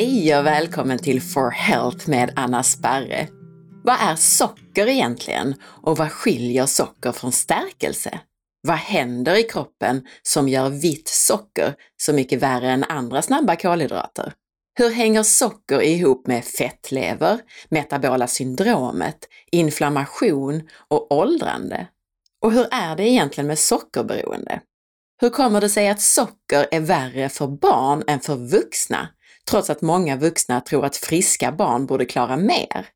Hej 0.00 0.38
och 0.38 0.46
välkommen 0.46 0.98
till 0.98 1.22
For 1.22 1.50
Health 1.50 2.10
med 2.10 2.32
Anna 2.36 2.62
Sparre. 2.62 3.28
Vad 3.84 3.96
är 4.00 4.16
socker 4.16 4.86
egentligen 4.86 5.54
och 5.62 5.96
vad 5.96 6.12
skiljer 6.12 6.66
socker 6.66 7.12
från 7.12 7.32
stärkelse? 7.32 8.20
Vad 8.62 8.76
händer 8.76 9.38
i 9.38 9.42
kroppen 9.42 10.06
som 10.22 10.48
gör 10.48 10.68
vitt 10.68 11.08
socker 11.08 11.74
så 11.96 12.12
mycket 12.12 12.42
värre 12.42 12.70
än 12.70 12.84
andra 12.84 13.22
snabba 13.22 13.56
kolhydrater? 13.56 14.32
Hur 14.78 14.90
hänger 14.90 15.22
socker 15.22 15.82
ihop 15.82 16.26
med 16.26 16.44
fettlever, 16.44 17.40
metabola 17.68 18.26
syndromet, 18.26 19.18
inflammation 19.52 20.68
och 20.88 21.12
åldrande? 21.12 21.86
Och 22.42 22.52
hur 22.52 22.66
är 22.70 22.96
det 22.96 23.08
egentligen 23.08 23.48
med 23.48 23.58
sockerberoende? 23.58 24.60
Hur 25.20 25.30
kommer 25.30 25.60
det 25.60 25.68
sig 25.68 25.88
att 25.88 26.00
socker 26.00 26.66
är 26.70 26.80
värre 26.80 27.28
för 27.28 27.46
barn 27.46 28.02
än 28.06 28.20
för 28.20 28.36
vuxna, 28.36 29.08
trots 29.50 29.70
att 29.70 29.82
många 29.82 30.16
vuxna 30.16 30.60
tror 30.60 30.84
att 30.84 30.96
friska 30.96 31.52
barn 31.52 31.86
borde 31.86 32.04
klara 32.04 32.36
mer? 32.36 32.86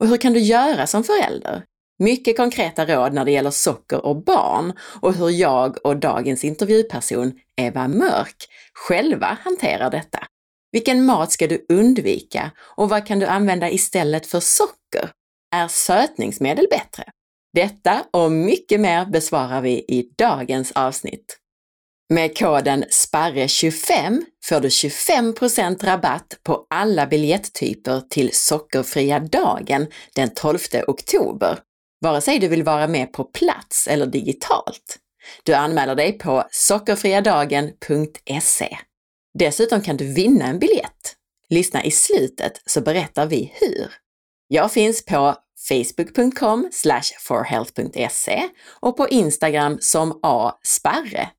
Och 0.00 0.08
hur 0.08 0.16
kan 0.16 0.32
du 0.32 0.40
göra 0.40 0.86
som 0.86 1.04
förälder? 1.04 1.64
Mycket 1.98 2.36
konkreta 2.36 2.86
råd 2.86 3.12
när 3.12 3.24
det 3.24 3.30
gäller 3.30 3.50
socker 3.50 4.06
och 4.06 4.24
barn 4.24 4.72
och 5.00 5.14
hur 5.14 5.30
jag 5.30 5.86
och 5.86 5.96
dagens 5.96 6.44
intervjuperson, 6.44 7.32
Eva 7.60 7.88
Mörk, 7.88 8.36
själva 8.74 9.38
hanterar 9.44 9.90
detta. 9.90 10.18
Vilken 10.72 11.04
mat 11.04 11.32
ska 11.32 11.46
du 11.46 11.66
undvika 11.68 12.50
och 12.58 12.88
vad 12.88 13.06
kan 13.06 13.18
du 13.18 13.26
använda 13.26 13.70
istället 13.70 14.26
för 14.26 14.40
socker? 14.40 15.10
Är 15.54 15.68
sötningsmedel 15.68 16.66
bättre? 16.70 17.04
Detta 17.54 18.04
och 18.10 18.32
mycket 18.32 18.80
mer 18.80 19.06
besvarar 19.06 19.60
vi 19.60 19.70
i 19.70 20.12
dagens 20.18 20.72
avsnitt. 20.72 21.38
Med 22.08 22.38
koden 22.38 22.84
SPARRE25 22.84 24.22
får 24.44 24.60
du 24.60 24.68
25% 24.68 25.84
rabatt 25.84 26.38
på 26.42 26.66
alla 26.70 27.06
biljetttyper 27.06 28.00
till 28.00 28.30
Sockerfria 28.32 29.18
dagen 29.18 29.86
den 30.14 30.34
12 30.34 30.58
oktober, 30.86 31.58
vare 32.00 32.20
sig 32.20 32.38
du 32.38 32.48
vill 32.48 32.62
vara 32.62 32.86
med 32.86 33.12
på 33.12 33.24
plats 33.24 33.88
eller 33.88 34.06
digitalt. 34.06 34.98
Du 35.42 35.54
anmäler 35.54 35.94
dig 35.94 36.12
på 36.12 36.44
sockerfriadagen.se. 36.50 38.78
Dessutom 39.38 39.80
kan 39.80 39.96
du 39.96 40.12
vinna 40.12 40.46
en 40.46 40.58
biljett. 40.58 41.16
Lyssna 41.48 41.84
i 41.84 41.90
slutet 41.90 42.62
så 42.66 42.80
berättar 42.80 43.26
vi 43.26 43.52
hur. 43.54 43.92
Jag 44.48 44.72
finns 44.72 45.04
på 45.04 45.34
facebook.com 45.68 46.70
forhealth.se 47.20 48.48
och 48.80 48.96
på 48.96 49.08
Instagram 49.08 49.78
som 49.80 50.20
asparre. 50.22 51.30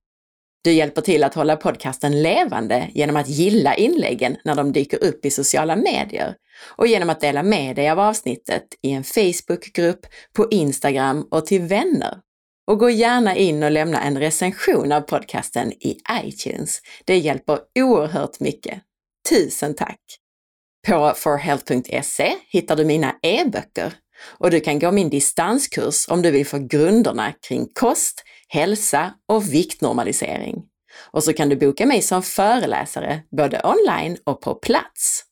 Du 0.65 0.71
hjälper 0.71 1.01
till 1.01 1.23
att 1.23 1.35
hålla 1.35 1.55
podcasten 1.55 2.21
levande 2.21 2.89
genom 2.93 3.15
att 3.15 3.29
gilla 3.29 3.75
inläggen 3.75 4.37
när 4.43 4.55
de 4.55 4.71
dyker 4.71 5.03
upp 5.03 5.25
i 5.25 5.31
sociala 5.31 5.75
medier 5.75 6.35
och 6.75 6.87
genom 6.87 7.09
att 7.09 7.21
dela 7.21 7.43
med 7.43 7.75
dig 7.75 7.89
av 7.89 7.99
avsnittet 7.99 8.63
i 8.81 8.91
en 8.91 9.03
Facebookgrupp, 9.03 10.05
på 10.35 10.47
Instagram 10.51 11.27
och 11.31 11.45
till 11.45 11.61
vänner. 11.61 12.17
Och 12.67 12.79
gå 12.79 12.89
gärna 12.89 13.35
in 13.35 13.63
och 13.63 13.71
lämna 13.71 14.01
en 14.01 14.19
recension 14.19 14.91
av 14.91 15.01
podcasten 15.01 15.71
i 15.71 15.97
iTunes. 16.23 16.81
Det 17.05 17.17
hjälper 17.17 17.59
oerhört 17.79 18.39
mycket. 18.39 18.81
Tusen 19.29 19.75
tack! 19.75 19.99
På 20.87 21.13
forhealth.se 21.15 22.33
hittar 22.49 22.75
du 22.75 22.85
mina 22.85 23.15
e-böcker 23.21 23.93
och 24.37 24.51
du 24.51 24.59
kan 24.59 24.79
gå 24.79 24.91
min 24.91 25.09
distanskurs 25.09 26.05
om 26.09 26.21
du 26.21 26.31
vill 26.31 26.45
få 26.45 26.57
grunderna 26.57 27.33
kring 27.47 27.67
kost, 27.73 28.23
hälsa 28.47 29.13
och 29.27 29.53
viktnormalisering. 29.53 30.63
Och 31.11 31.23
så 31.23 31.33
kan 31.33 31.49
du 31.49 31.55
boka 31.55 31.85
mig 31.85 32.01
som 32.01 32.23
föreläsare 32.23 33.21
både 33.37 33.61
online 33.63 34.17
och 34.23 34.41
på 34.41 34.55
plats. 34.55 35.23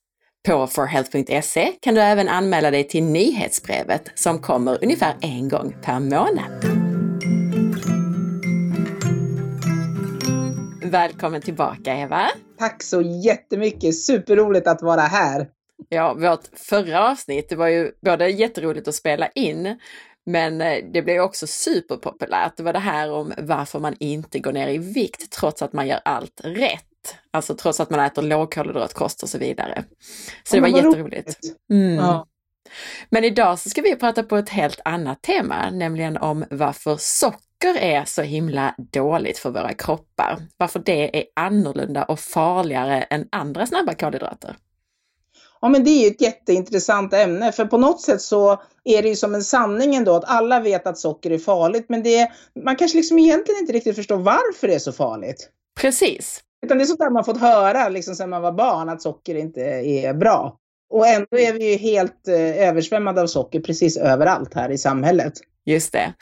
På 0.48 0.68
forhealth.se 0.68 1.72
kan 1.82 1.96
du 1.96 2.02
även 2.02 2.30
anmäla 2.30 2.72
dig 2.72 2.88
till 2.88 3.04
nyhetsbrevet 3.04 4.12
som 4.16 4.40
kommer 4.40 4.84
ungefär 4.84 5.16
en 5.22 5.50
gång 5.50 5.76
per 5.82 6.00
månad. 6.00 6.84
Välkommen 10.84 11.42
tillbaka 11.42 11.96
Eva! 11.96 12.30
Tack 12.60 12.84
så 12.84 13.02
jättemycket! 13.02 13.96
Superroligt 13.96 14.68
att 14.68 14.82
vara 14.82 15.02
här! 15.02 15.48
Ja, 15.90 16.14
vårt 16.14 16.48
förra 16.54 17.10
avsnitt, 17.10 17.50
det 17.50 17.56
var 17.56 17.68
ju 17.68 17.92
både 18.02 18.30
jätteroligt 18.30 18.88
att 18.88 18.96
spela 18.96 19.28
in, 19.28 19.80
men 20.26 20.62
eh, 20.62 20.78
det 20.94 21.02
blev 21.02 21.22
också 21.22 21.48
superpopulärt. 21.48 22.58
Det 22.58 22.64
var 22.64 22.74
det 22.74 22.80
här 22.80 23.12
om 23.12 23.34
varför 23.38 23.80
man 23.80 23.96
inte 24.00 24.40
går 24.40 24.52
ner 24.52 24.68
i 24.68 24.78
vikt 24.78 25.32
trots 25.32 25.62
att 25.62 25.74
man 25.74 25.88
gör 25.88 26.00
allt 26.06 26.42
rätt. 26.44 27.16
Alltså 27.32 27.56
trots 27.56 27.80
att 27.80 27.90
man 27.90 28.00
äter 28.00 28.22
lågkolhydratkost 28.22 29.24
och 29.24 29.30
så 29.30 29.38
vidare. 29.38 29.84
Så 30.44 30.56
det 30.56 30.62
var 30.62 30.68
jätteroligt. 30.68 31.40
Mm. 31.72 31.96
Ja. 31.96 32.28
Men 33.10 33.24
idag 33.24 33.60
så 33.60 33.70
ska 33.70 33.82
vi 33.82 33.96
prata 33.96 34.24
på 34.24 34.38
ett 34.38 34.50
helt 34.50 34.82
annat 34.86 35.22
tema, 35.22 35.70
nämligen 35.70 36.18
om 36.18 36.46
varför 36.50 36.98
socker 37.00 37.78
är 37.78 38.06
så 38.06 38.22
himla 38.22 38.76
dåligt 38.78 39.38
för 39.38 39.50
våra 39.50 39.74
kroppar. 39.74 40.38
Varför 40.58 40.80
det 40.80 41.18
är 41.18 41.26
annorlunda 41.36 42.04
och 42.04 42.20
farligare 42.20 43.02
än 43.02 43.28
andra 43.32 43.66
snabba 43.66 43.94
kolhydrater. 43.94 44.56
Ja, 45.63 45.69
men 45.69 45.84
det 45.84 45.90
är 45.90 46.01
ju 46.01 46.07
ett 46.07 46.22
jätteintressant 46.22 47.13
ämne, 47.13 47.51
för 47.51 47.66
på 47.66 47.78
något 47.78 48.01
sätt 48.01 48.22
så 48.22 48.62
är 48.84 49.01
det 49.01 49.09
ju 49.09 49.16
som 49.16 49.35
en 49.35 49.44
sanning 49.44 49.96
ändå 49.96 50.16
att 50.16 50.24
alla 50.25 50.59
vet 50.59 50.88
att 50.88 50.97
socker 50.97 51.31
är 51.31 51.38
farligt, 51.38 51.85
men 51.90 52.03
det, 52.03 52.31
man 52.63 52.75
kanske 52.75 52.97
liksom 52.97 53.19
egentligen 53.19 53.59
inte 53.59 53.74
riktigt 53.74 53.96
förstår 53.96 54.18
varför 54.18 54.68
det 54.68 54.75
är 54.75 54.79
så 54.79 54.91
farligt. 54.91 55.50
Precis. 55.81 56.41
Utan 56.66 56.78
det 56.78 56.84
är 56.84 56.85
sånt 56.85 57.00
där 57.00 57.09
man 57.09 57.25
fått 57.25 57.40
höra 57.40 57.90
liksom 57.90 58.16
sedan 58.16 58.29
man 58.29 58.41
var 58.41 58.51
barn, 58.51 58.90
att 58.90 59.01
socker 59.01 59.35
inte 59.35 59.62
är 59.62 60.13
bra. 60.13 60.57
Och 60.90 61.07
ändå 61.07 61.38
är 61.38 61.53
vi 61.53 61.72
ju 61.72 61.78
helt 61.78 62.28
eh, 62.28 62.68
översvämmade 62.68 63.22
av 63.22 63.28
socker 63.28 63.59
precis 63.59 63.97
överallt 63.97 64.53
här 64.53 64.69
i 64.69 64.78
samhället. 64.78 65.34
Just 65.66 65.94
det. 65.94 66.13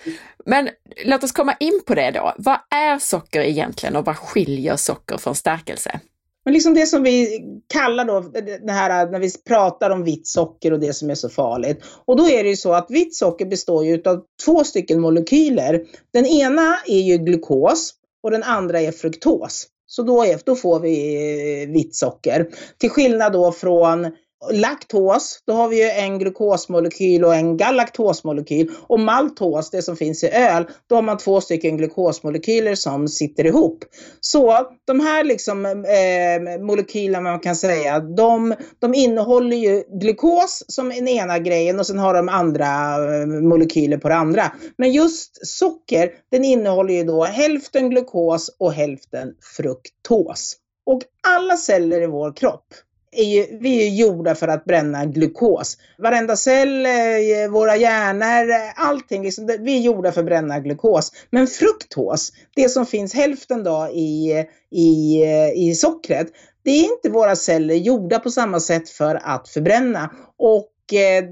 Men 0.46 0.70
låt 1.06 1.24
oss 1.24 1.32
komma 1.32 1.56
in 1.60 1.82
på 1.88 1.96
det 1.96 2.12
då. 2.12 2.34
Vad 2.38 2.58
är 2.70 2.98
socker 3.00 3.42
egentligen 3.42 3.96
och 3.96 4.06
vad 4.06 4.18
skiljer 4.18 4.76
socker 4.76 5.18
från 5.18 5.36
stärkelse? 5.36 6.00
Men 6.46 6.54
liksom 6.54 6.74
det 6.74 6.86
som 6.86 7.04
vi 7.04 7.44
kallar 7.74 8.06
då, 8.06 8.20
det 8.66 8.72
här 8.72 9.12
när 9.12 9.20
vi 9.20 9.32
pratar 9.48 9.90
om 9.90 10.04
vitt 10.04 10.28
socker 10.28 10.74
och 10.74 10.80
det 10.80 10.94
som 10.94 11.10
är 11.10 11.16
så 11.16 11.30
farligt. 11.30 11.84
Och 12.06 12.18
då 12.18 12.30
är 12.30 12.44
det 12.44 12.50
ju 12.50 12.56
så 12.56 12.74
att 12.74 12.92
vitt 12.92 13.16
socker 13.16 13.46
består 13.46 13.86
ju 13.86 14.02
av 14.06 14.24
två 14.46 14.64
stycken 14.64 15.02
molekyler. 15.02 15.86
Den 16.14 16.26
ena 16.26 16.78
är 16.88 17.02
ju 17.02 17.18
glukos 17.18 17.94
och 18.24 18.32
den 18.32 18.44
andra 18.44 18.82
är 18.82 18.92
fruktos. 18.92 19.68
Så 19.86 20.04
då, 20.04 20.26
är, 20.26 20.40
då 20.46 20.56
får 20.56 20.80
vi 20.80 21.64
eh, 21.64 21.70
vitt 21.70 21.96
socker. 21.96 22.48
Till 22.78 22.90
skillnad 22.90 23.34
då 23.34 23.52
från 23.52 24.12
laktos, 24.52 25.44
då 25.48 25.54
har 25.54 25.68
vi 25.68 25.84
ju 25.84 25.90
en 25.90 26.20
glukosmolekyl 26.20 27.26
och 27.26 27.36
en 27.36 27.58
galaktosmolekyl. 27.58 28.72
Och 28.88 29.00
maltos, 29.00 29.70
det 29.70 29.82
som 29.82 29.96
finns 29.96 30.24
i 30.24 30.30
öl, 30.30 30.66
då 30.90 30.96
har 30.96 31.02
man 31.02 31.18
två 31.18 31.42
stycken 31.42 31.78
glukosmolekyler 31.78 32.76
som 32.76 33.08
sitter 33.08 33.46
ihop. 33.46 33.84
Så 34.20 34.68
de 34.88 35.00
här 35.00 35.24
liksom, 35.24 35.66
eh, 35.66 36.62
molekylerna 36.62 37.22
man 37.22 37.40
kan 37.40 37.56
säga, 37.56 38.00
de, 38.00 38.56
de 38.80 38.94
innehåller 38.94 39.58
ju 39.58 39.84
glukos 40.02 40.64
som 40.68 40.90
den 40.90 41.08
ena 41.08 41.40
grejen 41.40 41.80
och 41.80 41.88
sen 41.88 42.00
har 42.00 42.14
de 42.14 42.30
andra 42.30 42.68
eh, 43.16 43.28
molekyler 43.28 43.98
på 43.98 44.10
det 44.10 44.16
andra. 44.16 44.52
Men 44.78 44.92
just 44.92 45.48
socker, 45.48 46.12
den 46.32 46.46
innehåller 46.46 46.94
ju 46.94 47.04
då 47.04 47.24
hälften 47.24 47.90
glukos 47.90 48.56
och 48.60 48.74
hälften 48.74 49.34
fruktos. 49.58 50.58
Och 50.86 51.02
alla 51.28 51.58
celler 51.58 52.02
i 52.02 52.08
vår 52.08 52.34
kropp 52.36 52.66
är 53.12 53.24
ju, 53.24 53.58
vi 53.60 53.88
är 53.88 53.90
gjorda 53.90 54.36
för 54.36 54.48
att 54.48 54.66
bränna 54.66 55.06
glukos. 55.06 55.78
Varenda 55.98 56.36
cell, 56.36 56.86
eh, 56.86 57.52
våra 57.52 57.76
hjärnor, 57.76 58.52
eh, 58.52 58.88
allting, 58.88 59.24
liksom, 59.24 59.50
vi 59.60 59.78
är 59.78 59.82
gjorda 59.82 60.12
för 60.12 60.22
att 60.22 60.26
bränna 60.26 60.60
glukos. 60.60 61.12
Men 61.30 61.48
fruktos, 61.48 62.32
det 62.56 62.70
som 62.70 62.86
finns 62.86 63.14
hälften 63.14 63.64
då 63.64 63.90
i, 63.94 64.46
i, 64.72 65.24
eh, 65.24 65.50
i 65.56 65.76
sockret, 65.76 66.28
det 66.64 66.72
är 66.72 66.84
inte 66.84 67.10
våra 67.10 67.36
celler 67.36 67.76
gjorda 67.76 68.20
på 68.20 68.32
samma 68.32 68.60
sätt 68.60 68.90
för 68.90 69.20
att 69.24 69.50
förbränna. 69.50 70.12
Och 70.38 70.68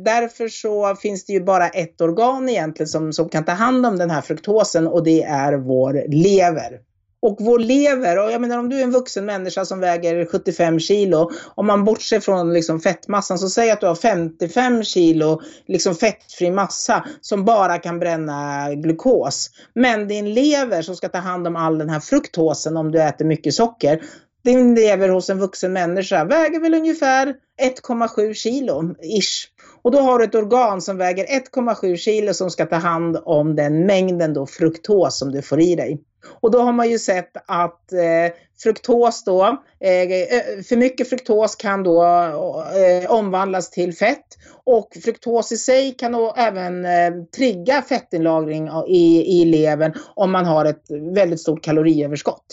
därför 0.06 0.48
så 0.48 0.96
finns 0.96 1.26
det 1.26 1.34
ju 1.34 1.44
bara 1.44 1.70
ett 1.70 2.02
organ 2.02 2.50
egentligen 2.50 2.88
som, 2.88 3.14
som 3.14 3.30
kan 3.30 3.46
ta 3.46 3.52
hand 3.52 3.86
om 3.86 3.98
den 3.98 4.10
här 4.10 4.22
fruktosen 4.22 4.88
och 4.88 5.04
det 5.04 5.24
är 5.24 5.54
vår 5.54 6.04
lever. 6.08 6.80
Och 7.22 7.38
vår 7.40 7.60
lever, 7.60 8.24
och 8.26 8.32
jag 8.32 8.42
menar 8.42 8.58
om 8.58 8.70
du 8.70 8.80
är 8.80 8.84
en 8.84 8.92
vuxen 8.92 9.26
människa 9.26 9.66
som 9.66 9.80
väger 9.80 10.26
75 10.26 10.80
kilo, 10.80 11.32
om 11.56 11.68
man 11.68 11.86
bortser 11.86 12.20
från 12.20 12.54
liksom 12.54 12.80
fettmassan, 12.80 13.40
så 13.40 13.50
säg 13.50 13.72
att 13.72 13.82
du 13.82 13.88
har 13.88 13.96
55 13.96 14.84
kilo 14.84 15.42
liksom 15.68 15.96
fettfri 15.96 16.52
massa 16.52 17.06
som 17.22 17.46
bara 17.46 17.78
kan 17.78 18.00
bränna 18.00 18.70
glukos. 18.76 19.50
Men 19.74 20.08
din 20.08 20.34
lever 20.34 20.82
som 20.82 20.96
ska 20.96 21.10
ta 21.10 21.18
hand 21.18 21.48
om 21.48 21.56
all 21.56 21.78
den 21.78 21.90
här 21.90 22.00
fruktosen 22.00 22.78
om 22.78 22.92
du 22.92 23.02
äter 23.02 23.26
mycket 23.26 23.54
socker, 23.54 24.02
din 24.44 24.76
lever 24.76 25.10
hos 25.10 25.30
en 25.30 25.40
vuxen 25.40 25.74
människa 25.74 26.26
väger 26.26 26.60
väl 26.60 26.74
ungefär 26.74 27.36
1,7 27.62 28.34
kilo 28.34 28.96
ish. 29.02 29.48
Och 29.82 29.92
då 29.92 30.00
har 30.00 30.20
du 30.20 30.26
ett 30.26 30.36
organ 30.36 30.82
som 30.82 30.98
väger 30.98 31.26
1,7 31.26 31.96
kilo 31.96 32.34
som 32.34 32.50
ska 32.50 32.66
ta 32.66 32.76
hand 32.76 33.18
om 33.26 33.56
den 33.56 33.86
mängden 33.86 34.34
då 34.34 34.46
fruktos 34.46 35.20
som 35.20 35.32
du 35.32 35.42
får 35.42 35.62
i 35.62 35.76
dig. 35.76 36.02
Och 36.42 36.52
då 36.52 36.60
har 36.60 36.74
man 36.74 36.90
ju 36.90 37.00
sett 37.00 37.32
att 37.46 37.94
eh, 37.94 38.34
fruktos 38.64 39.24
då, 39.24 39.44
eh, 39.80 39.92
eh, 39.92 40.62
för 40.70 40.78
mycket 40.78 41.10
fruktos 41.10 41.56
kan 41.56 41.84
då 41.84 42.04
eh, 42.04 43.12
omvandlas 43.12 43.70
till 43.70 43.96
fett. 43.96 44.26
Och 44.64 44.98
fruktos 45.04 45.52
i 45.52 45.58
sig 45.58 45.92
kan 45.92 46.12
då 46.12 46.34
även 46.38 46.86
eh, 46.86 47.12
trigga 47.36 47.82
fettinlagring 47.82 48.70
i, 48.88 49.42
i 49.42 49.46
levern 49.46 49.94
om 50.16 50.32
man 50.32 50.46
har 50.46 50.66
ett 50.66 50.86
väldigt 51.14 51.42
stort 51.42 51.64
kaloriöverskott 51.64 52.46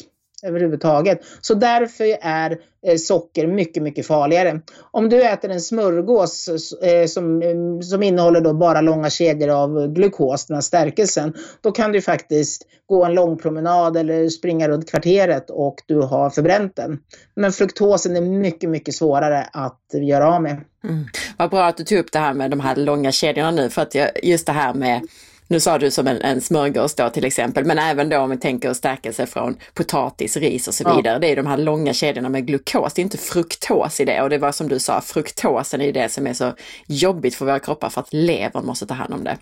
överhuvudtaget. 0.43 1.21
Så 1.41 1.55
därför 1.55 2.17
är 2.21 2.59
eh, 2.87 2.97
socker 2.97 3.47
mycket, 3.47 3.83
mycket 3.83 4.07
farligare. 4.07 4.61
Om 4.91 5.09
du 5.09 5.23
äter 5.23 5.51
en 5.51 5.61
smörgås 5.61 6.49
eh, 6.83 6.91
eh, 6.91 7.07
som, 7.07 7.43
som 7.83 8.03
innehåller 8.03 8.41
då 8.41 8.53
bara 8.53 8.81
långa 8.81 9.11
kedjor 9.11 9.49
av 9.49 9.93
glukos, 9.93 10.47
den 10.47 10.55
här 10.55 10.63
stärkelsen, 10.63 11.35
då 11.61 11.73
kan 11.73 11.93
du 11.93 12.01
faktiskt 12.01 12.67
gå 12.87 13.05
en 13.05 13.15
lång 13.15 13.39
promenad 13.39 13.97
eller 13.97 14.29
springa 14.29 14.69
runt 14.69 14.91
kvarteret 14.91 15.51
och 15.51 15.77
du 15.87 16.01
har 16.01 16.31
förbränt 16.31 16.77
den. 16.77 16.99
Men 17.35 17.53
fruktosen 17.53 18.17
är 18.17 18.21
mycket, 18.21 18.71
mycket 18.71 18.95
svårare 18.95 19.49
att 19.53 19.81
göra 19.93 20.35
av 20.35 20.43
med. 20.43 20.61
Mm. 20.85 21.05
Vad 21.37 21.51
bra 21.51 21.67
att 21.67 21.77
du 21.77 21.85
tog 21.85 21.99
upp 21.99 22.13
det 22.13 22.19
här 22.19 22.35
med 22.35 22.51
de 22.51 22.61
här 22.61 22.77
långa 22.77 23.13
kedjorna 23.13 23.51
nu, 23.51 23.71
för 23.71 23.83
att 23.83 23.97
just 24.23 24.47
det 24.47 24.53
här 24.53 24.75
med 24.75 25.01
nu 25.49 25.61
sa 25.61 25.79
du 25.79 25.91
som 25.91 26.07
en, 26.07 26.23
en 26.23 26.41
smörgås 26.41 26.95
då 26.95 27.11
till 27.11 27.25
exempel, 27.25 27.65
men 27.65 27.79
även 27.79 28.09
då 28.09 28.19
om 28.19 28.31
vi 28.31 28.37
tänker 28.37 28.73
stärkelse 28.73 29.27
från 29.27 29.57
potatis, 29.75 30.37
ris 30.37 30.69
och 30.69 30.75
så 30.75 30.97
vidare. 30.97 31.15
Ja. 31.15 31.19
Det 31.19 31.27
är 31.27 31.37
de 31.37 31.47
här 31.47 31.57
långa 31.57 31.93
kedjorna 31.93 32.29
med 32.29 32.47
glukos, 32.47 32.95
det 32.95 33.01
är 33.01 33.05
inte 33.05 33.19
fruktos 33.19 34.01
i 34.01 34.05
det. 34.05 34.23
Och 34.23 34.31
det 34.31 34.39
var 34.39 34.53
som 34.53 34.69
du 34.69 34.79
sa, 34.79 35.01
fruktosen 35.01 35.81
är 35.81 35.93
det 35.93 36.09
som 36.09 36.27
är 36.27 36.35
så 36.35 36.53
jobbigt 36.87 37.35
för 37.35 37.45
våra 37.45 37.59
kroppar 37.59 37.89
för 37.89 38.01
att 38.01 38.13
levern 38.13 38.67
måste 38.67 38.87
ta 38.87 38.95
hand 38.95 39.15
om 39.15 39.25
det. 39.25 39.39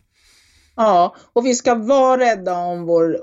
Ja, 0.77 1.17
och 1.33 1.47
vi 1.47 1.55
ska 1.55 1.75
vara 1.75 2.21
rädda 2.21 2.59
om 2.59 2.87
vår, 2.87 3.21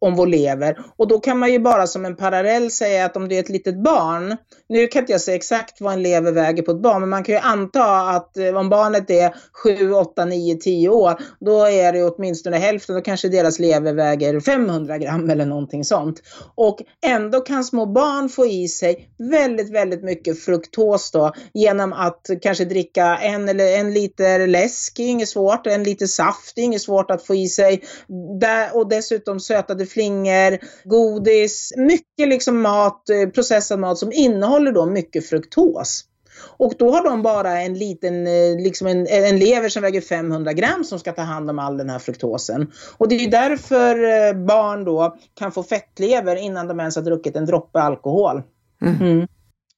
om 0.00 0.14
vår 0.14 0.26
lever. 0.26 0.78
Och 0.96 1.08
då 1.08 1.20
kan 1.20 1.38
man 1.38 1.52
ju 1.52 1.58
bara 1.58 1.86
som 1.86 2.04
en 2.04 2.16
parallell 2.16 2.70
säga 2.70 3.04
att 3.04 3.16
om 3.16 3.28
du 3.28 3.34
är 3.34 3.40
ett 3.40 3.48
litet 3.48 3.82
barn, 3.82 4.36
nu 4.68 4.86
kan 4.86 5.02
inte 5.02 5.12
jag 5.12 5.20
säga 5.20 5.36
exakt 5.36 5.80
vad 5.80 5.92
en 5.92 6.02
lever 6.02 6.32
väger 6.32 6.62
på 6.62 6.70
ett 6.70 6.82
barn, 6.82 7.00
men 7.00 7.08
man 7.08 7.24
kan 7.24 7.34
ju 7.34 7.40
anta 7.40 8.00
att 8.00 8.36
eh, 8.36 8.56
om 8.56 8.68
barnet 8.68 9.10
är 9.10 9.34
7, 9.52 9.92
8, 9.92 10.24
9, 10.24 10.54
10 10.56 10.88
år, 10.88 11.20
då 11.40 11.64
är 11.64 11.92
det 11.92 12.04
åtminstone 12.04 12.56
hälften, 12.56 12.94
då 12.94 13.02
kanske 13.02 13.28
deras 13.28 13.58
lever 13.58 13.92
väger 13.92 14.40
500 14.40 14.98
gram 14.98 15.30
eller 15.30 15.46
någonting 15.46 15.84
sånt. 15.84 16.22
Och 16.54 16.78
ändå 17.06 17.40
kan 17.40 17.64
små 17.64 17.86
barn 17.86 18.28
få 18.28 18.46
i 18.46 18.68
sig 18.68 19.08
väldigt, 19.18 19.70
väldigt 19.70 20.04
mycket 20.04 20.44
fruktos 20.44 21.10
då 21.10 21.32
genom 21.54 21.92
att 21.92 22.30
kanske 22.42 22.64
dricka 22.64 23.16
en 23.16 23.48
eller 23.48 23.78
en 23.78 23.94
liter 23.94 24.46
läsk, 24.46 24.96
det 24.96 25.02
är 25.02 25.08
inget 25.08 25.28
svårt, 25.28 25.66
en 25.66 25.82
liter 25.82 26.06
saft, 26.06 26.52
det 26.54 26.60
är 26.60 26.64
inget 26.64 26.82
svårt 26.82 26.87
att 27.10 27.26
få 27.26 27.34
i 27.34 27.48
sig. 27.48 27.82
och 28.72 28.88
dessutom 28.88 29.40
sötade 29.40 29.86
flingor, 29.86 30.58
godis, 30.84 31.72
mycket 31.76 32.28
liksom 32.28 32.62
mat, 32.62 33.08
eh, 33.10 33.28
processad 33.28 33.78
mat 33.78 33.98
som 33.98 34.12
innehåller 34.12 34.72
då 34.72 34.86
mycket 34.86 35.28
fruktos. 35.28 36.04
Och 36.56 36.74
då 36.78 36.90
har 36.90 37.04
de 37.04 37.22
bara 37.22 37.60
en 37.60 37.74
liten, 37.74 38.26
eh, 38.26 38.62
liksom 38.62 38.86
en, 38.86 39.06
en 39.06 39.38
lever 39.38 39.68
som 39.68 39.82
väger 39.82 40.00
500 40.00 40.52
gram 40.52 40.84
som 40.84 40.98
ska 40.98 41.12
ta 41.12 41.22
hand 41.22 41.50
om 41.50 41.58
all 41.58 41.76
den 41.76 41.90
här 41.90 41.98
fruktosen. 41.98 42.72
Och 42.96 43.08
det 43.08 43.14
är 43.14 43.30
därför 43.30 44.04
eh, 44.04 44.46
barn 44.46 44.84
då 44.84 45.16
kan 45.38 45.52
få 45.52 45.62
fettlever 45.62 46.36
innan 46.36 46.68
de 46.68 46.80
ens 46.80 46.96
har 46.96 47.02
druckit 47.02 47.36
en 47.36 47.46
droppe 47.46 47.80
alkohol. 47.80 48.42
Mm. 48.82 48.96
Mm. 49.00 49.28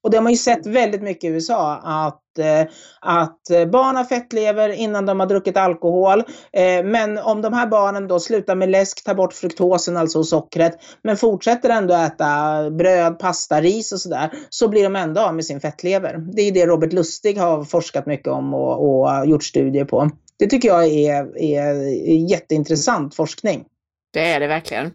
Och 0.02 0.10
det 0.10 0.16
har 0.16 0.22
man 0.22 0.32
ju 0.32 0.38
sett 0.38 0.66
väldigt 0.66 1.02
mycket 1.02 1.24
i 1.24 1.26
USA 1.26 1.80
att, 1.84 2.38
eh, 2.38 2.72
att 3.00 3.70
barn 3.72 3.96
har 3.96 4.04
fettlever 4.04 4.68
innan 4.68 5.06
de 5.06 5.20
har 5.20 5.26
druckit 5.26 5.56
alkohol. 5.56 6.18
Eh, 6.52 6.84
men 6.84 7.18
om 7.18 7.42
de 7.42 7.52
här 7.52 7.66
barnen 7.66 8.08
då 8.08 8.20
slutar 8.20 8.54
med 8.54 8.70
läsk, 8.70 9.04
tar 9.04 9.14
bort 9.14 9.32
fruktosen, 9.32 9.96
alltså 9.96 10.24
sockret, 10.24 10.72
men 11.02 11.16
fortsätter 11.16 11.70
ändå 11.70 11.94
äta 11.94 12.70
bröd, 12.70 13.18
pasta, 13.18 13.60
ris 13.60 13.92
och 13.92 14.00
sådär, 14.00 14.30
så 14.50 14.68
blir 14.68 14.82
de 14.82 14.96
ändå 14.96 15.20
av 15.20 15.34
med 15.34 15.44
sin 15.44 15.60
fettlever. 15.60 16.16
Det 16.34 16.42
är 16.42 16.52
det 16.52 16.66
Robert 16.66 16.92
Lustig 16.92 17.38
har 17.38 17.64
forskat 17.64 18.06
mycket 18.06 18.28
om 18.28 18.54
och, 18.54 19.02
och 19.02 19.26
gjort 19.26 19.44
studier 19.44 19.84
på. 19.84 20.10
Det 20.38 20.46
tycker 20.46 20.68
jag 20.68 20.86
är, 20.86 21.38
är 21.38 22.30
jätteintressant 22.30 23.14
forskning. 23.14 23.64
Det 24.12 24.20
är 24.20 24.40
det 24.40 24.46
verkligen. 24.46 24.90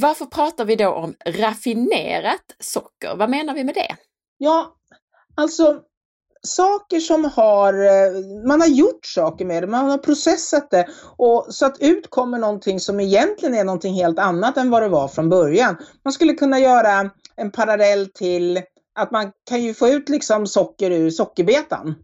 Varför 0.00 0.24
pratar 0.24 0.64
vi 0.64 0.76
då 0.76 0.88
om 0.88 1.14
raffinerat 1.26 2.56
socker? 2.58 3.16
Vad 3.16 3.30
menar 3.30 3.54
vi 3.54 3.64
med 3.64 3.74
det? 3.74 3.96
Ja, 4.38 4.76
alltså 5.34 5.80
saker 6.42 7.00
som 7.00 7.24
har, 7.24 7.74
eh, 7.74 8.46
man 8.46 8.60
har 8.60 8.68
gjort 8.68 9.06
saker 9.06 9.44
med 9.44 9.62
det, 9.62 9.66
man 9.66 9.90
har 9.90 9.98
processat 9.98 10.70
det 10.70 10.86
och 11.16 11.46
så 11.50 11.66
att 11.66 11.80
ut 11.80 12.10
kommer 12.10 12.38
någonting 12.38 12.80
som 12.80 13.00
egentligen 13.00 13.54
är 13.54 13.64
någonting 13.64 13.94
helt 13.94 14.18
annat 14.18 14.56
än 14.56 14.70
vad 14.70 14.82
det 14.82 14.88
var 14.88 15.08
från 15.08 15.28
början. 15.28 15.76
Man 16.04 16.12
skulle 16.12 16.34
kunna 16.34 16.58
göra 16.58 17.10
en 17.36 17.50
parallell 17.50 18.06
till 18.06 18.62
att 18.94 19.10
man 19.10 19.32
kan 19.48 19.62
ju 19.62 19.74
få 19.74 19.88
ut 19.88 20.08
liksom 20.08 20.46
socker 20.46 20.90
ur 20.90 21.10
sockerbetan. 21.10 21.94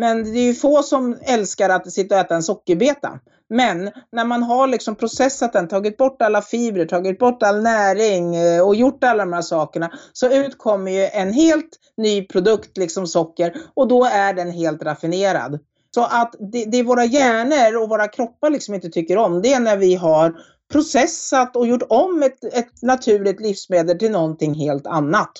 Men 0.00 0.32
det 0.32 0.38
är 0.38 0.44
ju 0.44 0.54
få 0.54 0.82
som 0.82 1.16
älskar 1.22 1.68
att 1.68 1.92
sitta 1.92 2.14
och 2.14 2.20
äta 2.20 2.34
en 2.34 2.42
sockerbeta. 2.42 3.18
Men 3.48 3.90
när 4.12 4.24
man 4.24 4.42
har 4.42 4.66
liksom 4.66 4.94
processat 4.94 5.52
den, 5.52 5.68
tagit 5.68 5.96
bort 5.96 6.22
alla 6.22 6.42
fibrer, 6.42 6.86
tagit 6.86 7.18
bort 7.18 7.42
all 7.42 7.62
näring 7.62 8.36
eh, 8.36 8.66
och 8.66 8.74
gjort 8.74 9.04
alla 9.04 9.24
de 9.24 9.32
här 9.32 9.42
sakerna 9.42 9.90
så 10.12 10.28
utkommer 10.28 10.90
ju 10.90 11.06
en 11.06 11.32
helt 11.32 11.68
ny 11.96 12.26
produkt, 12.26 12.76
liksom 12.76 13.06
socker, 13.06 13.56
och 13.74 13.88
då 13.88 14.04
är 14.04 14.34
den 14.34 14.50
helt 14.50 14.82
raffinerad. 14.82 15.58
Så 15.94 16.04
att 16.04 16.34
det, 16.52 16.64
det 16.64 16.82
våra 16.82 17.04
hjärnor 17.04 17.82
och 17.82 17.88
våra 17.88 18.08
kroppar 18.08 18.50
liksom 18.50 18.74
inte 18.74 18.88
tycker 18.88 19.16
om, 19.16 19.42
det 19.42 19.52
är 19.52 19.60
när 19.60 19.76
vi 19.76 19.94
har 19.94 20.34
processat 20.72 21.56
och 21.56 21.66
gjort 21.66 21.82
om 21.88 22.22
ett, 22.22 22.44
ett 22.44 22.82
naturligt 22.82 23.40
livsmedel 23.40 23.98
till 23.98 24.10
någonting 24.10 24.54
helt 24.54 24.86
annat. 24.86 25.32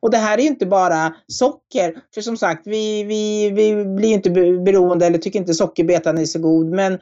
Och 0.00 0.10
det 0.10 0.16
här 0.16 0.38
är 0.38 0.42
inte 0.42 0.66
bara 0.66 1.14
socker, 1.26 1.94
för 2.14 2.20
som 2.20 2.36
sagt, 2.36 2.66
vi, 2.66 3.04
vi, 3.04 3.50
vi 3.50 3.84
blir 3.84 4.08
inte 4.08 4.30
beroende 4.64 5.06
eller 5.06 5.18
tycker 5.18 5.38
inte 5.38 5.54
sockerbetan 5.54 6.18
är 6.18 6.24
så 6.24 6.38
god. 6.38 6.66
Men 6.66 6.98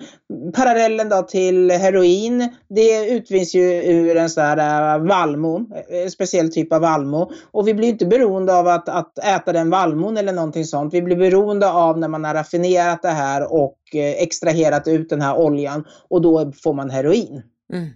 parallellen 0.54 1.08
då 1.08 1.22
till 1.22 1.70
heroin, 1.70 2.48
det 2.68 3.10
utvinns 3.10 3.54
ju 3.54 3.82
ur 3.82 4.16
en 4.16 4.30
sån 4.30 4.44
här 4.44 4.96
äh, 4.96 5.06
vallmo, 5.06 5.66
en 5.88 6.10
speciell 6.10 6.52
typ 6.52 6.72
av 6.72 6.80
vallmo. 6.80 7.30
Och 7.50 7.68
vi 7.68 7.74
blir 7.74 7.88
inte 7.88 8.06
beroende 8.06 8.56
av 8.56 8.68
att, 8.68 8.88
att 8.88 9.18
äta 9.18 9.52
den 9.52 9.70
vallmon 9.70 10.16
eller 10.16 10.32
någonting 10.32 10.64
sånt. 10.64 10.94
Vi 10.94 11.02
blir 11.02 11.16
beroende 11.16 11.70
av 11.70 11.98
när 11.98 12.08
man 12.08 12.24
har 12.24 12.34
raffinerat 12.34 13.02
det 13.02 13.08
här 13.08 13.52
och 13.52 13.78
äh, 13.92 14.22
extraherat 14.22 14.88
ut 14.88 15.08
den 15.08 15.20
här 15.20 15.36
oljan 15.36 15.84
och 16.08 16.22
då 16.22 16.52
får 16.62 16.74
man 16.74 16.90
heroin. 16.90 17.42
Mm. 17.72 17.88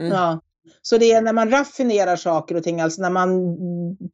Mm. 0.00 0.12
Ja. 0.12 0.40
Så 0.82 0.98
det 0.98 1.12
är 1.12 1.22
när 1.22 1.32
man 1.32 1.50
raffinerar 1.50 2.16
saker 2.16 2.54
och 2.54 2.62
ting, 2.62 2.80
alltså 2.80 3.02
när 3.02 3.10
man 3.10 3.56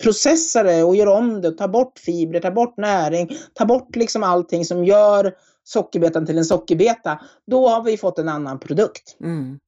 processar 0.03 0.65
det 0.65 0.83
och 0.83 0.97
gör 0.97 1.07
om 1.07 1.41
det, 1.41 1.51
tar 1.51 1.69
bort 1.69 1.99
fibrer, 1.99 2.41
tar 2.41 2.51
bort 2.51 2.77
näring, 2.77 3.37
tar 3.55 3.67
bort 3.67 3.97
liksom 3.97 4.23
allting 4.23 4.65
som 4.65 4.85
gör 4.85 5.33
sockerbetan 5.65 6.27
till 6.27 6.39
en 6.39 6.45
sockerbeta, 6.45 7.21
då 7.47 7.69
har 7.69 7.83
vi 7.83 7.97
fått 7.97 8.19
en 8.19 8.29
annan 8.29 8.59
produkt. 8.59 9.17
Mm. 9.21 9.59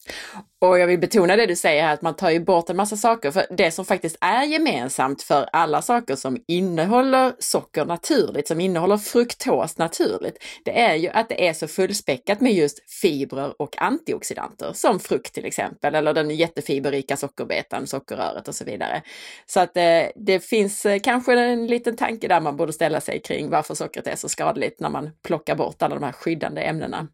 Och 0.64 0.78
jag 0.78 0.87
vill 0.87 0.99
betona 0.99 1.37
det 1.37 1.47
du 1.47 1.56
säger 1.56 1.83
här, 1.83 1.94
att 1.94 2.02
man 2.02 2.16
tar 2.16 2.30
ju 2.30 2.40
bort 2.40 2.71
en 2.71 2.76
massa 2.76 2.97
saker, 2.97 3.30
för 3.30 3.47
det 3.50 3.71
som 3.71 3.85
faktiskt 3.85 4.16
är 4.21 4.42
gemensamt 4.42 5.23
för 5.23 5.49
alla 5.52 5.83
saker 5.83 6.16
som 6.16 6.38
innehåller 6.49 7.33
socker 7.38 7.85
naturligt, 7.85 8.49
som 8.49 8.61
innehåller 8.61 8.97
fruktos 8.97 9.78
naturligt, 9.78 10.44
det 10.64 10.80
är 10.80 10.94
ju 10.94 11.09
att 11.09 11.28
det 11.28 11.49
är 11.49 11.52
så 11.52 11.68
fullspäckat 11.68 12.40
med 12.40 12.52
just 12.52 12.90
fibrer 12.90 13.62
och 13.62 13.83
antioxidanter, 13.83 14.73
som 14.73 15.00
frukt 15.00 15.35
till 15.35 15.44
exempel, 15.44 15.94
eller 15.94 16.14
den 16.14 16.30
jättefiberrika 16.30 17.16
sockerbetan, 17.16 17.87
sockerröret 17.87 18.49
och 18.49 18.54
så 18.54 18.64
vidare. 18.64 19.02
Så 19.47 19.61
att 19.61 19.75
det, 19.75 20.12
det 20.16 20.40
finns 20.40 20.87
eh, 20.87 20.99
kanske 20.99 21.40
en 21.40 21.66
liten 21.66 21.97
tanke 21.97 22.28
där 22.28 22.40
man 22.40 22.56
borde 22.56 22.73
ställa 22.73 23.00
sig 23.00 23.21
kring 23.21 23.50
varför 23.50 23.75
sockret 23.75 24.06
är 24.06 24.16
så 24.16 24.28
skadligt 24.28 24.80
när 24.80 24.90
man 24.90 25.11
plockar 25.25 25.54
bort 25.54 25.83
alla 25.83 25.94
de 25.94 26.04
här 26.04 26.12
skyddande 26.12 26.62
ämnena. 26.62 27.09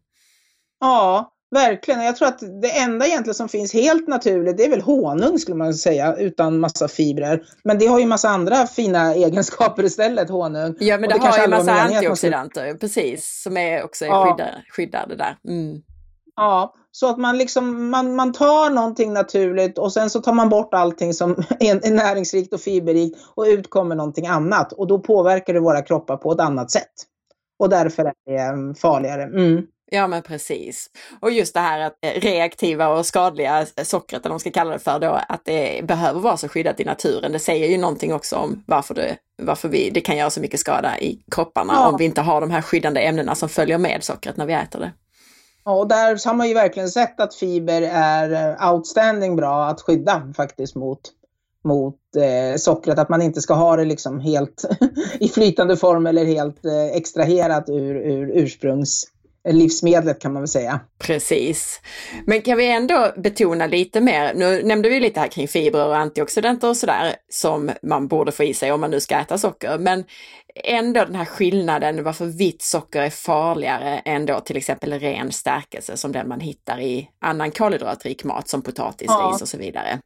Ja, 0.79 1.33
Verkligen. 1.51 2.03
Jag 2.03 2.15
tror 2.15 2.27
att 2.27 2.39
det 2.61 2.79
enda 2.79 3.05
egentligen 3.05 3.35
som 3.35 3.49
finns 3.49 3.73
helt 3.73 4.07
naturligt 4.07 4.57
det 4.57 4.65
är 4.65 4.69
väl 4.69 4.81
honung 4.81 5.39
skulle 5.39 5.57
man 5.57 5.73
säga 5.73 6.15
utan 6.15 6.59
massa 6.59 6.87
fibrer. 6.87 7.43
Men 7.63 7.79
det 7.79 7.85
har 7.85 7.99
ju 7.99 8.05
massa 8.05 8.29
andra 8.29 8.67
fina 8.67 9.13
egenskaper 9.15 9.83
istället, 9.83 10.29
honung. 10.29 10.75
Ja 10.79 10.97
men 10.97 11.09
det, 11.09 11.15
det 11.15 11.27
har 11.27 11.41
ju 11.41 11.47
massa 11.47 11.71
antioxidanter, 11.71 12.69
ska... 12.69 12.77
precis, 12.77 13.41
som 13.43 13.57
är 13.57 13.83
också 13.83 14.05
är 14.05 14.09
ja. 14.09 14.25
skyddade, 14.25 14.63
skyddade 14.69 15.15
där. 15.15 15.37
Mm. 15.47 15.81
Ja, 16.35 16.73
så 16.91 17.09
att 17.09 17.17
man 17.17 17.37
liksom 17.37 17.89
man, 17.89 18.15
man 18.15 18.33
tar 18.33 18.69
någonting 18.69 19.13
naturligt 19.13 19.77
och 19.77 19.93
sen 19.93 20.09
så 20.09 20.21
tar 20.21 20.33
man 20.33 20.49
bort 20.49 20.73
allting 20.73 21.13
som 21.13 21.31
är, 21.59 21.87
är 21.87 21.91
näringsrikt 21.91 22.53
och 22.53 22.61
fiberrikt 22.61 23.17
och 23.35 23.43
ut 23.43 23.69
kommer 23.69 23.95
någonting 23.95 24.27
annat 24.27 24.73
och 24.73 24.87
då 24.87 24.99
påverkar 24.99 25.53
det 25.53 25.59
våra 25.59 25.81
kroppar 25.81 26.17
på 26.17 26.31
ett 26.31 26.39
annat 26.39 26.71
sätt. 26.71 26.93
Och 27.59 27.69
därför 27.69 28.05
är 28.05 28.67
det 28.69 28.75
farligare. 28.79 29.23
Mm. 29.23 29.61
Ja 29.93 30.07
men 30.07 30.21
precis. 30.21 30.89
Och 31.19 31.31
just 31.31 31.53
det 31.53 31.59
här 31.59 31.79
att 31.79 31.93
eh, 32.01 32.21
reaktiva 32.21 32.87
och 32.87 33.05
skadliga 33.05 33.65
sockret, 33.83 34.19
eller 34.19 34.29
vad 34.29 34.31
man 34.31 34.39
ska 34.39 34.51
kalla 34.51 34.71
det 34.71 34.79
för 34.79 34.99
då, 34.99 35.19
att 35.29 35.45
det 35.45 35.85
behöver 35.85 36.19
vara 36.19 36.37
så 36.37 36.47
skyddat 36.47 36.79
i 36.79 36.83
naturen. 36.85 37.31
Det 37.31 37.39
säger 37.39 37.67
ju 37.67 37.77
någonting 37.77 38.13
också 38.13 38.35
om 38.35 38.63
varför 38.67 38.93
det, 38.93 39.17
varför 39.41 39.69
vi, 39.69 39.89
det 39.89 40.01
kan 40.01 40.17
göra 40.17 40.29
så 40.29 40.41
mycket 40.41 40.59
skada 40.59 40.99
i 40.99 41.19
kropparna 41.31 41.73
ja. 41.73 41.87
om 41.87 41.97
vi 41.97 42.05
inte 42.05 42.21
har 42.21 42.41
de 42.41 42.51
här 42.51 42.61
skyddande 42.61 43.01
ämnena 43.01 43.35
som 43.35 43.49
följer 43.49 43.77
med 43.77 44.03
sockret 44.03 44.37
när 44.37 44.45
vi 44.45 44.53
äter 44.53 44.79
det. 44.79 44.91
och 45.63 45.87
där 45.87 46.27
har 46.27 46.33
man 46.33 46.47
ju 46.47 46.53
verkligen 46.53 46.89
sett 46.89 47.19
att 47.19 47.35
fiber 47.35 47.81
är 47.93 48.57
eh, 48.61 48.73
outstanding 48.73 49.35
bra 49.35 49.65
att 49.65 49.81
skydda 49.81 50.33
faktiskt 50.37 50.75
mot, 50.75 51.01
mot 51.63 51.99
eh, 52.15 52.57
sockret. 52.57 52.99
Att 52.99 53.09
man 53.09 53.21
inte 53.21 53.41
ska 53.41 53.53
ha 53.53 53.75
det 53.75 53.85
liksom 53.85 54.19
helt 54.19 54.65
i 55.19 55.27
flytande 55.27 55.77
form 55.77 56.07
eller 56.07 56.25
helt 56.25 56.65
eh, 56.65 56.85
extraherat 56.85 57.69
ur, 57.69 57.95
ur 57.95 58.31
ursprungs 58.33 59.07
livsmedlet 59.49 60.21
kan 60.21 60.33
man 60.33 60.41
väl 60.41 60.49
säga. 60.49 60.79
Precis. 60.99 61.81
Men 62.25 62.41
kan 62.41 62.57
vi 62.57 62.71
ändå 62.71 63.11
betona 63.17 63.67
lite 63.67 64.01
mer, 64.01 64.33
nu 64.33 64.63
nämnde 64.63 64.89
vi 64.89 64.99
lite 64.99 65.19
här 65.19 65.27
kring 65.27 65.47
fibrer 65.47 65.87
och 65.87 65.97
antioxidanter 65.97 66.69
och 66.69 66.77
sådär 66.77 67.15
som 67.29 67.71
man 67.83 68.07
borde 68.07 68.31
få 68.31 68.43
i 68.43 68.53
sig 68.53 68.71
om 68.71 68.81
man 68.81 68.91
nu 68.91 68.99
ska 68.99 69.15
äta 69.15 69.37
socker, 69.37 69.77
men 69.77 70.03
ändå 70.55 71.05
den 71.05 71.15
här 71.15 71.25
skillnaden 71.25 72.03
varför 72.03 72.25
vitt 72.25 72.61
socker 72.61 73.01
är 73.01 73.09
farligare 73.09 73.99
än 73.99 74.25
då 74.25 74.39
till 74.39 74.57
exempel 74.57 74.93
ren 74.93 75.31
stärkelse 75.31 75.97
som 75.97 76.11
den 76.11 76.27
man 76.27 76.39
hittar 76.39 76.79
i 76.79 77.09
annan 77.21 77.51
kolhydratrik 77.51 78.23
mat 78.23 78.47
som 78.47 78.61
potatis, 78.61 79.07
ja. 79.07 79.31
ris 79.33 79.41
och 79.41 79.49
så 79.49 79.57
vidare. 79.57 79.99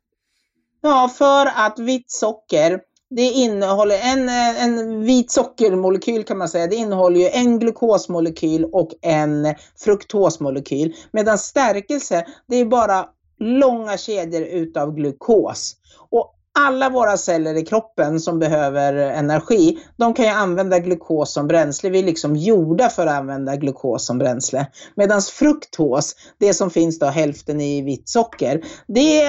Ja, 0.81 1.11
för 1.17 1.45
att 1.45 1.79
vitt 1.79 2.11
socker 2.11 2.79
det 3.09 3.21
innehåller 3.21 3.99
en, 4.03 4.29
eh, 4.29 4.63
en 4.63 5.03
vit 5.03 5.31
sockermolekyl 5.31 6.23
kan 6.23 6.37
man 6.37 6.49
säga. 6.49 6.67
Det 6.67 6.75
innehåller 6.75 7.19
ju 7.19 7.29
en 7.29 7.59
glukosmolekyl 7.59 8.65
och 8.65 8.89
en 9.01 9.55
fruktosmolekyl. 9.79 10.95
Medan 11.11 11.37
stärkelse, 11.37 12.25
det 12.47 12.55
är 12.55 12.65
bara 12.65 13.05
långa 13.39 13.97
kedjor 13.97 14.41
utav 14.41 14.95
glukos. 14.95 15.75
Och 16.09 16.34
alla 16.59 16.89
våra 16.89 17.17
celler 17.17 17.55
i 17.55 17.65
kroppen 17.65 18.19
som 18.19 18.39
behöver 18.39 18.93
energi, 18.93 19.79
de 19.97 20.13
kan 20.13 20.25
ju 20.25 20.31
använda 20.31 20.79
glukos 20.79 21.33
som 21.33 21.47
bränsle. 21.47 21.89
Vi 21.89 21.99
är 21.99 22.03
liksom 22.03 22.35
gjorda 22.35 22.89
för 22.89 23.07
att 23.07 23.13
använda 23.13 23.55
glukos 23.55 24.05
som 24.05 24.17
bränsle. 24.17 24.67
Medan 24.95 25.21
fruktos, 25.21 26.15
det 26.39 26.53
som 26.53 26.69
finns 26.69 26.99
då 26.99 27.05
hälften 27.05 27.61
i 27.61 27.81
vitt 27.81 28.09
socker, 28.09 28.61
det 28.87 29.21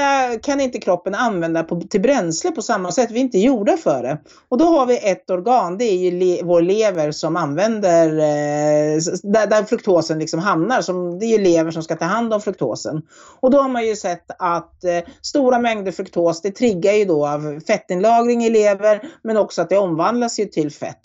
kan 0.42 0.60
inte 0.60 0.78
kroppen 0.78 1.14
använda 1.14 1.62
på, 1.62 1.80
till 1.80 2.00
bränsle 2.00 2.50
på 2.50 2.62
samma 2.62 2.92
sätt. 2.92 3.10
Vi 3.10 3.18
är 3.18 3.24
inte 3.24 3.38
gjorda 3.38 3.76
för 3.76 4.02
det. 4.02 4.18
Och 4.48 4.58
då 4.58 4.64
har 4.64 4.86
vi 4.86 5.10
ett 5.10 5.30
organ, 5.30 5.78
det 5.78 5.84
är 5.84 5.96
ju 5.96 6.10
le, 6.10 6.42
vår 6.44 6.62
lever 6.62 7.10
som 7.10 7.36
använder, 7.36 8.08
eh, 8.08 9.00
där, 9.22 9.46
där 9.46 9.64
fruktosen 9.64 10.18
liksom 10.18 10.40
hamnar. 10.40 10.80
Som, 10.80 11.18
det 11.18 11.26
är 11.26 11.38
ju 11.38 11.44
lever 11.44 11.70
som 11.70 11.82
ska 11.82 11.96
ta 11.96 12.04
hand 12.04 12.34
om 12.34 12.40
fruktosen. 12.40 13.02
Och 13.40 13.50
då 13.50 13.58
har 13.58 13.68
man 13.68 13.86
ju 13.86 13.96
sett 13.96 14.30
att 14.38 14.84
eh, 14.84 14.98
stora 15.22 15.58
mängder 15.58 15.92
fruktos, 15.92 16.42
det 16.42 16.50
triggar 16.50 16.92
ju 16.92 17.04
då 17.04 17.15
av 17.24 17.60
fettinlagring 17.66 18.44
i 18.44 18.50
lever 18.50 19.00
men 19.22 19.36
också 19.36 19.62
att 19.62 19.68
det 19.68 19.78
omvandlas 19.78 20.40
ju 20.40 20.44
till 20.44 20.72
fett. 20.72 21.00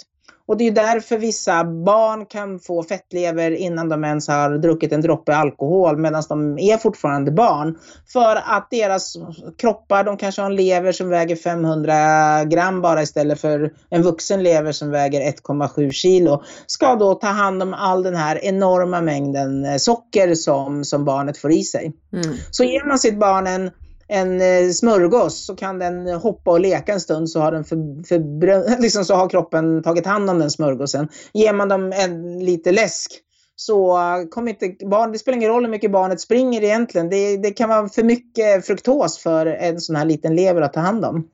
Och 0.52 0.58
det 0.58 0.68
är 0.68 0.72
därför 0.72 1.18
vissa 1.18 1.64
barn 1.64 2.26
kan 2.26 2.60
få 2.60 2.84
fettlever 2.84 3.52
innan 3.52 3.90
de 3.90 4.04
ens 4.04 4.28
har 4.28 4.58
druckit 4.58 4.92
en 4.92 5.02
droppe 5.02 5.36
alkohol 5.36 5.98
medan 5.98 6.24
de 6.30 6.60
är 6.60 6.78
fortfarande 6.78 7.32
barn. 7.32 7.78
För 8.14 8.36
att 8.36 8.68
deras 8.72 9.14
kroppar, 9.58 10.04
de 10.04 10.18
kanske 10.18 10.42
har 10.42 10.50
en 10.50 10.56
lever 10.56 10.92
som 10.92 11.10
väger 11.10 11.36
500 11.36 12.44
gram 12.44 12.82
bara 12.82 13.02
istället 13.02 13.42
för 13.42 13.74
en 13.90 14.02
vuxen 14.02 14.44
lever 14.44 14.72
som 14.72 14.92
väger 14.92 15.22
1,7 15.22 15.92
kilo. 15.92 16.44
Ska 16.68 16.96
då 16.96 17.14
ta 17.16 17.28
hand 17.28 17.64
om 17.64 17.74
all 17.74 18.04
den 18.04 18.16
här 18.16 18.46
enorma 18.46 19.02
mängden 19.02 19.80
socker 19.80 20.36
som, 20.36 20.84
som 20.84 21.06
barnet 21.06 21.38
får 21.38 21.52
i 21.52 21.64
sig. 21.64 21.94
Mm. 22.14 22.38
Så 22.52 22.64
ger 22.64 22.88
man 22.88 23.00
sitt 23.00 23.20
barn 23.20 23.48
en 23.48 23.72
en 24.12 24.42
eh, 24.42 24.72
smörgås 24.72 25.46
så 25.46 25.56
kan 25.56 25.80
den 25.80 26.08
hoppa 26.08 26.52
och 26.52 26.60
leka 26.60 26.94
en 26.94 27.00
stund 27.00 27.30
så 27.30 27.40
har, 27.40 27.52
den 27.52 27.64
för, 27.64 28.08
för, 28.08 28.82
liksom 28.82 29.06
så 29.06 29.16
har 29.16 29.30
kroppen 29.30 29.84
tagit 29.84 30.06
hand 30.06 30.30
om 30.30 30.40
den 30.40 30.52
smörgåsen. 30.52 31.08
Ger 31.34 31.54
man 31.54 31.70
dem 31.70 31.94
en, 31.96 32.40
lite 32.40 32.72
läsk 32.72 33.12
så 33.56 33.98
kommer 34.32 34.52
inte 34.52 34.86
barn, 34.86 35.12
det 35.12 35.20
spelar 35.20 35.38
ingen 35.38 35.50
roll 35.50 35.64
hur 35.64 35.72
mycket 35.72 35.92
barnet 35.92 36.22
springer 36.22 36.64
egentligen. 36.64 37.10
Det, 37.10 37.38
det 37.38 37.52
kan 37.52 37.70
vara 37.70 37.90
för 37.90 38.04
mycket 38.04 38.66
fruktos 38.66 39.18
för 39.18 39.46
en 39.46 39.82
sån 39.82 39.96
här 39.96 40.06
liten 40.06 40.36
lever 40.36 40.62
att 40.62 40.74
ta 40.74 40.80
hand 40.80 41.06
om. 41.06 41.28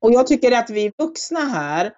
Och 0.00 0.12
jag 0.12 0.26
tycker 0.26 0.52
att 0.52 0.70
vi 0.70 0.92
vuxna 0.98 1.40
här 1.40 1.92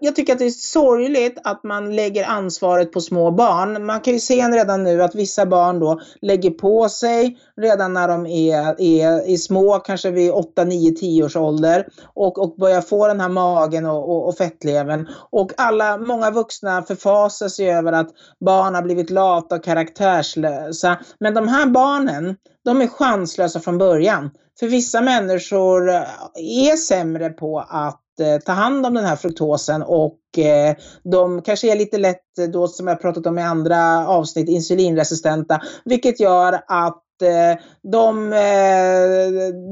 jag 0.00 0.16
tycker 0.16 0.32
att 0.32 0.38
det 0.38 0.44
är 0.44 0.50
sorgligt 0.50 1.38
att 1.44 1.64
man 1.64 1.96
lägger 1.96 2.24
ansvaret 2.24 2.92
på 2.92 3.00
små 3.00 3.30
barn. 3.30 3.86
Man 3.86 4.00
kan 4.00 4.14
ju 4.14 4.20
se 4.20 4.48
redan 4.48 4.84
nu 4.84 5.02
att 5.02 5.14
vissa 5.14 5.46
barn 5.46 5.80
då 5.80 6.00
lägger 6.20 6.50
på 6.50 6.88
sig 6.88 7.38
redan 7.56 7.92
när 7.92 8.08
de 8.08 8.26
är, 8.26 8.80
är, 8.80 9.30
är 9.30 9.36
små, 9.36 9.78
kanske 9.78 10.10
vid 10.10 10.32
8, 10.32 10.64
9, 10.64 10.92
10 10.92 11.24
års 11.24 11.36
ålder 11.36 11.86
och, 12.14 12.38
och 12.38 12.56
börjar 12.56 12.80
få 12.80 13.08
den 13.08 13.20
här 13.20 13.28
magen 13.28 13.86
och, 13.86 14.10
och, 14.10 14.28
och 14.28 14.36
fettlevern. 14.36 15.08
Och 15.30 15.52
alla, 15.56 15.98
många 15.98 16.30
vuxna 16.30 16.82
förfasar 16.82 17.48
sig 17.48 17.70
över 17.70 17.92
att 17.92 18.08
barn 18.44 18.74
har 18.74 18.82
blivit 18.82 19.10
lata 19.10 19.54
och 19.54 19.64
karaktärslösa. 19.64 20.98
Men 21.20 21.34
de 21.34 21.48
här 21.48 21.66
barnen, 21.66 22.36
de 22.64 22.80
är 22.80 22.86
chanslösa 22.86 23.60
från 23.60 23.78
början. 23.78 24.30
För 24.60 24.66
vissa 24.66 25.00
människor 25.00 25.90
är 26.34 26.76
sämre 26.76 27.30
på 27.30 27.58
att 27.68 28.00
Eh, 28.20 28.38
ta 28.38 28.52
hand 28.52 28.86
om 28.86 28.94
den 28.94 29.04
här 29.04 29.16
fruktosen 29.16 29.82
och 29.82 30.38
eh, 30.38 30.76
de 31.04 31.42
kanske 31.42 31.72
är 31.72 31.76
lite 31.76 31.98
lätt, 31.98 32.38
eh, 32.38 32.44
då 32.44 32.68
som 32.68 32.86
jag 32.86 33.00
pratat 33.00 33.26
om 33.26 33.38
i 33.38 33.42
andra 33.42 34.08
avsnitt, 34.08 34.48
insulinresistenta, 34.48 35.60
vilket 35.84 36.20
gör 36.20 36.52
att 36.66 37.22
eh, 37.22 37.62
de, 37.82 38.30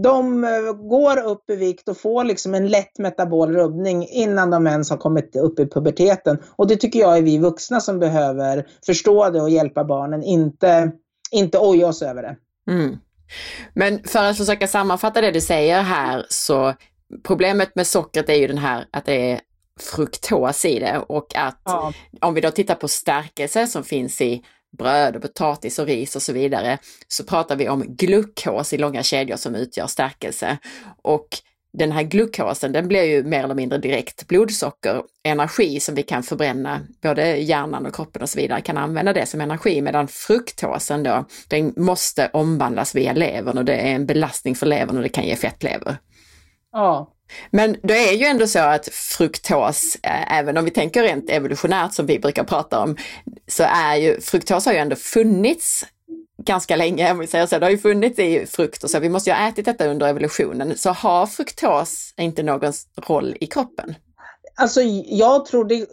de 0.03 0.47
går 0.89 1.23
upp 1.25 1.51
i 1.51 1.57
vikt 1.57 1.89
och 1.89 1.97
får 1.97 2.25
liksom 2.25 2.55
en 2.55 2.69
lätt 2.69 2.99
metabol 2.99 3.53
rubbning 3.53 4.07
innan 4.09 4.51
de 4.51 4.67
ens 4.67 4.91
har 4.91 4.97
kommit 4.97 5.37
upp 5.37 5.61
i 5.61 5.67
puberteten. 5.67 6.39
Och 6.57 6.67
det 6.67 6.77
tycker 6.77 7.01
jag 7.01 7.19
är 7.19 7.23
vi 7.23 7.39
vuxna 7.39 7.81
som 7.81 7.99
behöver 7.99 8.67
förstå 8.87 9.31
det 9.31 9.41
och 9.41 9.51
hjälpa 9.51 9.85
barnen, 9.85 10.23
inte, 10.23 10.93
inte 11.31 11.59
oja 11.59 11.87
oss 11.87 12.03
över 12.03 12.23
det. 12.23 12.37
Mm. 12.73 12.97
Men 13.75 14.03
för 14.05 14.25
att 14.25 14.37
försöka 14.37 14.67
sammanfatta 14.67 15.21
det 15.21 15.31
du 15.31 15.41
säger 15.41 15.83
här 15.83 16.27
så 16.29 16.75
problemet 17.23 17.75
med 17.75 17.87
sockret 17.87 18.29
är 18.29 18.35
ju 18.35 18.47
den 18.47 18.59
här 18.59 18.87
att 18.91 19.05
det 19.05 19.31
är 19.33 19.41
fruktos 19.81 20.65
i 20.65 20.79
det 20.79 20.99
och 20.99 21.37
att 21.37 21.63
ja. 21.65 21.93
om 22.21 22.35
vi 22.35 22.41
då 22.41 22.51
tittar 22.51 22.75
på 22.75 22.89
stärkelse 22.89 23.67
som 23.67 23.85
finns 23.85 24.21
i 24.21 24.45
bröd 24.79 25.17
och 25.17 25.23
potatis 25.23 25.79
och 25.79 25.87
ris 25.87 26.17
och 26.17 26.23
så 26.23 26.33
vidare, 26.33 26.79
så 27.09 27.25
pratar 27.25 27.57
vi 27.57 27.69
om 27.69 27.85
glukos 27.97 28.73
i 28.73 28.79
långa 28.79 29.03
kedjor 29.03 29.37
som 29.37 29.55
utgör 29.55 29.87
stärkelse. 29.87 30.59
Och 31.03 31.29
den 31.73 31.93
här 31.93 32.03
glukosen 32.03 32.73
den 32.73 32.89
blir 32.89 33.03
ju 33.03 33.23
mer 33.23 33.45
eller 33.45 33.55
mindre 33.55 33.79
direkt 33.79 34.29
blodsocker, 34.29 35.03
energi 35.25 35.81
som 35.81 35.95
vi 35.95 36.03
kan 36.03 36.23
förbränna, 36.23 36.81
både 37.03 37.37
hjärnan 37.37 37.87
och 37.87 37.95
kroppen 37.95 38.23
och 38.23 38.29
så 38.29 38.39
vidare 38.39 38.61
kan 38.61 38.77
använda 38.77 39.13
det 39.13 39.27
som 39.27 39.41
energi, 39.41 39.83
medan 39.83 40.09
fruktosen 40.09 41.03
då, 41.03 41.25
den 41.49 41.75
måste 41.77 42.31
omvandlas 42.33 42.95
via 42.95 43.13
levern 43.13 43.59
och 43.59 43.65
det 43.65 43.77
är 43.77 43.95
en 43.95 44.07
belastning 44.07 44.55
för 44.55 44.67
levern 44.67 44.97
och 44.97 45.03
det 45.03 45.09
kan 45.09 45.25
ge 45.25 45.37
fettlever. 45.37 45.97
Ja. 46.79 47.15
Men 47.51 47.77
det 47.83 48.09
är 48.09 48.13
ju 48.13 48.25
ändå 48.25 48.47
så 48.47 48.59
att 48.59 48.89
fruktos, 48.93 49.97
eh, 50.03 50.39
även 50.39 50.57
om 50.57 50.65
vi 50.65 50.71
tänker 50.71 51.03
rent 51.03 51.31
evolutionärt 51.31 51.95
som 51.95 52.07
vi 52.07 52.19
brukar 52.19 52.45
prata 52.45 52.81
om, 52.81 52.97
så 53.47 53.63
är 53.63 53.97
ju 53.97 54.21
fruktos 54.21 54.67
har 54.67 54.73
ju 54.73 54.79
ändå 54.79 54.97
funnits 54.97 55.85
ganska 56.43 56.77
länge, 56.77 57.13
om 57.13 57.19
vi 57.19 57.27
säger 57.27 57.47
så. 57.47 57.59
Det 57.59 57.67
har 57.67 57.71
ju 57.71 57.79
funnits 57.79 58.19
i 58.19 58.47
frukt 58.47 58.85
och 58.85 58.91
så. 58.91 59.01
Vi 59.01 59.09
måste 59.09 59.31
ju 59.31 59.37
ha 59.37 59.49
ätit 59.49 59.65
detta 59.65 59.87
under 59.87 60.09
evolutionen. 60.09 60.79
Så 60.79 60.91
har 60.91 61.27
fruktos 61.27 62.15
inte 62.17 62.43
någon 62.43 62.73
roll 63.09 63.37
i 63.41 63.47
kroppen? 63.47 63.95
Alltså 64.55 64.81
jag 65.07 65.47
tror 65.47 65.65
det, 65.65 65.87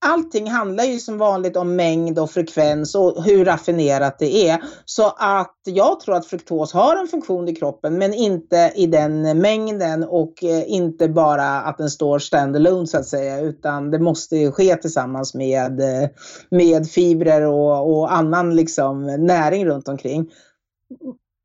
allting 0.00 0.50
handlar 0.50 0.84
ju 0.84 0.98
som 0.98 1.18
vanligt 1.18 1.56
om 1.56 1.76
mängd 1.76 2.18
och 2.18 2.30
frekvens 2.30 2.94
och 2.94 3.24
hur 3.24 3.44
raffinerat 3.44 4.18
det 4.18 4.48
är. 4.48 4.62
Så 4.84 5.06
att 5.16 5.56
jag 5.64 6.00
tror 6.00 6.14
att 6.14 6.26
fruktos 6.26 6.72
har 6.72 6.96
en 6.96 7.08
funktion 7.08 7.48
i 7.48 7.54
kroppen 7.54 7.98
men 7.98 8.14
inte 8.14 8.72
i 8.76 8.86
den 8.86 9.40
mängden 9.40 10.04
och 10.04 10.44
eh, 10.44 10.64
inte 10.66 11.08
bara 11.08 11.60
att 11.60 11.78
den 11.78 11.90
står 11.90 12.18
standalone 12.18 12.86
så 12.86 12.98
att 12.98 13.06
säga 13.06 13.40
utan 13.40 13.90
det 13.90 13.98
måste 13.98 14.36
ju 14.36 14.52
ske 14.52 14.76
tillsammans 14.76 15.34
med, 15.34 15.80
eh, 15.80 16.08
med 16.50 16.90
fibrer 16.90 17.42
och, 17.42 17.98
och 17.98 18.12
annan 18.12 18.56
liksom 18.56 19.06
näring 19.06 19.66
runt 19.66 19.88
omkring. 19.88 20.30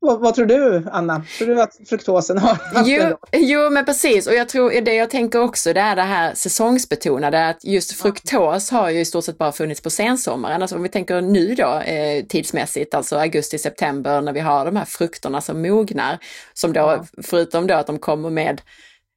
Vad, 0.04 0.20
vad, 0.20 0.34
tror 0.34 0.46
du, 0.46 0.84
Anna? 0.92 1.22
Tror 1.38 1.48
du 1.48 1.62
att 1.62 1.80
fruktosen 1.88 2.38
har 2.38 2.48
haft 2.48 2.86
jo, 2.88 3.16
jo, 3.32 3.70
men 3.70 3.84
precis. 3.84 4.26
Och 4.26 4.34
jag 4.34 4.48
tror 4.48 4.80
det 4.80 4.94
jag 4.94 5.10
tänker 5.10 5.40
också, 5.40 5.72
det 5.72 5.80
är 5.80 5.96
det 5.96 6.02
här 6.02 6.34
säsongsbetonade, 6.34 7.48
att 7.48 7.64
just 7.64 7.92
fruktos 7.92 8.70
har 8.70 8.90
ju 8.90 9.00
i 9.00 9.04
stort 9.04 9.24
sett 9.24 9.38
bara 9.38 9.52
funnits 9.52 9.80
på 9.80 9.90
sensommaren. 9.90 10.62
Alltså 10.62 10.76
om 10.76 10.82
vi 10.82 10.88
tänker 10.88 11.20
nu 11.20 11.54
då 11.54 11.80
eh, 11.80 12.24
tidsmässigt, 12.24 12.94
alltså 12.94 13.16
augusti, 13.16 13.58
september, 13.58 14.20
när 14.20 14.32
vi 14.32 14.40
har 14.40 14.64
de 14.64 14.76
här 14.76 14.84
frukterna 14.84 15.40
som 15.40 15.62
mognar, 15.62 16.18
som 16.54 16.72
då, 16.72 16.80
ja. 16.80 17.04
förutom 17.22 17.66
då 17.66 17.74
att 17.74 17.86
de 17.86 17.98
kommer 17.98 18.30
med 18.30 18.60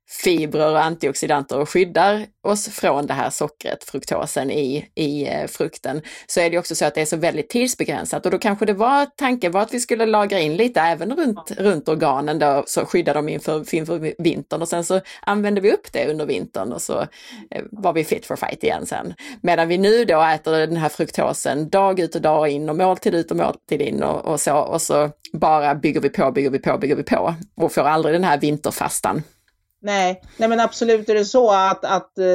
fibrer 0.09 0.71
och 0.71 0.83
antioxidanter 0.83 1.59
och 1.59 1.69
skyddar 1.69 2.25
oss 2.43 2.67
från 2.67 3.07
det 3.07 3.13
här 3.13 3.29
sockret, 3.29 3.83
fruktosen 3.83 4.51
i, 4.51 4.89
i 4.95 5.27
eh, 5.27 5.47
frukten, 5.47 6.01
så 6.27 6.39
är 6.39 6.49
det 6.49 6.59
också 6.59 6.75
så 6.75 6.85
att 6.85 6.95
det 6.95 7.01
är 7.01 7.05
så 7.05 7.17
väldigt 7.17 7.49
tidsbegränsat 7.49 8.25
och 8.25 8.31
då 8.31 8.37
kanske 8.37 8.65
det 8.65 8.73
var, 8.73 9.05
tanken 9.05 9.51
var 9.51 9.61
att 9.61 9.73
vi 9.73 9.79
skulle 9.79 10.05
lagra 10.05 10.39
in 10.39 10.55
lite 10.55 10.81
även 10.81 11.15
runt, 11.15 11.51
runt 11.57 11.89
organen 11.89 12.39
då, 12.39 12.63
så 12.67 12.85
skydda 12.85 13.13
dem 13.13 13.29
inför, 13.29 13.75
inför 13.75 14.23
vintern 14.23 14.61
och 14.61 14.67
sen 14.67 14.83
så 14.83 15.01
använde 15.21 15.61
vi 15.61 15.71
upp 15.71 15.91
det 15.91 16.07
under 16.07 16.25
vintern 16.25 16.73
och 16.73 16.81
så 16.81 16.99
eh, 17.51 17.63
var 17.71 17.93
vi 17.93 18.03
fit 18.03 18.25
for 18.25 18.35
fight 18.35 18.63
igen 18.63 18.85
sen. 18.85 19.13
Medan 19.41 19.67
vi 19.67 19.77
nu 19.77 20.05
då 20.05 20.21
äter 20.21 20.51
den 20.51 20.77
här 20.77 20.89
fruktosen 20.89 21.69
dag 21.69 21.99
ut 21.99 22.15
och 22.15 22.21
dag 22.21 22.49
in 22.49 22.69
och 22.69 22.75
måltid 22.75 23.15
ut 23.15 23.31
och 23.31 23.37
måltid 23.37 23.81
in 23.81 24.03
och, 24.03 24.25
och 24.25 24.39
så 24.39 24.57
och 24.57 24.81
så 24.81 25.09
bara 25.33 25.75
bygger 25.75 26.01
vi 26.01 26.09
på, 26.09 26.31
bygger 26.31 26.49
vi 26.49 26.59
på, 26.59 26.77
bygger 26.77 26.95
vi 26.95 27.03
på 27.03 27.35
och 27.55 27.71
får 27.71 27.81
aldrig 27.81 28.15
den 28.15 28.23
här 28.23 28.37
vinterfastan. 28.37 29.23
Nej, 29.81 30.21
nej 30.37 30.49
men 30.49 30.59
absolut 30.59 31.09
är 31.09 31.13
det 31.13 31.25
så 31.25 31.51
att, 31.51 31.85
att 31.85 32.17
eh, 32.17 32.25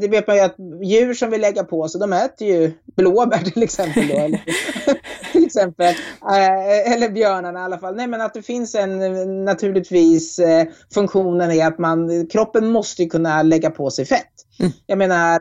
det 0.00 0.08
vet 0.10 0.26
man 0.26 0.36
ju 0.36 0.42
att 0.42 0.56
djur 0.82 1.14
som 1.14 1.30
vill 1.30 1.40
lägga 1.40 1.64
på 1.64 1.88
sig, 1.88 2.00
de 2.00 2.12
äter 2.12 2.48
ju 2.48 2.72
blåbär 2.96 3.38
till 3.38 3.62
exempel. 3.62 4.08
Då, 4.08 4.14
eller, 4.14 4.40
till 5.32 5.44
exempel. 5.44 5.94
Eh, 6.30 6.92
eller 6.92 7.08
björnarna 7.08 7.60
i 7.60 7.62
alla 7.62 7.78
fall. 7.78 7.96
Nej 7.96 8.06
men 8.06 8.20
att 8.20 8.34
det 8.34 8.42
finns 8.42 8.74
en 8.74 9.44
naturligtvis 9.44 10.38
eh, 10.38 10.66
funktionen 10.94 11.50
i 11.50 11.62
att 11.62 11.78
man, 11.78 12.26
kroppen 12.26 12.66
måste 12.68 13.06
kunna 13.06 13.42
lägga 13.42 13.70
på 13.70 13.90
sig 13.90 14.04
fett. 14.04 14.32
Mm. 14.60 14.72
Jag 14.86 14.98
menar 14.98 15.40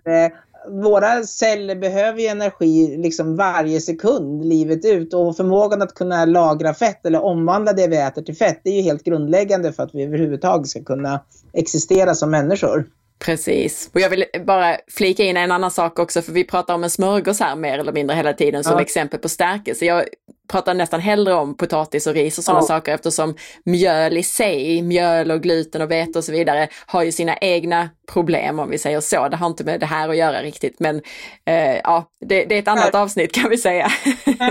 våra 0.68 1.24
celler 1.24 1.76
behöver 1.76 2.20
ju 2.22 2.28
energi 2.28 2.98
liksom 2.98 3.36
varje 3.36 3.82
sekund 3.82 4.46
livet 4.46 4.86
ut 4.86 5.14
och 5.14 5.38
förmågan 5.38 5.82
att 5.82 5.94
kunna 5.94 6.26
lagra 6.26 6.74
fett 6.74 7.06
eller 7.06 7.22
omvandla 7.22 7.74
det 7.74 7.88
vi 7.88 7.98
äter 7.98 8.22
till 8.22 8.36
fett 8.36 8.62
det 8.64 8.70
är 8.70 8.76
ju 8.76 8.82
helt 8.82 9.04
grundläggande 9.04 9.74
för 9.74 9.84
att 9.84 9.96
vi 9.96 10.04
överhuvudtaget 10.04 10.68
ska 10.68 10.84
kunna 10.84 11.24
existera 11.54 12.16
som 12.16 12.32
människor. 12.32 12.86
Precis. 13.20 13.90
Och 13.94 14.00
jag 14.00 14.10
vill 14.10 14.26
bara 14.46 14.78
flika 14.88 15.24
in 15.24 15.38
en 15.38 15.52
annan 15.52 15.72
sak 15.72 16.00
också, 16.00 16.22
för 16.22 16.32
vi 16.32 16.44
pratar 16.44 16.74
om 16.74 16.84
en 16.84 16.90
smörgås 16.90 17.40
här 17.40 17.56
mer 17.56 17.80
eller 17.80 17.92
mindre 17.92 18.16
hela 18.16 18.34
tiden 18.34 18.64
som 18.64 18.74
ja. 18.74 18.82
exempel 18.82 19.20
på 19.20 19.30
stärkelse. 19.30 19.86
Jag 19.86 20.04
pratar 20.52 20.74
nästan 20.74 21.00
hellre 21.00 21.34
om 21.34 21.58
potatis 21.58 22.08
och 22.08 22.14
ris 22.14 22.38
och 22.38 22.44
sådana 22.44 22.62
ja. 22.62 22.68
saker 22.68 22.94
eftersom 22.94 23.36
mjöl 23.66 24.18
i 24.18 24.24
sig, 24.24 24.82
mjöl 24.82 25.32
och 25.32 25.42
gluten 25.42 25.82
och 25.82 25.92
vete 25.92 26.20
och 26.20 26.24
så 26.24 26.32
vidare 26.32 26.68
har 26.86 27.04
ju 27.04 27.12
sina 27.12 27.38
egna 27.38 27.90
problem 28.12 28.60
om 28.60 28.70
vi 28.70 28.78
säger 28.78 29.00
så. 29.00 29.28
Det 29.28 29.38
har 29.38 29.48
inte 29.48 29.64
med 29.64 29.80
det 29.80 29.86
här 29.86 30.10
att 30.10 30.18
göra 30.18 30.42
riktigt 30.42 30.80
men 30.80 31.02
eh, 31.46 31.76
ja, 31.84 32.10
det, 32.26 32.46
det, 32.46 32.56
är 32.56 32.60
ett 32.60 32.68
annat 32.68 32.96
avsnitt 32.96 33.32
kan 33.32 33.50
vi 33.50 33.58
säga. 33.58 33.88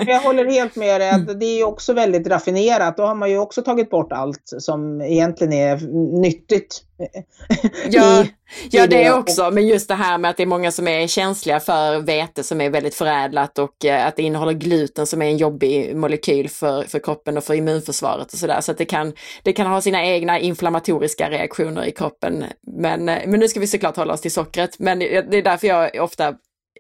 jag 0.07 0.21
håller 0.21 0.51
helt 0.51 0.77
med 0.77 1.01
dig, 1.01 1.11
att 1.11 1.41
det 1.41 1.61
är 1.61 1.65
också 1.65 1.93
väldigt 1.93 2.27
raffinerat. 2.27 2.97
Då 2.97 3.03
har 3.03 3.15
man 3.15 3.31
ju 3.31 3.39
också 3.39 3.63
tagit 3.63 3.91
bort 3.91 4.13
allt 4.13 4.43
som 4.59 5.01
egentligen 5.01 5.53
är 5.53 5.77
nyttigt. 6.21 6.83
Ja, 7.91 8.25
ja 8.71 8.87
det 8.87 9.13
också, 9.13 9.51
men 9.51 9.67
just 9.67 9.89
det 9.89 9.95
här 9.95 10.19
med 10.19 10.31
att 10.31 10.37
det 10.37 10.43
är 10.43 10.47
många 10.47 10.73
som 10.73 10.89
är 10.89 11.07
känsliga 11.07 11.61
för 11.61 11.99
vete 11.99 12.43
som 12.43 12.61
är 12.61 12.71
väldigt 12.71 12.95
förädlat 12.95 13.59
och 13.59 13.85
eh, 13.85 14.07
att 14.07 14.17
det 14.17 14.23
innehåller 14.23 14.53
gluten 14.53 15.07
som 15.07 15.23
är 15.23 15.27
en 15.27 15.37
jobbig 15.37 15.82
molekyl 15.95 16.49
för, 16.49 16.83
för 16.83 16.99
kroppen 16.99 17.37
och 17.37 17.45
för 17.45 17.55
immunförsvaret 17.55 18.33
och 18.33 18.39
sådär. 18.39 18.61
Så 18.61 18.73
att 18.73 18.79
det 18.79 18.85
kan, 18.85 19.13
det 19.43 19.53
kan 19.53 19.67
ha 19.67 19.81
sina 19.81 20.05
egna 20.05 20.39
inflammatoriska 20.39 21.31
reaktioner 21.31 21.85
i 21.85 21.91
kroppen. 21.91 22.45
Men, 22.67 23.09
eh, 23.09 23.19
men 23.27 23.41
nu 23.41 23.49
ska 23.49 23.61
vi 23.61 23.67
såklart 23.67 23.97
hålla 23.97 24.15
oss 24.15 24.21
till 24.21 24.33
sockret. 24.33 24.79
Men 24.79 24.99
det 24.99 25.37
är 25.39 25.43
därför 25.43 25.67
jag 25.67 26.03
ofta 26.03 26.35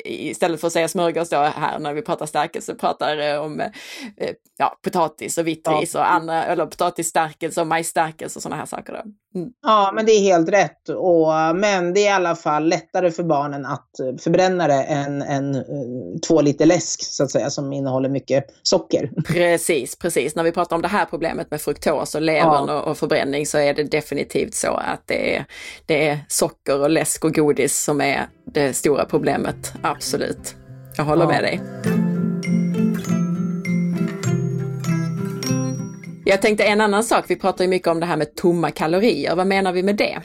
istället 0.05 0.61
för 0.61 0.67
att 0.67 0.73
säga 0.73 0.89
smörgås 0.89 1.29
då 1.29 1.37
här 1.37 1.79
när 1.79 1.95
vi 1.95 2.03
pratar 2.03 2.27
stärkelse 2.27 2.75
pratar 2.75 3.19
eh, 3.19 3.41
om 3.41 3.61
eh, 3.61 3.71
ja, 4.59 4.79
potatis 4.85 5.39
och 5.39 5.47
vitt 5.47 5.69
ris 5.69 5.95
ja. 5.95 6.01
och 6.01 6.13
andra, 6.13 6.45
eller 6.45 6.67
potatisstärkelse 6.67 7.61
och 7.61 7.67
majsstärkelse 7.67 8.39
och 8.39 8.43
sådana 8.43 8.57
här 8.57 8.67
saker. 8.67 8.93
Då. 8.93 9.39
Mm. 9.39 9.53
Ja, 9.63 9.93
men 9.95 10.07
det 10.07 10.13
är 10.13 10.21
helt 10.21 10.49
rätt. 10.49 10.89
Och, 10.89 11.57
men 11.57 11.95
det 11.95 12.01
är 12.01 12.05
i 12.05 12.09
alla 12.09 12.37
fall 12.37 12.69
lättare 12.69 13.11
för 13.11 13.23
barnen 13.23 13.67
att 13.67 13.91
förbränna 14.21 14.67
det 14.67 14.83
än, 14.83 15.23
än 15.23 15.65
två 16.27 16.41
liter 16.41 16.67
läsk 16.67 17.03
så 17.03 17.25
att 17.25 17.31
säga 17.31 17.51
som 17.51 17.73
innehåller 17.73 18.09
mycket 18.09 18.45
socker. 18.63 19.11
Precis, 19.27 19.97
precis. 19.97 20.35
När 20.35 20.43
vi 20.43 20.53
pratar 20.53 20.77
om 20.77 20.83
det 20.83 20.89
här 20.89 21.05
problemet 21.05 21.51
med 21.51 21.61
fruktos 21.61 22.15
och 22.15 22.23
levern 22.23 22.69
ja. 22.69 22.81
och, 22.81 22.91
och, 22.91 22.99
förbränning 22.99 23.47
så 23.47 23.59
är 23.59 23.75
det 23.75 23.85
definitivt 23.85 24.55
så 24.55 24.73
att 24.73 25.03
det 25.07 25.37
är, 25.37 25.45
det 25.87 26.09
är 26.09 26.19
socker 26.29 26.81
och 26.81 26.91
läsk 26.91 27.25
och 27.25 27.35
godis 27.35 27.85
som 27.85 28.01
är 28.01 28.27
det 28.45 28.73
stora 28.73 29.05
problemet. 29.05 29.73
Absolut. 29.83 30.55
Jag 30.97 31.05
håller 31.05 31.25
ja. 31.25 31.29
med 31.29 31.45
dig. 31.45 31.61
Jag 36.25 36.43
tänkte 36.43 36.65
en 36.65 36.81
annan 36.81 37.05
sak, 37.05 37.25
vi 37.29 37.37
pratar 37.37 37.65
ju 37.65 37.71
mycket 37.71 37.89
om 37.89 38.01
det 38.01 38.07
här 38.07 38.17
med 38.17 38.35
tomma 38.35 38.71
kalorier. 38.71 39.37
Vad 39.37 39.47
menar 39.47 39.73
vi 39.73 39.83
med 39.83 39.97
det? 39.97 40.23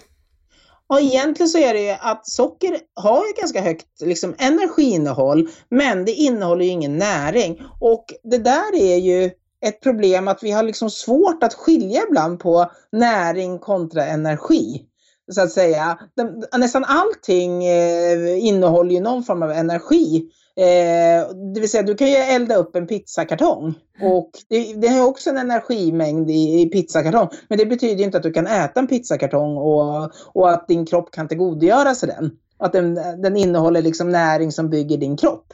Ja, 0.89 1.00
egentligen 1.00 1.50
så 1.50 1.58
är 1.58 1.74
det 1.74 1.82
ju 1.82 1.96
att 2.00 2.30
socker 2.30 2.78
har 2.96 3.26
ju 3.26 3.34
ganska 3.41 3.62
högt 3.62 4.02
liksom, 4.02 4.36
energiinnehåll, 4.38 5.50
men 5.70 6.06
det 6.06 6.12
innehåller 6.12 6.65
ju 6.65 6.72
ingen 6.72 6.98
näring. 6.98 7.62
Och 7.80 8.06
det 8.24 8.38
där 8.38 8.76
är 8.76 8.98
ju 8.98 9.32
ett 9.65 9.82
problem 9.82 10.28
att 10.28 10.43
vi 10.43 10.52
har 10.52 10.63
liksom 10.63 10.89
svårt 10.89 11.43
att 11.43 11.54
skilja 11.54 12.02
ibland 12.10 12.39
på 12.39 12.72
näring 12.91 13.60
kontra 13.60 14.06
energi 14.06 14.84
så 15.32 15.42
att 15.42 15.52
säga. 15.52 16.00
nästan 16.58 16.86
allting 16.88 17.66
eh, 17.66 18.46
innehåller 18.46 18.92
ju 18.92 19.00
någon 19.00 19.24
form 19.24 19.44
av 19.44 19.52
energi. 19.52 20.32
Eh, 20.56 21.36
det 21.54 21.60
vill 21.60 21.70
säga 21.70 21.84
du 21.84 21.96
kan 21.96 22.08
ju 22.08 22.16
elda 22.16 22.56
upp 22.56 22.76
en 22.76 22.88
pizzakartong 22.88 23.74
och 24.02 24.32
det, 24.50 24.74
det 24.74 24.88
har 24.88 25.08
också 25.08 25.30
en 25.30 25.38
energimängd 25.38 26.30
i, 26.30 26.62
i 26.62 26.70
pizzakartong. 26.70 27.30
Men 27.48 27.58
det 27.58 27.66
betyder 27.66 28.04
inte 28.04 28.18
att 28.18 28.24
du 28.24 28.34
kan 28.34 28.48
äta 28.48 28.80
en 28.80 28.88
pizzakartong 28.88 29.58
och, 29.58 30.12
och 30.34 30.50
att 30.50 30.68
din 30.68 30.86
kropp 30.86 31.12
kan 31.12 31.28
tillgodogöra 31.28 31.96
sig 31.96 32.10
den. 32.10 32.32
Att 32.60 32.74
den, 32.74 32.96
den 32.96 33.38
innehåller 33.38 33.82
liksom 33.82 34.10
näring 34.10 34.52
som 34.52 34.70
bygger 34.70 34.98
din 34.98 35.18
kropp. 35.18 35.54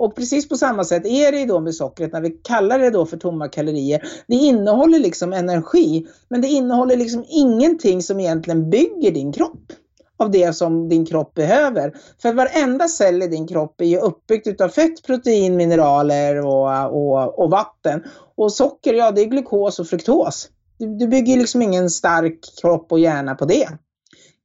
Och 0.00 0.16
precis 0.16 0.48
på 0.48 0.56
samma 0.56 0.84
sätt 0.84 1.06
är 1.06 1.32
det 1.32 1.44
då 1.44 1.60
med 1.60 1.74
sockret 1.74 2.12
när 2.12 2.20
vi 2.20 2.30
kallar 2.30 2.78
det 2.78 2.90
då 2.90 3.06
för 3.06 3.16
tomma 3.16 3.48
kalorier. 3.48 4.02
Det 4.26 4.34
innehåller 4.34 4.98
liksom 4.98 5.32
energi, 5.32 6.06
men 6.28 6.40
det 6.40 6.48
innehåller 6.48 6.96
liksom 6.96 7.24
ingenting 7.28 8.02
som 8.02 8.20
egentligen 8.20 8.70
bygger 8.70 9.10
din 9.10 9.32
kropp 9.32 9.72
av 10.18 10.30
det 10.30 10.52
som 10.52 10.88
din 10.88 11.06
kropp 11.06 11.34
behöver. 11.34 11.94
För 12.22 12.32
varenda 12.32 12.88
cell 12.88 13.22
i 13.22 13.26
din 13.26 13.46
kropp 13.48 13.80
är 13.80 13.84
ju 13.84 13.98
uppbyggt 13.98 14.60
av 14.60 14.68
fett, 14.68 15.02
protein, 15.06 15.56
mineraler 15.56 16.46
och, 16.46 16.92
och, 16.92 17.38
och 17.38 17.50
vatten. 17.50 18.02
Och 18.36 18.52
socker, 18.52 18.94
ja 18.94 19.10
det 19.10 19.20
är 19.20 19.26
glukos 19.26 19.78
och 19.78 19.88
fruktos. 19.88 20.48
Du, 20.78 20.86
du 20.86 21.08
bygger 21.08 21.36
liksom 21.36 21.62
ingen 21.62 21.90
stark 21.90 22.38
kropp 22.60 22.92
och 22.92 23.00
hjärna 23.00 23.34
på 23.34 23.44
det. 23.44 23.68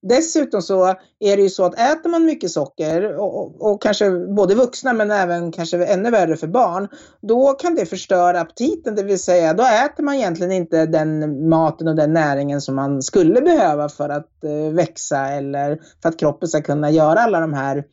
Dessutom 0.10 0.62
så 0.62 0.86
är 1.20 1.38
det 1.38 1.44
ju 1.44 1.50
så 1.50 1.66
att 1.66 1.80
äter 1.80 2.10
man 2.10 2.26
mycket 2.26 2.52
socker 2.52 3.18
och, 3.18 3.62
och, 3.62 3.82
kanske 3.82 4.12
både 4.12 4.56
vuxna 4.56 4.94
men 4.94 5.12
även 5.12 5.52
kanske 5.52 5.86
ännu 5.86 6.12
värre 6.12 6.38
för 6.38 6.48
barn, 6.48 6.88
då 7.22 7.54
kan 7.54 7.76
det 7.76 7.86
förstöra 7.86 8.42
aptiten, 8.42 8.96
det 8.96 9.04
vill 9.04 9.20
säga 9.20 9.54
då 9.54 9.64
äter 9.64 10.04
man 10.04 10.16
egentligen 10.16 10.52
inte 10.52 10.86
den 10.86 11.50
maten 11.50 11.88
och 11.88 11.96
den 11.96 12.14
näringen 12.14 12.62
som 12.62 12.76
man 12.76 13.02
skulle 13.02 13.42
behöva 13.42 13.90
för 13.90 14.10
att 14.10 14.44
eh, 14.44 14.74
växa 14.74 15.28
eller 15.28 15.80
för 16.02 16.10
att 16.10 16.20
kroppen 16.20 16.50
ska 16.50 16.62
kunna 16.62 16.92
göra 16.92 17.20
alla 17.20 17.40
de 17.40 17.54
här 17.54 17.84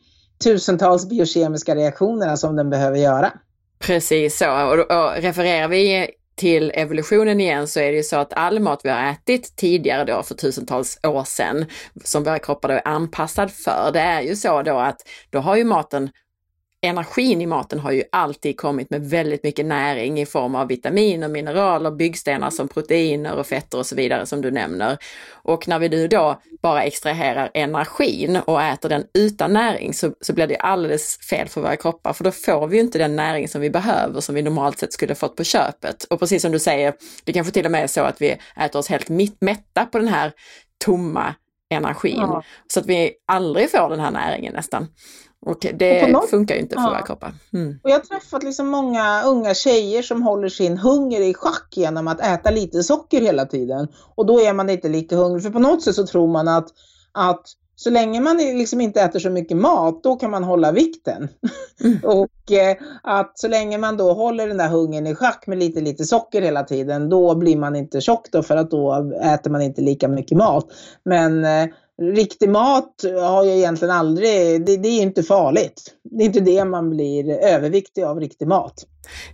tusentals 0.43 1.09
biokemiska 1.09 1.75
reaktionerna 1.75 2.37
som 2.37 2.55
den 2.55 2.69
behöver 2.69 2.97
göra. 2.97 3.31
Precis 3.79 4.37
så, 4.37 4.51
och, 4.51 4.73
och 4.73 5.21
refererar 5.21 5.67
vi 5.67 6.09
till 6.35 6.71
evolutionen 6.75 7.41
igen 7.41 7.67
så 7.67 7.79
är 7.79 7.91
det 7.91 7.97
ju 7.97 8.03
så 8.03 8.15
att 8.15 8.33
all 8.33 8.59
mat 8.59 8.81
vi 8.83 8.89
har 8.89 9.11
ätit 9.11 9.55
tidigare 9.55 10.03
då 10.03 10.23
för 10.23 10.35
tusentals 10.35 10.99
år 11.03 11.23
sedan, 11.23 11.65
som 12.03 12.23
våra 12.23 12.39
kroppar 12.39 12.69
då 12.69 12.75
är 12.75 12.87
anpassad 12.87 13.51
för, 13.51 13.89
det 13.93 13.99
är 13.99 14.21
ju 14.21 14.35
så 14.35 14.61
då 14.61 14.77
att 14.77 15.01
då 15.29 15.39
har 15.39 15.55
ju 15.55 15.63
maten 15.63 16.09
energin 16.83 17.41
i 17.41 17.45
maten 17.45 17.79
har 17.79 17.91
ju 17.91 18.03
alltid 18.11 18.59
kommit 18.59 18.89
med 18.89 19.09
väldigt 19.09 19.43
mycket 19.43 19.65
näring 19.65 20.21
i 20.21 20.25
form 20.25 20.55
av 20.55 20.67
vitaminer, 20.67 21.27
mineraler, 21.27 21.91
byggstenar 21.91 22.49
som 22.49 22.67
proteiner 22.67 23.35
och 23.35 23.47
fetter 23.47 23.77
och 23.77 23.85
så 23.85 23.95
vidare 23.95 24.25
som 24.25 24.41
du 24.41 24.51
nämner. 24.51 24.97
Och 25.31 25.67
när 25.67 25.79
vi 25.79 25.89
nu 25.89 26.07
då 26.07 26.41
bara 26.61 26.83
extraherar 26.83 27.51
energin 27.53 28.39
och 28.45 28.61
äter 28.61 28.89
den 28.89 29.03
utan 29.13 29.53
näring 29.53 29.93
så, 29.93 30.13
så 30.21 30.33
blir 30.33 30.47
det 30.47 30.57
alldeles 30.57 31.17
fel 31.29 31.47
för 31.47 31.61
våra 31.61 31.75
kroppar 31.75 32.13
för 32.13 32.23
då 32.23 32.31
får 32.31 32.67
vi 32.67 32.79
inte 32.79 32.97
den 32.97 33.15
näring 33.15 33.47
som 33.47 33.61
vi 33.61 33.69
behöver 33.69 34.21
som 34.21 34.35
vi 34.35 34.41
normalt 34.41 34.79
sett 34.79 34.93
skulle 34.93 35.15
fått 35.15 35.35
på 35.35 35.43
köpet. 35.43 36.03
Och 36.03 36.19
precis 36.19 36.41
som 36.41 36.51
du 36.51 36.59
säger, 36.59 36.93
det 37.23 37.33
kanske 37.33 37.53
till 37.53 37.65
och 37.65 37.71
med 37.71 37.83
är 37.83 37.87
så 37.87 38.01
att 38.01 38.21
vi 38.21 38.37
äter 38.55 38.79
oss 38.79 38.89
helt 38.89 39.09
mätta 39.39 39.85
på 39.85 39.99
den 39.99 40.07
här 40.07 40.31
tomma 40.85 41.35
energin. 41.73 42.17
Ja. 42.17 42.43
Så 42.67 42.79
att 42.79 42.85
vi 42.85 43.13
aldrig 43.27 43.71
får 43.71 43.89
den 43.89 43.99
här 43.99 44.11
näringen 44.11 44.53
nästan. 44.53 44.87
Och 45.45 45.65
det 45.73 46.03
och 46.03 46.09
något, 46.09 46.29
funkar 46.29 46.55
ju 46.55 46.61
inte 46.61 46.75
för 46.75 46.81
ja. 46.81 46.89
våra 46.89 47.01
kroppar. 47.01 47.33
Mm. 47.53 47.79
Och 47.83 47.89
jag 47.89 47.95
har 47.95 47.99
träffat 47.99 48.43
liksom 48.43 48.67
många 48.67 49.23
unga 49.23 49.53
tjejer 49.53 50.01
som 50.01 50.21
håller 50.21 50.49
sin 50.49 50.77
hunger 50.77 51.21
i 51.21 51.33
schack 51.33 51.67
genom 51.71 52.07
att 52.07 52.21
äta 52.21 52.51
lite 52.51 52.83
socker 52.83 53.21
hela 53.21 53.45
tiden. 53.45 53.87
Och 54.15 54.25
då 54.25 54.41
är 54.41 54.53
man 54.53 54.69
inte 54.69 54.89
lika 54.89 55.15
hungrig. 55.15 55.43
För 55.43 55.49
på 55.49 55.59
något 55.59 55.81
sätt 55.81 55.95
så 55.95 56.07
tror 56.07 56.27
man 56.27 56.47
att, 56.47 56.67
att 57.11 57.45
så 57.75 57.89
länge 57.89 58.19
man 58.19 58.37
liksom 58.37 58.81
inte 58.81 59.01
äter 59.01 59.19
så 59.19 59.29
mycket 59.29 59.57
mat, 59.57 60.03
då 60.03 60.15
kan 60.15 60.31
man 60.31 60.43
hålla 60.43 60.71
vikten. 60.71 61.29
Mm. 61.83 61.99
och 62.03 62.51
eh, 62.51 62.77
att 63.03 63.39
så 63.39 63.47
länge 63.47 63.77
man 63.77 63.97
då 63.97 64.13
håller 64.13 64.47
den 64.47 64.57
där 64.57 64.69
hungern 64.69 65.07
i 65.07 65.15
schack 65.15 65.47
med 65.47 65.57
lite, 65.57 65.81
lite 65.81 66.05
socker 66.05 66.41
hela 66.41 66.63
tiden, 66.63 67.09
då 67.09 67.35
blir 67.35 67.57
man 67.57 67.75
inte 67.75 68.01
tjock 68.01 68.31
då 68.31 68.43
för 68.43 68.55
att 68.55 68.71
då 68.71 69.13
äter 69.23 69.51
man 69.51 69.61
inte 69.61 69.81
lika 69.81 70.07
mycket 70.07 70.37
mat. 70.37 70.65
Men 71.05 71.45
eh, 71.45 71.67
riktig 72.01 72.49
mat 72.49 72.95
har 73.03 73.43
jag 73.43 73.57
egentligen 73.57 73.95
aldrig, 73.95 74.65
det, 74.65 74.77
det, 74.77 74.87
är 74.87 75.01
inte 75.01 75.23
farligt. 75.23 75.93
Det 76.03 76.23
är 76.23 76.25
inte 76.25 76.39
det 76.39 76.65
man 76.65 76.89
blir 76.89 77.29
överviktig 77.29 78.03
av 78.03 78.19
riktig 78.19 78.47
mat. 78.47 78.85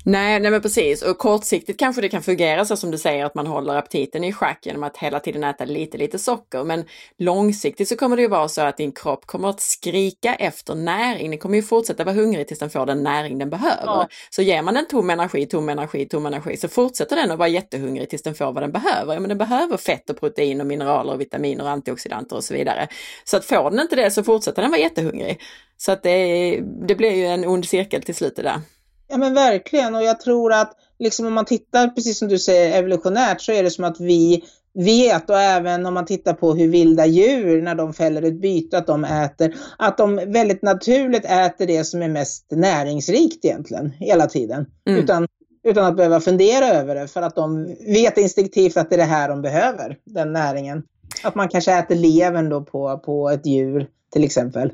Nej, 0.05 0.39
nej 0.39 0.51
men 0.51 0.61
precis 0.61 1.01
och 1.01 1.17
kortsiktigt 1.17 1.79
kanske 1.79 2.01
det 2.01 2.09
kan 2.09 2.21
fungera 2.21 2.65
så 2.65 2.77
som 2.77 2.91
du 2.91 2.97
säger 2.97 3.25
att 3.25 3.35
man 3.35 3.47
håller 3.47 3.75
aptiten 3.75 4.23
i 4.23 4.33
schack 4.33 4.65
genom 4.65 4.83
att 4.83 4.97
hela 4.97 5.19
tiden 5.19 5.43
äta 5.43 5.65
lite, 5.65 5.97
lite 5.97 6.19
socker. 6.19 6.63
Men 6.63 6.85
långsiktigt 7.17 7.87
så 7.87 7.95
kommer 7.95 8.15
det 8.15 8.21
ju 8.21 8.27
vara 8.27 8.47
så 8.47 8.61
att 8.61 8.77
din 8.77 8.91
kropp 8.91 9.25
kommer 9.25 9.49
att 9.49 9.61
skrika 9.61 10.35
efter 10.35 10.75
näring. 10.75 11.29
Den 11.29 11.39
kommer 11.39 11.55
ju 11.55 11.63
fortsätta 11.63 12.03
vara 12.03 12.15
hungrig 12.15 12.47
tills 12.47 12.59
den 12.59 12.69
får 12.69 12.85
den 12.85 13.03
näring 13.03 13.37
den 13.37 13.49
behöver. 13.49 13.85
Ja. 13.85 14.07
Så 14.29 14.41
ger 14.41 14.61
man 14.61 14.73
den 14.73 14.87
tom 14.87 15.09
energi, 15.09 15.45
tom 15.45 15.69
energi, 15.69 16.05
tom 16.05 16.25
energi 16.25 16.57
så 16.57 16.67
fortsätter 16.67 17.15
den 17.15 17.31
att 17.31 17.37
vara 17.37 17.49
jättehungrig 17.49 18.09
tills 18.09 18.23
den 18.23 18.35
får 18.35 18.51
vad 18.51 18.63
den 18.63 18.71
behöver. 18.71 19.13
Ja, 19.13 19.19
men 19.19 19.29
den 19.29 19.37
behöver 19.37 19.77
fett 19.77 20.09
och 20.09 20.19
protein 20.19 20.61
och 20.61 20.67
mineraler 20.67 21.13
och 21.13 21.21
vitaminer 21.21 21.63
och 21.63 21.69
antioxidanter 21.69 22.35
och 22.35 22.43
så 22.43 22.53
vidare. 22.53 22.87
Så 23.23 23.37
att 23.37 23.45
får 23.45 23.71
den 23.71 23.79
inte 23.79 23.95
det 23.95 24.11
så 24.11 24.23
fortsätter 24.23 24.61
den 24.61 24.71
vara 24.71 24.81
jättehungrig. 24.81 25.41
Så 25.77 25.91
att 25.91 26.03
det, 26.03 26.59
det 26.87 26.95
blir 26.95 27.15
ju 27.15 27.25
en 27.25 27.45
ond 27.45 27.65
cirkel 27.65 28.03
till 28.03 28.15
slut 28.15 28.35
det 28.35 28.41
där. 28.41 28.61
Ja 29.09 29.17
men 29.17 29.33
verkligen 29.33 29.95
och 29.95 30.03
jag 30.03 30.19
tror 30.19 30.53
att 30.53 30.71
liksom 30.99 31.25
om 31.25 31.33
man 31.33 31.45
tittar 31.45 31.87
precis 31.87 32.19
som 32.19 32.27
du 32.27 32.39
säger 32.39 32.79
evolutionärt 32.79 33.41
så 33.41 33.51
är 33.51 33.63
det 33.63 33.71
som 33.71 33.83
att 33.83 33.99
vi 33.99 34.43
vet 34.73 35.29
och 35.29 35.39
även 35.39 35.85
om 35.85 35.93
man 35.93 36.05
tittar 36.05 36.33
på 36.33 36.53
hur 36.53 36.67
vilda 36.67 37.05
djur 37.05 37.61
när 37.61 37.75
de 37.75 37.93
fäller 37.93 38.21
ett 38.21 38.41
byte 38.41 38.77
att 38.77 38.87
de 38.87 39.03
äter, 39.03 39.55
att 39.77 39.97
de 39.97 40.15
väldigt 40.15 40.61
naturligt 40.61 41.25
äter 41.25 41.67
det 41.67 41.83
som 41.83 42.01
är 42.01 42.07
mest 42.07 42.45
näringsrikt 42.51 43.45
egentligen 43.45 43.91
hela 43.99 44.27
tiden. 44.27 44.65
Mm. 44.87 45.03
Utan, 45.03 45.27
utan 45.63 45.85
att 45.85 45.97
behöva 45.97 46.19
fundera 46.19 46.65
över 46.65 46.95
det 46.95 47.07
för 47.07 47.21
att 47.21 47.35
de 47.35 47.65
vet 47.85 48.17
instinktivt 48.17 48.77
att 48.77 48.89
det 48.89 48.95
är 48.95 48.97
det 48.97 49.03
här 49.03 49.29
de 49.29 49.41
behöver, 49.41 49.97
den 50.05 50.33
näringen. 50.33 50.83
Att 51.23 51.35
man 51.35 51.49
kanske 51.49 51.73
äter 51.73 51.95
levern 51.95 52.49
då 52.49 52.61
på, 52.61 52.97
på 53.05 53.29
ett 53.29 53.45
djur 53.45 53.87
till 54.11 54.23
exempel. 54.23 54.71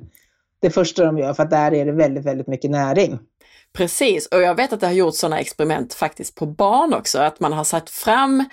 Det 0.60 0.70
första 0.70 1.06
de 1.06 1.18
gör 1.18 1.34
för 1.34 1.44
att 1.44 1.50
där 1.50 1.74
är 1.74 1.86
det 1.86 1.92
väldigt, 1.92 2.26
väldigt 2.26 2.48
mycket 2.48 2.72
näring. 2.72 3.20
Precis, 3.76 4.28
och 4.28 4.42
jag 4.42 4.56
vet 4.56 4.74
att 4.74 4.80
det 4.80 4.86
har 4.86 4.94
gjorts 4.94 5.18
sådana 5.18 5.40
experiment 5.40 5.94
faktiskt 5.94 6.36
på 6.36 6.46
barn 6.46 6.94
också, 6.94 7.20
att 7.20 7.40
man 7.40 7.54
har 7.54 7.64
satt 7.64 7.90
fram 7.90 8.44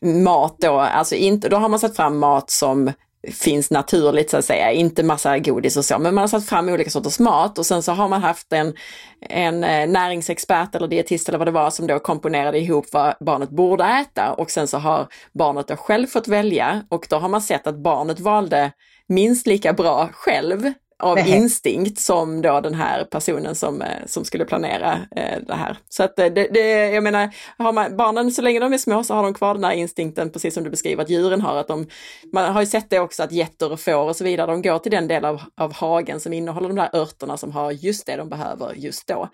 mat 0.00 0.56
då, 0.58 0.78
alltså 0.78 1.14
inte, 1.14 1.48
då 1.48 1.56
har 1.56 1.68
man 1.68 1.78
satt 1.78 1.96
fram 1.96 2.18
mat 2.18 2.50
som 2.50 2.92
finns 3.28 3.70
naturligt 3.70 4.30
så 4.30 4.36
att 4.36 4.44
säga, 4.44 4.72
inte 4.72 5.02
massa 5.02 5.38
godis 5.38 5.76
och 5.76 5.84
så, 5.84 5.98
men 5.98 6.14
man 6.14 6.22
har 6.22 6.28
satt 6.28 6.46
fram 6.46 6.68
olika 6.68 6.90
sorters 6.90 7.18
mat 7.18 7.58
och 7.58 7.66
sen 7.66 7.82
så 7.82 7.92
har 7.92 8.08
man 8.08 8.22
haft 8.22 8.52
en, 8.52 8.74
en 9.20 9.64
eh, 9.64 9.88
näringsexpert 9.88 10.74
eller 10.74 10.88
dietist 10.88 11.28
eller 11.28 11.38
vad 11.38 11.48
det 11.48 11.52
var 11.52 11.70
som 11.70 11.86
då 11.86 11.98
komponerade 11.98 12.58
ihop 12.58 12.86
vad 12.92 13.14
barnet 13.20 13.50
borde 13.50 13.84
äta 13.84 14.32
och 14.32 14.50
sen 14.50 14.68
så 14.68 14.78
har 14.78 15.06
barnet 15.32 15.68
då 15.68 15.76
själv 15.76 16.06
fått 16.06 16.28
välja 16.28 16.82
och 16.88 17.06
då 17.10 17.16
har 17.16 17.28
man 17.28 17.42
sett 17.42 17.66
att 17.66 17.76
barnet 17.76 18.20
valde 18.20 18.72
minst 19.06 19.46
lika 19.46 19.72
bra 19.72 20.08
själv 20.12 20.72
av 21.00 21.16
Nej. 21.16 21.36
instinkt 21.36 22.00
som 22.00 22.42
då 22.42 22.60
den 22.60 22.74
här 22.74 23.04
personen 23.04 23.54
som, 23.54 23.82
eh, 23.82 24.06
som 24.06 24.24
skulle 24.24 24.44
planera 24.44 24.92
eh, 25.16 25.38
det 25.46 25.54
här. 25.54 25.76
Så 25.88 26.02
att 26.02 26.18
eh, 26.18 26.26
det, 26.26 26.48
det, 26.50 26.90
jag 26.90 27.04
menar, 27.04 27.30
har 27.58 27.72
man, 27.72 27.96
barnen 27.96 28.30
så 28.30 28.42
länge 28.42 28.60
de 28.60 28.72
är 28.72 28.78
små 28.78 29.04
så 29.04 29.14
har 29.14 29.22
de 29.22 29.34
kvar 29.34 29.54
den 29.54 29.64
här 29.64 29.72
instinkten 29.72 30.30
precis 30.30 30.54
som 30.54 30.64
du 30.64 30.70
beskriver 30.70 31.02
att 31.02 31.10
djuren 31.10 31.40
har. 31.40 31.56
Att 31.56 31.68
de, 31.68 31.86
man 32.32 32.52
har 32.52 32.60
ju 32.60 32.66
sett 32.66 32.90
det 32.90 33.00
också 33.00 33.22
att 33.22 33.32
getter 33.32 33.72
och 33.72 33.80
får 33.80 34.08
och 34.08 34.16
så 34.16 34.24
vidare, 34.24 34.50
de 34.50 34.62
går 34.62 34.78
till 34.78 34.92
den 34.92 35.08
del 35.08 35.24
av, 35.24 35.42
av 35.56 35.72
hagen 35.72 36.20
som 36.20 36.32
innehåller 36.32 36.68
de 36.68 36.76
där 36.76 36.90
örterna 36.96 37.36
som 37.36 37.52
har 37.52 37.72
just 37.72 38.06
det 38.06 38.16
de 38.16 38.28
behöver 38.28 38.74
just 38.74 39.06
då. 39.06 39.28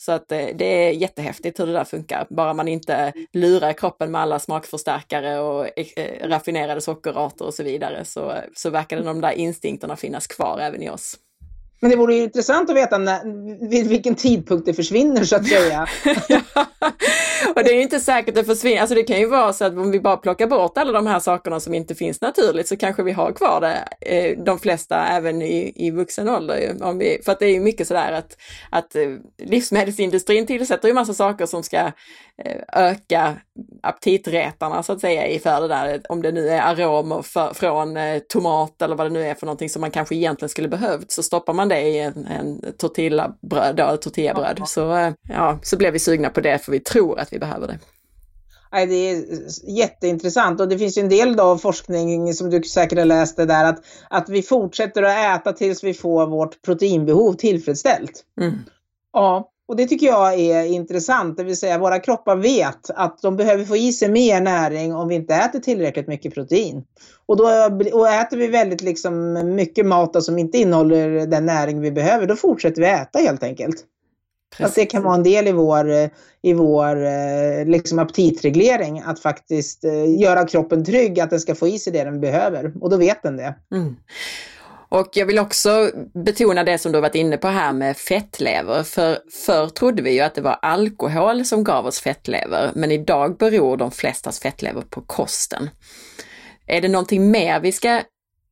Så 0.00 0.12
att 0.12 0.32
eh, 0.32 0.46
det 0.54 0.64
är 0.64 0.90
jättehäftigt 0.90 1.60
hur 1.60 1.66
det 1.66 1.72
där 1.72 1.84
funkar, 1.84 2.26
bara 2.30 2.54
man 2.54 2.68
inte 2.68 3.12
lurar 3.32 3.72
kroppen 3.72 4.10
med 4.10 4.20
alla 4.20 4.38
smakförstärkare 4.38 5.38
och 5.40 5.78
eh, 5.98 6.28
raffinerade 6.28 6.80
sockerarter 6.80 7.44
och 7.44 7.54
så 7.54 7.62
vidare 7.62 8.04
så, 8.04 8.30
eh, 8.30 8.42
så 8.54 8.70
verkar 8.70 9.02
de 9.02 9.20
där 9.20 9.32
instinkterna 9.32 9.96
finnas 9.96 10.26
kvar 10.26 10.58
även 10.58 10.82
i 10.82 10.90
oss. 10.90 11.16
Men 11.80 11.90
det 11.90 11.96
vore 11.96 12.14
intressant 12.14 12.70
att 12.70 12.76
veta 12.76 12.98
när, 12.98 13.68
vid 13.68 13.88
vilken 13.88 14.14
tidpunkt 14.14 14.66
det 14.66 14.74
försvinner 14.74 15.24
så 15.24 15.36
att 15.36 15.48
säga. 15.48 15.86
och 17.54 17.64
det 17.64 17.70
är 17.70 17.82
inte 17.82 18.00
säkert 18.00 18.28
att 18.28 18.34
det 18.34 18.44
försvinner, 18.44 18.80
alltså 18.80 18.94
det 18.94 19.02
kan 19.02 19.18
ju 19.18 19.26
vara 19.26 19.52
så 19.52 19.64
att 19.64 19.72
om 19.72 19.90
vi 19.90 20.00
bara 20.00 20.16
plockar 20.16 20.46
bort 20.46 20.78
alla 20.78 20.92
de 20.92 21.06
här 21.06 21.18
sakerna 21.18 21.60
som 21.60 21.74
inte 21.74 21.94
finns 21.94 22.20
naturligt 22.20 22.68
så 22.68 22.76
kanske 22.76 23.02
vi 23.02 23.12
har 23.12 23.32
kvar 23.32 23.60
det, 23.60 23.88
eh, 24.00 24.38
de 24.44 24.58
flesta 24.58 25.06
även 25.06 25.42
i, 25.42 25.72
i 25.76 25.90
vuxen 25.90 26.28
ålder. 26.28 26.76
Om 26.82 26.98
vi, 26.98 27.20
för 27.24 27.32
att 27.32 27.38
det 27.38 27.46
är 27.46 27.52
ju 27.52 27.60
mycket 27.60 27.88
sådär 27.88 28.12
att, 28.12 28.36
att 28.70 28.96
eh, 28.96 29.08
livsmedelsindustrin 29.38 30.46
tillsätter 30.46 30.88
ju 30.88 30.94
massa 30.94 31.14
saker 31.14 31.46
som 31.46 31.62
ska 31.62 31.78
eh, 32.44 32.62
öka 32.72 33.36
aptitretarna 33.82 34.82
så 34.82 34.92
att 34.92 35.00
säga 35.00 35.26
i 35.26 35.38
för 35.38 35.60
det 35.60 35.68
där, 35.68 36.02
om 36.08 36.22
det 36.22 36.32
nu 36.32 36.48
är 36.48 36.60
aromer 36.60 37.22
för, 37.22 37.54
från 37.54 37.98
tomat 38.28 38.82
eller 38.82 38.96
vad 38.96 39.06
det 39.06 39.10
nu 39.10 39.26
är 39.26 39.34
för 39.34 39.46
någonting 39.46 39.68
som 39.68 39.80
man 39.80 39.90
kanske 39.90 40.14
egentligen 40.14 40.48
skulle 40.48 40.68
behövt 40.68 41.12
så 41.12 41.22
stoppar 41.22 41.52
man 41.52 41.67
det 41.68 41.80
i 41.80 41.98
en, 41.98 42.26
en 42.26 42.72
tortillabröd, 42.78 43.76
då, 43.76 43.96
tortillabröd. 43.96 44.56
Ja. 44.58 44.66
Så, 44.66 45.12
ja, 45.28 45.58
så 45.62 45.76
blev 45.76 45.92
vi 45.92 45.98
sugna 45.98 46.30
på 46.30 46.40
det 46.40 46.58
för 46.58 46.72
vi 46.72 46.80
tror 46.80 47.18
att 47.18 47.32
vi 47.32 47.38
behöver 47.38 47.66
det. 47.66 47.78
Nej, 48.72 48.86
det 48.86 48.94
är 48.94 49.24
jätteintressant 49.78 50.60
och 50.60 50.68
det 50.68 50.78
finns 50.78 50.98
ju 50.98 51.02
en 51.02 51.08
del 51.08 51.36
då 51.36 51.58
forskning 51.58 52.34
som 52.34 52.50
du 52.50 52.62
säkert 52.62 52.98
har 52.98 53.04
läst 53.04 53.36
det 53.36 53.46
där 53.46 53.64
att, 53.64 53.84
att 54.10 54.28
vi 54.28 54.42
fortsätter 54.42 55.02
att 55.02 55.40
äta 55.40 55.52
tills 55.52 55.84
vi 55.84 55.94
får 55.94 56.26
vårt 56.26 56.62
proteinbehov 56.62 57.32
tillfredsställt. 57.32 58.24
Mm. 58.40 58.58
Ja, 59.12 59.50
och 59.68 59.76
det 59.76 59.86
tycker 59.86 60.06
jag 60.06 60.40
är 60.40 60.64
intressant, 60.64 61.36
det 61.36 61.44
vill 61.44 61.56
säga 61.56 61.78
våra 61.78 61.98
kroppar 61.98 62.36
vet 62.36 62.90
att 62.90 63.22
de 63.22 63.36
behöver 63.36 63.64
få 63.64 63.76
i 63.76 63.92
sig 63.92 64.08
mer 64.08 64.40
näring 64.40 64.94
om 64.94 65.08
vi 65.08 65.14
inte 65.14 65.34
äter 65.34 65.58
tillräckligt 65.58 66.06
mycket 66.06 66.34
protein. 66.34 66.84
Och, 67.26 67.36
då, 67.36 67.44
och 67.92 68.08
äter 68.08 68.36
vi 68.36 68.46
väldigt 68.46 68.80
liksom 68.80 69.32
mycket 69.54 69.86
mat 69.86 70.24
som 70.24 70.38
inte 70.38 70.58
innehåller 70.58 71.26
den 71.26 71.46
näring 71.46 71.80
vi 71.80 71.92
behöver, 71.92 72.26
då 72.26 72.36
fortsätter 72.36 72.82
vi 72.82 72.88
äta 72.88 73.18
helt 73.18 73.42
enkelt. 73.42 73.84
Precis. 74.56 74.70
Att 74.70 74.74
det 74.74 74.86
kan 74.86 75.02
vara 75.02 75.14
en 75.14 75.22
del 75.22 75.48
i 75.48 75.52
vår, 75.52 75.92
i 76.42 76.52
vår 76.52 77.04
eh, 77.06 77.64
liksom 77.66 77.98
aptitreglering, 77.98 79.02
att 79.06 79.20
faktiskt 79.20 79.84
eh, 79.84 80.20
göra 80.20 80.46
kroppen 80.46 80.84
trygg, 80.84 81.20
att 81.20 81.30
den 81.30 81.40
ska 81.40 81.54
få 81.54 81.68
i 81.68 81.78
sig 81.78 81.92
det 81.92 82.04
den 82.04 82.20
behöver. 82.20 82.72
Och 82.80 82.90
då 82.90 82.96
vet 82.96 83.22
den 83.22 83.36
det. 83.36 83.54
Mm. 83.72 83.96
Och 84.88 85.08
jag 85.12 85.26
vill 85.26 85.38
också 85.38 85.90
betona 86.24 86.64
det 86.64 86.78
som 86.78 86.92
du 86.92 87.00
varit 87.00 87.14
inne 87.14 87.36
på 87.36 87.48
här 87.48 87.72
med 87.72 87.96
fettlever. 87.96 88.82
För 88.82 89.18
förr 89.46 89.68
trodde 89.68 90.02
vi 90.02 90.12
ju 90.12 90.20
att 90.20 90.34
det 90.34 90.40
var 90.40 90.58
alkohol 90.62 91.44
som 91.44 91.64
gav 91.64 91.86
oss 91.86 92.00
fettlever, 92.00 92.70
men 92.74 92.92
idag 92.92 93.36
beror 93.36 93.76
de 93.76 93.90
flestas 93.90 94.40
fettlever 94.40 94.82
på 94.82 95.00
kosten. 95.00 95.70
Är 96.66 96.80
det 96.80 96.88
någonting 96.88 97.30
mer 97.30 97.60
vi 97.60 97.72
ska 97.72 98.02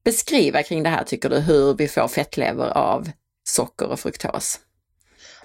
beskriva 0.04 0.62
kring 0.62 0.82
det 0.82 0.88
här 0.88 1.04
tycker 1.04 1.28
du, 1.28 1.38
hur 1.38 1.74
vi 1.74 1.88
får 1.88 2.08
fettlever 2.08 2.78
av 2.78 3.10
socker 3.44 3.86
och 3.88 4.00
fruktos? 4.00 4.60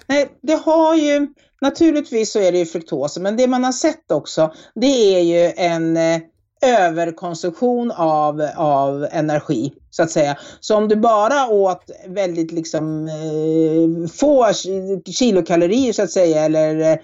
Nej, 0.06 0.28
det 0.42 0.54
har 0.54 0.96
ju, 0.96 1.28
naturligtvis 1.60 2.32
så 2.32 2.40
är 2.40 2.52
det 2.52 2.58
ju 2.58 2.66
fruktos, 2.66 3.18
men 3.18 3.36
det 3.36 3.46
man 3.46 3.64
har 3.64 3.72
sett 3.72 4.10
också, 4.10 4.54
det 4.74 5.16
är 5.16 5.20
ju 5.20 5.52
en 5.56 5.96
eh, 5.96 6.20
överkonsumtion 6.62 7.90
av, 7.90 8.48
av 8.56 9.06
energi 9.10 9.72
så 9.90 10.02
att 10.02 10.10
säga. 10.10 10.38
Så 10.60 10.76
om 10.76 10.88
du 10.88 10.96
bara 10.96 11.48
åt 11.48 11.90
väldigt 12.08 12.52
liksom 12.52 13.08
eh, 13.08 14.08
få 14.08 14.46
kilokalorier 15.06 15.92
så 15.92 16.02
att 16.02 16.10
säga 16.10 16.44
eller 16.44 16.80
eh, 16.80 16.98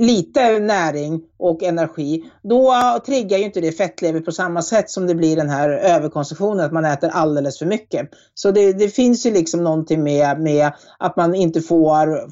lite 0.00 0.58
näring 0.58 1.22
och 1.38 1.62
energi, 1.62 2.24
då 2.42 2.74
triggar 3.06 3.38
ju 3.38 3.44
inte 3.44 3.60
det 3.60 3.72
fettlever 3.72 4.20
på 4.20 4.32
samma 4.32 4.62
sätt 4.62 4.90
som 4.90 5.06
det 5.06 5.14
blir 5.14 5.36
den 5.36 5.50
här 5.50 5.68
överkonsumtionen, 5.68 6.64
att 6.64 6.72
man 6.72 6.84
äter 6.84 7.08
alldeles 7.08 7.58
för 7.58 7.66
mycket. 7.66 8.08
Så 8.34 8.50
det, 8.50 8.72
det 8.72 8.88
finns 8.88 9.26
ju 9.26 9.30
liksom 9.30 9.64
någonting 9.64 10.02
med, 10.02 10.40
med 10.40 10.72
att 10.98 11.16
man 11.16 11.34
inte 11.34 11.60
får 11.60 12.28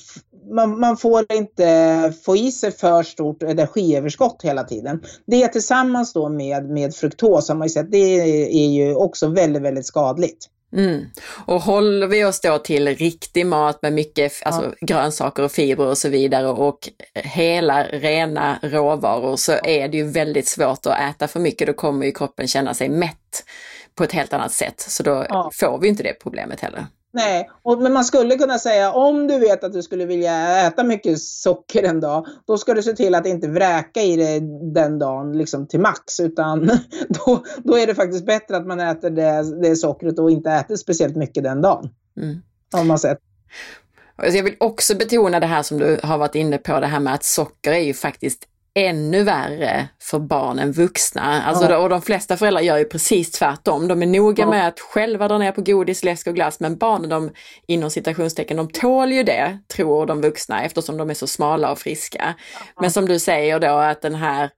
man, 0.50 0.80
man, 0.80 0.96
får 0.96 1.32
inte 1.32 2.12
få 2.24 2.36
i 2.36 2.52
sig 2.52 2.72
för 2.72 3.02
stort 3.02 3.42
energiöverskott 3.42 4.40
hela 4.42 4.64
tiden. 4.64 5.02
Det 5.26 5.48
tillsammans 5.48 6.12
då 6.12 6.28
med, 6.28 6.70
med 6.70 6.94
fruktos 6.94 7.48
har 7.48 7.56
man 7.56 7.66
ju 7.66 7.72
sett, 7.72 7.90
det 7.90 8.20
är 8.56 8.70
ju 8.70 8.94
också 8.94 9.28
väldigt, 9.28 9.62
väldigt 9.62 9.86
skadligt. 9.86 10.48
Mm. 10.76 11.04
Och 11.46 11.60
håller 11.60 12.06
vi 12.06 12.24
oss 12.24 12.40
då 12.40 12.58
till 12.58 12.88
riktig 12.88 13.46
mat 13.46 13.82
med 13.82 13.92
mycket 13.92 14.32
alltså, 14.44 14.64
ja. 14.64 14.86
grönsaker 14.86 15.42
och 15.42 15.52
fibrer 15.52 15.86
och 15.86 15.98
så 15.98 16.08
vidare 16.08 16.48
och 16.48 16.88
hela 17.14 17.84
rena 17.84 18.58
råvaror 18.62 19.36
så 19.36 19.52
är 19.52 19.88
det 19.88 19.96
ju 19.96 20.04
väldigt 20.04 20.48
svårt 20.48 20.86
att 20.86 21.00
äta 21.00 21.28
för 21.28 21.40
mycket. 21.40 21.66
Då 21.66 21.72
kommer 21.72 22.06
ju 22.06 22.12
kroppen 22.12 22.48
känna 22.48 22.74
sig 22.74 22.88
mätt 22.88 23.44
på 23.94 24.04
ett 24.04 24.12
helt 24.12 24.32
annat 24.32 24.52
sätt. 24.52 24.80
Så 24.80 25.02
då 25.02 25.26
ja. 25.28 25.50
får 25.54 25.78
vi 25.78 25.88
inte 25.88 26.02
det 26.02 26.14
problemet 26.22 26.60
heller. 26.60 26.86
Nej, 27.14 27.50
och, 27.62 27.82
men 27.82 27.92
man 27.92 28.04
skulle 28.04 28.38
kunna 28.38 28.58
säga 28.58 28.92
om 28.92 29.26
du 29.26 29.38
vet 29.38 29.64
att 29.64 29.72
du 29.72 29.82
skulle 29.82 30.06
vilja 30.06 30.66
äta 30.66 30.84
mycket 30.84 31.20
socker 31.20 31.82
en 31.82 32.00
dag, 32.00 32.26
då 32.46 32.58
ska 32.58 32.74
du 32.74 32.82
se 32.82 32.92
till 32.92 33.14
att 33.14 33.26
inte 33.26 33.48
vräka 33.48 34.02
i 34.02 34.16
det 34.16 34.40
den 34.74 34.98
dagen 34.98 35.38
liksom 35.38 35.66
till 35.66 35.80
max, 35.80 36.20
utan 36.20 36.66
då, 37.08 37.44
då 37.64 37.78
är 37.78 37.86
det 37.86 37.94
faktiskt 37.94 38.26
bättre 38.26 38.56
att 38.56 38.66
man 38.66 38.80
äter 38.80 39.10
det, 39.10 39.60
det 39.62 39.76
sockret 39.76 40.18
och 40.18 40.30
inte 40.30 40.50
äter 40.50 40.76
speciellt 40.76 41.16
mycket 41.16 41.44
den 41.44 41.62
dagen. 41.62 41.90
Mm. 42.16 42.42
Har 42.72 42.84
man 42.84 42.98
sett. 42.98 43.18
Jag 44.16 44.42
vill 44.42 44.56
också 44.60 44.96
betona 44.96 45.40
det 45.40 45.46
här 45.46 45.62
som 45.62 45.78
du 45.78 46.00
har 46.02 46.18
varit 46.18 46.34
inne 46.34 46.58
på, 46.58 46.80
det 46.80 46.86
här 46.86 47.00
med 47.00 47.14
att 47.14 47.24
socker 47.24 47.72
är 47.72 47.78
ju 47.78 47.94
faktiskt 47.94 48.48
ännu 48.74 49.22
värre 49.22 49.88
för 50.02 50.18
barn 50.18 50.58
än 50.58 50.72
vuxna. 50.72 51.42
Alltså, 51.42 51.70
ja. 51.70 51.78
Och 51.78 51.88
de 51.88 52.02
flesta 52.02 52.36
föräldrar 52.36 52.62
gör 52.62 52.78
ju 52.78 52.84
precis 52.84 53.30
tvärtom. 53.30 53.88
De 53.88 54.02
är 54.02 54.06
noga 54.06 54.42
ja. 54.44 54.50
med 54.50 54.68
att 54.68 54.80
själva 54.80 55.28
dra 55.28 55.38
ner 55.38 55.52
på 55.52 55.62
godis, 55.62 56.04
läsk 56.04 56.26
och 56.26 56.34
glass, 56.34 56.60
men 56.60 56.76
barnen 56.76 57.10
de, 57.10 57.30
inom 57.66 57.90
citationstecken, 57.90 58.56
de 58.56 58.68
tål 58.68 59.12
ju 59.12 59.22
det, 59.22 59.58
tror 59.68 60.06
de 60.06 60.20
vuxna, 60.20 60.64
eftersom 60.64 60.96
de 60.96 61.10
är 61.10 61.14
så 61.14 61.26
smala 61.26 61.72
och 61.72 61.78
friska. 61.78 62.34
Ja. 62.54 62.60
Men 62.80 62.90
som 62.90 63.06
du 63.06 63.18
säger 63.18 63.60
då 63.60 63.74
att 63.74 64.02
den 64.02 64.14
här 64.14 64.50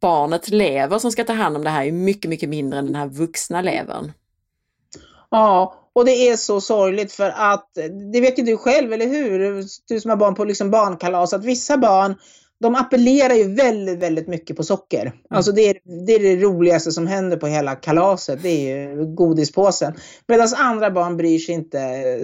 barnet 0.00 0.48
lever 0.48 0.98
som 0.98 1.12
ska 1.12 1.24
ta 1.24 1.32
hand 1.32 1.56
om 1.56 1.64
det 1.64 1.70
här 1.70 1.84
är 1.84 1.92
mycket, 1.92 2.28
mycket 2.28 2.48
mindre 2.48 2.78
än 2.78 2.86
den 2.86 2.94
här 2.94 3.06
vuxna 3.06 3.62
levern. 3.62 4.12
Ja, 5.30 5.74
och 5.92 6.04
det 6.04 6.28
är 6.28 6.36
så 6.36 6.60
sorgligt 6.60 7.12
för 7.12 7.34
att, 7.36 7.70
det 8.12 8.20
vet 8.20 8.38
ju 8.38 8.42
du 8.42 8.56
själv, 8.56 8.92
eller 8.92 9.06
hur? 9.06 9.64
Du 9.88 10.00
som 10.00 10.08
har 10.08 10.16
barn 10.16 10.34
på 10.34 10.44
liksom 10.44 10.70
barnkalas, 10.70 11.32
att 11.32 11.44
vissa 11.44 11.76
barn 11.76 12.14
de 12.60 12.74
appellerar 12.74 13.34
ju 13.34 13.54
väldigt, 13.54 13.98
väldigt 13.98 14.28
mycket 14.28 14.56
på 14.56 14.62
socker. 14.62 15.00
Mm. 15.00 15.14
Alltså 15.30 15.52
det 15.52 15.62
är, 15.62 16.06
det 16.06 16.12
är 16.12 16.18
det 16.18 16.36
roligaste 16.36 16.92
som 16.92 17.06
händer 17.06 17.36
på 17.36 17.46
hela 17.46 17.74
kalaset, 17.74 18.42
det 18.42 18.48
är 18.48 18.88
ju 18.88 19.06
godispåsen. 19.14 19.94
Medan 20.26 20.48
andra 20.56 20.90
barn 20.90 21.16
bryr 21.16 21.38
sig 21.38 21.54
inte 21.54 21.78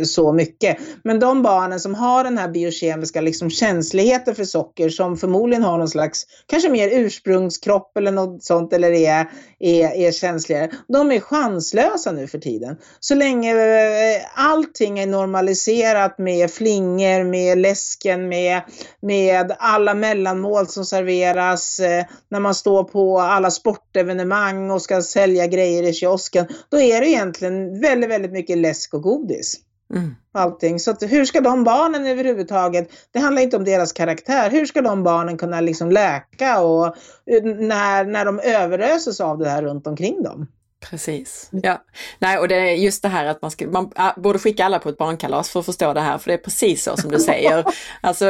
så 0.04 0.32
mycket. 0.32 0.76
Men 1.04 1.20
de 1.20 1.42
barnen 1.42 1.80
som 1.80 1.94
har 1.94 2.24
den 2.24 2.38
här 2.38 2.48
biokemiska 2.48 3.20
liksom 3.20 3.50
känsligheten 3.50 4.34
för 4.34 4.44
socker, 4.44 4.88
som 4.88 5.16
förmodligen 5.16 5.62
har 5.62 5.78
någon 5.78 5.88
slags, 5.88 6.26
kanske 6.46 6.68
mer 6.68 6.88
ursprungskropp 6.92 7.96
eller 7.96 8.12
något 8.12 8.44
sånt, 8.44 8.72
eller 8.72 8.90
är, 8.90 9.30
är, 9.58 9.88
är 9.88 10.12
känsligare, 10.12 10.70
de 10.88 11.12
är 11.12 11.20
chanslösa 11.20 12.12
nu 12.12 12.26
för 12.26 12.38
tiden. 12.38 12.76
Så 13.00 13.14
länge 13.14 13.50
eh, 13.50 14.22
allting 14.34 14.98
är 14.98 15.06
normaliserat 15.06 16.18
med 16.18 16.50
flingor, 16.50 17.24
med 17.24 17.58
läsken, 17.58 18.28
med, 18.28 18.62
med 19.00 19.52
alla 19.58 19.94
mellan 19.94 20.23
mellanmål 20.24 20.66
som 20.66 20.84
serveras 20.84 21.80
eh, 21.80 22.04
när 22.28 22.40
man 22.40 22.54
står 22.54 22.84
på 22.84 23.20
alla 23.20 23.50
sportevenemang 23.50 24.70
och 24.70 24.82
ska 24.82 25.02
sälja 25.02 25.46
grejer 25.46 25.82
i 25.82 25.92
kiosken. 25.92 26.46
Då 26.68 26.80
är 26.80 27.00
det 27.00 27.08
egentligen 27.08 27.80
väldigt, 27.80 28.10
väldigt 28.10 28.32
mycket 28.32 28.58
läsk 28.58 28.94
och 28.94 29.02
godis. 29.02 29.56
Mm. 29.94 30.14
Allting. 30.32 30.80
Så 30.80 30.90
att, 30.90 31.02
hur 31.02 31.24
ska 31.24 31.40
de 31.40 31.64
barnen 31.64 32.06
överhuvudtaget, 32.06 32.88
det 33.12 33.18
handlar 33.18 33.42
inte 33.42 33.56
om 33.56 33.64
deras 33.64 33.92
karaktär, 33.92 34.50
hur 34.50 34.66
ska 34.66 34.82
de 34.82 35.02
barnen 35.02 35.38
kunna 35.38 35.60
liksom 35.60 35.90
läka 35.90 36.60
och 36.60 36.86
eh, 36.86 37.44
när, 37.44 38.04
när 38.04 38.24
de 38.24 38.40
överöses 38.40 39.20
av 39.20 39.38
det 39.38 39.48
här 39.48 39.62
runt 39.62 39.86
omkring 39.86 40.22
dem? 40.22 40.46
Precis. 40.90 41.48
Ja. 41.50 41.82
Nej, 42.18 42.38
och 42.38 42.48
det 42.48 42.54
är 42.54 42.74
just 42.74 43.02
det 43.02 43.08
här 43.08 43.26
att 43.26 43.42
man, 43.42 43.50
ska, 43.50 43.66
man 43.66 43.92
borde 44.16 44.38
skicka 44.38 44.64
alla 44.64 44.78
på 44.78 44.88
ett 44.88 44.98
barnkalas 44.98 45.50
för 45.50 45.60
att 45.60 45.66
förstå 45.66 45.92
det 45.92 46.00
här, 46.00 46.18
för 46.18 46.30
det 46.30 46.34
är 46.34 46.38
precis 46.38 46.82
så 46.82 46.96
som 46.96 47.10
du 47.10 47.18
säger. 47.30 47.64
alltså, 48.00 48.24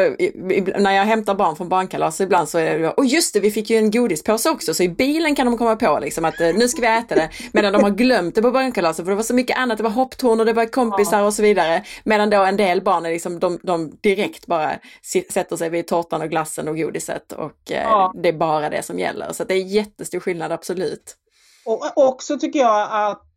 när 0.79 0.91
jag 0.91 1.05
hämtar 1.05 1.35
barn 1.35 1.57
från 1.57 1.69
barnkalas 1.69 2.21
ibland 2.21 2.49
så 2.49 2.59
är 2.59 2.79
det, 2.79 2.91
och 2.91 3.05
just 3.05 3.35
det, 3.35 3.41
vi 3.41 3.51
fick 3.51 3.71
ju 3.71 3.77
en 3.77 3.91
godispåse 3.91 4.51
också, 4.51 4.75
så 4.75 4.83
i 4.83 4.89
bilen 4.89 5.35
kan 5.35 5.47
de 5.47 5.59
komma 5.59 5.77
på 5.77 5.99
liksom 5.99 6.25
att 6.25 6.41
eh, 6.41 6.55
nu 6.55 6.69
ska 6.69 6.81
vi 6.81 6.87
äta 6.87 7.15
det, 7.15 7.31
medan 7.53 7.73
de 7.73 7.83
har 7.83 7.91
glömt 7.91 8.35
det 8.35 8.43
på 8.43 8.51
barnkalaset, 8.51 9.05
för 9.05 9.11
det 9.11 9.17
var 9.17 9.23
så 9.23 9.35
mycket 9.35 9.59
annat, 9.59 9.79
det 9.79 9.85
var 9.85 9.91
hopptorn 9.91 10.41
och 10.41 10.47
det 10.47 10.53
var 10.53 10.67
kompisar 10.67 11.23
och 11.23 11.35
så 11.35 11.43
vidare. 11.43 11.83
Medan 12.05 12.31
då 12.31 12.45
en 12.45 12.57
del 12.57 12.83
barn 12.83 13.07
är 13.07 13.11
liksom, 13.11 13.39
de, 13.39 13.59
de 13.63 13.99
direkt 14.01 14.47
bara 14.47 14.71
sätter 15.33 15.57
sig 15.57 15.71
vid 15.71 15.87
tårtan 15.87 16.23
och 16.23 16.31
glassen 16.31 16.69
och 16.69 16.77
godiset 16.77 17.33
och 17.33 17.71
eh, 17.71 17.83
ja. 17.83 18.13
det 18.23 18.29
är 18.29 18.33
bara 18.33 18.71
det 18.71 18.83
som 18.83 18.99
gäller. 18.99 19.33
Så 19.33 19.45
det 19.45 19.55
är 19.55 19.65
jättestor 19.65 20.21
skillnad, 20.21 20.53
absolut. 20.53 21.17
Och 21.67 21.99
också 21.99 22.39
tycker 22.39 22.59
jag 22.59 22.89
att, 22.91 23.34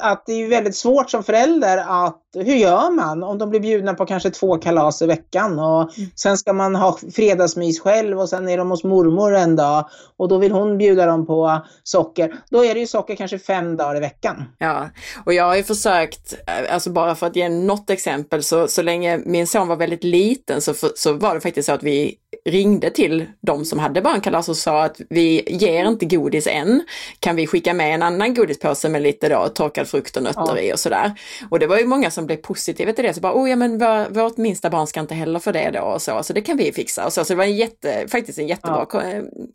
att 0.00 0.26
det 0.26 0.32
är 0.32 0.48
väldigt 0.48 0.76
svårt 0.76 1.10
som 1.10 1.24
förälder 1.24 1.78
att, 1.78 2.18
hur 2.34 2.54
gör 2.54 2.90
man 2.90 3.22
om 3.22 3.38
de 3.38 3.50
blir 3.50 3.60
bjudna 3.60 3.94
på 3.94 4.06
kanske 4.06 4.30
två 4.30 4.56
kalas 4.56 5.02
i 5.02 5.06
veckan 5.06 5.58
och 5.58 5.98
mm. 5.98 6.10
sen 6.16 6.38
ska 6.38 6.52
man 6.52 6.74
ha 6.74 6.98
fredagsmys 7.14 7.80
själv 7.80 8.20
och 8.20 8.28
sen 8.28 8.48
är 8.48 8.58
de 8.58 8.70
hos 8.70 8.84
mormor 8.84 9.34
en 9.34 9.56
dag 9.56 9.88
och 10.16 10.28
då 10.28 10.38
vill 10.38 10.52
hon 10.52 10.78
bjuda 10.78 11.06
dem 11.06 11.26
på 11.26 11.60
socker. 11.82 12.34
Då 12.50 12.64
är 12.64 12.74
det 12.74 12.80
ju 12.80 12.86
socker 12.86 13.16
kanske 13.16 13.38
fem 13.38 13.76
dagar 13.76 13.96
i 13.96 14.00
veckan. 14.00 14.44
Ja, 14.58 14.88
och 15.26 15.34
jag 15.34 15.44
har 15.44 15.56
ju 15.56 15.62
försökt, 15.62 16.34
eh, 16.46 16.74
alltså 16.74 16.90
bara 16.90 17.14
för 17.14 17.26
att 17.26 17.36
ge 17.36 17.48
något 17.48 17.90
exempel, 17.90 18.42
så, 18.42 18.68
så 18.68 18.82
länge 18.82 19.18
min 19.18 19.46
son 19.46 19.68
var 19.68 19.76
väldigt 19.76 20.04
liten 20.04 20.60
så, 20.60 20.74
så 20.94 21.12
var 21.12 21.34
det 21.34 21.40
faktiskt 21.40 21.66
så 21.66 21.72
att 21.72 21.82
vi 21.82 22.18
ringde 22.44 22.90
till 22.90 23.26
de 23.40 23.64
som 23.64 23.78
hade 23.78 24.02
barnkalas 24.02 24.48
och 24.48 24.56
sa 24.56 24.84
att 24.84 25.00
vi 25.10 25.42
ger 25.46 25.84
inte 25.84 26.06
godis 26.06 26.46
än. 26.46 26.82
Kan 27.20 27.36
vi 27.36 27.46
skicka 27.46 27.74
med 27.74 27.94
en 27.94 28.02
annan 28.02 28.34
godispåse 28.34 28.88
med 28.88 29.02
lite 29.02 29.21
då 29.28 29.48
torkad 29.48 29.88
frukt 29.88 30.16
och 30.16 30.22
nötter 30.22 30.56
ja. 30.56 30.60
i 30.60 30.72
och 30.72 30.78
sådär. 30.78 31.12
Och 31.50 31.58
det 31.58 31.66
var 31.66 31.78
ju 31.78 31.86
många 31.86 32.10
som 32.10 32.26
blev 32.26 32.36
positiva 32.36 32.92
till 32.92 33.04
det. 33.04 33.14
Så 33.14 33.20
bara, 33.20 33.34
oh 33.34 33.50
ja 33.50 33.56
men 33.56 33.78
vår, 33.78 34.10
vårt 34.10 34.36
minsta 34.36 34.70
barn 34.70 34.86
ska 34.86 35.00
inte 35.00 35.14
heller 35.14 35.38
få 35.38 35.52
det 35.52 35.70
då 35.70 35.80
och 35.80 36.02
så. 36.02 36.22
Så 36.22 36.32
det 36.32 36.40
kan 36.40 36.56
vi 36.56 36.72
fixa. 36.72 37.06
Och 37.06 37.12
så, 37.12 37.24
så 37.24 37.32
det 37.32 37.36
var 37.36 37.44
en 37.44 37.56
jätte, 37.56 38.08
faktiskt 38.08 38.38
en 38.38 38.46
jättebra 38.46 38.86
ja. 38.92 39.02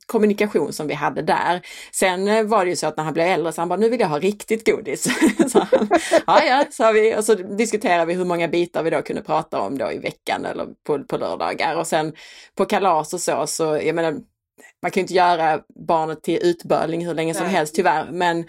kommunikation 0.05 0.73
som 0.73 0.87
vi 0.87 0.93
hade 0.93 1.21
där. 1.21 1.61
Sen 1.91 2.27
eh, 2.27 2.43
var 2.43 2.65
det 2.65 2.69
ju 2.69 2.75
så 2.75 2.87
att 2.87 2.97
när 2.97 3.03
han 3.03 3.13
blev 3.13 3.27
äldre 3.27 3.51
så 3.51 3.61
han 3.61 3.69
bara, 3.69 3.79
nu 3.79 3.89
vill 3.89 3.99
jag 3.99 4.07
ha 4.07 4.19
riktigt 4.19 4.65
godis. 4.65 5.03
så 5.51 5.59
han, 5.59 5.89
ja 6.27 6.43
ja, 6.43 6.65
sa 6.71 6.91
vi. 6.91 7.15
Och 7.15 7.23
så 7.23 7.35
diskuterade 7.35 8.05
vi 8.05 8.13
hur 8.13 8.25
många 8.25 8.47
bitar 8.47 8.83
vi 8.83 8.89
då 8.89 9.01
kunde 9.01 9.21
prata 9.21 9.59
om 9.59 9.77
då 9.77 9.91
i 9.91 9.97
veckan 9.97 10.45
eller 10.45 10.67
på, 10.87 11.03
på 11.03 11.17
lördagar. 11.17 11.75
Och 11.75 11.87
sen 11.87 12.13
på 12.55 12.65
kalas 12.65 13.13
och 13.13 13.21
så, 13.21 13.47
så 13.47 13.63
jag 13.83 13.95
menar, 13.95 14.15
man 14.81 14.91
kan 14.91 15.01
inte 15.01 15.13
göra 15.13 15.61
barnet 15.87 16.23
till 16.23 16.39
utbörling 16.41 17.07
hur 17.07 17.13
länge 17.13 17.33
som 17.33 17.43
Nej. 17.43 17.55
helst 17.55 17.75
tyvärr, 17.75 18.11
men, 18.11 18.45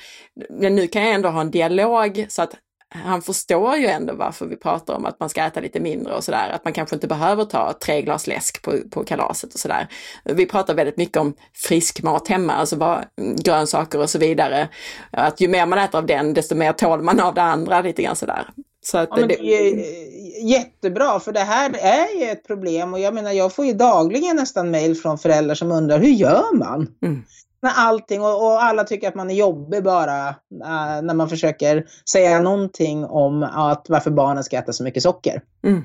men 0.50 0.74
nu 0.74 0.86
kan 0.86 1.02
jag 1.02 1.14
ändå 1.14 1.28
ha 1.28 1.40
en 1.40 1.50
dialog 1.50 2.26
så 2.28 2.42
att 2.42 2.54
han 2.90 3.22
förstår 3.22 3.76
ju 3.76 3.86
ändå 3.86 4.14
varför 4.14 4.46
vi 4.46 4.56
pratar 4.56 4.94
om 4.94 5.06
att 5.06 5.20
man 5.20 5.28
ska 5.28 5.44
äta 5.44 5.60
lite 5.60 5.80
mindre 5.80 6.14
och 6.14 6.24
sådär, 6.24 6.50
att 6.50 6.64
man 6.64 6.72
kanske 6.72 6.96
inte 6.96 7.06
behöver 7.06 7.44
ta 7.44 7.72
tre 7.72 8.02
glas 8.02 8.26
läsk 8.26 8.62
på, 8.62 8.72
på 8.90 9.04
kalaset 9.04 9.54
och 9.54 9.60
sådär. 9.60 9.88
Vi 10.24 10.46
pratar 10.46 10.74
väldigt 10.74 10.96
mycket 10.96 11.16
om 11.16 11.34
frisk 11.54 12.02
mat 12.02 12.28
hemma, 12.28 12.52
alltså 12.52 12.76
bara 12.76 13.04
grönsaker 13.44 13.98
och 14.00 14.10
så 14.10 14.18
vidare. 14.18 14.68
Att 15.10 15.40
ju 15.40 15.48
mer 15.48 15.66
man 15.66 15.78
äter 15.78 15.98
av 15.98 16.06
den, 16.06 16.34
desto 16.34 16.54
mer 16.54 16.72
tål 16.72 17.02
man 17.02 17.20
av 17.20 17.34
det 17.34 17.42
andra, 17.42 17.80
lite 17.80 18.02
grann 18.02 18.16
sådär. 18.16 18.48
Så 18.80 18.98
att 18.98 19.08
ja, 19.16 19.26
det... 19.26 19.40
är 19.40 20.48
jättebra, 20.48 21.20
för 21.20 21.32
det 21.32 21.40
här 21.40 21.76
är 21.78 22.20
ju 22.20 22.30
ett 22.30 22.46
problem 22.46 22.94
och 22.94 23.00
jag 23.00 23.14
menar, 23.14 23.32
jag 23.32 23.54
får 23.54 23.66
ju 23.66 23.72
dagligen 23.72 24.36
nästan 24.36 24.70
mejl 24.70 24.94
från 24.94 25.18
föräldrar 25.18 25.54
som 25.54 25.72
undrar, 25.72 25.98
hur 25.98 26.08
gör 26.08 26.56
man? 26.56 26.88
Mm 27.02 27.24
när 27.62 27.72
allting 27.76 28.22
och, 28.22 28.46
och, 28.46 28.62
alla 28.62 28.84
tycker 28.84 29.08
att 29.08 29.14
man 29.14 29.30
är 29.30 29.34
jobbig 29.34 29.84
bara 29.84 30.28
äh, 30.28 31.02
när 31.02 31.14
man 31.14 31.28
försöker 31.28 31.86
säga 32.10 32.40
någonting 32.40 33.04
om 33.04 33.42
att 33.42 33.86
varför 33.88 34.10
barnen 34.10 34.44
ska 34.44 34.58
äta 34.58 34.72
så 34.72 34.84
mycket 34.84 35.02
socker. 35.02 35.42
Mm. 35.64 35.82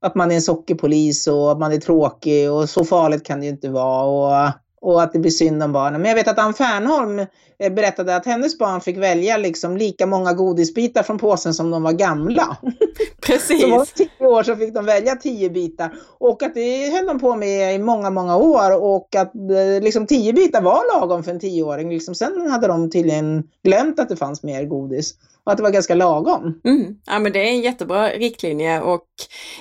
Att 0.00 0.14
man 0.14 0.30
är 0.30 0.34
en 0.34 0.42
sockerpolis 0.42 1.26
och 1.26 1.52
att 1.52 1.58
man 1.58 1.72
är 1.72 1.78
tråkig 1.78 2.52
och 2.52 2.68
så 2.68 2.84
farligt 2.84 3.26
kan 3.26 3.40
det 3.40 3.46
ju 3.46 3.52
inte 3.52 3.68
vara. 3.68 4.04
Och, 4.04 4.52
och 4.84 5.02
att 5.02 5.12
det 5.12 5.18
blir 5.18 5.30
synd 5.30 5.62
om 5.62 5.72
barnen. 5.72 6.02
Men 6.02 6.08
jag 6.08 6.16
vet 6.16 6.28
att 6.28 6.38
Ann 6.38 6.54
Fernholm 6.54 7.18
eh, 7.58 7.72
berättade 7.72 8.16
att 8.16 8.26
hennes 8.26 8.58
barn 8.58 8.80
fick 8.80 8.96
välja 8.96 9.36
liksom 9.36 9.76
lika 9.76 10.06
många 10.06 10.32
godisbitar 10.32 11.02
från 11.02 11.18
påsen 11.18 11.54
som 11.54 11.70
de 11.70 11.82
var 11.82 11.92
gamla. 11.92 12.56
Precis. 13.26 13.62
Så 13.62 13.68
var 13.70 13.84
tio 13.84 14.26
år 14.26 14.42
så 14.42 14.56
fick 14.56 14.74
de 14.74 14.84
välja 14.84 15.16
tio 15.16 15.50
bitar. 15.50 15.94
Och 16.18 16.42
att 16.42 16.54
det 16.54 16.90
höll 16.90 17.06
de 17.06 17.18
på 17.18 17.36
med 17.36 17.74
i 17.74 17.78
många, 17.78 18.10
många 18.10 18.36
år. 18.36 18.82
Och 18.82 19.16
att 19.16 19.34
eh, 19.34 19.82
liksom 19.82 20.06
tio 20.06 20.32
bitar 20.32 20.62
var 20.62 21.00
lagom 21.00 21.24
för 21.24 21.30
en 21.30 21.40
tioåring. 21.40 21.90
Liksom, 21.90 22.14
sen 22.14 22.50
hade 22.50 22.66
de 22.66 22.90
tydligen 22.90 23.48
glömt 23.62 24.00
att 24.00 24.08
det 24.08 24.16
fanns 24.16 24.42
mer 24.42 24.64
godis 24.64 25.14
och 25.46 25.52
att 25.52 25.56
det 25.56 25.62
var 25.62 25.70
ganska 25.70 25.94
lagom. 25.94 26.60
Mm. 26.64 26.96
Ja 27.06 27.18
men 27.18 27.32
det 27.32 27.38
är 27.38 27.52
en 27.52 27.60
jättebra 27.60 28.08
riktlinje 28.08 28.80
och 28.80 29.04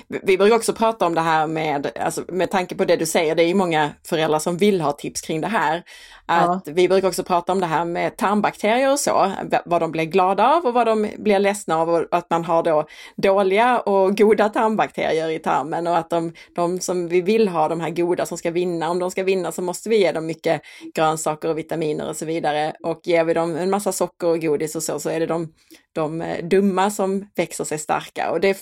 vi 0.08 0.38
brukar 0.38 0.56
också 0.56 0.74
prata 0.74 1.06
om 1.06 1.16
det 1.16 1.22
här 1.22 1.48
med, 1.48 1.92
alltså, 2.00 2.24
med 2.28 2.52
tanke 2.52 2.76
på 2.76 2.86
det 2.86 2.96
du 2.96 3.06
säger, 3.06 3.36
det 3.36 3.44
är 3.44 3.48
ju 3.48 3.56
många 3.56 3.90
föräldrar 4.08 4.40
som 4.40 4.58
vill 4.58 4.82
ha 4.82 4.92
tips 4.92 5.22
kring 5.22 5.42
det 5.42 5.48
här. 5.48 5.84
Att 6.26 6.62
ja. 6.66 6.74
Vi 6.74 6.88
brukar 6.88 7.08
också 7.08 7.24
prata 7.24 7.52
om 7.52 7.60
det 7.60 7.66
här 7.66 7.86
med 7.86 8.18
tarmbakterier 8.18 8.92
och 8.92 9.00
så, 9.00 9.32
vad 9.66 9.82
de 9.82 9.92
blir 9.92 10.04
glada 10.04 10.48
av 10.48 10.66
och 10.66 10.74
vad 10.74 10.88
de 10.88 11.08
blir 11.18 11.40
ledsna 11.40 11.78
av 11.78 11.90
och 11.90 12.06
att 12.12 12.30
man 12.30 12.46
har 12.46 12.64
då 12.64 12.86
dåliga 13.16 13.80
och 13.80 14.18
goda 14.18 14.50
tarmbakterier 14.50 15.30
i 15.30 15.40
tarmen 15.40 15.88
och 15.88 15.98
att 15.98 16.10
de, 16.10 16.34
de 16.56 16.80
som 16.80 17.08
vi 17.08 17.22
vill 17.22 17.48
ha, 17.48 17.68
de 17.68 17.80
här 17.80 17.90
goda 17.90 18.26
som 18.26 18.38
ska 18.38 18.52
vinna, 18.52 18.90
om 18.90 19.00
de 19.00 19.12
ska 19.12 19.24
vinna 19.24 19.52
så 19.52 19.62
måste 19.62 19.90
vi 19.90 19.98
ge 19.98 20.12
dem 20.12 20.26
mycket 20.26 20.62
grönsaker 20.96 21.50
och 21.50 21.58
vitaminer 21.58 22.10
och 22.10 22.16
så 22.16 22.26
vidare. 22.26 22.74
Och 22.84 23.02
ger 23.04 23.24
vi 23.24 23.34
dem 23.34 23.56
en 23.56 23.70
massa 23.70 23.92
socker 23.92 24.28
och 24.28 24.42
godis 24.42 24.76
och 24.76 24.84
så, 24.84 25.00
så 25.00 25.10
är 25.10 25.20
det 25.20 25.26
de, 25.26 25.54
de 25.94 26.22
eh, 26.22 26.46
dumma 26.46 26.92
som 26.92 27.28
växer 27.36 27.64
sig 27.64 27.80
starka 27.80 28.32
och 28.32 28.40
det 28.40 28.58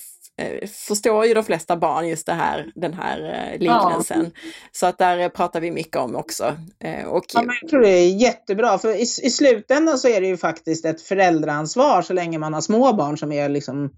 förstår 0.67 1.25
ju 1.25 1.33
de 1.33 1.43
flesta 1.43 1.77
barn 1.77 2.07
just 2.07 2.25
det 2.25 2.33
här, 2.33 2.71
den 2.75 2.93
här 2.93 3.49
eh, 3.53 3.59
liknelsen. 3.59 4.31
Ja. 4.33 4.51
Så 4.71 4.85
att 4.85 4.97
där 4.97 5.29
pratar 5.29 5.61
vi 5.61 5.71
mycket 5.71 5.97
om 5.97 6.15
också. 6.15 6.55
Eh, 6.83 7.07
och... 7.07 7.25
Ja, 7.33 7.41
men 7.41 7.55
jag 7.61 7.69
tror 7.69 7.81
det 7.81 7.89
är 7.89 8.15
jättebra, 8.15 8.77
för 8.77 8.89
i, 8.95 9.01
i 9.01 9.29
slutändan 9.29 9.97
så 9.97 10.07
är 10.07 10.21
det 10.21 10.27
ju 10.27 10.37
faktiskt 10.37 10.85
ett 10.85 11.01
föräldraansvar 11.01 12.01
så 12.01 12.13
länge 12.13 12.37
man 12.37 12.53
har 12.53 12.61
små 12.61 12.93
barn 12.93 13.17
som 13.17 13.31
är 13.31 13.49
liksom 13.49 13.89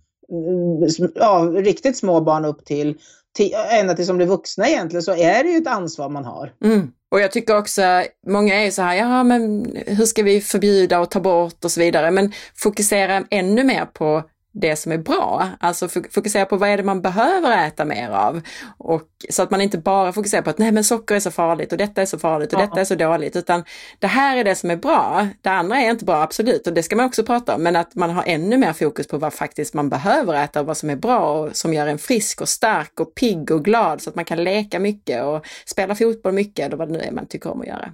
ja, 1.15 1.51
riktigt 1.55 1.97
små 1.97 2.21
barn 2.21 2.45
upp 2.45 2.65
till, 2.65 2.97
till 3.37 3.53
ända 3.71 3.93
tills 3.93 4.07
de 4.07 4.17
blir 4.17 4.27
vuxna 4.27 4.67
egentligen, 4.67 5.03
så 5.03 5.11
är 5.11 5.43
det 5.43 5.49
ju 5.49 5.57
ett 5.57 5.67
ansvar 5.67 6.09
man 6.09 6.25
har. 6.25 6.53
Mm. 6.63 6.91
Och 7.11 7.19
jag 7.19 7.31
tycker 7.31 7.57
också, 7.57 7.81
många 8.27 8.55
är 8.55 8.71
så 8.71 8.81
här, 8.81 8.95
ja 8.95 9.23
men 9.23 9.65
hur 9.87 10.05
ska 10.05 10.23
vi 10.23 10.41
förbjuda 10.41 10.99
och 10.99 11.11
ta 11.11 11.19
bort 11.19 11.65
och 11.65 11.71
så 11.71 11.79
vidare, 11.79 12.11
men 12.11 12.31
fokusera 12.55 13.23
ännu 13.29 13.63
mer 13.63 13.85
på 13.85 14.23
det 14.53 14.75
som 14.75 14.91
är 14.91 14.97
bra. 14.97 15.49
Alltså 15.59 15.87
fokusera 15.87 16.45
på 16.45 16.57
vad 16.57 16.69
är 16.69 16.77
det 16.77 16.83
man 16.83 17.01
behöver 17.01 17.67
äta 17.67 17.85
mer 17.85 18.09
av. 18.09 18.41
Och, 18.77 19.07
så 19.29 19.43
att 19.43 19.51
man 19.51 19.61
inte 19.61 19.77
bara 19.77 20.13
fokuserar 20.13 20.41
på 20.41 20.49
att 20.49 20.57
nej 20.57 20.71
men 20.71 20.83
socker 20.83 21.15
är 21.15 21.19
så 21.19 21.31
farligt 21.31 21.71
och 21.71 21.77
detta 21.77 22.01
är 22.01 22.05
så 22.05 22.19
farligt 22.19 22.53
och 22.53 22.59
detta 22.59 22.81
är 22.81 22.85
så 22.85 22.95
dåligt. 22.95 23.35
Utan 23.35 23.63
det 23.99 24.07
här 24.07 24.37
är 24.37 24.43
det 24.43 24.55
som 24.55 24.71
är 24.71 24.75
bra. 24.75 25.27
Det 25.41 25.49
andra 25.49 25.77
är 25.77 25.89
inte 25.89 26.05
bra, 26.05 26.21
absolut, 26.21 26.67
och 26.67 26.73
det 26.73 26.83
ska 26.83 26.95
man 26.95 27.05
också 27.05 27.23
prata 27.23 27.55
om. 27.55 27.63
Men 27.63 27.75
att 27.75 27.95
man 27.95 28.09
har 28.09 28.23
ännu 28.27 28.57
mer 28.57 28.73
fokus 28.73 29.07
på 29.07 29.17
vad 29.17 29.33
faktiskt 29.33 29.73
man 29.73 29.89
behöver 29.89 30.43
äta 30.43 30.59
och 30.59 30.65
vad 30.65 30.77
som 30.77 30.89
är 30.89 30.95
bra 30.95 31.31
och 31.31 31.55
som 31.55 31.73
gör 31.73 31.87
en 31.87 31.99
frisk 31.99 32.41
och 32.41 32.49
stark 32.49 32.99
och 32.99 33.15
pigg 33.15 33.51
och 33.51 33.65
glad 33.65 34.01
så 34.01 34.09
att 34.09 34.15
man 34.15 34.25
kan 34.25 34.43
leka 34.43 34.79
mycket 34.79 35.23
och 35.23 35.45
spela 35.65 35.95
fotboll 35.95 36.33
mycket 36.33 36.65
eller 36.65 36.77
vad 36.77 36.87
det 36.87 36.93
nu 36.93 36.99
är 36.99 37.11
man 37.11 37.25
tycker 37.25 37.51
om 37.51 37.61
att 37.61 37.67
göra. 37.67 37.91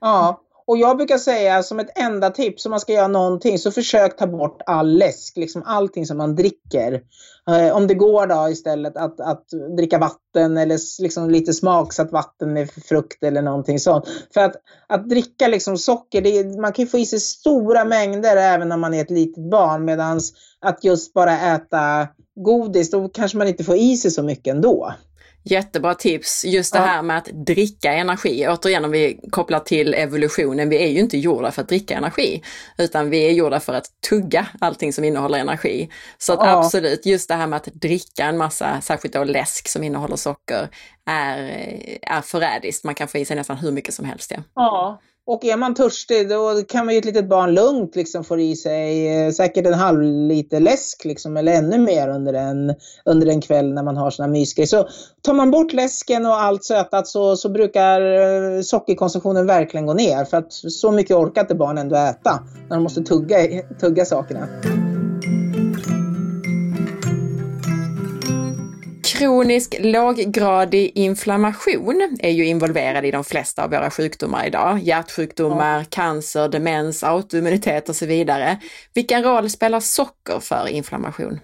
Ja, 0.00 0.40
och 0.70 0.78
jag 0.78 0.96
brukar 0.96 1.18
säga 1.18 1.62
som 1.62 1.80
ett 1.80 1.98
enda 1.98 2.30
tips 2.30 2.66
om 2.66 2.70
man 2.70 2.80
ska 2.80 2.92
göra 2.92 3.08
någonting 3.08 3.58
så 3.58 3.70
försök 3.70 4.16
ta 4.16 4.26
bort 4.26 4.62
all 4.66 4.98
läsk, 4.98 5.36
liksom 5.36 5.62
allting 5.66 6.06
som 6.06 6.16
man 6.16 6.36
dricker. 6.36 7.00
Eh, 7.48 7.76
om 7.76 7.86
det 7.86 7.94
går 7.94 8.26
då 8.26 8.48
istället 8.50 8.96
att, 8.96 9.20
att 9.20 9.44
dricka 9.76 9.98
vatten 9.98 10.56
eller 10.56 11.02
liksom 11.02 11.30
lite 11.30 11.52
smaksatt 11.52 12.12
vatten 12.12 12.52
med 12.52 12.70
frukt 12.70 13.22
eller 13.22 13.42
någonting 13.42 13.78
sånt. 13.78 14.04
För 14.34 14.40
att, 14.40 14.56
att 14.88 15.08
dricka 15.08 15.48
liksom 15.48 15.78
socker, 15.78 16.22
det, 16.22 16.60
man 16.60 16.72
kan 16.72 16.84
ju 16.84 16.90
få 16.90 16.98
i 16.98 17.06
sig 17.06 17.20
stora 17.20 17.84
mängder 17.84 18.36
även 18.36 18.68
när 18.68 18.76
man 18.76 18.94
är 18.94 19.02
ett 19.02 19.10
litet 19.10 19.50
barn 19.50 19.84
medan 19.84 20.20
att 20.60 20.84
just 20.84 21.12
bara 21.12 21.38
äta 21.54 22.08
godis, 22.44 22.90
då 22.90 23.08
kanske 23.08 23.38
man 23.38 23.48
inte 23.48 23.64
får 23.64 23.76
i 23.76 23.96
sig 23.96 24.10
så 24.10 24.22
mycket 24.22 24.54
ändå. 24.54 24.92
Jättebra 25.44 25.94
tips, 25.94 26.44
just 26.44 26.72
det 26.72 26.78
ja. 26.78 26.84
här 26.84 27.02
med 27.02 27.18
att 27.18 27.28
dricka 27.46 27.92
energi. 27.92 28.46
Återigen 28.48 28.84
om 28.84 28.90
vi 28.90 29.20
kopplar 29.30 29.60
till 29.60 29.94
evolutionen, 29.94 30.68
vi 30.68 30.82
är 30.82 30.88
ju 30.88 31.00
inte 31.00 31.18
gjorda 31.18 31.50
för 31.50 31.62
att 31.62 31.68
dricka 31.68 31.96
energi, 31.96 32.42
utan 32.78 33.10
vi 33.10 33.26
är 33.26 33.30
gjorda 33.30 33.60
för 33.60 33.72
att 33.72 33.86
tugga 34.08 34.46
allting 34.60 34.92
som 34.92 35.04
innehåller 35.04 35.38
energi. 35.38 35.90
Så 36.18 36.32
ja. 36.32 36.58
absolut, 36.58 37.06
just 37.06 37.28
det 37.28 37.34
här 37.34 37.46
med 37.46 37.56
att 37.56 37.64
dricka 37.64 38.24
en 38.24 38.38
massa, 38.38 38.80
särskilt 38.80 39.14
då 39.14 39.24
läsk 39.24 39.68
som 39.68 39.82
innehåller 39.82 40.16
socker, 40.16 40.68
är, 41.06 41.38
är 42.02 42.20
förrädiskt. 42.20 42.84
Man 42.84 42.94
kan 42.94 43.08
få 43.08 43.18
i 43.18 43.24
sig 43.24 43.36
nästan 43.36 43.56
hur 43.56 43.72
mycket 43.72 43.94
som 43.94 44.04
helst. 44.04 44.32
Ja. 44.34 44.42
ja. 44.54 45.00
Och 45.30 45.44
är 45.44 45.56
man 45.56 45.74
törstig 45.74 46.28
då 46.28 46.62
kan 46.68 46.86
man 46.86 46.94
ju 46.94 46.98
ett 46.98 47.04
litet 47.04 47.28
barn 47.28 47.54
lugnt 47.54 47.96
liksom 47.96 48.24
få 48.24 48.38
i 48.38 48.56
sig 48.56 49.08
eh, 49.08 49.32
säkert 49.32 49.66
en 49.66 49.74
halv 49.74 50.02
liter 50.02 50.60
läsk 50.60 51.04
liksom, 51.04 51.36
eller 51.36 51.52
ännu 51.52 51.78
mer 51.78 52.08
under 52.08 52.34
en, 52.34 52.74
under 53.04 53.26
en 53.26 53.40
kväll 53.40 53.74
när 53.74 53.82
man 53.82 53.96
har 53.96 54.10
såna 54.10 54.28
mysgrejer. 54.28 54.66
Så 54.66 54.88
tar 55.22 55.34
man 55.34 55.50
bort 55.50 55.72
läsken 55.72 56.26
och 56.26 56.42
allt 56.42 56.64
sötat 56.64 57.06
så, 57.06 57.36
så 57.36 57.48
brukar 57.48 58.00
eh, 58.00 58.62
sockerkonsumtionen 58.62 59.46
verkligen 59.46 59.86
gå 59.86 59.94
ner 59.94 60.24
för 60.24 60.36
att 60.36 60.52
så 60.52 60.92
mycket 60.92 61.16
orkar 61.16 61.40
inte 61.40 61.54
barn 61.54 61.78
ändå 61.78 61.96
äta 61.96 62.42
när 62.68 62.76
de 62.76 62.82
måste 62.82 63.02
tugga, 63.02 63.36
tugga 63.80 64.04
sakerna. 64.04 64.48
Kronisk 69.20 69.76
låggradig 69.80 70.92
inflammation 70.94 72.18
är 72.20 72.30
ju 72.30 72.46
involverad 72.46 73.04
i 73.04 73.10
de 73.10 73.24
flesta 73.24 73.64
av 73.64 73.70
våra 73.70 73.90
sjukdomar 73.90 74.46
idag. 74.46 74.78
Hjärtsjukdomar, 74.78 75.78
ja. 75.78 75.84
cancer, 75.90 76.48
demens, 76.48 77.04
autoimmunitet 77.04 77.88
och 77.88 77.96
så 77.96 78.06
vidare. 78.06 78.58
Vilken 78.94 79.22
roll 79.22 79.50
spelar 79.50 79.80
socker 79.80 80.40
för 80.40 80.68
inflammation? 80.68 81.40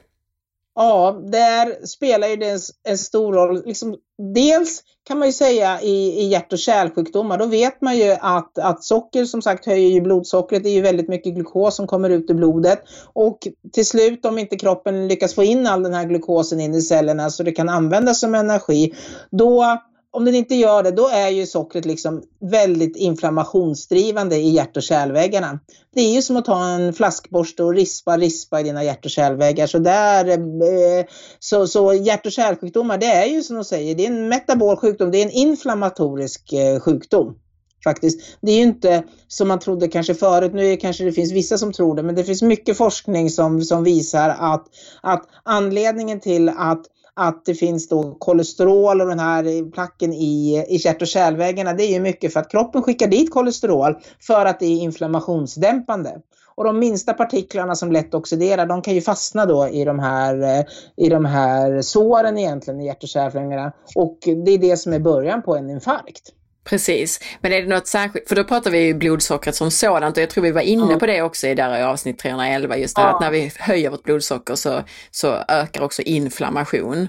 Ja, 0.78 1.20
där 1.24 1.86
spelar 1.86 2.28
ju 2.28 2.36
det 2.36 2.60
en 2.88 2.98
stor 2.98 3.32
roll. 3.32 3.62
Liksom, 3.66 3.96
dels 4.34 4.82
kan 5.06 5.18
man 5.18 5.28
ju 5.28 5.32
säga 5.32 5.80
i, 5.80 6.20
i 6.22 6.28
hjärt 6.28 6.52
och 6.52 6.58
kärlsjukdomar, 6.58 7.38
då 7.38 7.46
vet 7.46 7.80
man 7.80 7.96
ju 7.96 8.16
att, 8.20 8.58
att 8.58 8.84
socker 8.84 9.24
som 9.24 9.42
sagt 9.42 9.66
höjer 9.66 9.90
ju 9.90 10.00
blodsockret. 10.00 10.62
Det 10.62 10.68
är 10.68 10.74
ju 10.74 10.80
väldigt 10.80 11.08
mycket 11.08 11.34
glukos 11.34 11.76
som 11.76 11.86
kommer 11.86 12.10
ut 12.10 12.30
ur 12.30 12.34
blodet 12.34 12.82
och 13.12 13.38
till 13.72 13.86
slut 13.86 14.24
om 14.24 14.38
inte 14.38 14.56
kroppen 14.56 15.08
lyckas 15.08 15.34
få 15.34 15.44
in 15.44 15.66
all 15.66 15.82
den 15.82 15.94
här 15.94 16.04
glukosen 16.04 16.60
in 16.60 16.74
i 16.74 16.82
cellerna 16.82 17.30
så 17.30 17.42
det 17.42 17.52
kan 17.52 17.68
användas 17.68 18.20
som 18.20 18.34
energi, 18.34 18.94
då 19.30 19.78
om 20.16 20.24
den 20.24 20.34
inte 20.34 20.54
gör 20.54 20.82
det, 20.82 20.90
då 20.90 21.08
är 21.08 21.28
ju 21.28 21.46
sockret 21.46 21.84
liksom 21.84 22.22
väldigt 22.40 22.96
inflammationsdrivande 22.96 24.36
i 24.36 24.48
hjärt 24.48 24.76
och 24.76 24.82
kärlväggarna. 24.82 25.60
Det 25.94 26.00
är 26.00 26.14
ju 26.14 26.22
som 26.22 26.36
att 26.36 26.44
ta 26.44 26.68
en 26.68 26.92
flaskborste 26.92 27.62
och 27.62 27.74
rispa, 27.74 28.16
rispa 28.16 28.60
i 28.60 28.62
dina 28.62 28.84
hjärt 28.84 29.04
och 29.04 29.10
kärlväggar. 29.10 29.66
Så, 29.66 29.78
där, 29.78 30.28
eh, 30.28 31.04
så, 31.38 31.66
så 31.66 31.94
hjärt 31.94 32.26
och 32.26 32.32
kärlsjukdomar, 32.32 32.98
det 32.98 33.06
är 33.06 33.26
ju 33.26 33.42
som 33.42 33.56
de 33.56 33.64
säger, 33.64 33.94
det 33.94 34.06
är 34.06 34.10
en 34.10 34.28
metabol 34.28 34.76
sjukdom, 34.76 35.10
det 35.10 35.18
är 35.18 35.24
en 35.24 35.30
inflammatorisk 35.30 36.52
eh, 36.52 36.80
sjukdom. 36.80 37.38
Faktiskt. 37.84 38.20
Det 38.40 38.52
är 38.52 38.56
ju 38.56 38.62
inte 38.62 39.04
som 39.28 39.48
man 39.48 39.58
trodde 39.58 39.88
kanske 39.88 40.14
förut, 40.14 40.54
nu 40.54 40.76
kanske 40.76 41.04
det 41.04 41.12
finns 41.12 41.32
vissa 41.32 41.58
som 41.58 41.72
tror 41.72 41.96
det, 41.96 42.02
men 42.02 42.14
det 42.14 42.24
finns 42.24 42.42
mycket 42.42 42.76
forskning 42.76 43.30
som, 43.30 43.62
som 43.62 43.84
visar 43.84 44.28
att, 44.28 44.66
att 45.02 45.22
anledningen 45.42 46.20
till 46.20 46.48
att 46.48 46.82
att 47.16 47.44
det 47.44 47.54
finns 47.54 47.88
då 47.88 48.14
kolesterol 48.18 49.00
och 49.00 49.08
den 49.08 49.18
här 49.18 49.70
placken 49.70 50.12
i, 50.12 50.64
i 50.68 50.78
kärt 50.78 51.02
och 51.02 51.08
kärlväggarna. 51.08 51.72
Det 51.72 51.84
är 51.84 51.92
ju 51.92 52.00
mycket 52.00 52.32
för 52.32 52.40
att 52.40 52.50
kroppen 52.50 52.82
skickar 52.82 53.06
dit 53.06 53.30
kolesterol 53.30 53.98
för 54.20 54.46
att 54.46 54.60
det 54.60 54.66
är 54.66 54.80
inflammationsdämpande. 54.80 56.20
Och 56.54 56.64
de 56.64 56.78
minsta 56.78 57.12
partiklarna 57.12 57.74
som 57.74 57.92
lätt 57.92 58.14
oxiderar, 58.14 58.66
de 58.66 58.82
kan 58.82 58.94
ju 58.94 59.00
fastna 59.00 59.46
då 59.46 59.68
i 59.68 59.84
de 59.84 59.98
här, 59.98 60.42
eh, 60.42 60.64
i 60.96 61.08
de 61.08 61.24
här 61.24 61.82
såren 61.82 62.38
egentligen 62.38 62.80
i 62.80 62.86
hjärt 62.86 63.02
och 63.02 63.08
kärlväggarna. 63.08 63.72
Och 63.94 64.18
det 64.44 64.50
är 64.50 64.58
det 64.58 64.76
som 64.76 64.92
är 64.92 64.98
början 64.98 65.42
på 65.42 65.56
en 65.56 65.70
infarkt. 65.70 66.32
Precis, 66.66 67.20
men 67.40 67.52
är 67.52 67.62
det 67.62 67.68
något 67.68 67.86
särskilt, 67.86 68.28
för 68.28 68.36
då 68.36 68.44
pratar 68.44 68.70
vi 68.70 68.78
ju 68.78 68.94
blodsockret 68.94 69.54
som 69.54 69.70
sådant 69.70 70.16
och 70.16 70.22
jag 70.22 70.30
tror 70.30 70.44
vi 70.44 70.50
var 70.50 70.60
inne 70.60 70.84
mm. 70.84 70.98
på 70.98 71.06
det 71.06 71.22
också 71.22 71.46
i 71.46 71.54
där 71.54 71.78
i 71.78 71.82
avsnitt 71.82 72.18
311, 72.18 72.76
just 72.76 72.96
det 72.96 73.02
ja. 73.02 73.08
att 73.08 73.20
när 73.20 73.30
vi 73.30 73.52
höjer 73.58 73.90
vårt 73.90 74.02
blodsocker 74.02 74.54
så, 74.54 74.82
så 75.10 75.44
ökar 75.48 75.82
också 75.82 76.02
inflammation. 76.02 77.08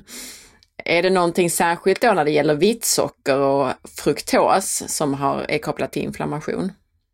Är 0.86 1.04
det 1.04 1.10
någonting 1.10 1.50
särskilt 1.50 2.02
då 2.02 2.14
när 2.14 2.26
det 2.26 2.32
gäller 2.32 2.56
vitt 2.56 2.86
socker 2.86 3.38
och 3.38 3.72
fruktos 3.98 4.84
som 4.88 5.14
har, 5.14 5.46
är 5.50 5.58
kopplat 5.58 5.92
till 5.92 6.04
inflammation? 6.04 6.72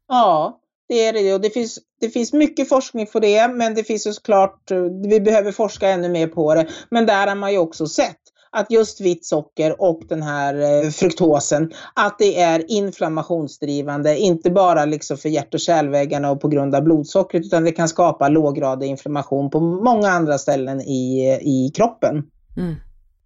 Ja, 0.07 0.59
det 0.87 1.05
är 1.05 1.13
det 1.13 1.33
och 1.33 1.41
det 1.41 1.49
finns, 1.49 1.79
det 2.01 2.09
finns 2.09 2.33
mycket 2.33 2.69
forskning 2.69 3.07
på 3.07 3.19
det 3.19 3.47
men 3.47 3.75
det 3.75 3.83
finns 3.83 4.07
ju 4.07 4.13
såklart, 4.13 4.71
vi 5.09 5.19
behöver 5.19 5.51
forska 5.51 5.89
ännu 5.89 6.09
mer 6.09 6.27
på 6.27 6.55
det. 6.55 6.67
Men 6.89 7.05
där 7.05 7.27
har 7.27 7.35
man 7.35 7.51
ju 7.51 7.57
också 7.57 7.87
sett 7.87 8.22
att 8.53 8.71
just 8.71 9.01
vitt 9.01 9.25
socker 9.25 9.81
och 9.81 10.01
den 10.09 10.23
här 10.23 10.83
eh, 10.83 10.89
fruktosen, 10.89 11.71
att 11.93 12.19
det 12.19 12.41
är 12.41 12.71
inflammationsdrivande, 12.71 14.17
inte 14.17 14.51
bara 14.51 14.85
liksom 14.85 15.17
för 15.17 15.29
hjärt 15.29 15.53
och 15.53 15.59
kärlväggarna 15.59 16.31
och 16.31 16.41
på 16.41 16.47
grund 16.47 16.75
av 16.75 16.83
blodsockret, 16.83 17.45
utan 17.45 17.63
det 17.63 17.71
kan 17.71 17.89
skapa 17.89 18.29
låggradig 18.29 18.87
inflammation 18.87 19.49
på 19.49 19.59
många 19.59 20.09
andra 20.09 20.37
ställen 20.37 20.81
i, 20.81 21.39
i 21.41 21.71
kroppen. 21.75 22.23
Mm. 22.57 22.75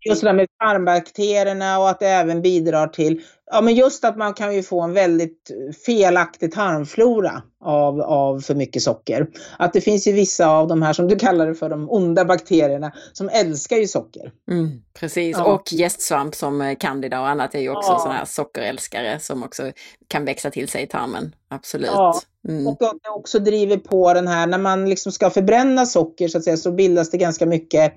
Just 0.05 0.21
det 0.21 0.27
där 0.27 0.33
med 0.33 0.47
tarmbakterierna 0.59 1.79
och 1.79 1.89
att 1.89 1.99
det 1.99 2.07
även 2.07 2.41
bidrar 2.41 2.87
till 2.87 3.21
Ja, 3.51 3.61
men 3.61 3.75
just 3.75 4.05
att 4.05 4.17
man 4.17 4.33
kan 4.33 4.55
ju 4.55 4.63
få 4.63 4.81
en 4.81 4.93
väldigt 4.93 5.51
felaktig 5.85 6.51
tarmflora 6.51 7.41
av, 7.63 8.01
av 8.01 8.39
för 8.39 8.55
mycket 8.55 8.81
socker. 8.83 9.27
Att 9.59 9.73
det 9.73 9.81
finns 9.81 10.07
ju 10.07 10.11
vissa 10.11 10.47
av 10.47 10.67
de 10.67 10.81
här 10.81 10.93
som 10.93 11.07
du 11.07 11.15
kallar 11.15 11.47
det 11.47 11.55
för 11.55 11.69
de 11.69 11.89
onda 11.89 12.25
bakterierna 12.25 12.91
som 13.13 13.29
älskar 13.29 13.77
ju 13.77 13.87
socker. 13.87 14.31
Mm, 14.51 14.81
precis, 14.93 15.37
ja. 15.37 15.53
och 15.53 15.73
gästsvamp 15.73 16.35
som 16.35 16.61
eh, 16.61 16.75
candida 16.75 17.19
och 17.19 17.27
annat 17.27 17.55
är 17.55 17.59
ju 17.59 17.69
också 17.69 17.91
ja. 17.91 17.99
sådana 17.99 18.17
här 18.17 18.25
sockerälskare 18.25 19.19
som 19.19 19.43
också 19.43 19.71
kan 20.07 20.25
växa 20.25 20.49
till 20.49 20.67
sig 20.67 20.83
i 20.83 20.87
tarmen. 20.87 21.35
Absolut. 21.49 21.91
Ja. 21.93 22.19
Mm. 22.47 22.67
Och 22.67 22.77
det 22.79 23.09
också 23.09 23.39
driver 23.39 23.77
på 23.77 24.13
den 24.13 24.27
här, 24.27 24.47
när 24.47 24.57
man 24.57 24.89
liksom 24.89 25.11
ska 25.11 25.29
förbränna 25.29 25.85
socker 25.85 26.27
så 26.27 26.37
att 26.37 26.43
säga 26.43 26.57
så 26.57 26.71
bildas 26.71 27.11
det 27.11 27.17
ganska 27.17 27.45
mycket 27.45 27.93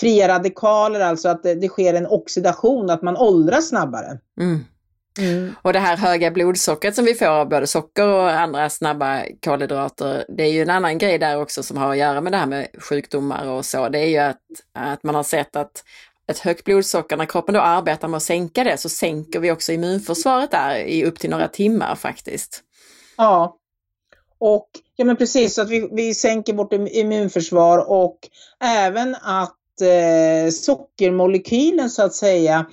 fria 0.00 0.28
radikaler, 0.28 1.00
alltså 1.00 1.28
att 1.28 1.42
det, 1.42 1.54
det 1.54 1.68
sker 1.68 1.94
en 1.94 2.06
oxidation, 2.06 2.90
att 2.90 3.02
man 3.02 3.16
åldras 3.16 3.68
snabbare. 3.68 4.18
Mm. 4.40 4.64
Mm. 5.18 5.54
Och 5.62 5.72
det 5.72 5.78
här 5.78 5.96
höga 5.96 6.30
blodsockret 6.30 6.94
som 6.94 7.04
vi 7.04 7.14
får 7.14 7.26
av 7.26 7.48
både 7.48 7.66
socker 7.66 8.06
och 8.06 8.30
andra 8.30 8.70
snabba 8.70 9.22
kolhydrater, 9.44 10.24
det 10.28 10.42
är 10.42 10.52
ju 10.52 10.62
en 10.62 10.70
annan 10.70 10.98
grej 10.98 11.18
där 11.18 11.40
också 11.40 11.62
som 11.62 11.76
har 11.76 11.90
att 11.90 11.98
göra 11.98 12.20
med 12.20 12.32
det 12.32 12.36
här 12.36 12.46
med 12.46 12.68
sjukdomar 12.78 13.46
och 13.48 13.64
så. 13.64 13.88
Det 13.88 13.98
är 13.98 14.06
ju 14.06 14.18
att, 14.18 14.40
att 14.74 15.02
man 15.02 15.14
har 15.14 15.22
sett 15.22 15.56
att 15.56 15.84
ett 16.26 16.38
högt 16.38 16.64
blodsocker, 16.64 17.16
när 17.16 17.26
kroppen 17.26 17.54
då 17.54 17.60
arbetar 17.60 18.08
med 18.08 18.16
att 18.16 18.22
sänka 18.22 18.64
det, 18.64 18.76
så 18.76 18.88
sänker 18.88 19.40
vi 19.40 19.50
också 19.50 19.72
immunförsvaret 19.72 20.50
där 20.50 20.76
i 20.76 21.04
upp 21.04 21.18
till 21.18 21.30
några 21.30 21.48
timmar 21.48 21.94
faktiskt. 21.94 22.62
Ja, 23.16 23.56
och 24.38 24.68
ja 24.96 25.04
men 25.04 25.16
precis, 25.16 25.54
så 25.54 25.62
att 25.62 25.70
vi, 25.70 25.88
vi 25.92 26.14
sänker 26.14 26.52
vårt 26.52 26.72
immunförsvar 26.72 27.90
och 27.90 28.18
även 28.60 29.14
att 29.14 29.56
eh, 29.82 30.50
sockermolekylen 30.50 31.90
så 31.90 32.02
att 32.02 32.14
säga, 32.14 32.66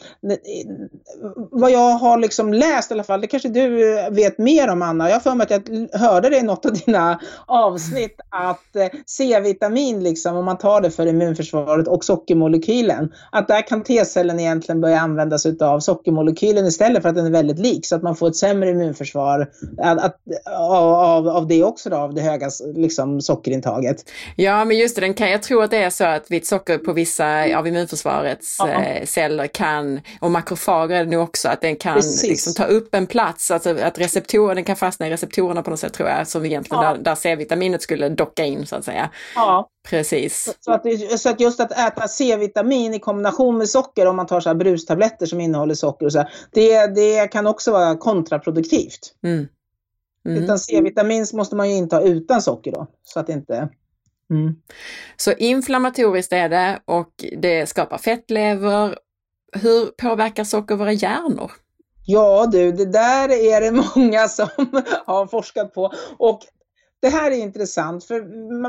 vad 1.52 1.72
jag 1.72 1.90
har 1.90 2.18
liksom 2.18 2.54
läst 2.54 2.92
i 2.92 2.94
alla 2.94 3.04
fall, 3.04 3.22
det 3.22 3.28
kanske 3.28 3.50
du 3.50 3.70
vet 4.12 4.38
mer 4.38 4.68
om 4.68 4.82
Anna, 4.82 5.10
jag 5.10 5.16
har 5.16 5.20
för 5.20 5.36
mig 5.36 5.44
att 5.44 5.68
jag 5.68 6.00
hörde 6.00 6.30
det 6.30 6.38
i 6.38 6.44
något 6.44 6.66
av 6.66 6.74
dina 6.74 7.20
avsnitt 7.46 8.20
att 8.30 8.76
eh, 8.76 8.88
C-vitamin 9.06 10.04
liksom, 10.04 10.38
om 10.38 10.46
man 10.46 10.58
tar 10.58 10.82
det 10.82 10.92
för 10.92 11.06
immunförsvaret 11.06 11.88
och 11.88 12.06
sockermolekylen, 12.06 13.12
att 13.32 13.48
där 13.48 13.67
kan 13.67 13.84
T-cellen 13.84 14.40
egentligen 14.40 14.82
börja 14.82 15.00
användas 15.00 15.46
utav 15.46 15.80
sockermolekylen 15.80 16.65
istället 16.65 17.02
för 17.02 17.10
att 17.10 17.15
den 17.15 17.25
är 17.25 17.32
väldigt 17.32 17.60
lik 17.60 17.86
så 17.86 17.96
att 17.96 18.04
man 18.04 18.15
får 18.15 18.28
ett 18.28 18.36
sämre 18.36 18.69
immunförsvar 18.69 19.50
att, 19.78 20.04
att, 20.04 20.17
av, 20.60 21.28
av 21.28 21.48
det 21.48 21.63
också 21.63 21.90
då, 21.90 21.98
av 21.98 22.13
det 22.13 22.21
höga 22.21 22.50
liksom, 22.75 23.21
sockerintaget. 23.21 23.96
Ja 24.36 24.65
men 24.65 24.78
just 24.78 24.96
det, 24.96 25.02
den 25.02 25.13
kan, 25.13 25.32
jag 25.32 25.44
tror 25.44 25.63
att 25.63 25.71
det 25.71 25.84
är 25.84 25.90
så 25.90 26.06
att 26.06 26.32
vitt 26.32 26.48
socker 26.48 26.78
på 26.92 26.96
vissa 26.96 27.58
av 27.58 27.67
immunförsvarets 27.67 28.56
ja. 28.60 28.69
eh, 28.69 29.06
celler 29.06 29.48
kan, 29.48 30.02
och 30.19 30.31
makrofager 30.31 30.96
är 30.96 31.04
det 31.04 31.10
nu 31.10 31.17
också, 31.17 31.50
att 31.50 31.62
den 31.62 31.75
kan 31.75 32.02
liksom, 32.23 32.54
ta 32.54 32.63
upp 32.63 32.96
en 32.96 33.08
plats, 33.08 33.52
alltså 33.52 33.77
att 33.77 34.00
receptorer, 34.00 34.56
den 34.56 34.63
kan 34.63 34.75
fastna 34.75 35.08
i 35.08 35.10
receptorerna 35.10 35.63
på 35.63 35.69
något 35.69 35.79
sätt 35.79 35.94
tror 35.94 36.10
jag, 36.10 36.27
som 36.27 36.46
egentligen 36.46 36.83
ja. 36.83 36.94
där, 36.94 37.04
där 37.04 37.15
C-vitaminet 37.15 37.81
skulle 37.81 38.10
docka 38.10 38.46
in 38.46 38.65
så 38.65 38.75
att 38.75 38.85
säga. 38.85 39.10
Ja. 39.35 39.69
Precis. 39.89 40.58
Så 40.60 40.71
att, 40.71 40.83
så 41.19 41.29
att 41.29 41.39
just 41.39 41.60
att 41.60 41.71
äta 41.71 42.08
C-vitamin 42.08 42.94
i 42.94 43.00
kombination 43.00 43.58
med 43.58 43.69
socker 43.69 44.08
om 44.08 44.15
man 44.15 44.27
tar 44.27 44.39
så 44.39 44.50
här 44.50 44.56
brustabletter 44.56 45.25
som 45.25 45.39
innehåller 45.39 45.75
socker 45.75 46.06
och 46.06 46.12
så 46.12 46.17
här, 46.17 46.29
det, 46.52 46.87
det 46.87 47.27
kan 47.27 47.48
också 47.48 47.71
vara 47.71 47.98
kontraproduktivt. 47.98 49.13
Mm. 49.23 49.48
Mm. 50.25 50.44
Utan 50.44 50.60
C-vitamin 50.60 51.25
måste 51.33 51.56
man 51.56 51.69
ju 51.69 51.75
inta 51.75 52.02
utan 52.02 52.42
socker 52.42 52.71
då. 52.71 52.87
Så 53.04 53.19
att 53.19 53.29
inte... 53.29 53.69
Mm. 54.32 54.56
Så 55.17 55.32
inflammatoriskt 55.32 56.34
är 56.34 56.50
det 56.50 56.79
och 56.86 57.25
det 57.38 57.69
skapar 57.69 57.98
fettlever. 57.98 58.98
Hur 59.54 59.86
påverkar 59.86 60.44
socker 60.44 60.75
våra 60.75 60.94
hjärnor? 60.94 61.52
Ja 62.06 62.50
du, 62.52 62.71
det 62.71 62.86
där 62.86 63.29
är 63.29 63.62
det 63.62 63.71
många 63.96 64.27
som 64.27 64.48
har 65.06 65.27
forskat 65.27 65.73
på. 65.73 65.92
Och 66.17 66.40
det 67.02 67.10
här 67.10 67.32
är 67.32 67.36
intressant 67.36 68.04
för 68.04 68.21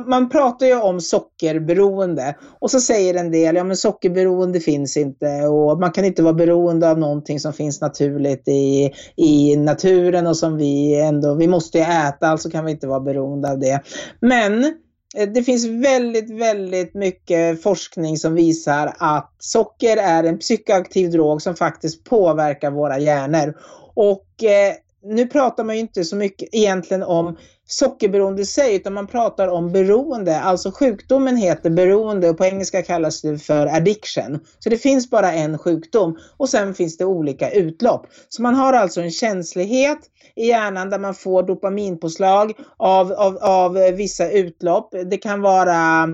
man, 0.09 0.29
pratar 0.29 0.67
ju 0.67 0.81
om 0.81 1.01
sockerberoende 1.01 2.37
och 2.61 2.71
så 2.71 2.81
säger 2.81 3.15
en 3.15 3.31
del, 3.31 3.57
ja 3.57 3.65
men 3.65 3.77
sockerberoende 3.77 4.61
finns 4.61 4.97
inte 4.97 5.27
och 5.47 5.81
man 5.81 5.93
kan 5.93 6.05
inte 6.05 6.23
vara 6.23 6.35
beroende 6.35 6.91
av 6.91 6.99
någonting 6.99 7.41
som 7.41 7.53
finns 7.53 7.81
naturligt 7.81 8.49
i, 8.49 8.93
i 9.17 9.57
naturen 9.57 10.27
och 10.27 10.37
som 10.37 10.57
vi 10.57 11.01
ändå, 11.01 11.35
vi 11.35 11.47
måste 11.47 11.79
äta, 11.81 12.27
alltså 12.27 12.51
kan 12.51 12.65
vi 12.65 12.71
inte 12.71 12.87
vara 12.87 13.01
beroende 13.01 13.51
av 13.51 13.59
det. 13.59 13.83
Men 14.21 14.75
Eh, 15.17 15.29
det 15.29 15.43
finns 15.43 15.65
väldigt, 15.67 16.31
väldigt 16.31 16.95
mycket 16.95 17.63
forskning 17.63 18.17
som 18.17 18.35
visar 18.35 18.95
att 18.99 19.33
socker 19.39 19.97
är 19.97 20.25
en 20.25 20.39
psykoaktiv 20.39 21.11
drog 21.11 21.43
som 21.43 21.57
faktiskt 21.57 22.05
påverkar 22.05 22.71
våra 22.71 22.99
hjärnor. 22.99 23.55
Och 23.95 24.45
eh, 24.45 24.75
nu 25.05 25.27
pratar 25.27 25.65
man 25.65 25.75
ju 25.75 25.81
inte 25.81 26.05
så 26.05 26.17
mycket 26.17 26.49
egentligen 26.53 27.03
om 27.03 27.37
sockerberoende 27.67 28.43
i 28.43 28.47
sig, 28.47 28.75
utan 28.75 28.93
man 28.93 29.07
pratar 29.07 29.49
om 29.49 29.73
beroende. 29.73 30.41
Alltså 30.41 30.71
sjukdomen 30.71 31.37
heter 31.37 31.71
beroende 31.71 32.31
och 32.31 32.39
på 32.39 32.45
engelska 32.45 32.83
kallas 32.83 33.23
det 33.23 33.39
för 33.39 33.67
addiction. 33.67 34.41
Så 34.59 34.71
det 34.71 34.79
finns 34.79 35.11
bara 35.11 35.33
en 35.33 35.59
sjukdom 35.59 36.19
och 36.37 36.49
sen 36.49 36.75
finns 36.75 36.97
det 36.97 37.05
olika 37.05 37.51
utlopp. 37.51 38.07
Så 38.29 38.43
man 38.43 38.55
har 38.55 38.73
alltså 38.73 39.01
en 39.01 39.11
känslighet 39.11 39.99
i 40.37 40.47
hjärnan 40.47 40.91
där 40.91 40.99
man 40.99 41.15
får 41.15 41.43
dopaminpåslag 41.43 42.53
av, 42.77 43.13
av, 43.13 43.39
av 43.41 43.73
vissa 43.73 44.31
utlopp. 44.31 44.95
Det 45.11 45.17
kan 45.17 45.41
vara 45.41 46.09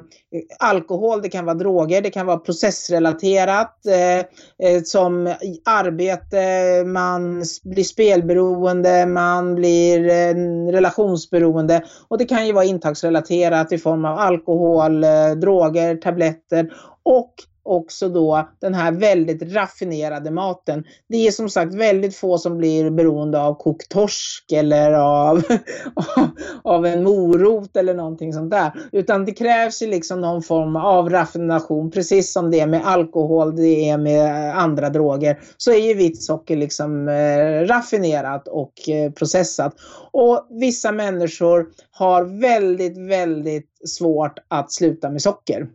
alkohol, 0.58 1.22
det 1.22 1.28
kan 1.28 1.44
vara 1.44 1.54
droger, 1.54 2.02
det 2.02 2.10
kan 2.10 2.26
vara 2.26 2.38
processrelaterat 2.38 3.86
eh, 3.86 4.18
eh 4.68 4.82
som 4.84 5.34
arbete, 5.64 6.84
man 6.84 7.44
blir 7.64 7.84
spelberoende, 7.84 9.06
man 9.06 9.54
blir 9.54 10.08
eh, 10.08 10.34
relationsberoende. 10.72 11.82
Och 12.08 12.18
det 12.18 12.24
kan 12.24 12.46
ju 12.46 12.52
vara 12.52 12.64
intagsrelaterat 12.64 13.72
i 13.72 13.78
form 13.78 14.04
av 14.04 14.18
alkohol, 14.18 15.04
eh, 15.04 15.30
droger, 15.30 15.96
tabletter 15.96 16.72
och 17.02 17.34
också 17.68 18.08
då 18.08 18.48
den 18.60 18.74
här 18.74 18.92
väldigt 18.92 19.42
raffinerade 19.42 20.30
maten. 20.30 20.84
Det 21.08 21.26
är 21.26 21.30
som 21.30 21.50
sagt 21.50 21.74
väldigt 21.74 22.16
få 22.16 22.38
som 22.38 22.58
blir 22.58 22.90
beroende 22.90 23.40
av 23.40 23.54
kokt 23.54 23.88
torsk 23.88 24.52
eller 24.52 24.92
av, 24.92 25.42
av 26.64 26.86
en 26.86 27.02
morot 27.02 27.76
eller 27.76 27.94
någonting 27.94 28.32
sånt 28.32 28.50
där. 28.50 28.72
Utan 28.92 29.24
det 29.24 29.32
krävs 29.32 29.82
ju 29.82 29.86
liksom 29.86 30.20
någon 30.20 30.42
form 30.42 30.76
av 30.76 31.10
raffination, 31.10 31.90
precis 31.90 32.32
som 32.32 32.50
det 32.50 32.60
är 32.60 32.66
med 32.66 32.86
alkohol, 32.86 33.56
det 33.56 33.88
är 33.88 33.98
med 33.98 34.58
andra 34.58 34.90
droger. 34.90 35.40
Så 35.56 35.72
är 35.72 35.88
ju 35.88 35.94
vitt 35.94 36.22
socker 36.22 36.56
liksom 36.56 37.08
eh, 37.08 37.66
raffinerat 37.66 38.48
och 38.48 38.88
eh, 38.88 39.12
processat. 39.12 39.74
Och 40.12 40.46
vissa 40.50 40.92
människor 40.92 41.66
har 41.90 42.40
väldigt, 42.40 42.98
väldigt 42.98 43.88
svårt 43.88 44.38
att 44.48 44.72
sluta 44.72 45.10
med 45.10 45.22
socker. 45.22 45.68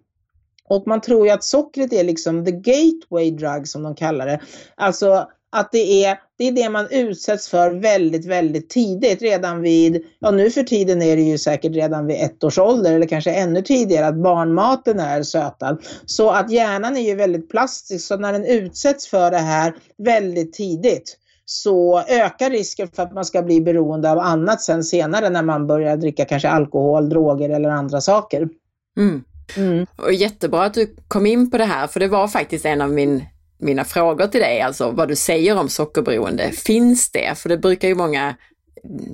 Och 0.69 0.87
man 0.87 1.01
tror 1.01 1.25
ju 1.25 1.31
att 1.31 1.43
sockret 1.43 1.93
är 1.93 2.03
liksom 2.03 2.45
the 2.45 2.51
gateway 2.51 3.31
drug 3.31 3.67
som 3.67 3.83
de 3.83 3.95
kallar 3.95 4.25
det. 4.25 4.39
Alltså 4.75 5.27
att 5.55 5.71
det 5.71 6.05
är, 6.05 6.17
det 6.37 6.47
är 6.47 6.51
det 6.51 6.69
man 6.69 6.87
utsätts 6.91 7.49
för 7.49 7.71
väldigt, 7.71 8.25
väldigt 8.25 8.69
tidigt. 8.69 9.21
Redan 9.21 9.61
vid, 9.61 10.05
ja 10.19 10.31
nu 10.31 10.49
för 10.49 10.63
tiden 10.63 11.01
är 11.01 11.15
det 11.15 11.21
ju 11.21 11.37
säkert 11.37 11.71
redan 11.75 12.07
vid 12.07 12.15
ett 12.15 12.43
års 12.43 12.57
ålder 12.57 12.93
eller 12.93 13.07
kanske 13.07 13.31
ännu 13.31 13.61
tidigare 13.61 14.07
att 14.07 14.15
barnmaten 14.15 14.99
är 14.99 15.23
sötad. 15.23 15.83
Så 16.05 16.29
att 16.29 16.51
hjärnan 16.51 16.97
är 16.97 17.01
ju 17.01 17.15
väldigt 17.15 17.49
plastisk 17.49 18.07
så 18.07 18.17
när 18.17 18.33
den 18.33 18.45
utsätts 18.45 19.07
för 19.07 19.31
det 19.31 19.37
här 19.37 19.75
väldigt 19.97 20.53
tidigt 20.53 21.17
så 21.45 21.99
ökar 21.99 22.49
risken 22.49 22.87
för 22.87 23.03
att 23.03 23.13
man 23.13 23.25
ska 23.25 23.41
bli 23.41 23.61
beroende 23.61 24.11
av 24.11 24.19
annat 24.19 24.61
sen 24.61 24.83
senare 24.83 25.29
när 25.29 25.43
man 25.43 25.67
börjar 25.67 25.97
dricka 25.97 26.25
kanske 26.25 26.49
alkohol, 26.49 27.09
droger 27.09 27.49
eller 27.49 27.69
andra 27.69 28.01
saker. 28.01 28.49
Mm. 28.97 29.23
Mm. 29.57 29.85
Och 29.95 30.13
jättebra 30.13 30.63
att 30.63 30.73
du 30.73 30.95
kom 31.07 31.25
in 31.25 31.51
på 31.51 31.57
det 31.57 31.65
här, 31.65 31.87
för 31.87 31.99
det 31.99 32.07
var 32.07 32.27
faktiskt 32.27 32.65
en 32.65 32.81
av 32.81 32.91
min, 32.91 33.23
mina 33.57 33.85
frågor 33.85 34.27
till 34.27 34.41
dig, 34.41 34.61
alltså 34.61 34.91
vad 34.91 35.07
du 35.07 35.15
säger 35.15 35.57
om 35.57 35.69
sockerberoende. 35.69 36.51
Finns 36.51 37.11
det? 37.11 37.37
För 37.37 37.49
det 37.49 37.57
brukar 37.57 37.87
ju 37.87 37.95
många 37.95 38.35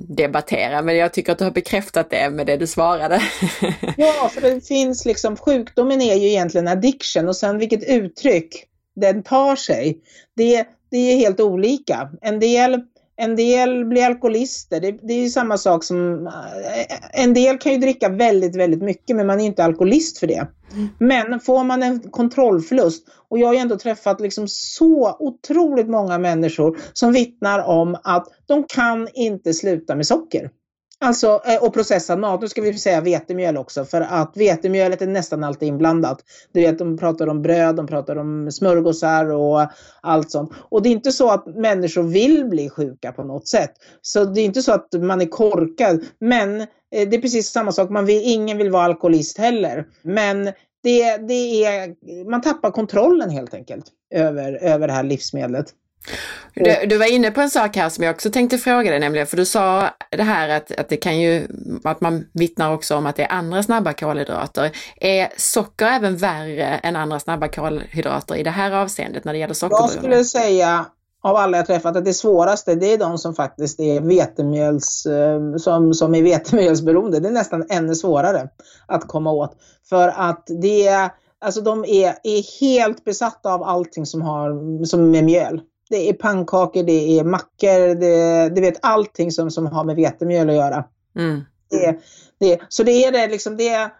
debattera, 0.08 0.82
men 0.82 0.96
jag 0.96 1.12
tycker 1.12 1.32
att 1.32 1.38
du 1.38 1.44
har 1.44 1.50
bekräftat 1.50 2.10
det 2.10 2.30
med 2.30 2.46
det 2.46 2.56
du 2.56 2.66
svarade. 2.66 3.22
ja, 3.96 4.30
för 4.34 4.40
det 4.40 4.66
finns 4.66 5.04
liksom, 5.04 5.36
sjukdomen 5.36 6.00
är 6.00 6.14
ju 6.14 6.28
egentligen 6.28 6.68
addiction 6.68 7.28
och 7.28 7.36
sen 7.36 7.58
vilket 7.58 7.84
uttryck 7.84 8.64
den 8.96 9.22
tar 9.22 9.56
sig, 9.56 9.98
det, 10.36 10.66
det 10.90 10.96
är 10.96 11.16
helt 11.16 11.40
olika. 11.40 12.10
En 12.22 12.40
del 12.40 12.80
en 13.20 13.36
del 13.36 13.84
blir 13.84 14.04
alkoholister. 14.04 14.80
Det, 14.80 14.90
det 15.02 15.12
är 15.12 15.22
ju 15.22 15.28
samma 15.28 15.58
sak 15.58 15.84
som... 15.84 16.26
Eh, 16.26 17.22
en 17.22 17.34
del 17.34 17.58
kan 17.58 17.72
ju 17.72 17.78
dricka 17.78 18.08
väldigt, 18.08 18.56
väldigt 18.56 18.82
mycket 18.82 19.16
men 19.16 19.26
man 19.26 19.40
är 19.40 19.44
inte 19.44 19.64
alkoholist 19.64 20.18
för 20.18 20.26
det. 20.26 20.46
Mm. 20.72 20.88
Men 20.98 21.40
får 21.40 21.64
man 21.64 21.82
en 21.82 22.00
kontrollförlust, 22.00 23.06
och 23.28 23.38
jag 23.38 23.46
har 23.46 23.54
ju 23.54 23.60
ändå 23.60 23.76
träffat 23.76 24.20
liksom 24.20 24.48
så 24.48 25.16
otroligt 25.18 25.88
många 25.88 26.18
människor 26.18 26.78
som 26.92 27.12
vittnar 27.12 27.64
om 27.64 27.96
att 28.04 28.26
de 28.46 28.64
kan 28.64 29.08
inte 29.14 29.54
sluta 29.54 29.94
med 29.94 30.06
socker. 30.06 30.50
Alltså, 31.02 31.40
eh, 31.44 31.64
och 31.64 31.74
processad 31.74 32.18
mat, 32.18 32.40
nu 32.40 32.48
ska 32.48 32.62
vi 32.62 32.78
säga 32.78 33.00
vetemjöl 33.00 33.56
också 33.56 33.84
för 33.84 34.00
att 34.00 34.32
vetemjölet 34.36 35.02
är 35.02 35.06
nästan 35.06 35.44
alltid 35.44 35.68
inblandat. 35.68 36.24
Du 36.52 36.60
vet, 36.60 36.78
de 36.78 36.98
pratar 36.98 37.26
om 37.26 37.42
bröd, 37.42 37.76
de 37.76 37.86
pratar 37.86 38.16
om 38.16 38.52
smörgåsar 38.52 39.32
och 39.32 39.66
allt 40.00 40.30
sånt. 40.30 40.52
Och 40.58 40.82
det 40.82 40.88
är 40.88 40.90
inte 40.90 41.12
så 41.12 41.30
att 41.30 41.46
människor 41.46 42.02
vill 42.02 42.44
bli 42.44 42.70
sjuka 42.70 43.12
på 43.12 43.24
något 43.24 43.48
sätt. 43.48 43.72
Så 44.02 44.24
det 44.24 44.40
är 44.40 44.44
inte 44.44 44.62
så 44.62 44.72
att 44.72 44.88
man 44.92 45.20
är 45.20 45.26
korkad. 45.26 46.04
Men 46.18 46.60
eh, 46.60 46.66
det 46.90 47.16
är 47.16 47.20
precis 47.20 47.50
samma 47.50 47.72
sak, 47.72 47.90
man 47.90 48.06
vill, 48.06 48.22
ingen 48.24 48.58
vill 48.58 48.70
vara 48.70 48.84
alkoholist 48.84 49.38
heller. 49.38 49.86
Men 50.02 50.44
det, 50.82 51.16
det 51.16 51.64
är, 51.64 51.94
man 52.30 52.40
tappar 52.40 52.70
kontrollen 52.70 53.30
helt 53.30 53.54
enkelt 53.54 53.84
över, 54.14 54.52
över 54.52 54.86
det 54.86 54.92
här 54.92 55.02
livsmedlet. 55.02 55.74
Du, 56.54 56.86
du, 56.86 56.98
var 56.98 57.12
inne 57.12 57.30
på 57.30 57.40
en 57.40 57.50
sak 57.50 57.76
här 57.76 57.88
som 57.88 58.04
jag 58.04 58.14
också 58.14 58.30
tänkte 58.30 58.58
fråga 58.58 58.90
dig 58.90 59.00
nämligen, 59.00 59.26
för 59.26 59.36
du 59.36 59.46
sa 59.46 59.90
det 60.10 60.22
här 60.22 60.48
att, 60.48 60.72
att 60.72 60.88
det 60.88 60.96
kan 60.96 61.20
ju, 61.20 61.48
att 61.84 62.00
man 62.00 62.26
vittnar 62.32 62.74
också 62.74 62.96
om 62.96 63.06
att 63.06 63.16
det 63.16 63.22
är 63.22 63.32
andra 63.32 63.62
snabba 63.62 63.92
kolhydrater. 63.92 64.70
Är 64.96 65.28
socker 65.36 65.86
även 65.86 66.16
värre 66.16 66.64
än 66.64 66.96
andra 66.96 67.20
snabba 67.20 67.48
kolhydrater 67.48 68.34
i 68.34 68.42
det 68.42 68.50
här 68.50 68.72
avseendet 68.72 69.24
när 69.24 69.32
det 69.32 69.38
gäller 69.38 69.54
sockerberoende? 69.54 69.94
Jag 69.94 70.02
skulle 70.02 70.24
säga 70.24 70.86
av 71.22 71.36
alla 71.36 71.56
jag 71.56 71.66
träffat 71.66 71.96
att 71.96 72.04
det 72.04 72.14
svåraste 72.14 72.74
det 72.74 72.92
är 72.92 72.98
de 72.98 73.18
som 73.18 73.34
faktiskt 73.34 73.80
är 73.80 74.00
vetemjöls, 74.00 75.06
eh, 75.06 75.56
som, 75.56 75.94
som 75.94 76.14
är 76.14 76.22
vetemjölsberoende. 76.22 77.20
Det 77.20 77.28
är 77.28 77.32
nästan 77.32 77.66
ännu 77.70 77.94
svårare 77.94 78.48
att 78.86 79.08
komma 79.08 79.32
åt. 79.32 79.56
För 79.88 80.08
att 80.08 80.44
det 80.46 80.86
är, 80.86 81.10
alltså 81.40 81.60
de 81.60 81.84
är, 81.84 82.14
är 82.22 82.60
helt 82.60 83.04
besatta 83.04 83.54
av 83.54 83.62
allting 83.62 84.06
som, 84.06 84.22
har, 84.22 84.84
som 84.84 85.14
är 85.14 85.22
mjöl 85.22 85.60
det 85.90 86.08
är 86.08 86.12
pannkakor, 86.12 86.82
det 86.82 87.18
är 87.18 87.24
mackor, 87.24 87.94
det, 87.94 88.48
det 88.54 88.60
vet 88.60 88.78
allting 88.82 89.32
som, 89.32 89.50
som 89.50 89.66
har 89.66 89.84
med 89.84 89.96
vetemjöl 89.96 90.50
att 90.50 90.56
göra. 90.56 90.84
Mm. 91.16 91.40
Det, 91.70 91.98
det, 92.40 92.60
så 92.68 92.82
det 92.82 93.04
är 93.04 93.12
det 93.12 93.28
liksom, 93.28 93.56
det 93.56 93.68
är 93.68 93.90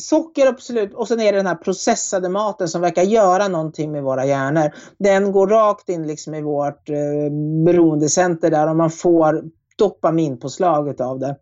socker 0.00 0.46
absolut, 0.46 0.94
och 0.94 1.08
sen 1.08 1.20
är 1.20 1.32
det 1.32 1.38
den 1.38 1.46
här 1.46 1.54
processade 1.54 2.28
maten 2.28 2.68
som 2.68 2.80
verkar 2.80 3.02
göra 3.02 3.48
någonting 3.48 3.92
med 3.92 4.02
våra 4.02 4.26
hjärnor. 4.26 4.70
Den 4.98 5.32
går 5.32 5.46
rakt 5.46 5.88
in 5.88 6.06
liksom 6.06 6.34
i 6.34 6.42
vårt 6.42 6.88
eh, 6.88 7.32
beroendecenter 7.64 8.50
där 8.50 8.68
och 8.68 8.76
man 8.76 8.90
får 8.90 9.44
dopaminpåslag 9.76 11.02
av 11.02 11.18
det. 11.18 11.36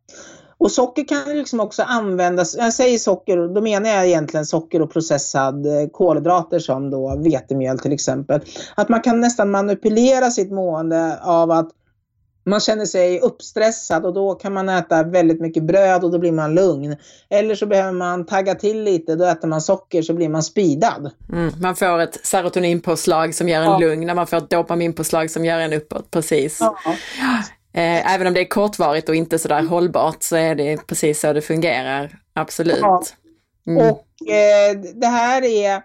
Och 0.60 0.72
socker 0.72 1.04
kan 1.04 1.36
liksom 1.36 1.60
också 1.60 1.82
användas, 1.82 2.56
jag 2.56 2.72
säger 2.72 2.98
socker, 2.98 3.54
då 3.54 3.60
menar 3.60 3.90
jag 3.90 4.06
egentligen 4.06 4.46
socker 4.46 4.82
och 4.82 4.92
processad 4.92 5.66
eh, 5.66 5.88
kolhydrater 5.92 6.58
som 6.58 6.90
då 6.90 7.16
vetemjöl 7.16 7.78
till 7.78 7.92
exempel. 7.92 8.40
Att 8.74 8.88
man 8.88 9.00
kan 9.00 9.20
nästan 9.20 9.50
manipulera 9.50 10.30
sitt 10.30 10.52
mående 10.52 11.18
av 11.22 11.50
att 11.50 11.68
man 12.48 12.60
känner 12.60 12.86
sig 12.86 13.20
uppstressad 13.20 14.06
och 14.06 14.14
då 14.14 14.34
kan 14.34 14.52
man 14.52 14.68
äta 14.68 15.02
väldigt 15.02 15.40
mycket 15.40 15.62
bröd 15.62 16.04
och 16.04 16.10
då 16.10 16.18
blir 16.18 16.32
man 16.32 16.54
lugn. 16.54 16.96
Eller 17.30 17.54
så 17.54 17.66
behöver 17.66 17.92
man 17.92 18.26
tagga 18.26 18.54
till 18.54 18.82
lite, 18.82 19.14
då 19.14 19.24
äter 19.24 19.48
man 19.48 19.60
socker 19.60 20.02
så 20.02 20.14
blir 20.14 20.28
man 20.28 20.42
speedad. 20.42 21.10
Mm, 21.32 21.52
man 21.60 21.76
får 21.76 21.98
ett 21.98 22.26
serotoninpåslag 22.26 23.34
som 23.34 23.48
gör 23.48 23.60
en 23.60 23.66
ja. 23.66 23.78
lugn, 23.78 24.06
när 24.06 24.14
man 24.14 24.26
får 24.26 24.36
ett 24.36 24.50
dopaminpåslag 24.50 25.30
som 25.30 25.44
gör 25.44 25.58
en 25.58 25.72
uppåt, 25.72 26.10
precis. 26.10 26.58
Ja. 26.60 26.76
Eh, 27.72 28.14
även 28.14 28.26
om 28.26 28.34
det 28.34 28.40
är 28.40 28.48
kortvarigt 28.48 29.08
och 29.08 29.14
inte 29.14 29.38
sådär 29.38 29.62
hållbart 29.62 30.22
så 30.22 30.36
är 30.36 30.54
det 30.54 30.86
precis 30.86 31.20
så 31.20 31.32
det 31.32 31.42
fungerar, 31.42 32.18
absolut. 32.34 33.14
Mm. 33.66 33.90
Och 33.90 34.30
eh, 34.30 34.80
det 34.94 35.06
här 35.06 35.44
är 35.44 35.82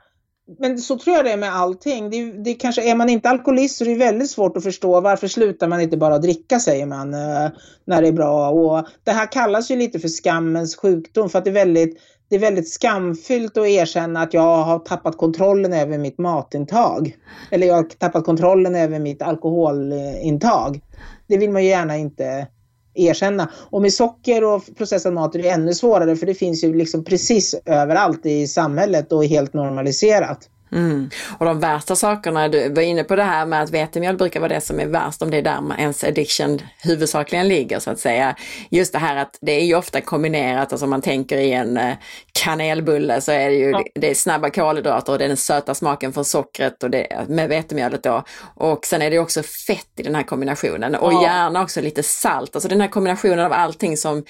men 0.60 0.78
så 0.78 0.98
tror 0.98 1.16
jag 1.16 1.26
det 1.26 1.32
är 1.32 1.38
med 1.38 1.56
allting. 1.56 2.10
Det, 2.10 2.32
det 2.32 2.54
kanske, 2.54 2.92
är 2.92 2.96
man 2.96 3.10
inte 3.10 3.30
alkoholist 3.30 3.78
så 3.78 3.84
är 3.84 3.90
det 3.90 3.96
väldigt 3.96 4.30
svårt 4.30 4.58
att 4.58 4.64
förstå 4.64 5.02
varför 5.02 5.28
slutar 5.28 5.68
man 5.68 5.82
inte 5.82 5.98
bara 5.98 6.18
dricka 6.18 6.60
säger 6.60 6.86
man 6.86 7.14
eh, 7.14 7.50
när 7.86 8.02
det 8.02 8.08
är 8.08 8.12
bra. 8.12 8.50
Och 8.50 8.88
det 9.04 9.12
här 9.12 9.32
kallas 9.32 9.72
ju 9.72 9.76
lite 9.76 10.00
för 10.00 10.08
skammens 10.08 10.76
sjukdom 10.76 11.30
för 11.30 11.40
att 11.40 11.46
det 11.46 11.52
är 11.52 11.54
väldigt, 11.54 12.02
det 12.34 12.38
är 12.38 12.40
väldigt 12.40 12.70
skamfyllt 12.70 13.58
att 13.58 13.68
erkänna 13.68 14.22
att 14.22 14.34
jag 14.34 14.64
har 14.64 14.80
tappat 14.80 15.18
kontrollen 15.18 15.74
över 15.74 15.98
mitt 15.98 16.18
matintag. 16.18 17.18
Eller 17.52 17.68
jag 17.68 17.76
har 17.76 17.84
tappat 17.84 18.26
kontrollen 18.26 18.76
över 18.76 19.00
mitt 19.00 19.22
alkoholintag. 19.22 20.82
Det 21.28 21.38
vill 21.38 21.52
man 21.52 21.64
ju 21.64 21.70
gärna 21.70 21.98
inte 21.98 22.48
erkänna. 22.94 23.50
Och 23.70 23.82
med 23.82 23.94
socker 23.94 24.44
och 24.44 24.64
processad 24.78 25.14
mat 25.14 25.36
är 25.36 25.40
det 25.40 25.50
ännu 25.50 25.74
svårare 25.74 26.16
för 26.16 26.26
det 26.26 26.34
finns 26.34 26.64
ju 26.64 26.74
liksom 26.74 27.04
precis 27.04 27.56
överallt 27.66 28.26
i 28.26 28.48
samhället 28.48 29.12
och 29.12 29.24
är 29.24 29.28
helt 29.28 29.54
normaliserat. 29.54 30.50
Mm. 30.74 31.10
Och 31.38 31.46
de 31.46 31.60
värsta 31.60 31.96
sakerna, 31.96 32.48
du 32.48 32.70
var 32.70 32.82
inne 32.82 33.04
på 33.04 33.16
det 33.16 33.24
här 33.24 33.46
med 33.46 33.62
att 33.62 33.70
vetemjöl 33.70 34.18
brukar 34.18 34.40
vara 34.40 34.54
det 34.54 34.62
som 34.62 34.80
är 34.80 34.86
värst 34.86 35.22
om 35.22 35.32
det 35.32 35.38
är 35.38 35.42
där 35.42 35.76
ens 35.78 36.04
addiction 36.04 36.62
huvudsakligen 36.82 37.48
ligger 37.48 37.80
så 37.80 37.92
att 37.92 38.00
säga. 38.00 38.36
Just 38.70 38.94
det 38.94 39.00
här 39.00 39.16
att 39.16 39.38
det 39.42 39.52
är 39.52 39.66
ju 39.66 39.76
ofta 39.76 40.02
kombinerat, 40.02 40.72
alltså 40.72 40.86
om 40.86 40.90
man 40.90 41.02
tänker 41.02 41.38
i 41.38 41.52
en 41.52 41.78
eh, 41.78 41.96
kanelbulle 42.32 43.22
så 43.22 43.32
är 43.32 43.50
det 43.50 43.56
ju 43.56 43.70
ja. 43.70 43.84
det 43.96 44.10
är 44.10 44.16
snabba 44.16 44.50
kolhydrater 44.50 45.14
och 45.14 45.20
det 45.20 45.26
är 45.26 45.28
den 45.28 45.38
söta 45.38 45.76
smaken 45.76 46.14
från 46.14 46.26
sockret 46.26 46.84
och 46.84 46.90
det, 46.90 47.26
med 47.28 47.50
vetemjölet 47.50 48.04
då. 48.04 48.24
Och 48.56 48.86
sen 48.86 49.02
är 49.02 49.12
det 49.12 49.20
också 49.20 49.44
fett 49.44 49.90
i 49.98 50.04
den 50.04 50.16
här 50.16 50.24
kombinationen 50.24 50.96
och 50.96 51.14
ja. 51.14 51.24
gärna 51.24 51.62
också 51.62 51.82
lite 51.82 52.04
salt, 52.04 52.56
alltså 52.56 52.70
den 52.70 52.82
här 52.82 52.88
kombinationen 52.88 53.46
av 53.46 53.54
allting 53.54 53.98
som 53.98 54.24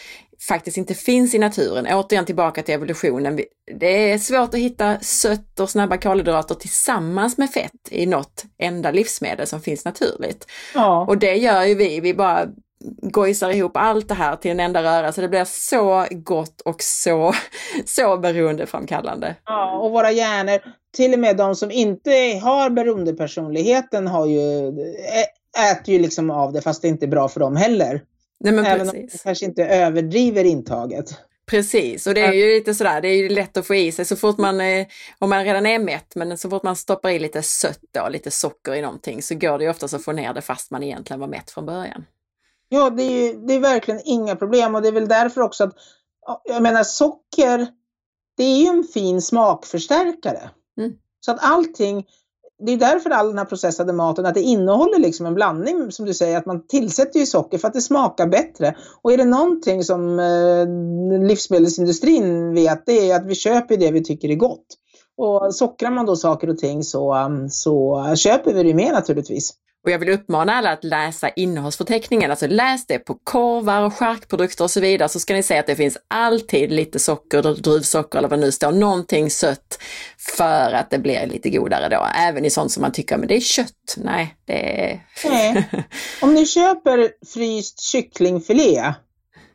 faktiskt 0.48 0.78
inte 0.78 0.94
finns 0.94 1.34
i 1.34 1.40
naturen. 1.40 1.88
Återigen 1.88 2.26
tillbaka 2.26 2.64
till 2.64 2.76
evolutionen. 2.76 3.40
Det 3.80 4.12
är 4.12 4.18
svårt 4.18 4.54
att 4.54 4.60
hitta 4.60 5.00
sött 5.00 5.60
och 5.60 5.70
snabba 5.70 5.98
kolhydrater 5.98 6.56
tillsammans 6.56 7.38
med 7.38 7.50
fett 7.50 7.72
i 7.92 8.06
något 8.06 8.46
enda 8.58 8.92
livsmedel 8.92 9.48
som 9.48 9.62
finns 9.62 9.86
naturligt. 9.86 10.48
Ja. 10.74 11.06
Och 11.08 11.18
det 11.18 11.36
gör 11.36 11.64
ju 11.64 11.76
vi, 11.76 12.00
vi 12.00 12.14
bara 12.14 12.48
gojsar 13.02 13.50
ihop 13.50 13.78
allt 13.78 14.08
det 14.08 14.14
här 14.14 14.36
till 14.36 14.52
en 14.52 14.60
enda 14.60 14.84
röra 14.84 15.12
så 15.12 15.22
det 15.22 15.30
blir 15.30 15.46
så 15.46 16.06
gott 16.12 16.62
och 16.62 16.84
så, 16.84 17.34
så 17.86 18.18
beroendeframkallande. 18.18 19.36
Ja, 19.46 19.80
och 19.80 19.92
våra 19.92 20.12
hjärnor, 20.12 20.60
till 20.96 21.14
och 21.14 21.20
med 21.20 21.38
de 21.38 21.56
som 21.56 21.72
inte 21.72 22.12
har 22.44 22.70
beroendepersonligheten 22.70 24.08
har 24.08 24.26
ju, 24.26 24.68
äter 25.72 25.94
ju 25.94 26.00
liksom 26.00 26.32
av 26.32 26.54
det 26.54 26.62
fast 26.62 26.82
det 26.82 26.88
inte 26.88 27.06
är 27.06 27.08
bra 27.08 27.30
för 27.30 27.40
dem 27.40 27.56
heller. 27.56 28.02
Nej, 28.44 28.54
men 28.54 28.66
Även 28.66 28.88
precis. 28.88 28.96
om 28.96 29.02
man 29.02 29.20
kanske 29.24 29.46
inte 29.46 29.66
överdriver 29.66 30.44
intaget. 30.44 31.18
Precis, 31.46 32.08
och 32.08 32.14
det 32.14 32.22
är 32.22 32.34
ju 32.34 32.56
lite 32.56 32.74
sådär, 32.74 33.02
det 33.02 33.08
är 33.08 33.16
ju 33.16 33.30
lätt 33.30 33.58
att 33.58 33.68
få 33.68 33.76
i 33.76 33.92
sig 33.92 34.06
så 34.06 34.16
fort 34.16 34.38
man, 34.38 34.62
om 35.20 35.30
man 35.30 35.44
redan 35.44 35.66
är 35.66 35.80
mätt, 35.80 36.16
men 36.16 36.38
så 36.38 36.50
fort 36.50 36.64
man 36.64 36.76
stoppar 36.76 37.10
i 37.10 37.20
lite 37.20 37.42
sött 37.42 37.80
då, 37.92 38.10
lite 38.10 38.32
socker 38.32 38.74
i 38.74 38.82
någonting 38.82 39.22
så 39.22 39.36
går 39.36 39.58
det 39.58 39.64
ju 39.64 39.70
oftast 39.70 39.94
att 39.94 40.04
få 40.04 40.12
ner 40.12 40.34
det 40.34 40.42
fast 40.42 40.72
man 40.72 40.84
egentligen 40.84 41.20
var 41.20 41.28
mätt 41.28 41.52
från 41.52 41.66
början. 41.66 42.06
Ja, 42.70 42.90
det 42.90 43.04
är, 43.04 43.48
det 43.48 43.54
är 43.54 43.60
verkligen 43.60 44.02
inga 44.06 44.36
problem 44.36 44.76
och 44.76 44.82
det 44.82 44.88
är 44.88 44.92
väl 44.92 45.08
därför 45.08 45.42
också 45.42 45.64
att, 45.64 45.74
jag 46.44 46.64
menar 46.64 46.84
socker, 46.84 47.68
det 48.38 48.44
är 48.44 48.58
ju 48.58 48.68
en 48.68 48.84
fin 48.84 49.22
smakförstärkare. 49.22 50.50
Mm. 50.78 50.94
Så 51.20 51.32
att 51.32 51.40
allting, 51.42 52.08
det 52.66 52.72
är 52.72 52.78
därför 52.78 53.10
all 53.10 53.28
den 53.28 53.38
här 53.38 53.46
processade 53.46 53.94
maten, 53.94 54.26
att 54.26 54.34
det 54.34 54.42
innehåller 54.42 55.00
liksom 55.00 55.26
en 55.26 55.34
blandning 55.34 55.92
som 55.92 56.06
du 56.06 56.14
säger, 56.14 56.38
att 56.38 56.46
man 56.46 56.68
tillsätter 56.68 57.20
ju 57.20 57.26
socker 57.26 57.58
för 57.58 57.68
att 57.68 57.74
det 57.74 57.82
smakar 57.82 58.28
bättre. 58.28 58.76
Och 59.02 59.14
är 59.14 59.18
det 59.18 59.26
någonting 59.26 59.84
som 59.84 60.20
eh, 60.20 61.28
livsmedelsindustrin 61.28 62.54
vet, 62.54 62.86
det 62.86 63.12
är 63.12 63.16
att 63.16 63.26
vi 63.26 63.36
köper 63.36 63.78
det 63.78 63.92
vi 63.92 64.04
tycker 64.04 64.30
är 64.30 64.36
gott. 64.36 64.66
Och 65.18 65.56
sockrar 65.56 65.92
man 65.92 66.06
då 66.06 66.16
saker 66.16 66.50
och 66.50 66.58
ting 66.58 66.84
så, 66.84 67.16
så 67.50 68.06
köper 68.16 68.54
vi 68.54 68.64
det 68.64 68.74
mer 68.74 68.92
naturligtvis. 68.92 69.54
Och 69.84 69.92
jag 69.92 70.00
vill 70.00 70.10
uppmana 70.10 70.54
alla 70.54 70.72
att 70.72 70.84
läsa 70.84 71.30
innehållsförteckningen, 71.30 72.32
alltså 72.32 72.48
läs 72.48 72.86
det 72.88 73.00
på 73.00 73.18
korvar 73.24 73.82
och 73.82 73.94
charkprodukter 73.94 74.64
och 74.64 74.72
så 74.72 74.80
vidare 74.80 75.10
så 75.10 75.20
ska 75.20 75.34
ni 75.34 75.44
se 75.44 75.58
att 75.58 75.68
det 75.68 75.76
finns 75.76 75.98
alltid 76.08 76.72
lite 76.72 77.00
socker, 77.00 77.42
druvsocker 77.42 78.18
eller 78.18 78.30
vad 78.30 78.40
det 78.40 78.46
nu 78.46 78.52
står, 78.52 78.72
någonting 78.72 79.30
sött 79.30 79.80
för 80.38 80.72
att 80.72 80.90
det 80.90 81.00
blir 81.00 81.28
lite 81.28 81.50
godare 81.50 81.90
då. 81.90 82.08
Även 82.18 82.46
i 82.46 82.50
sånt 82.50 82.72
som 82.72 82.82
man 82.82 82.92
tycker, 82.92 83.18
men 83.18 83.28
det 83.28 83.36
är 83.36 83.40
kött. 83.40 83.96
Nej, 83.98 84.36
det 84.46 84.92
är... 84.92 85.00
Nej. 85.26 85.70
Om 86.22 86.34
ni 86.34 86.46
köper 86.46 87.10
fryst 87.34 87.80
kycklingfilé 87.80 88.94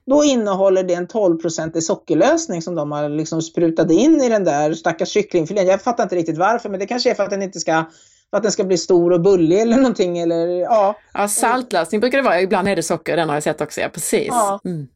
då 0.07 0.25
innehåller 0.25 0.83
det 0.83 0.95
en 0.95 1.07
12 1.07 1.39
sockerlösning 1.81 2.63
som 2.63 2.75
de 2.75 2.93
har 2.93 3.09
liksom 3.09 3.43
sprutat 3.43 3.91
in 3.91 4.21
i 4.21 4.29
den 4.29 4.45
där 4.45 4.75
stackars 4.75 5.09
kycklingfilén. 5.09 5.67
Jag 5.67 5.83
fattar 5.83 6.03
inte 6.03 6.17
riktigt 6.17 6.39
varför, 6.39 6.69
men 6.69 6.81
det 6.81 6.87
kanske 6.87 7.11
är 7.11 7.15
för 7.15 7.23
att 7.23 7.31
den 7.31 7.43
inte 7.43 7.61
ska 7.61 7.85
för 8.31 8.37
att 8.37 8.43
den 8.43 8.53
ska 8.53 8.65
bli 8.65 8.79
stor 8.79 9.13
och 9.13 9.21
bullig 9.21 9.61
eller 9.61 9.77
någonting. 9.77 10.19
Eller, 10.19 10.47
ja. 10.47 10.97
ja, 11.15 11.29
saltlösning 11.29 12.01
brukar 12.01 12.19
det 12.19 12.25
vara. 12.25 12.41
Ibland 12.41 12.69
är 12.69 12.77
det 12.77 12.83
socker, 12.83 13.17
den 13.17 13.29
har 13.29 13.37
jag 13.37 13.43
sett 13.43 13.61
också. 13.61 13.81
Ja, 13.81 13.89
precis. 13.89 14.29
Ja. 14.29 14.61
Mm. 14.65 14.87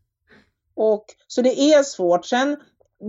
Och, 0.77 1.05
så 1.27 1.43
det 1.43 1.61
är 1.61 1.83
svårt. 1.83 2.27
Sen 2.27 2.57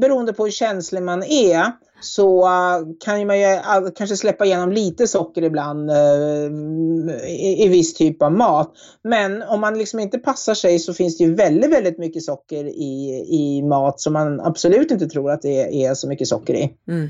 beroende 0.01 0.33
på 0.33 0.43
hur 0.43 0.51
känslig 0.51 1.03
man 1.03 1.23
är 1.23 1.71
så 2.01 2.45
uh, 2.45 2.87
kan 2.99 3.27
man 3.27 3.39
ju 3.39 3.45
uh, 3.45 3.89
kanske 3.95 4.17
släppa 4.17 4.45
igenom 4.45 4.71
lite 4.71 5.07
socker 5.07 5.41
ibland 5.41 5.91
uh, 5.91 7.15
i, 7.27 7.63
i 7.65 7.67
viss 7.67 7.93
typ 7.93 8.21
av 8.21 8.31
mat. 8.31 8.71
Men 9.03 9.41
om 9.41 9.61
man 9.61 9.77
liksom 9.77 9.99
inte 9.99 10.17
passar 10.17 10.53
sig 10.53 10.79
så 10.79 10.93
finns 10.93 11.17
det 11.17 11.23
ju 11.23 11.35
väldigt, 11.35 11.71
väldigt 11.71 11.97
mycket 11.97 12.23
socker 12.23 12.65
i, 12.65 13.25
i 13.29 13.61
mat 13.63 13.99
som 13.99 14.13
man 14.13 14.39
absolut 14.39 14.91
inte 14.91 15.07
tror 15.07 15.31
att 15.31 15.41
det 15.41 15.85
är 15.85 15.93
så 15.93 16.07
mycket 16.07 16.27
socker 16.27 16.53
i. 16.53 16.73
Mm. 16.87 17.09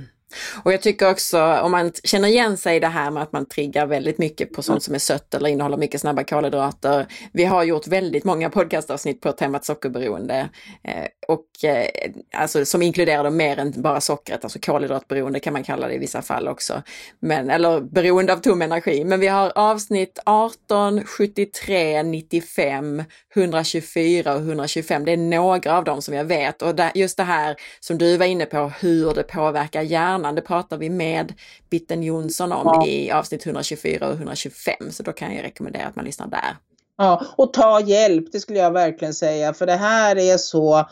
Och 0.63 0.73
jag 0.73 0.81
tycker 0.81 1.11
också, 1.11 1.41
om 1.43 1.71
man 1.71 1.91
känner 2.03 2.27
igen 2.27 2.57
sig 2.57 2.75
i 2.75 2.79
det 2.79 2.88
här 2.88 3.11
med 3.11 3.23
att 3.23 3.31
man 3.31 3.45
triggar 3.45 3.86
väldigt 3.86 4.17
mycket 4.17 4.53
på 4.53 4.61
sånt 4.61 4.84
som 4.84 4.95
är 4.95 4.99
sött 4.99 5.34
eller 5.34 5.49
innehåller 5.49 5.77
mycket 5.77 6.01
snabba 6.01 6.23
kolhydrater. 6.23 7.07
Vi 7.34 7.45
har 7.45 7.63
gjort 7.63 7.88
väldigt 7.88 8.23
många 8.23 8.49
podcastavsnitt 8.49 9.21
på 9.21 9.31
temat 9.31 9.65
sockerberoende 9.65 10.49
eh, 10.84 11.07
och 11.27 11.63
eh, 11.63 11.88
alltså 12.36 12.65
som 12.65 12.81
inkluderar 12.81 13.29
mer 13.29 13.59
än 13.59 13.81
bara 13.81 14.01
sockret, 14.01 14.43
alltså 14.43 14.59
kolhydratberoende 14.59 15.39
kan 15.39 15.53
man 15.53 15.63
kalla 15.63 15.88
det 15.88 15.93
i 15.93 15.97
vissa 15.97 16.21
fall 16.21 16.47
också. 16.47 16.81
Men, 17.19 17.49
eller 17.49 17.81
beroende 17.81 18.34
av 18.34 18.38
tom 18.38 18.61
energi. 18.61 19.03
Men 19.03 19.19
vi 19.19 19.27
har 19.27 19.51
avsnitt 19.55 20.19
18, 20.25 21.03
73, 21.05 22.03
95, 22.03 23.03
124 23.36 24.34
och 24.34 24.39
125. 24.39 25.05
Det 25.05 25.11
är 25.11 25.17
några 25.17 25.77
av 25.77 25.84
dem 25.84 26.01
som 26.01 26.13
jag 26.13 26.25
vet 26.25 26.61
och 26.61 26.79
just 26.95 27.17
det 27.17 27.23
här 27.23 27.55
som 27.79 27.97
du 27.97 28.17
var 28.17 28.25
inne 28.25 28.45
på, 28.45 28.71
hur 28.79 29.13
det 29.13 29.23
påverkar 29.23 29.81
hjärnan, 29.81 30.22
det 30.32 30.41
pratar 30.41 30.78
vi 30.78 30.89
med 30.89 31.34
Bitten 31.69 32.03
Jonsson 32.03 32.51
om 32.51 32.61
ja. 32.65 32.88
i 32.88 33.11
avsnitt 33.11 33.45
124 33.45 34.07
och 34.07 34.13
125. 34.13 34.76
Så 34.91 35.03
då 35.03 35.11
kan 35.11 35.36
jag 35.36 35.43
rekommendera 35.43 35.88
att 35.88 35.95
man 35.95 36.05
lyssnar 36.05 36.28
där. 36.28 36.57
Ja, 36.97 37.26
och 37.38 37.53
ta 37.53 37.82
hjälp, 37.82 38.32
det 38.32 38.39
skulle 38.39 38.59
jag 38.59 38.71
verkligen 38.71 39.13
säga, 39.13 39.53
för 39.53 39.65
det 39.65 39.76
här 39.76 40.17
är 40.17 40.38
så 40.38 40.86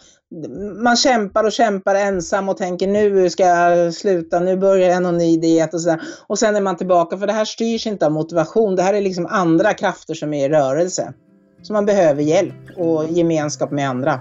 man 0.84 0.98
kämpar 0.98 1.44
och 1.44 1.52
kämpar 1.52 1.96
ensam 1.96 2.50
och 2.50 2.58
tänker 2.58 2.88
nu 2.88 3.30
ska 3.30 3.44
jag 3.44 3.94
sluta, 3.94 4.40
nu 4.40 4.58
börjar 4.58 4.90
jag 4.90 5.04
någon 5.04 5.18
ny 5.18 5.38
diet 5.38 5.74
och 5.74 5.82
sådär. 5.82 6.02
Och 6.28 6.40
sen 6.40 6.56
är 6.56 6.62
man 6.62 6.78
tillbaka, 6.78 7.18
för 7.18 7.28
det 7.28 7.34
här 7.34 7.46
styrs 7.46 7.88
inte 7.88 8.06
av 8.06 8.12
motivation, 8.12 8.76
det 8.76 8.84
här 8.84 8.94
är 8.94 9.02
liksom 9.02 9.26
andra 9.26 9.74
krafter 9.74 10.14
som 10.14 10.34
är 10.34 10.46
i 10.46 10.50
rörelse. 10.50 11.14
Så 11.62 11.74
man 11.74 11.86
behöver 11.86 12.24
hjälp 12.24 12.78
och 12.78 13.10
gemenskap 13.10 13.72
med 13.72 13.90
andra. 13.90 14.20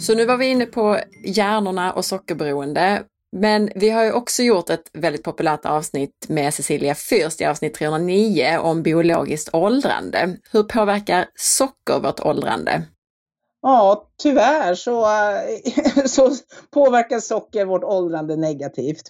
Så 0.00 0.14
nu 0.14 0.24
var 0.24 0.36
vi 0.36 0.46
inne 0.46 0.66
på 0.66 0.98
hjärnorna 1.24 1.92
och 1.92 2.04
sockerberoende. 2.04 3.02
Men 3.32 3.70
vi 3.74 3.90
har 3.90 4.04
ju 4.04 4.12
också 4.12 4.42
gjort 4.42 4.70
ett 4.70 4.90
väldigt 4.92 5.22
populärt 5.22 5.64
avsnitt 5.64 6.26
med 6.28 6.54
Cecilia 6.54 6.94
Fürst 6.94 7.42
i 7.42 7.44
avsnitt 7.44 7.74
309 7.74 8.58
om 8.58 8.82
biologiskt 8.82 9.48
åldrande. 9.52 10.36
Hur 10.52 10.62
påverkar 10.62 11.26
socker 11.34 12.00
vårt 12.00 12.20
åldrande? 12.20 12.82
ja, 13.62 14.08
tyvärr 14.22 14.74
så, 14.74 15.04
eh, 15.04 16.04
så 16.06 16.30
påverkar 16.70 17.20
socker 17.20 17.64
vårt 17.64 17.84
åldrande 17.84 18.36
negativt 18.36 19.02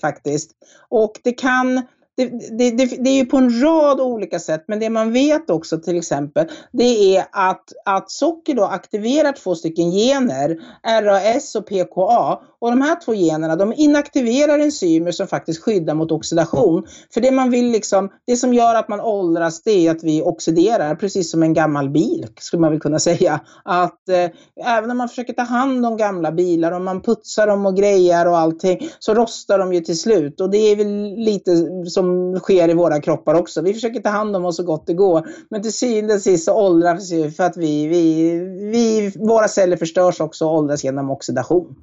faktiskt. 0.00 0.50
Och 0.88 1.12
det 1.24 1.32
kan 1.32 1.86
det, 2.18 2.58
det, 2.58 2.70
det, 2.70 2.86
det, 3.04 3.10
är 3.10 3.14
ju 3.14 3.26
på 3.26 3.36
en 3.36 3.62
rad 3.62 4.00
olika 4.00 4.38
sätt, 4.38 4.64
men 4.68 4.80
det 4.80 4.90
man 4.90 5.12
vet 5.12 5.50
också 5.50 5.78
till 5.78 5.98
exempel, 5.98 6.46
det 6.72 7.16
är 7.16 7.24
att, 7.32 7.72
att 7.84 8.10
socker 8.10 8.54
då 8.54 8.64
aktiverar 8.64 9.32
två 9.32 9.54
stycken 9.54 9.90
gener, 9.90 10.58
RAS 11.02 11.54
och 11.54 11.66
PKA. 11.66 12.40
Och 12.60 12.70
de 12.70 12.82
här 12.82 13.04
två 13.04 13.14
generna, 13.14 13.56
de 13.56 13.74
inaktiverar 13.76 14.58
enzymer 14.58 15.12
som 15.12 15.26
faktiskt 15.26 15.62
skyddar 15.62 15.94
mot 15.94 16.12
oxidation. 16.12 16.86
För 17.14 17.20
det 17.20 17.30
man 17.30 17.50
vill 17.50 17.70
liksom, 17.70 18.10
det 18.26 18.36
som 18.36 18.54
gör 18.54 18.74
att 18.74 18.88
man 18.88 19.00
åldras, 19.00 19.62
det 19.62 19.86
är 19.86 19.90
att 19.90 20.04
vi 20.04 20.22
oxiderar, 20.22 20.94
precis 20.94 21.30
som 21.30 21.42
en 21.42 21.54
gammal 21.54 21.90
bil, 21.90 22.26
skulle 22.40 22.60
man 22.60 22.70
väl 22.70 22.80
kunna 22.80 22.98
säga. 22.98 23.40
Att 23.64 24.08
eh, 24.08 24.30
även 24.76 24.90
om 24.90 24.96
man 24.96 25.08
försöker 25.08 25.32
ta 25.32 25.42
hand 25.42 25.86
om 25.86 25.96
gamla 25.96 26.32
bilar, 26.32 26.72
och 26.72 26.82
man 26.82 27.02
putsar 27.02 27.46
dem 27.46 27.66
och 27.66 27.76
grejar 27.76 28.26
och 28.26 28.38
allting, 28.38 28.88
så 28.98 29.14
rostar 29.14 29.58
de 29.58 29.72
ju 29.72 29.80
till 29.80 29.98
slut. 29.98 30.40
Och 30.40 30.50
det 30.50 30.58
är 30.58 30.76
väl 30.76 31.14
lite 31.16 31.50
som 31.86 32.07
som 32.08 32.40
sker 32.40 32.68
i 32.68 32.74
våra 32.74 33.00
kroppar 33.00 33.34
också. 33.34 33.62
Vi 33.62 33.74
försöker 33.74 34.00
ta 34.00 34.08
hand 34.08 34.36
om 34.36 34.44
oss 34.44 34.56
så 34.56 34.62
gott 34.62 34.86
det 34.86 34.94
går. 34.94 35.28
Men 35.50 35.62
till 35.62 35.72
syvende 35.72 36.14
och 36.14 36.20
sist 36.20 36.44
så 36.44 36.54
åldras 36.54 37.12
vi 37.12 37.30
för 37.30 37.44
att 37.44 37.56
vi, 37.56 37.86
vi, 37.86 38.32
vi, 38.72 39.12
våra 39.16 39.48
celler 39.48 39.76
förstörs 39.76 40.20
också 40.20 40.44
och 40.44 40.54
åldras 40.54 40.84
genom 40.84 41.10
oxidation. 41.10 41.74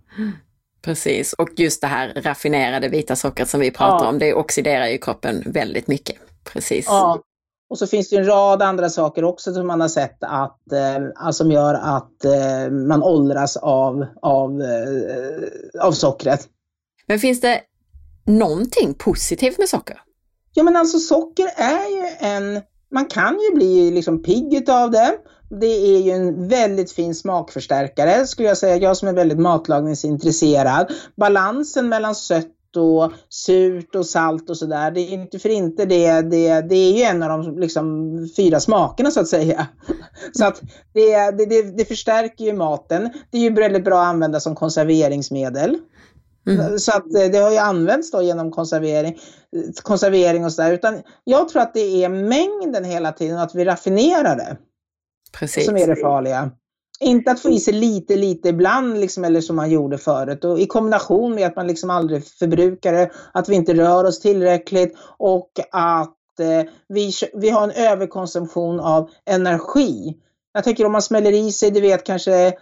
Precis, 0.81 1.33
och 1.33 1.49
just 1.57 1.81
det 1.81 1.87
här 1.87 2.13
raffinerade 2.15 2.87
vita 2.87 3.15
sockret 3.15 3.49
som 3.49 3.59
vi 3.59 3.71
pratar 3.71 4.05
ja. 4.05 4.09
om, 4.09 4.19
det 4.19 4.33
oxiderar 4.33 4.87
ju 4.87 4.97
kroppen 4.97 5.43
väldigt 5.45 5.87
mycket. 5.87 6.15
Precis. 6.43 6.85
Ja. 6.87 7.21
Och 7.69 7.77
så 7.77 7.87
finns 7.87 8.09
det 8.09 8.15
en 8.15 8.25
rad 8.25 8.61
andra 8.61 8.89
saker 8.89 9.23
också 9.23 9.53
som 9.53 9.67
man 9.67 9.81
har 9.81 9.87
sett 9.87 10.17
att, 10.19 10.71
eh, 10.71 11.31
som 11.31 11.51
gör 11.51 11.73
att 11.73 12.25
eh, 12.25 12.71
man 12.71 13.03
åldras 13.03 13.57
av, 13.57 14.05
av, 14.21 14.61
eh, 14.61 15.85
av 15.85 15.91
sockret. 15.91 16.47
Men 17.07 17.19
finns 17.19 17.41
det 17.41 17.61
någonting 18.25 18.93
positivt 18.93 19.57
med 19.57 19.69
socker? 19.69 20.01
Ja 20.57 20.63
men 20.63 20.75
alltså 20.75 20.99
socker 20.99 21.47
är 21.55 21.89
ju 21.89 22.29
en, 22.29 22.61
man 22.91 23.05
kan 23.05 23.39
ju 23.39 23.55
bli 23.55 23.91
liksom 23.91 24.23
pigg 24.23 24.69
av 24.69 24.91
det. 24.91 25.17
Det 25.49 25.95
är 25.95 26.01
ju 26.01 26.11
en 26.11 26.47
väldigt 26.47 26.91
fin 26.91 27.15
smakförstärkare 27.15 28.27
skulle 28.27 28.47
jag 28.47 28.57
säga, 28.57 28.77
jag 28.77 28.97
som 28.97 29.07
är 29.07 29.13
väldigt 29.13 29.39
matlagningsintresserad. 29.39 30.91
Balansen 31.15 31.89
mellan 31.89 32.15
sött 32.15 32.51
och 32.77 33.11
surt 33.29 33.95
och 33.95 34.05
salt 34.05 34.49
och 34.49 34.57
sådär. 34.57 34.91
Det 34.91 35.01
är 35.01 35.13
inte 35.13 35.39
för 35.39 35.49
inte 35.49 35.85
det, 35.85 36.21
det, 36.21 36.61
det 36.61 36.75
är 36.75 36.97
ju 36.97 37.03
en 37.03 37.23
av 37.23 37.29
de 37.29 37.59
liksom, 37.59 38.29
fyra 38.35 38.59
smakerna 38.59 39.11
så 39.11 39.19
att 39.19 39.27
säga. 39.27 39.67
Så 40.33 40.45
att 40.45 40.61
det, 40.93 41.31
det, 41.31 41.61
det, 41.77 41.85
förstärker 41.85 42.45
ju 42.45 42.53
maten. 42.53 43.09
Det 43.31 43.37
är 43.37 43.41
ju 43.41 43.53
väldigt 43.53 43.83
bra 43.83 44.01
att 44.01 44.07
använda 44.07 44.39
som 44.39 44.55
konserveringsmedel. 44.55 45.77
Mm. 46.47 46.79
Så 46.79 46.91
att 46.91 47.15
eh, 47.15 47.31
det 47.31 47.37
har 47.37 47.51
ju 47.51 47.57
använts 47.57 48.11
då 48.11 48.21
genom 48.21 48.51
konservering, 48.51 49.17
konservering 49.81 50.45
och 50.45 50.53
sådär. 50.53 50.73
Utan 50.73 51.01
jag 51.23 51.49
tror 51.49 51.61
att 51.61 51.73
det 51.73 52.03
är 52.03 52.09
mängden 52.09 52.83
hela 52.83 53.11
tiden, 53.11 53.37
att 53.37 53.55
vi 53.55 53.65
raffinerar 53.65 54.35
det. 54.35 54.57
Precis. 55.39 55.65
Som 55.65 55.77
är 55.77 55.87
det 55.87 55.95
farliga. 55.95 56.51
Inte 56.99 57.31
att 57.31 57.39
få 57.39 57.49
i 57.49 57.59
sig 57.59 57.73
lite, 57.73 58.15
lite 58.15 58.49
ibland, 58.49 58.99
liksom, 58.99 59.23
eller 59.23 59.41
som 59.41 59.55
man 59.55 59.69
gjorde 59.69 59.97
förut. 59.97 60.45
Och 60.45 60.59
I 60.59 60.65
kombination 60.65 61.35
med 61.35 61.47
att 61.47 61.55
man 61.55 61.67
liksom 61.67 61.89
aldrig 61.89 62.27
förbrukar 62.27 62.93
det, 62.93 63.11
att 63.31 63.49
vi 63.49 63.55
inte 63.55 63.73
rör 63.73 64.03
oss 64.03 64.19
tillräckligt 64.19 64.97
och 65.17 65.51
att 65.71 66.39
eh, 66.39 66.71
vi, 66.87 67.11
vi 67.33 67.49
har 67.49 67.63
en 67.63 67.71
överkonsumtion 67.71 68.79
av 68.79 69.09
energi. 69.25 70.17
Jag 70.53 70.63
tänker 70.63 70.85
om 70.85 70.91
man 70.91 71.01
smäller 71.01 71.31
i 71.31 71.51
sig, 71.51 71.71
du 71.71 71.81
vet 71.81 72.03
kanske 72.03 72.53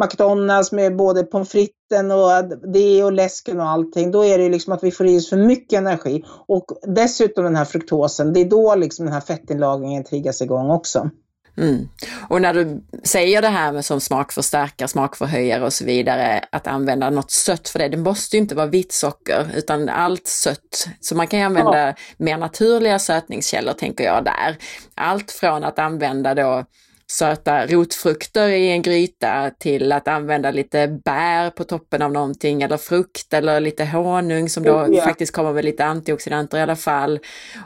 McDonalds 0.00 0.72
med 0.72 0.96
både 0.96 1.22
pommes 1.22 1.50
fritesen 1.50 2.10
och 2.10 2.30
det 2.72 3.04
och 3.04 3.12
läsken 3.12 3.60
och 3.60 3.68
allting. 3.68 4.10
Då 4.10 4.24
är 4.24 4.38
det 4.38 4.48
liksom 4.48 4.72
att 4.72 4.84
vi 4.84 4.90
får 4.90 5.06
i 5.06 5.18
oss 5.18 5.30
för 5.30 5.36
mycket 5.36 5.78
energi. 5.78 6.24
Och 6.48 6.64
dessutom 6.82 7.44
den 7.44 7.56
här 7.56 7.64
fruktosen, 7.64 8.32
det 8.32 8.40
är 8.40 8.44
då 8.44 8.74
liksom 8.74 9.04
den 9.04 9.14
här 9.14 9.20
fettinlagringen 9.20 10.04
triggas 10.04 10.42
igång 10.42 10.70
också. 10.70 11.10
Mm. 11.56 11.88
Och 12.28 12.42
när 12.42 12.54
du 12.54 12.80
säger 13.02 13.42
det 13.42 13.48
här 13.48 13.72
med 13.72 13.84
som 13.84 14.00
smakförstärkare, 14.00 14.88
smakförhöjare 14.88 15.64
och 15.64 15.72
så 15.72 15.84
vidare, 15.84 16.44
att 16.52 16.66
använda 16.66 17.10
något 17.10 17.30
sött 17.30 17.68
för 17.68 17.78
det, 17.78 17.88
det 17.88 17.96
måste 17.96 18.36
ju 18.36 18.42
inte 18.42 18.54
vara 18.54 18.66
vitt 18.66 18.92
socker 18.92 19.46
utan 19.56 19.88
allt 19.88 20.26
sött. 20.26 20.88
Så 21.00 21.16
man 21.16 21.26
kan 21.26 21.38
ju 21.38 21.44
använda 21.46 21.86
ja. 21.86 21.94
mer 22.16 22.38
naturliga 22.38 22.98
sötningskällor 22.98 23.72
tänker 23.72 24.04
jag 24.04 24.24
där. 24.24 24.56
Allt 24.94 25.30
från 25.30 25.64
att 25.64 25.78
använda 25.78 26.34
då 26.34 26.64
söta 27.06 27.66
rotfrukter 27.66 28.48
i 28.48 28.70
en 28.70 28.82
gryta 28.82 29.50
till 29.58 29.92
att 29.92 30.08
använda 30.08 30.50
lite 30.50 30.88
bär 31.04 31.50
på 31.50 31.64
toppen 31.64 32.02
av 32.02 32.12
någonting 32.12 32.62
eller 32.62 32.76
frukt 32.76 33.34
eller 33.34 33.60
lite 33.60 33.84
honung 33.84 34.48
som 34.48 34.62
då 34.62 34.74
oh, 34.74 34.92
yeah. 34.92 35.06
faktiskt 35.06 35.32
kommer 35.32 35.52
med 35.52 35.64
lite 35.64 35.84
antioxidanter 35.84 36.58
i 36.58 36.60
alla 36.60 36.76
fall. 36.76 37.20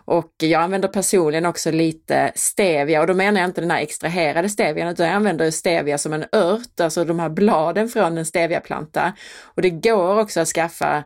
Och 0.05 0.33
jag 0.39 0.63
använder 0.63 0.89
personligen 0.89 1.47
också 1.47 1.71
lite 1.71 2.33
stevia 2.35 3.01
och 3.01 3.07
då 3.07 3.15
menar 3.15 3.41
jag 3.41 3.49
inte 3.49 3.61
den 3.61 3.71
här 3.71 3.81
extraherade 3.81 4.49
stevian 4.49 4.89
utan 4.89 5.07
jag 5.07 5.15
använder 5.15 5.51
stevia 5.51 5.99
som 5.99 6.13
en 6.13 6.25
ört, 6.33 6.81
alltså 6.81 7.05
de 7.05 7.19
här 7.19 7.29
bladen 7.29 7.89
från 7.89 8.19
en 8.19 8.27
steviaplanta. 8.27 9.13
Och 9.43 9.63
det 9.63 9.71
går 9.71 10.19
också 10.21 10.41
att 10.41 10.49
skaffa 10.49 11.05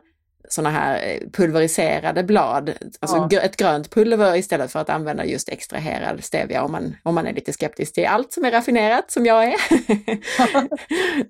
sådana 0.49 0.69
här 0.69 1.07
eh, 1.07 1.29
pulveriserade 1.29 2.23
blad, 2.23 2.71
alltså 2.99 3.27
ja. 3.31 3.41
ett 3.41 3.57
grönt 3.57 3.89
pulver 3.89 4.35
istället 4.35 4.71
för 4.71 4.79
att 4.79 4.89
använda 4.89 5.25
just 5.25 5.49
extraherad 5.49 6.23
stevia 6.23 6.63
om 6.63 6.71
man, 6.71 6.95
om 7.03 7.15
man 7.15 7.27
är 7.27 7.33
lite 7.33 7.53
skeptisk 7.53 7.93
till 7.93 8.05
allt 8.05 8.33
som 8.33 8.45
är 8.45 8.51
raffinerat 8.51 9.11
som 9.11 9.25
jag 9.25 9.43
är. 9.43 9.55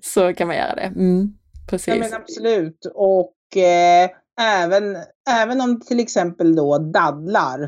så 0.00 0.34
kan 0.34 0.46
man 0.46 0.56
göra 0.56 0.74
det. 0.74 0.82
Mm, 0.82 1.32
precis. 1.68 1.94
Ja, 1.94 2.00
men 2.00 2.14
absolut. 2.14 2.86
Och 2.94 3.56
eh, 3.56 4.10
även, 4.40 4.96
även 5.30 5.60
om 5.60 5.80
till 5.80 6.00
exempel 6.00 6.56
då 6.56 6.78
dadlar, 6.78 7.62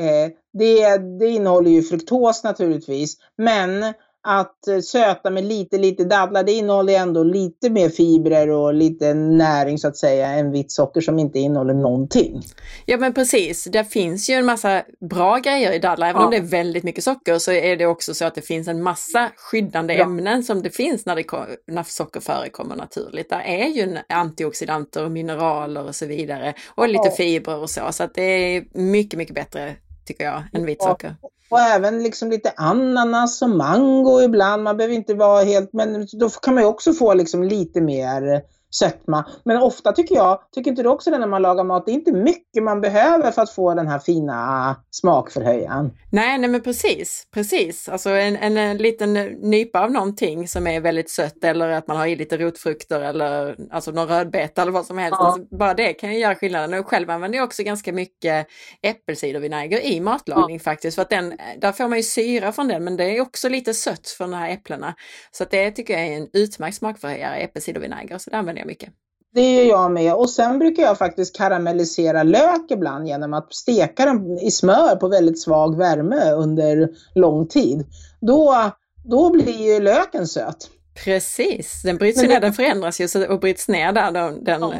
eh, 0.00 0.32
det, 0.52 0.96
det 1.18 1.26
innehåller 1.26 1.70
ju 1.70 1.82
fruktos 1.82 2.44
naturligtvis, 2.44 3.16
men 3.36 3.94
att 4.26 4.68
eh, 4.68 4.78
söta 4.78 5.30
med 5.30 5.44
lite, 5.44 5.78
lite 5.78 6.04
dadlar, 6.04 6.42
det 6.42 6.52
innehåller 6.52 6.98
ändå 6.98 7.22
lite 7.22 7.70
mer 7.70 7.88
fibrer 7.88 8.50
och 8.50 8.74
lite 8.74 9.14
näring 9.14 9.78
så 9.78 9.88
att 9.88 9.96
säga 9.96 10.28
än 10.28 10.50
vitt 10.50 10.72
socker 10.72 11.00
som 11.00 11.18
inte 11.18 11.38
innehåller 11.38 11.74
någonting. 11.74 12.42
Ja 12.86 12.96
men 12.96 13.14
precis, 13.14 13.64
det 13.64 13.84
finns 13.84 14.30
ju 14.30 14.34
en 14.34 14.46
massa 14.46 14.82
bra 15.10 15.38
grejer 15.38 15.72
i 15.72 15.78
dadlar. 15.78 16.08
Även 16.08 16.20
ja. 16.20 16.24
om 16.24 16.30
det 16.30 16.36
är 16.36 16.42
väldigt 16.42 16.84
mycket 16.84 17.04
socker 17.04 17.38
så 17.38 17.52
är 17.52 17.76
det 17.76 17.86
också 17.86 18.14
så 18.14 18.24
att 18.24 18.34
det 18.34 18.42
finns 18.42 18.68
en 18.68 18.82
massa 18.82 19.30
skyddande 19.36 19.94
ja. 19.94 20.04
ämnen 20.04 20.44
som 20.44 20.62
det 20.62 20.70
finns 20.70 21.06
när, 21.06 21.16
det, 21.16 21.24
när 21.66 21.82
socker 21.82 22.20
förekommer 22.20 22.76
naturligt. 22.76 23.30
Där 23.30 23.40
är 23.40 23.66
ju 23.66 23.98
antioxidanter 24.08 25.04
och 25.04 25.10
mineraler 25.10 25.86
och 25.86 25.94
så 25.94 26.06
vidare 26.06 26.54
och 26.74 26.88
lite 26.88 27.08
ja. 27.08 27.10
fibrer 27.10 27.56
och 27.56 27.70
så. 27.70 27.82
Så 27.90 28.04
att 28.04 28.14
det 28.14 28.22
är 28.22 28.64
mycket, 28.72 29.18
mycket 29.18 29.34
bättre 29.34 29.76
tycker 30.04 30.24
jag 30.24 30.42
än 30.52 30.66
vitt 30.66 30.82
socker. 30.82 31.14
Och 31.50 31.60
även 31.60 32.02
liksom 32.02 32.30
lite 32.30 32.52
ananas 32.56 33.42
och 33.42 33.50
mango 33.50 34.22
ibland. 34.22 34.62
Man 34.62 34.76
behöver 34.76 34.94
inte 34.94 35.14
vara 35.14 35.44
helt, 35.44 35.72
men 35.72 36.06
då 36.12 36.28
kan 36.28 36.54
man 36.54 36.62
ju 36.62 36.68
också 36.68 36.92
få 36.92 37.14
liksom 37.14 37.42
lite 37.42 37.80
mer 37.80 38.42
sötma. 38.70 39.24
Men 39.44 39.62
ofta 39.62 39.92
tycker 39.92 40.14
jag, 40.14 40.40
tycker 40.52 40.70
inte 40.70 40.82
du 40.82 40.88
också 40.88 41.10
det 41.10 41.18
när 41.18 41.26
man 41.26 41.42
lagar 41.42 41.64
mat, 41.64 41.86
det 41.86 41.92
är 41.92 41.94
inte 41.94 42.12
mycket 42.12 42.62
man 42.62 42.80
behöver 42.80 43.30
för 43.30 43.42
att 43.42 43.50
få 43.50 43.74
den 43.74 43.88
här 43.88 43.98
fina 43.98 44.76
smakförhöjaren. 44.90 45.90
Nej, 46.10 46.38
nej 46.38 46.50
men 46.50 46.60
precis, 46.60 47.26
precis. 47.34 47.88
Alltså 47.88 48.10
en, 48.10 48.36
en, 48.36 48.56
en, 48.56 48.76
liten 48.76 49.14
nypa 49.24 49.80
av 49.80 49.90
någonting 49.92 50.48
som 50.48 50.66
är 50.66 50.80
väldigt 50.80 51.10
sött 51.10 51.44
eller 51.44 51.68
att 51.68 51.86
man 51.86 51.96
har 51.96 52.06
i 52.06 52.16
lite 52.16 52.36
rotfrukter 52.36 53.00
eller 53.00 53.56
alltså 53.70 53.90
någon 53.90 54.08
rödbeta 54.08 54.62
eller 54.62 54.72
vad 54.72 54.86
som 54.86 54.98
helst. 54.98 55.16
Ja. 55.20 55.26
Alltså, 55.26 55.56
bara 55.56 55.74
det 55.74 55.92
kan 55.92 56.12
ju 56.12 56.18
göra 56.18 56.34
skillnaden. 56.34 56.80
Och 56.80 56.86
själv 56.86 57.10
använder 57.10 57.38
jag 57.38 57.44
också 57.46 57.62
ganska 57.62 57.92
mycket 57.92 58.46
äppelcidervinäger 58.82 59.80
i 59.80 60.00
matlagning 60.00 60.56
ja. 60.56 60.62
faktiskt. 60.62 60.94
För 60.94 61.02
att 61.02 61.10
den, 61.10 61.38
där 61.58 61.72
får 61.72 61.88
man 61.88 61.98
ju 61.98 62.02
syra 62.02 62.52
från 62.52 62.68
den 62.68 62.84
men 62.84 62.96
det 62.96 63.04
är 63.04 63.20
också 63.20 63.48
lite 63.48 63.74
sött 63.74 64.08
från 64.08 64.30
de 64.30 64.36
här 64.36 64.50
äpplena. 64.50 64.94
Så 65.30 65.42
att 65.42 65.50
det 65.50 65.70
tycker 65.70 65.94
jag 65.94 66.06
är 66.06 66.16
en 66.16 66.28
utmärkt 66.32 66.76
smakförhöjare, 66.76 67.36
äppelcidervinäger. 67.36 68.18
Så 68.18 68.30
det 68.30 68.36
använder 68.36 68.57
jag 68.58 68.66
mycket. 68.66 68.92
Det 69.34 69.54
gör 69.54 69.64
jag 69.64 69.92
med 69.92 70.14
och 70.14 70.30
sen 70.30 70.58
brukar 70.58 70.82
jag 70.82 70.98
faktiskt 70.98 71.36
karamellisera 71.36 72.22
lök 72.22 72.70
ibland 72.70 73.06
genom 73.06 73.34
att 73.34 73.54
steka 73.54 74.04
den 74.04 74.38
i 74.38 74.50
smör 74.50 74.96
på 74.96 75.08
väldigt 75.08 75.40
svag 75.40 75.76
värme 75.76 76.32
under 76.32 76.88
lång 77.14 77.46
tid. 77.46 77.86
Då, 78.20 78.70
då 79.04 79.30
blir 79.30 79.74
ju 79.74 79.80
löken 79.80 80.26
söt. 80.26 80.70
Precis, 81.04 81.82
den 81.82 81.96
bryts 81.96 82.22
ner, 82.22 82.40
den 82.40 82.52
förändras 82.52 83.00
ju 83.00 83.26
och 83.26 83.40
bryts 83.40 83.68
ner 83.68 83.92
där. 83.92 84.10
Den, 84.10 84.44
den, 84.44 84.60
ja. 84.60 84.72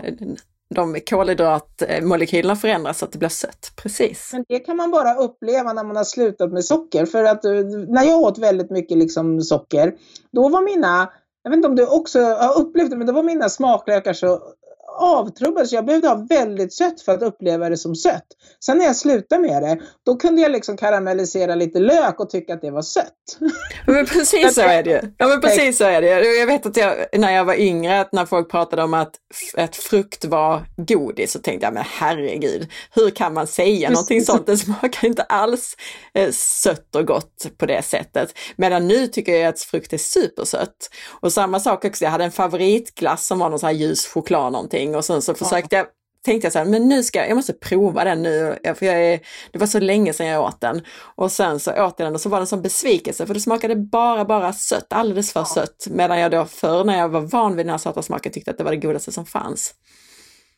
de 0.74 1.00
kolhydratmolekylerna 1.00 2.56
förändras 2.56 2.98
så 2.98 3.04
att 3.04 3.12
det 3.12 3.18
blir 3.18 3.28
sött. 3.28 3.72
Precis. 3.76 4.30
Men 4.32 4.44
det 4.48 4.58
kan 4.58 4.76
man 4.76 4.90
bara 4.90 5.14
uppleva 5.14 5.72
när 5.72 5.84
man 5.84 5.96
har 5.96 6.04
slutat 6.04 6.52
med 6.52 6.64
socker. 6.64 7.06
För 7.06 7.24
att 7.24 7.44
eh, 7.44 7.52
när 7.88 8.04
jag 8.04 8.20
åt 8.20 8.38
väldigt 8.38 8.70
mycket 8.70 8.98
liksom 8.98 9.40
socker, 9.40 9.94
då 10.32 10.48
var 10.48 10.62
mina 10.62 11.10
jag 11.42 11.50
vet 11.50 11.56
inte 11.56 11.68
om 11.68 11.76
du 11.76 11.86
också 11.86 12.20
har 12.20 12.60
upplevt 12.60 12.90
det, 12.90 12.96
men 12.96 13.06
det 13.06 13.12
var 13.12 13.22
mina 13.22 13.48
smaklökar 13.48 14.12
så 14.12 14.54
avtrubbad 14.98 15.68
så 15.68 15.74
jag 15.74 15.86
behövde 15.86 16.08
ha 16.08 16.26
väldigt 16.28 16.74
sött 16.74 17.00
för 17.00 17.14
att 17.14 17.22
uppleva 17.22 17.68
det 17.68 17.76
som 17.76 17.94
sött. 17.94 18.26
Sen 18.64 18.78
när 18.78 18.84
jag 18.84 18.96
slutade 18.96 19.42
med 19.42 19.62
det, 19.62 19.78
då 20.06 20.16
kunde 20.16 20.42
jag 20.42 20.50
liksom 20.50 20.76
karamellisera 20.76 21.54
lite 21.54 21.78
lök 21.78 22.20
och 22.20 22.30
tycka 22.30 22.54
att 22.54 22.62
det 22.62 22.70
var 22.70 22.82
sött. 22.82 23.38
Men 23.86 24.06
precis 24.06 24.54
så 24.54 24.60
är 24.60 24.82
det 24.82 24.90
ju. 24.90 25.00
Ja 25.18 25.26
men 25.26 25.40
precis 25.40 25.78
så 25.78 25.84
är 25.84 26.02
det 26.02 26.38
Jag 26.38 26.46
vet 26.46 26.66
att 26.66 26.76
jag, 26.76 26.96
när 27.12 27.32
jag 27.32 27.44
var 27.44 27.54
yngre, 27.54 28.00
att 28.00 28.12
när 28.12 28.26
folk 28.26 28.50
pratade 28.50 28.82
om 28.82 28.94
att, 28.94 29.14
att 29.56 29.76
frukt 29.76 30.24
var 30.24 30.62
godis 30.76 31.32
så 31.32 31.38
tänkte 31.38 31.66
jag, 31.66 31.74
men 31.74 31.84
herregud, 31.86 32.68
hur 32.94 33.10
kan 33.10 33.34
man 33.34 33.46
säga 33.46 33.90
någonting 33.90 34.24
sånt? 34.24 34.46
Det 34.46 34.56
smakar 34.56 35.08
inte 35.08 35.22
alls 35.22 35.76
eh, 36.14 36.30
sött 36.32 36.94
och 36.94 37.06
gott 37.06 37.46
på 37.58 37.66
det 37.66 37.82
sättet. 37.82 38.34
Medan 38.56 38.88
nu 38.88 39.06
tycker 39.06 39.36
jag 39.36 39.48
att 39.48 39.60
frukt 39.60 39.92
är 39.92 39.98
supersött. 39.98 40.90
Och 41.20 41.32
samma 41.32 41.60
sak 41.60 41.84
också, 41.84 42.04
jag 42.04 42.10
hade 42.10 42.24
en 42.24 42.32
favoritglass 42.32 43.26
som 43.26 43.38
var 43.38 43.50
någon 43.50 43.58
sån 43.58 43.66
här 43.66 43.74
ljus 43.74 44.06
choklad 44.06 44.52
någonting 44.52 44.87
och 44.94 45.04
sen 45.04 45.22
så 45.22 45.34
försökte 45.34 45.76
jag 45.76 45.86
tänkte 46.24 46.46
jag 46.46 46.52
så 46.52 46.58
här, 46.58 46.66
men 46.66 46.88
nu 46.88 47.02
ska 47.02 47.18
jag, 47.18 47.28
jag 47.28 47.36
måste 47.36 47.52
prova 47.52 48.04
den 48.04 48.22
nu, 48.22 48.58
för 48.64 48.86
jag 48.86 49.02
är, 49.02 49.20
det 49.52 49.58
var 49.58 49.66
så 49.66 49.80
länge 49.80 50.12
sedan 50.12 50.26
jag 50.26 50.44
åt 50.44 50.60
den. 50.60 50.82
Och 50.98 51.32
sen 51.32 51.60
så 51.60 51.70
åt 51.70 51.94
jag 51.98 52.06
den 52.06 52.14
och 52.14 52.20
så 52.20 52.28
var 52.28 52.38
det 52.38 52.42
en 52.42 52.46
sån 52.46 52.62
besvikelse 52.62 53.26
för 53.26 53.34
det 53.34 53.40
smakade 53.40 53.76
bara, 53.76 54.24
bara 54.24 54.52
sött, 54.52 54.92
alldeles 54.92 55.32
för 55.32 55.40
ja. 55.40 55.46
sött. 55.46 55.86
Medan 55.90 56.18
jag 56.18 56.30
då 56.30 56.44
förr 56.44 56.84
när 56.84 56.98
jag 56.98 57.08
var 57.08 57.20
van 57.20 57.56
vid 57.56 57.66
den 57.66 57.70
här 57.70 57.78
söta 57.78 58.02
smaken 58.02 58.32
tyckte 58.32 58.50
att 58.50 58.58
det 58.58 58.64
var 58.64 58.70
det 58.70 58.76
godaste 58.76 59.12
som 59.12 59.26
fanns. 59.26 59.74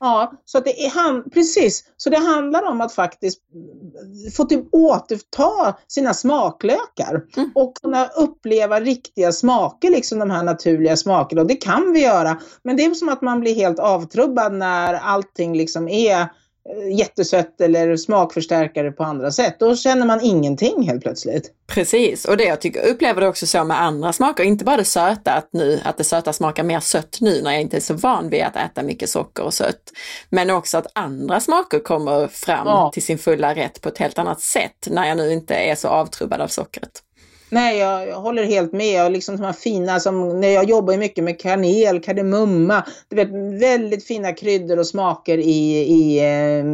Ja, 0.01 0.33
så 0.45 0.59
att 0.59 0.65
det 0.65 0.87
är, 0.87 1.31
precis. 1.31 1.85
Så 1.97 2.11
det 2.11 2.19
handlar 2.19 2.63
om 2.63 2.81
att 2.81 2.93
faktiskt 2.93 3.41
få 4.37 4.45
till, 4.45 4.65
återta 4.73 5.77
sina 5.89 6.15
smaklökar 6.15 7.23
mm. 7.37 7.51
och 7.55 7.77
kunna 7.83 8.07
uppleva 8.07 8.81
riktiga 8.81 9.33
smaker, 9.33 9.91
liksom 9.91 10.19
de 10.19 10.31
här 10.31 10.43
naturliga 10.43 10.97
smakerna. 10.97 11.41
Och 11.41 11.49
det 11.49 11.55
kan 11.55 11.93
vi 11.93 12.03
göra, 12.03 12.41
men 12.63 12.77
det 12.77 12.85
är 12.85 12.95
som 12.95 13.09
att 13.09 13.23
man 13.23 13.41
blir 13.41 13.55
helt 13.55 13.79
avtrubbad 13.79 14.53
när 14.53 14.95
allting 14.95 15.57
liksom 15.57 15.89
är 15.89 16.29
jättesött 16.99 17.61
eller 17.61 17.97
smakförstärkare 17.97 18.93
på 18.93 19.05
andra 19.05 19.31
sätt. 19.31 19.57
Då 19.59 19.77
känner 19.77 20.07
man 20.07 20.21
ingenting 20.21 20.89
helt 20.89 21.03
plötsligt. 21.03 21.53
Precis, 21.67 22.25
och 22.25 22.37
det 22.37 22.45
jag 22.45 22.61
tycker, 22.61 22.89
upplever 22.89 23.21
det 23.21 23.29
också 23.29 23.47
så 23.47 23.65
med 23.65 23.83
andra 23.83 24.13
smaker, 24.13 24.45
inte 24.45 24.65
bara 24.65 24.77
det 24.77 24.85
söta, 24.85 25.33
att, 25.33 25.49
nu, 25.53 25.81
att 25.85 25.97
det 25.97 26.05
söta 26.05 26.33
smakar 26.33 26.63
mer 26.63 26.81
sött 26.81 27.19
nu 27.21 27.43
när 27.43 27.53
jag 27.53 27.61
inte 27.61 27.77
är 27.77 27.81
så 27.81 27.95
van 27.95 28.31
vid 28.31 28.43
att 28.43 28.57
äta 28.57 28.83
mycket 28.83 29.11
socker 29.11 29.45
och 29.45 29.55
sött. 29.55 29.83
Men 30.31 30.51
också 30.51 30.79
att 30.79 30.87
andra 30.95 31.41
smaker 31.41 31.79
kommer 31.79 32.27
fram 32.29 32.67
ja. 32.67 32.91
till 32.95 33.03
sin 33.03 33.19
fulla 33.19 33.55
rätt 33.55 33.81
på 33.81 33.89
ett 33.89 33.99
helt 33.99 34.19
annat 34.19 34.41
sätt 34.41 34.89
när 34.91 35.09
jag 35.09 35.17
nu 35.17 35.33
inte 35.33 35.55
är 35.55 35.75
så 35.75 35.89
avtrubbad 35.89 36.41
av 36.41 36.49
sockret. 36.49 37.03
Nej, 37.51 37.79
jag, 37.79 38.09
jag, 38.09 38.21
håller 38.21 38.45
helt 38.45 38.73
med. 38.73 39.05
Och 39.05 39.11
liksom 39.11 39.37
de 39.37 39.43
här 39.45 39.53
fina 39.53 40.01
som, 40.01 40.41
när 40.41 40.49
jag 40.49 40.65
jobbar 40.65 40.97
mycket 40.97 41.25
med 41.25 41.41
kanel, 41.41 42.01
kardemumma, 42.01 42.85
du 43.09 43.17
vet 43.17 43.61
väldigt 43.63 44.07
fina 44.07 44.33
kryddor 44.33 44.79
och 44.79 44.87
smaker 44.87 45.39
i, 45.39 45.77
i 45.77 46.19
eh, 46.19 46.65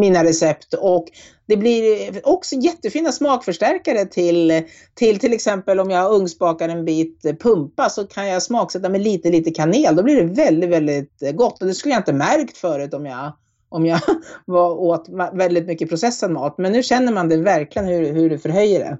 mina 0.00 0.24
recept. 0.24 0.74
Och 0.74 1.06
det 1.46 1.56
blir 1.56 2.20
också 2.24 2.54
jättefina 2.54 3.12
smakförstärkare 3.12 4.04
till, 4.04 4.62
till 4.94 5.18
till 5.18 5.32
exempel 5.32 5.80
om 5.80 5.90
jag 5.90 6.12
ugnsbakar 6.12 6.68
en 6.68 6.84
bit 6.84 7.22
pumpa 7.42 7.88
så 7.90 8.06
kan 8.06 8.28
jag 8.28 8.42
smaksätta 8.42 8.88
med 8.88 9.00
lite, 9.00 9.30
lite 9.30 9.50
kanel. 9.50 9.96
Då 9.96 10.02
blir 10.02 10.16
det 10.16 10.42
väldigt, 10.42 10.70
väldigt 10.70 11.20
gott 11.34 11.60
och 11.60 11.66
det 11.66 11.74
skulle 11.74 11.94
jag 11.94 12.00
inte 12.00 12.12
märkt 12.12 12.56
förut 12.56 12.94
om 12.94 13.06
jag 13.06 13.32
om 13.68 13.86
jag 13.86 14.00
var 14.44 14.70
åt 14.70 15.08
väldigt 15.32 15.66
mycket 15.66 15.88
processad 15.88 16.30
mat. 16.30 16.58
Men 16.58 16.72
nu 16.72 16.82
känner 16.82 17.12
man 17.12 17.28
det 17.28 17.36
verkligen 17.36 17.88
hur, 17.88 18.12
hur 18.12 18.30
det 18.30 18.38
förhöjer 18.38 18.80
det. 18.80 18.98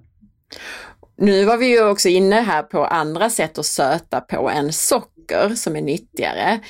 Nu 1.18 1.44
var 1.44 1.56
vi 1.56 1.66
ju 1.66 1.88
också 1.88 2.08
inne 2.08 2.36
här 2.36 2.62
på 2.62 2.84
andra 2.84 3.30
sätt 3.30 3.58
att 3.58 3.66
söta 3.66 4.20
på 4.20 4.50
än 4.50 4.72
socker 4.72 5.54
som 5.54 5.76
är 5.76 5.82
nyttigare. 5.82 6.60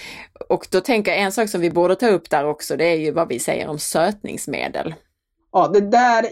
Och 0.48 0.68
då 0.70 0.80
tänker 0.80 1.12
jag 1.12 1.20
en 1.20 1.32
sak 1.32 1.48
som 1.48 1.60
vi 1.60 1.70
borde 1.70 1.94
ta 1.94 2.08
upp 2.08 2.30
där 2.30 2.46
också, 2.46 2.76
det 2.76 2.84
är 2.84 2.96
ju 2.96 3.10
vad 3.10 3.28
vi 3.28 3.38
säger 3.38 3.68
om 3.68 3.78
sötningsmedel. 3.78 4.94
Ja, 5.52 5.68
det 5.68 5.80
där, 5.80 6.26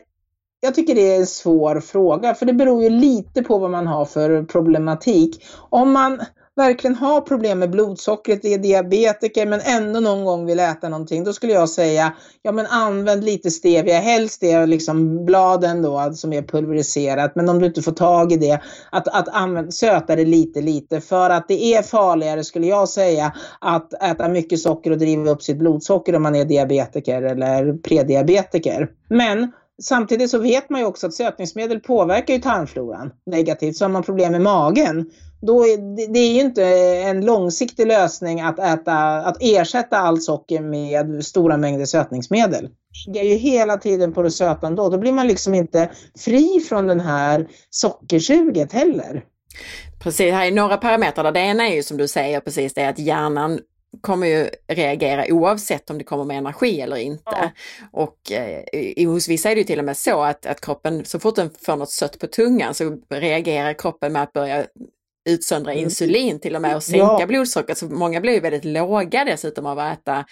jag 0.60 0.74
tycker 0.74 0.94
det 0.94 1.14
är 1.14 1.16
en 1.16 1.26
svår 1.26 1.80
fråga, 1.80 2.34
för 2.34 2.46
det 2.46 2.52
beror 2.52 2.82
ju 2.82 2.90
lite 2.90 3.42
på 3.42 3.58
vad 3.58 3.70
man 3.70 3.86
har 3.86 4.04
för 4.04 4.42
problematik. 4.42 5.44
Om 5.70 5.92
man 5.92 6.20
verkligen 6.56 6.96
har 6.96 7.20
problem 7.20 7.58
med 7.58 7.70
blodsockret, 7.70 8.44
är 8.44 8.58
diabetiker 8.58 9.46
men 9.46 9.60
ändå 9.60 10.00
någon 10.00 10.24
gång 10.24 10.46
vill 10.46 10.60
äta 10.60 10.88
någonting, 10.88 11.24
då 11.24 11.32
skulle 11.32 11.52
jag 11.52 11.68
säga, 11.68 12.12
ja 12.42 12.52
men 12.52 12.66
använd 12.66 13.24
lite 13.24 13.50
stevia, 13.50 13.98
helst 14.00 14.40
det 14.40 14.66
liksom 14.66 15.24
bladen 15.24 15.82
då 15.82 15.98
alltså, 15.98 16.20
som 16.20 16.32
är 16.32 16.42
pulveriserat, 16.42 17.36
men 17.36 17.48
om 17.48 17.58
du 17.58 17.66
inte 17.66 17.82
får 17.82 17.92
tag 17.92 18.32
i 18.32 18.36
det, 18.36 18.60
att, 18.92 19.08
att 19.08 19.28
använd, 19.28 19.74
söta 19.74 20.16
det 20.16 20.24
lite 20.24 20.60
lite 20.60 21.00
för 21.00 21.30
att 21.30 21.48
det 21.48 21.74
är 21.74 21.82
farligare 21.82 22.44
skulle 22.44 22.66
jag 22.66 22.88
säga 22.88 23.32
att 23.60 24.02
äta 24.02 24.28
mycket 24.28 24.60
socker 24.60 24.90
och 24.90 24.98
driva 24.98 25.30
upp 25.30 25.42
sitt 25.42 25.58
blodsocker 25.58 26.16
om 26.16 26.22
man 26.22 26.34
är 26.34 26.44
diabetiker 26.44 27.22
eller 27.22 27.72
prediabetiker. 27.72 28.90
Men 29.08 29.52
Samtidigt 29.82 30.30
så 30.30 30.38
vet 30.38 30.70
man 30.70 30.80
ju 30.80 30.86
också 30.86 31.06
att 31.06 31.14
sötningsmedel 31.14 31.80
påverkar 31.80 32.34
ju 32.34 32.40
tarmfloran 32.40 33.12
negativt. 33.26 33.76
Så 33.76 33.84
har 33.84 33.90
man 33.90 34.02
problem 34.02 34.32
med 34.32 34.40
magen, 34.40 35.10
då 35.46 35.66
är, 35.66 36.06
det 36.12 36.18
är 36.18 36.32
ju 36.32 36.40
inte 36.40 36.64
en 37.04 37.24
långsiktig 37.24 37.86
lösning 37.86 38.40
att, 38.40 38.58
äta, 38.58 39.16
att 39.16 39.36
ersätta 39.40 39.96
allt 39.98 40.22
socker 40.22 40.60
med 40.60 41.24
stora 41.24 41.56
mängder 41.56 41.84
sötningsmedel. 41.84 42.68
Det 43.12 43.18
är 43.20 43.24
ju 43.24 43.34
hela 43.34 43.76
tiden 43.76 44.12
på 44.12 44.22
det 44.22 44.30
söta 44.30 44.66
ändå. 44.66 44.88
Då 44.88 44.98
blir 44.98 45.12
man 45.12 45.26
liksom 45.26 45.54
inte 45.54 45.90
fri 46.18 46.60
från 46.68 46.86
den 46.86 47.00
här 47.00 47.48
sockersuget 47.70 48.72
heller. 48.72 49.24
Precis, 50.02 50.32
här 50.32 50.46
är 50.46 50.52
några 50.52 50.76
parametrar. 50.76 51.32
Det 51.32 51.40
ena 51.40 51.68
är 51.68 51.74
ju 51.74 51.82
som 51.82 51.96
du 51.96 52.08
säger 52.08 52.40
precis 52.40 52.74
det 52.74 52.88
att 52.88 52.98
hjärnan 52.98 53.60
kommer 54.00 54.26
ju 54.26 54.48
reagera 54.68 55.24
oavsett 55.28 55.90
om 55.90 55.98
det 55.98 56.04
kommer 56.04 56.24
med 56.24 56.38
energi 56.38 56.80
eller 56.80 56.96
inte. 56.96 57.22
Ja. 57.24 57.50
Och 57.92 58.32
eh, 58.32 59.08
hos 59.08 59.28
vissa 59.28 59.50
är 59.50 59.54
det 59.54 59.60
ju 59.60 59.64
till 59.64 59.78
och 59.78 59.84
med 59.84 59.96
så 59.96 60.22
att, 60.22 60.46
att 60.46 60.60
kroppen, 60.60 61.04
så 61.04 61.18
fort 61.18 61.36
den 61.36 61.50
får 61.66 61.76
något 61.76 61.90
sött 61.90 62.18
på 62.18 62.26
tungan 62.26 62.74
så 62.74 62.98
reagerar 63.10 63.72
kroppen 63.72 64.12
med 64.12 64.22
att 64.22 64.32
börja 64.32 64.64
utsöndra 65.24 65.72
mm. 65.72 65.84
insulin 65.84 66.40
till 66.40 66.56
och 66.56 66.62
med 66.62 66.76
och 66.76 66.82
sänka 66.82 67.16
ja. 67.20 67.26
blodsockret. 67.26 67.78
Så 67.78 67.86
många 67.86 68.20
blir 68.20 68.40
väldigt 68.40 68.64
låga 68.64 69.24
dessutom 69.24 69.66
av 69.66 69.78
att 69.78 69.98
äta 69.98 70.24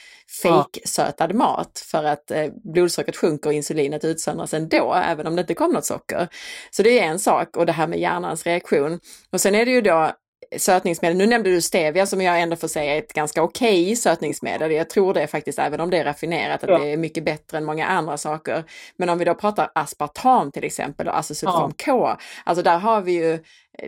fejksötad 0.42 1.30
ja. 1.30 1.36
mat 1.36 1.84
för 1.86 2.04
att 2.04 2.30
eh, 2.30 2.46
blodsockret 2.64 3.16
sjunker 3.16 3.50
och 3.50 3.54
insulinet 3.54 4.04
utsöndras 4.04 4.54
ändå, 4.54 4.94
även 4.94 5.26
om 5.26 5.36
det 5.36 5.40
inte 5.40 5.54
kom 5.54 5.72
något 5.72 5.84
socker. 5.84 6.28
Så 6.70 6.82
det 6.82 6.98
är 6.98 7.02
en 7.02 7.18
sak 7.18 7.56
och 7.56 7.66
det 7.66 7.72
här 7.72 7.86
med 7.86 8.00
hjärnans 8.00 8.46
reaktion. 8.46 9.00
Och 9.32 9.40
sen 9.40 9.54
är 9.54 9.64
det 9.64 9.70
ju 9.70 9.80
då 9.80 10.12
sötningsmedel. 10.56 11.16
Nu 11.16 11.26
nämnde 11.26 11.50
du 11.50 11.60
stevia 11.60 12.06
som 12.06 12.20
jag 12.20 12.40
ändå 12.40 12.56
får 12.56 12.68
säga 12.68 12.94
är 12.94 12.98
ett 12.98 13.12
ganska 13.12 13.42
okej 13.42 13.82
okay 13.82 13.96
sötningsmedel. 13.96 14.72
Jag 14.72 14.90
tror 14.90 15.14
det 15.14 15.26
faktiskt, 15.26 15.58
även 15.58 15.80
om 15.80 15.90
det 15.90 15.98
är 15.98 16.04
raffinerat, 16.04 16.64
att 16.64 16.70
ja. 16.70 16.78
det 16.78 16.92
är 16.92 16.96
mycket 16.96 17.24
bättre 17.24 17.58
än 17.58 17.64
många 17.64 17.86
andra 17.86 18.16
saker. 18.16 18.64
Men 18.96 19.08
om 19.08 19.18
vi 19.18 19.24
då 19.24 19.34
pratar 19.34 19.70
aspartam 19.74 20.52
till 20.52 20.64
exempel 20.64 21.08
och 21.08 21.18
acesulfam 21.18 21.72
K, 21.72 21.76
ja. 21.86 22.18
alltså 22.44 22.62
där 22.62 22.78
har 22.78 23.00
vi 23.00 23.12
ju 23.12 23.38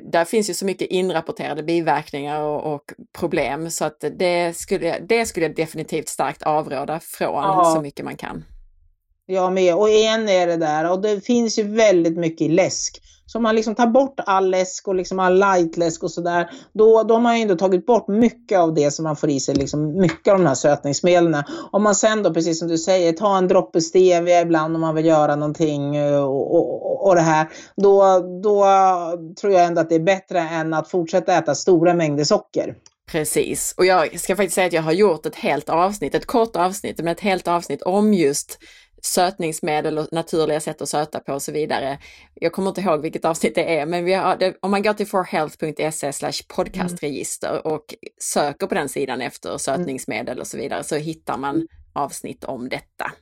där 0.02 0.24
finns 0.24 0.50
ju 0.50 0.54
så 0.54 0.64
mycket 0.64 0.88
inrapporterade 0.88 1.62
biverkningar 1.62 2.40
och, 2.40 2.74
och 2.74 2.92
problem 3.12 3.70
så 3.70 3.84
att 3.84 4.04
det 4.18 4.56
skulle, 4.56 4.98
det 4.98 5.26
skulle 5.26 5.46
jag 5.46 5.56
definitivt 5.56 6.08
starkt 6.08 6.42
avråda 6.42 7.00
från 7.00 7.34
ja. 7.34 7.72
så 7.74 7.80
mycket 7.80 8.04
man 8.04 8.16
kan. 8.16 8.44
Jag 9.26 9.52
med. 9.52 9.74
Och 9.74 9.90
en 9.90 10.28
är 10.28 10.46
det 10.46 10.56
där 10.56 10.90
och 10.90 11.02
det 11.02 11.24
finns 11.24 11.58
ju 11.58 11.62
väldigt 11.62 12.16
mycket 12.16 12.50
läsk. 12.50 13.00
Så 13.26 13.38
om 13.38 13.42
man 13.42 13.56
liksom 13.56 13.74
tar 13.74 13.86
bort 13.86 14.20
all 14.26 14.50
läsk 14.50 14.88
och 14.88 14.94
liksom 14.94 15.18
all 15.18 15.38
lightläsk 15.38 16.02
och 16.02 16.10
sådär, 16.10 16.50
då, 16.72 17.02
då 17.02 17.14
har 17.14 17.20
man 17.20 17.36
ju 17.36 17.42
ändå 17.42 17.56
tagit 17.56 17.86
bort 17.86 18.08
mycket 18.08 18.58
av 18.58 18.74
det 18.74 18.90
som 18.90 19.02
man 19.02 19.16
får 19.16 19.30
i 19.30 19.40
sig, 19.40 19.54
liksom 19.54 20.00
mycket 20.00 20.32
av 20.32 20.38
de 20.38 20.46
här 20.46 20.54
sötningsmedlen. 20.54 21.42
Om 21.72 21.82
man 21.82 21.94
sen 21.94 22.22
då, 22.22 22.34
precis 22.34 22.58
som 22.58 22.68
du 22.68 22.78
säger, 22.78 23.12
tar 23.12 23.38
en 23.38 23.48
droppe 23.48 23.80
stevia 23.80 24.40
ibland 24.40 24.74
om 24.74 24.80
man 24.80 24.94
vill 24.94 25.06
göra 25.06 25.36
någonting 25.36 25.96
eh, 25.96 26.24
och, 26.24 26.54
och, 26.54 27.06
och 27.06 27.14
det 27.14 27.20
här, 27.20 27.48
då, 27.76 28.20
då 28.42 28.64
tror 29.40 29.52
jag 29.52 29.64
ändå 29.64 29.80
att 29.80 29.88
det 29.88 29.94
är 29.94 30.00
bättre 30.00 30.40
än 30.40 30.74
att 30.74 30.90
fortsätta 30.90 31.34
äta 31.34 31.54
stora 31.54 31.94
mängder 31.94 32.24
socker. 32.24 32.74
Precis, 33.06 33.74
och 33.76 33.86
jag 33.86 34.20
ska 34.20 34.36
faktiskt 34.36 34.54
säga 34.54 34.66
att 34.66 34.72
jag 34.72 34.82
har 34.82 34.92
gjort 34.92 35.26
ett 35.26 35.34
helt 35.34 35.68
avsnitt, 35.68 36.14
ett 36.14 36.26
kort 36.26 36.56
avsnitt, 36.56 36.98
men 36.98 37.08
ett 37.08 37.20
helt 37.20 37.48
avsnitt 37.48 37.82
om 37.82 38.14
just 38.14 38.58
sötningsmedel 39.04 39.98
och 39.98 40.08
naturliga 40.12 40.60
sätt 40.60 40.82
att 40.82 40.88
söta 40.88 41.20
på 41.20 41.32
och 41.32 41.42
så 41.42 41.52
vidare. 41.52 41.98
Jag 42.34 42.52
kommer 42.52 42.68
inte 42.68 42.80
ihåg 42.80 43.02
vilket 43.02 43.24
avsnitt 43.24 43.54
det 43.54 43.78
är, 43.78 43.86
men 43.86 44.04
det, 44.38 44.56
om 44.60 44.70
man 44.70 44.82
går 44.82 44.92
till 44.92 45.06
forhealth.se 45.06 46.32
podcastregister 46.48 47.50
mm. 47.50 47.60
och 47.62 47.94
söker 48.20 48.66
på 48.66 48.74
den 48.74 48.88
sidan 48.88 49.20
efter 49.20 49.58
sötningsmedel 49.58 50.40
och 50.40 50.46
så 50.46 50.56
vidare 50.56 50.84
så 50.84 50.96
hittar 50.96 51.38
man 51.38 51.68
avsnitt 51.92 52.44
om 52.44 52.68
detta. 52.68 53.12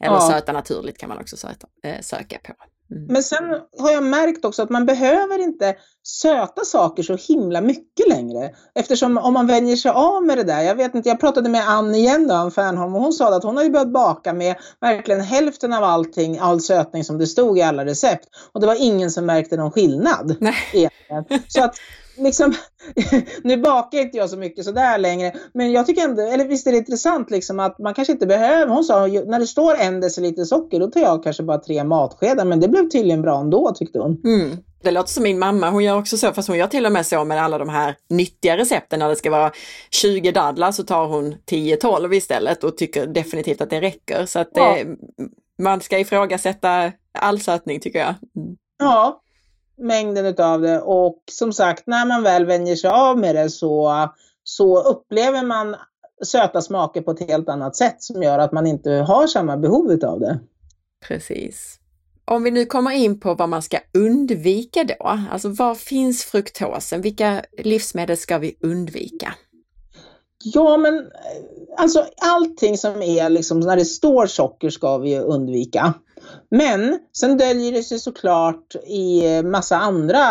Eller 0.00 0.14
ja. 0.14 0.30
söta 0.30 0.52
naturligt 0.52 0.98
kan 0.98 1.08
man 1.08 1.18
också 1.18 1.36
söta, 1.36 1.68
äh, 1.82 2.00
söka 2.00 2.38
på. 2.38 2.54
Mm. 2.90 3.06
Men 3.08 3.22
sen 3.22 3.44
har 3.78 3.90
jag 3.90 4.02
märkt 4.02 4.44
också 4.44 4.62
att 4.62 4.70
man 4.70 4.86
behöver 4.86 5.38
inte 5.38 5.76
söta 6.02 6.64
saker 6.64 7.02
så 7.02 7.16
himla 7.16 7.60
mycket 7.60 8.08
längre. 8.08 8.50
Eftersom 8.74 9.18
om 9.18 9.34
man 9.34 9.46
vänjer 9.46 9.76
sig 9.76 9.90
av 9.90 10.24
med 10.24 10.38
det 10.38 10.44
där. 10.44 10.62
Jag 10.62 10.74
vet 10.74 10.94
inte, 10.94 11.08
jag 11.08 11.20
pratade 11.20 11.48
med 11.48 11.68
Ann 11.68 11.94
igen 11.94 12.28
då, 12.28 12.34
Ann 12.34 12.50
Fernholm, 12.50 12.94
och 12.94 13.00
hon 13.00 13.12
sa 13.12 13.36
att 13.36 13.44
hon 13.44 13.56
har 13.56 13.64
ju 13.64 13.70
börjat 13.70 13.92
baka 13.92 14.32
med 14.32 14.56
verkligen 14.80 15.20
hälften 15.20 15.72
av 15.72 15.84
allting, 15.84 16.38
all 16.38 16.60
sötning 16.60 17.04
som 17.04 17.18
det 17.18 17.26
stod 17.26 17.58
i 17.58 17.62
alla 17.62 17.84
recept. 17.84 18.28
Och 18.52 18.60
det 18.60 18.66
var 18.66 18.76
ingen 18.82 19.10
som 19.10 19.26
märkte 19.26 19.56
någon 19.56 19.70
skillnad. 19.70 20.36
Nej. 20.40 20.90
Så 21.48 21.64
att 21.64 21.76
liksom, 22.18 22.54
nu 23.42 23.56
bakar 23.56 23.98
inte 23.98 24.16
jag 24.16 24.30
så 24.30 24.36
mycket 24.36 24.64
sådär 24.64 24.98
längre, 24.98 25.32
men 25.54 25.72
jag 25.72 25.86
tycker 25.86 26.02
ändå, 26.02 26.22
eller 26.22 26.44
visst 26.44 26.66
är 26.66 26.72
det 26.72 26.78
intressant 26.78 27.30
liksom 27.30 27.60
att 27.60 27.78
man 27.78 27.94
kanske 27.94 28.12
inte 28.12 28.26
behöver, 28.26 28.66
hon 28.66 28.84
sa 28.84 29.06
när 29.06 29.38
det 29.38 29.46
står 29.46 29.74
en 29.74 30.00
deciliter 30.00 30.44
socker 30.44 30.80
då 30.80 30.86
tar 30.86 31.00
jag 31.00 31.24
kanske 31.24 31.42
bara 31.42 31.58
tre 31.58 31.84
matskedar, 31.84 32.44
men 32.44 32.60
det 32.60 32.68
blev 32.68 32.88
tydligen 32.88 33.22
bra 33.22 33.40
ändå 33.40 33.74
tyckte 33.74 33.98
hon. 33.98 34.20
Mm. 34.24 34.56
Det 34.82 34.90
låter 34.90 35.10
som 35.10 35.22
min 35.22 35.38
mamma, 35.38 35.70
hon 35.70 35.84
gör 35.84 35.98
också 35.98 36.16
så, 36.16 36.32
fast 36.32 36.48
hon 36.48 36.58
gör 36.58 36.66
till 36.66 36.86
och 36.86 36.92
med 36.92 37.06
så 37.06 37.24
med 37.24 37.42
alla 37.42 37.58
de 37.58 37.68
här 37.68 37.96
nyttiga 38.08 38.56
recepten. 38.56 38.98
När 38.98 39.08
det 39.08 39.16
ska 39.16 39.30
vara 39.30 39.52
20 39.90 40.32
dadlar 40.32 40.72
så 40.72 40.82
tar 40.82 41.06
hon 41.06 41.34
10-12 41.50 42.14
istället 42.14 42.64
och 42.64 42.76
tycker 42.76 43.06
definitivt 43.06 43.60
att 43.60 43.70
det 43.70 43.80
räcker. 43.80 44.26
Så 44.26 44.38
att 44.38 44.50
ja. 44.54 44.74
det, 44.74 44.96
man 45.62 45.80
ska 45.80 45.98
ifrågasätta 45.98 46.92
all 47.12 47.40
sötning 47.40 47.80
tycker 47.80 47.98
jag. 47.98 48.14
Mm. 48.36 48.56
Ja, 48.78 49.20
mängden 49.78 50.26
utav 50.26 50.60
det 50.60 50.80
och 50.80 51.22
som 51.30 51.52
sagt 51.52 51.86
när 51.86 52.06
man 52.06 52.22
väl 52.22 52.46
vänjer 52.46 52.76
sig 52.76 52.90
av 52.90 53.18
med 53.18 53.34
det 53.34 53.50
så, 53.50 54.08
så 54.44 54.82
upplever 54.82 55.42
man 55.42 55.76
söta 56.24 56.62
smaker 56.62 57.00
på 57.00 57.10
ett 57.10 57.30
helt 57.30 57.48
annat 57.48 57.76
sätt 57.76 58.02
som 58.02 58.22
gör 58.22 58.38
att 58.38 58.52
man 58.52 58.66
inte 58.66 58.90
har 58.90 59.26
samma 59.26 59.56
behov 59.56 59.92
utav 59.92 60.20
det. 60.20 60.38
Precis. 61.08 61.78
Om 62.24 62.42
vi 62.42 62.50
nu 62.50 62.64
kommer 62.66 62.90
in 62.90 63.20
på 63.20 63.34
vad 63.34 63.48
man 63.48 63.62
ska 63.62 63.78
undvika 63.94 64.84
då, 64.84 65.18
alltså 65.30 65.48
var 65.48 65.74
finns 65.74 66.24
fruktosen? 66.24 67.00
Vilka 67.00 67.44
livsmedel 67.58 68.16
ska 68.16 68.38
vi 68.38 68.56
undvika? 68.60 69.34
Ja, 70.44 70.76
men 70.76 71.10
alltså 71.76 72.06
allting 72.22 72.78
som 72.78 73.02
är 73.02 73.28
liksom 73.28 73.60
när 73.60 73.76
det 73.76 73.84
står 73.84 74.26
socker 74.26 74.70
ska 74.70 74.98
vi 74.98 75.18
undvika. 75.18 75.94
Men 76.50 76.98
sen 77.16 77.36
döljer 77.36 77.72
det 77.72 77.82
sig 77.82 77.98
såklart 77.98 78.74
i 78.86 79.36
eh, 79.36 79.42
massa 79.42 79.76
andra 79.76 80.22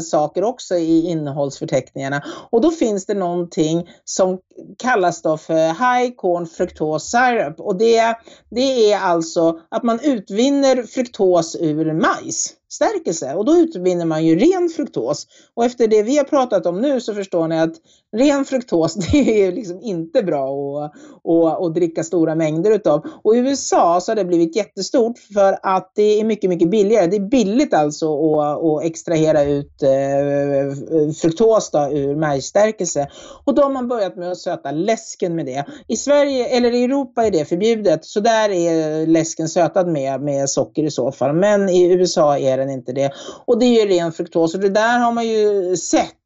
saker 0.00 0.44
också 0.44 0.74
i 0.74 1.06
innehållsförteckningarna. 1.10 2.22
Och 2.50 2.60
då 2.60 2.70
finns 2.70 3.06
det 3.06 3.14
någonting 3.14 3.90
som 4.04 4.38
kallas 4.78 5.22
då 5.22 5.36
för 5.36 5.66
High 5.68 6.14
Corn 6.16 6.46
Fructose 6.46 7.10
Syrup. 7.10 7.60
Och 7.60 7.76
det, 7.76 8.16
det 8.50 8.92
är 8.92 8.98
alltså 9.00 9.60
att 9.68 9.82
man 9.82 10.00
utvinner 10.02 10.82
fruktos 10.82 11.56
ur 11.60 11.92
majs 11.92 12.54
stärkelse 12.72 13.34
och 13.34 13.44
då 13.44 13.52
utvinner 13.52 14.04
man 14.04 14.26
ju 14.26 14.38
ren 14.38 14.68
fruktos. 14.68 15.26
Och 15.54 15.64
efter 15.64 15.88
det 15.88 16.02
vi 16.02 16.16
har 16.16 16.24
pratat 16.24 16.66
om 16.66 16.80
nu 16.80 17.00
så 17.00 17.14
förstår 17.14 17.48
ni 17.48 17.60
att 17.60 17.74
ren 18.16 18.44
fruktos 18.44 18.94
det 19.12 19.44
är 19.44 19.52
liksom 19.52 19.80
inte 19.82 20.22
bra 20.22 20.46
att, 20.84 20.92
att, 21.30 21.62
att 21.62 21.74
dricka 21.74 22.04
stora 22.04 22.34
mängder 22.34 22.70
utav. 22.70 23.06
Och 23.24 23.36
i 23.36 23.38
USA 23.38 24.00
så 24.00 24.10
har 24.10 24.16
det 24.16 24.24
blivit 24.24 24.56
jättestort 24.56 25.18
för 25.34 25.58
att 25.62 25.92
det 25.94 26.20
är 26.20 26.24
mycket, 26.24 26.50
mycket 26.50 26.70
billigare. 26.70 27.06
Det 27.06 27.16
är 27.16 27.28
billigt 27.28 27.74
alltså 27.74 28.38
att, 28.40 28.64
att 28.64 28.84
extrahera 28.84 29.42
ut 29.42 29.82
eh, 29.82 31.12
fruktos 31.20 31.70
då, 31.70 31.78
ur 31.78 32.16
majsstärkelse. 32.16 33.08
Och 33.44 33.54
då 33.54 33.62
har 33.62 33.70
man 33.70 33.88
börjat 33.88 34.16
med 34.16 34.32
att 34.32 34.38
söta 34.38 34.70
läsken 34.70 35.36
med 35.36 35.46
det. 35.46 35.64
I 35.88 35.96
Sverige, 35.96 36.46
eller 36.46 36.72
i 36.72 36.84
Europa 36.84 37.26
är 37.26 37.30
det 37.30 37.44
förbjudet, 37.44 38.04
så 38.04 38.20
där 38.20 38.50
är 38.50 39.06
läsken 39.06 39.48
sötad 39.48 39.88
med, 39.88 40.20
med 40.20 40.50
socker 40.50 40.82
i 40.82 40.90
så 40.90 41.12
fall. 41.12 41.36
Men 41.36 41.68
i 41.68 41.92
USA 41.92 42.38
är 42.38 42.61
den 42.62 42.70
inte 42.70 42.92
det. 42.92 43.12
Och 43.46 43.58
det 43.58 43.66
är 43.66 43.84
ju 43.84 43.98
ren 43.98 44.12
fruktos 44.12 44.54
och 44.54 44.60
det 44.60 44.68
där 44.68 44.98
har 44.98 45.12
man 45.12 45.26
ju 45.26 45.76
sett 45.76 46.16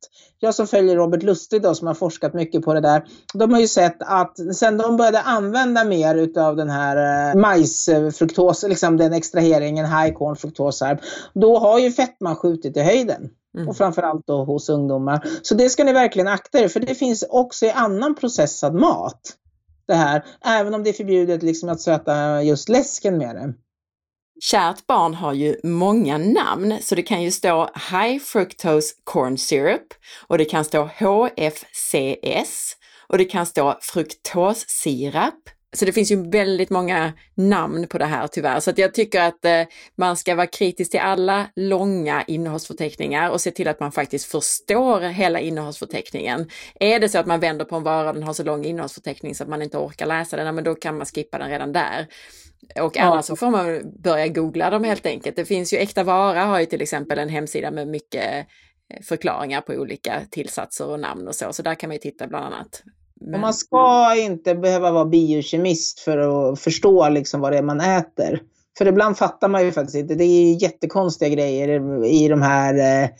jag 0.40 0.54
som 0.54 0.66
följer 0.66 0.96
Robert 0.96 1.22
Lustig 1.22 1.62
då, 1.62 1.74
som 1.74 1.86
har 1.86 1.94
forskat 1.94 2.34
mycket 2.34 2.62
på 2.62 2.74
det 2.74 2.80
där, 2.80 3.04
de 3.34 3.52
har 3.52 3.60
ju 3.60 3.68
sett 3.68 3.96
att 4.00 4.54
sen 4.54 4.78
de 4.78 4.96
började 4.96 5.20
använda 5.20 5.84
mer 5.84 6.14
utav 6.14 6.56
den 6.56 6.70
här 6.70 7.30
eh, 7.30 7.40
majsfruktos, 7.40 8.64
liksom 8.68 8.96
den 8.96 9.12
extraheringen, 9.12 9.86
high 9.86 10.12
corn 10.14 10.36
fruktos 10.36 10.80
här, 10.80 11.00
då 11.34 11.58
har 11.58 11.78
ju 11.78 11.92
fettman 11.92 12.36
skjutit 12.36 12.76
i 12.76 12.80
höjden. 12.80 13.28
Mm. 13.56 13.68
Och 13.68 13.76
framförallt 13.76 14.26
då 14.26 14.44
hos 14.44 14.68
ungdomar. 14.68 15.28
Så 15.42 15.54
det 15.54 15.68
ska 15.68 15.84
ni 15.84 15.92
verkligen 15.92 16.28
akta 16.28 16.58
er 16.58 16.68
för 16.68 16.80
det 16.80 16.94
finns 16.94 17.24
också 17.30 17.66
i 17.66 17.70
annan 17.70 18.14
processad 18.14 18.74
mat. 18.74 19.20
Det 19.86 19.94
här, 19.94 20.24
även 20.44 20.74
om 20.74 20.82
det 20.82 20.90
är 20.90 20.92
förbjudet 20.94 21.42
liksom 21.42 21.68
att 21.68 21.80
söta 21.80 22.42
just 22.42 22.68
läsken 22.68 23.18
med 23.18 23.36
det. 23.36 23.54
Kärt 24.40 24.86
barn 24.86 25.14
har 25.14 25.32
ju 25.32 25.56
många 25.62 26.18
namn 26.18 26.78
så 26.80 26.94
det 26.94 27.02
kan 27.02 27.22
ju 27.22 27.30
stå 27.30 27.70
High 27.90 28.18
Fructose 28.18 28.94
Corn 29.04 29.38
Syrup 29.38 29.94
och 30.26 30.38
det 30.38 30.44
kan 30.44 30.64
stå 30.64 30.90
HFCS 30.98 32.76
och 33.08 33.18
det 33.18 33.24
kan 33.24 33.46
stå 33.46 33.78
fruktossirap. 33.80 35.50
Så 35.76 35.84
det 35.84 35.92
finns 35.92 36.12
ju 36.12 36.30
väldigt 36.30 36.70
många 36.70 37.12
namn 37.34 37.86
på 37.88 37.98
det 37.98 38.04
här 38.04 38.26
tyvärr, 38.26 38.60
så 38.60 38.70
att 38.70 38.78
jag 38.78 38.94
tycker 38.94 39.20
att 39.20 39.44
eh, 39.44 39.62
man 39.96 40.16
ska 40.16 40.34
vara 40.34 40.46
kritisk 40.46 40.90
till 40.90 41.00
alla 41.00 41.46
långa 41.56 42.22
innehållsförteckningar 42.26 43.30
och 43.30 43.40
se 43.40 43.50
till 43.50 43.68
att 43.68 43.80
man 43.80 43.92
faktiskt 43.92 44.30
förstår 44.30 45.00
hela 45.00 45.40
innehållsförteckningen. 45.40 46.50
Är 46.80 47.00
det 47.00 47.08
så 47.08 47.18
att 47.18 47.26
man 47.26 47.40
vänder 47.40 47.64
på 47.64 47.76
en 47.76 47.82
vara 47.82 48.08
och 48.08 48.14
den 48.14 48.22
har 48.22 48.32
så 48.32 48.42
lång 48.42 48.64
innehållsförteckning 48.64 49.34
så 49.34 49.42
att 49.42 49.48
man 49.48 49.62
inte 49.62 49.78
orkar 49.78 50.06
läsa 50.06 50.36
den, 50.36 50.54
men 50.54 50.64
då 50.64 50.74
kan 50.74 50.96
man 50.96 51.06
skippa 51.06 51.38
den 51.38 51.50
redan 51.50 51.72
där. 51.72 52.06
Och 52.80 52.96
annars 52.96 53.24
så 53.24 53.36
får 53.36 53.50
man 53.50 53.92
börja 54.02 54.28
googla 54.28 54.70
dem 54.70 54.84
helt 54.84 55.06
enkelt. 55.06 55.36
Det 55.36 55.44
finns 55.44 55.72
ju 55.72 55.78
Äkta 55.78 56.04
Vara 56.04 56.44
har 56.44 56.60
ju 56.60 56.66
till 56.66 56.82
exempel 56.82 57.18
en 57.18 57.28
hemsida 57.28 57.70
med 57.70 57.88
mycket 57.88 58.46
eh, 58.94 59.02
förklaringar 59.02 59.60
på 59.60 59.72
olika 59.72 60.20
tillsatser 60.30 60.86
och 60.86 61.00
namn 61.00 61.28
och 61.28 61.34
så, 61.34 61.52
så 61.52 61.62
där 61.62 61.74
kan 61.74 61.88
man 61.88 61.94
ju 61.94 62.00
titta 62.00 62.26
bland 62.26 62.44
annat. 62.44 62.82
Men... 63.20 63.40
Man 63.40 63.54
ska 63.54 64.16
inte 64.16 64.54
behöva 64.54 64.90
vara 64.90 65.04
biokemist 65.04 66.00
för 66.00 66.18
att 66.18 66.60
förstå 66.60 67.08
liksom 67.08 67.40
vad 67.40 67.52
det 67.52 67.58
är 67.58 67.62
man 67.62 67.80
äter. 67.80 68.42
För 68.78 68.86
ibland 68.86 69.18
fattar 69.18 69.48
man 69.48 69.64
ju 69.64 69.72
faktiskt 69.72 69.96
inte. 69.96 70.14
Det 70.14 70.24
är 70.24 70.62
jättekonstiga 70.62 71.28
grejer 71.28 72.04
i 72.04 72.28
de 72.28 72.42
här 72.42 73.02
eh, 73.02 73.10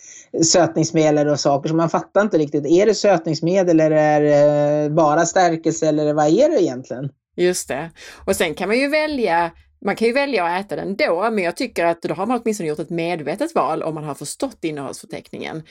sötningsmedel 0.43 1.29
och 1.29 1.41
saker. 1.41 1.69
Så 1.69 1.75
man 1.75 1.91
fattar 1.91 2.23
inte 2.23 2.39
riktigt. 2.39 2.67
Är 2.67 2.87
det 2.87 2.95
sötningsmedel 2.95 3.81
eller 3.81 3.97
är 3.97 4.21
det 4.21 4.91
bara 4.91 5.27
stärkelse 5.27 5.89
eller 5.89 6.15
vad 6.15 6.27
är 6.27 6.51
det 6.51 6.63
egentligen? 6.63 7.11
Just 7.37 7.69
det. 7.69 7.91
Och 8.27 8.37
sen 8.37 8.55
kan 8.55 8.69
man 8.69 8.79
ju 8.79 8.89
välja 8.89 9.53
man 9.85 9.97
kan 9.97 10.09
ju 10.09 10.15
välja 10.15 10.45
att 10.45 10.67
äta 10.67 10.77
den 10.77 10.97
då, 10.97 11.31
men 11.31 11.45
jag 11.45 11.57
tycker 11.57 11.85
att 11.85 12.03
då 12.03 12.15
har 12.15 12.27
man 12.27 12.41
åtminstone 12.43 12.69
gjort 12.69 12.79
ett 12.79 12.91
medvetet 12.91 13.55
val 13.55 13.83
om 13.83 13.95
man 13.95 14.05
har 14.05 14.15
förstått 14.15 14.65
innehållsförteckningen. 14.65 15.63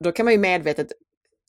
Då 0.00 0.12
kan 0.12 0.24
man 0.24 0.32
ju 0.32 0.38
medvetet 0.38 0.86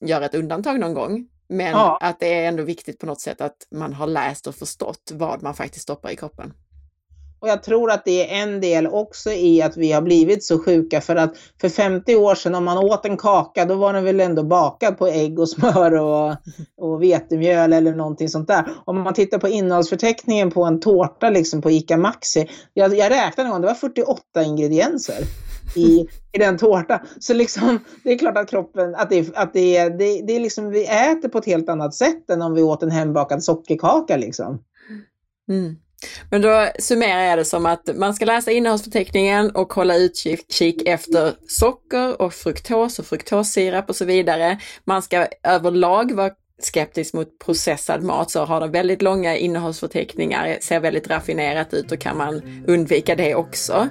göra 0.05 0.25
ett 0.25 0.35
undantag 0.35 0.79
någon 0.79 0.93
gång. 0.93 1.27
Men 1.47 1.71
ja. 1.71 1.97
att 2.01 2.19
det 2.19 2.33
är 2.33 2.47
ändå 2.47 2.63
viktigt 2.63 2.99
på 2.99 3.05
något 3.05 3.21
sätt 3.21 3.41
att 3.41 3.67
man 3.71 3.93
har 3.93 4.07
läst 4.07 4.47
och 4.47 4.55
förstått 4.55 5.11
vad 5.13 5.43
man 5.43 5.53
faktiskt 5.53 5.83
stoppar 5.83 6.09
i 6.09 6.15
kroppen. 6.15 6.53
Och 7.39 7.51
jag 7.51 7.63
tror 7.63 7.91
att 7.91 8.05
det 8.05 8.31
är 8.31 8.43
en 8.43 8.61
del 8.61 8.87
också 8.87 9.31
i 9.31 9.61
att 9.61 9.77
vi 9.77 9.91
har 9.91 10.01
blivit 10.01 10.43
så 10.43 10.59
sjuka 10.59 11.01
för 11.01 11.15
att 11.15 11.33
för 11.61 11.69
50 11.69 12.15
år 12.15 12.35
sedan 12.35 12.55
om 12.55 12.65
man 12.65 12.77
åt 12.77 13.05
en 13.05 13.17
kaka 13.17 13.65
då 13.65 13.75
var 13.75 13.93
den 13.93 14.03
väl 14.03 14.19
ändå 14.19 14.43
bakad 14.43 14.97
på 14.97 15.07
ägg 15.07 15.39
och 15.39 15.49
smör 15.49 15.93
och, 15.93 16.35
och 16.77 17.03
vetemjöl 17.03 17.73
eller 17.73 17.95
någonting 17.95 18.29
sånt 18.29 18.47
där. 18.47 18.65
Om 18.85 19.01
man 19.01 19.13
tittar 19.13 19.37
på 19.37 19.47
innehållsförteckningen 19.47 20.51
på 20.51 20.63
en 20.63 20.79
tårta 20.79 21.29
liksom 21.29 21.61
på 21.61 21.71
ICA 21.71 21.97
Maxi. 21.97 22.49
Jag, 22.73 22.97
jag 22.97 23.11
räknade 23.11 23.47
en 23.47 23.51
gång, 23.51 23.61
det 23.61 23.67
var 23.67 23.73
48 23.73 24.43
ingredienser. 24.43 25.17
I, 25.77 26.07
i 26.31 26.37
den 26.37 26.57
tårtan. 26.57 26.99
Så 27.19 27.33
liksom, 27.33 27.79
det 28.03 28.13
är 28.13 28.17
klart 28.17 28.37
att 28.37 28.49
kroppen, 28.49 28.95
att, 28.95 29.09
det, 29.09 29.35
att 29.35 29.53
det, 29.53 29.89
det, 29.89 30.21
det 30.21 30.35
är 30.35 30.39
liksom, 30.39 30.69
vi 30.69 30.85
äter 30.85 31.29
på 31.29 31.37
ett 31.37 31.45
helt 31.45 31.69
annat 31.69 31.93
sätt 31.93 32.29
än 32.29 32.41
om 32.41 32.53
vi 32.53 32.61
åt 32.61 32.83
en 32.83 32.91
hembakad 32.91 33.43
sockerkaka 33.43 34.17
liksom. 34.17 34.63
Mm. 35.49 35.75
Men 36.29 36.41
då 36.41 36.67
summerar 36.79 37.21
jag 37.21 37.37
det 37.37 37.45
som 37.45 37.65
att 37.65 37.89
man 37.95 38.13
ska 38.13 38.25
läsa 38.25 38.51
innehållsförteckningen 38.51 39.51
och 39.51 39.73
hålla 39.73 39.95
utkik 39.95 40.87
efter 40.87 41.33
socker 41.47 42.21
och 42.21 42.33
fruktos 42.33 42.99
och 42.99 43.05
fruktossirap 43.05 43.89
och 43.89 43.95
så 43.95 44.05
vidare. 44.05 44.59
Man 44.83 45.01
ska 45.01 45.27
överlag 45.43 46.11
vara 46.11 46.31
skeptisk 46.59 47.13
mot 47.13 47.39
processad 47.39 48.03
mat 48.03 48.31
så 48.31 48.45
har 48.45 48.61
de 48.61 48.71
väldigt 48.71 49.01
långa 49.01 49.37
innehållsförteckningar, 49.37 50.57
ser 50.61 50.79
väldigt 50.79 51.09
raffinerat 51.09 51.73
ut 51.73 51.91
och 51.91 51.99
kan 51.99 52.17
man 52.17 52.41
undvika 52.67 53.15
det 53.15 53.35
också. 53.35 53.89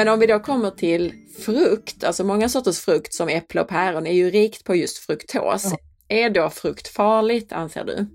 Men 0.00 0.08
om 0.08 0.18
vi 0.18 0.26
då 0.26 0.38
kommer 0.38 0.70
till 0.70 1.12
frukt, 1.38 2.04
alltså 2.04 2.24
många 2.24 2.48
sorters 2.48 2.78
frukt 2.78 3.14
som 3.14 3.28
äpple 3.28 3.60
och 3.60 3.68
päron 3.68 4.06
är 4.06 4.12
ju 4.12 4.30
rikt 4.30 4.64
på 4.64 4.74
just 4.74 4.98
fruktos. 4.98 5.72
Är 6.08 6.30
då 6.30 6.50
frukt 6.50 6.88
farligt 6.88 7.52
anser 7.52 7.84
du? 7.84 8.06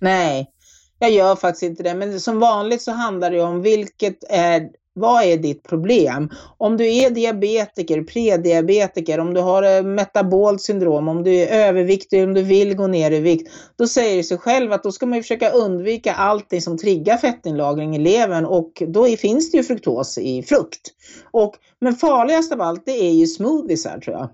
Nej, 0.00 0.50
jag 0.98 1.10
gör 1.10 1.36
faktiskt 1.36 1.62
inte 1.62 1.82
det. 1.82 1.94
Men 1.94 2.20
som 2.20 2.38
vanligt 2.38 2.82
så 2.82 2.92
handlar 2.92 3.30
det 3.30 3.40
om 3.40 3.62
vilket 3.62 4.24
är 4.28 4.68
vad 4.94 5.24
är 5.24 5.36
ditt 5.36 5.62
problem? 5.62 6.30
Om 6.58 6.76
du 6.76 6.96
är 6.96 7.10
diabetiker, 7.10 8.02
prediabetiker, 8.02 9.20
om 9.20 9.34
du 9.34 9.40
har 9.40 9.62
eh, 9.62 9.82
metabolt 9.82 10.62
syndrom, 10.62 11.08
om 11.08 11.22
du 11.22 11.34
är 11.34 11.68
överviktig, 11.68 12.24
om 12.24 12.34
du 12.34 12.42
vill 12.42 12.74
gå 12.74 12.86
ner 12.86 13.10
i 13.10 13.20
vikt, 13.20 13.52
då 13.78 13.86
säger 13.86 14.16
det 14.16 14.22
sig 14.22 14.38
själv 14.38 14.72
att 14.72 14.82
då 14.82 14.92
ska 14.92 15.06
man 15.06 15.16
ju 15.16 15.22
försöka 15.22 15.50
undvika 15.50 16.14
allting 16.14 16.60
som 16.60 16.78
triggar 16.78 17.16
fettinlagring 17.16 17.96
i 17.96 17.98
levern 17.98 18.44
och 18.44 18.82
då 18.86 19.06
finns 19.06 19.50
det 19.50 19.56
ju 19.56 19.64
fruktos 19.64 20.18
i 20.18 20.42
frukt. 20.42 20.90
Och, 21.30 21.54
men 21.80 21.94
farligast 21.94 22.52
av 22.52 22.60
allt 22.60 22.86
det 22.86 23.06
är 23.06 23.12
ju 23.12 23.26
smoothies 23.26 23.86
här 23.86 24.00
tror 24.00 24.16
jag. 24.16 24.30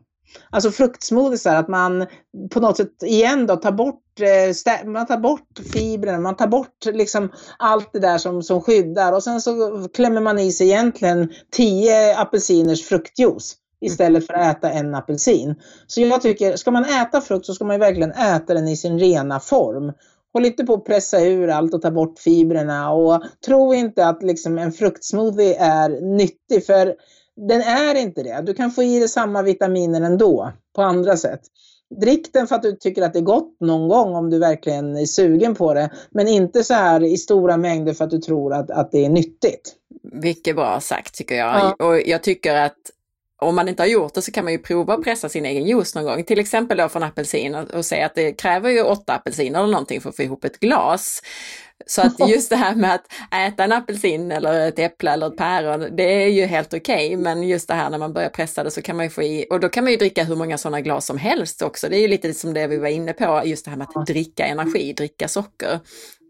Alltså 0.51 0.71
fruktsmoothisar, 0.71 1.55
att 1.55 1.69
man 1.69 2.07
på 2.51 2.61
något 2.61 2.77
sätt 2.77 3.03
igen 3.03 3.47
då 3.47 3.57
tar 3.57 3.73
bort, 3.73 4.03
eh, 4.21 4.89
man 4.89 5.07
tar 5.07 5.19
bort 5.19 5.61
fibrerna, 5.73 6.19
man 6.19 6.37
tar 6.37 6.47
bort 6.47 6.85
liksom 6.85 7.33
allt 7.59 7.93
det 7.93 7.99
där 7.99 8.19
som, 8.19 8.43
som 8.43 8.61
skyddar 8.61 9.13
och 9.13 9.23
sen 9.23 9.41
så 9.41 9.89
klämmer 9.95 10.21
man 10.21 10.39
i 10.39 10.53
sig 10.53 10.67
egentligen 10.67 11.33
10 11.51 12.17
apelsiners 12.19 12.85
fruktjuice 12.85 13.57
istället 13.81 14.27
för 14.27 14.35
att 14.35 14.57
äta 14.57 14.71
en 14.71 14.95
apelsin. 14.95 15.55
Så 15.87 16.01
jag 16.01 16.23
tycker, 16.23 16.57
ska 16.57 16.71
man 16.71 16.85
äta 16.85 17.21
frukt 17.21 17.47
så 17.47 17.55
ska 17.55 17.65
man 17.65 17.81
verkligen 17.81 18.13
äta 18.13 18.55
den 18.55 18.69
i 18.69 18.77
sin 18.77 18.99
rena 18.99 19.41
form. 19.41 19.93
Håll 20.33 20.45
inte 20.45 20.65
på 20.65 20.75
att 20.75 20.85
pressa 20.85 21.21
ur 21.21 21.49
allt 21.49 21.75
och 21.75 21.83
ta 21.83 21.91
bort 21.91 22.19
fibrerna 22.19 22.93
och 22.93 23.23
tro 23.47 23.75
inte 23.75 24.07
att 24.07 24.23
liksom 24.23 24.59
en 24.59 24.73
fruktsmoothie 24.73 25.57
är 25.59 26.17
nyttig 26.17 26.67
för 26.67 26.95
den 27.49 27.61
är 27.61 27.95
inte 27.95 28.23
det. 28.23 28.43
Du 28.47 28.55
kan 28.55 28.71
få 28.71 28.83
i 28.83 28.99
dig 28.99 29.09
samma 29.09 29.43
vitaminer 29.43 30.01
ändå 30.01 30.53
på 30.77 30.83
andra 30.83 31.17
sätt. 31.17 31.41
Drick 32.01 32.33
den 32.33 32.47
för 32.47 32.55
att 32.55 32.63
du 32.63 32.73
tycker 32.73 33.03
att 33.03 33.13
det 33.13 33.19
är 33.19 33.23
gott 33.23 33.57
någon 33.61 33.89
gång 33.89 34.15
om 34.15 34.31
du 34.31 34.39
verkligen 34.39 34.97
är 34.97 35.07
sugen 35.07 35.55
på 35.55 35.75
det. 35.75 35.91
Men 36.11 36.29
inte 36.29 36.65
så 36.65 36.75
här 36.75 37.05
i 37.05 37.17
stora 37.17 37.57
mängder 37.57 37.95
för 37.95 38.05
att 38.05 38.11
du 38.11 38.19
tror 38.19 38.55
att, 38.55 38.71
att 38.71 38.93
det 38.93 39.05
är 39.05 39.09
nyttigt. 39.09 39.75
Vilket 40.13 40.57
bra 40.57 40.81
sagt 40.81 41.15
tycker 41.15 41.35
jag. 41.35 41.75
Ja. 41.79 41.87
Och 41.87 42.01
jag 42.07 42.23
tycker 42.23 42.55
att 42.55 42.77
om 43.41 43.55
man 43.55 43.69
inte 43.69 43.83
har 43.83 43.89
gjort 43.89 44.15
det 44.15 44.23
så 44.23 44.33
kan 44.33 44.45
man 44.45 44.53
ju 44.53 44.59
prova 44.59 44.95
att 44.95 45.05
pressa 45.05 45.29
sin 45.29 45.47
egen 45.47 45.67
juice 45.67 45.95
någon 45.95 46.05
gång. 46.05 46.25
Till 46.25 46.39
exempel 46.39 46.79
då 46.79 46.89
från 46.89 47.03
apelsin 47.03 47.55
och 47.55 47.85
säga 47.85 48.07
att 48.07 48.15
det 48.15 48.33
kräver 48.33 48.71
ju 48.71 48.83
åtta 48.83 49.15
apelsiner 49.15 49.59
eller 49.59 49.73
någonting 49.73 50.01
för 50.01 50.11
att 50.11 50.17
få 50.17 50.23
ihop 50.23 50.45
ett 50.45 50.61
glas. 50.61 51.23
Så 51.87 52.03
att 52.03 52.29
just 52.29 52.51
det 52.51 52.57
här 52.57 52.75
med 52.75 52.95
att 52.95 53.07
äta 53.35 53.65
en 53.65 53.73
apelsin 53.73 54.33
eller 54.33 54.69
ett 54.69 54.79
äpple 54.79 55.11
eller 55.11 55.27
ett 55.27 55.37
päron, 55.37 55.97
det 55.97 56.25
är 56.25 56.29
ju 56.29 56.45
helt 56.45 56.75
okej. 56.75 57.07
Okay. 57.07 57.17
Men 57.17 57.43
just 57.43 57.69
det 57.69 57.75
här 57.75 57.91
när 57.91 57.99
man 57.99 58.13
börjar 58.13 58.29
pressa 58.29 58.65
det 58.65 58.71
så 58.71 58.83
kan 58.83 58.97
man 58.97 59.07
ju 59.07 59.11
få 59.11 59.23
i, 59.23 59.47
och 59.51 59.61
då 59.61 59.69
kan 59.69 59.85
man 59.85 59.91
ju 59.91 59.97
dricka 59.97 60.25
hur 60.25 60.37
många 60.37 60.59
sådana 60.59 60.81
glas 60.81 61.07
som 61.07 61.19
helst 61.19 61.63
också. 61.63 61.89
Det 61.89 61.97
är 61.97 62.01
ju 62.01 62.09
lite 62.09 62.35
som 62.35 62.55
det 62.55 62.67
vi 62.67 62.77
var 62.77 62.89
inne 62.89 63.13
på, 63.13 63.43
just 63.45 63.65
det 63.65 63.71
här 63.71 63.79
med 63.79 63.87
att 63.95 64.07
dricka 64.07 64.47
energi, 64.47 64.93
dricka 64.93 65.29
socker. 65.29 65.81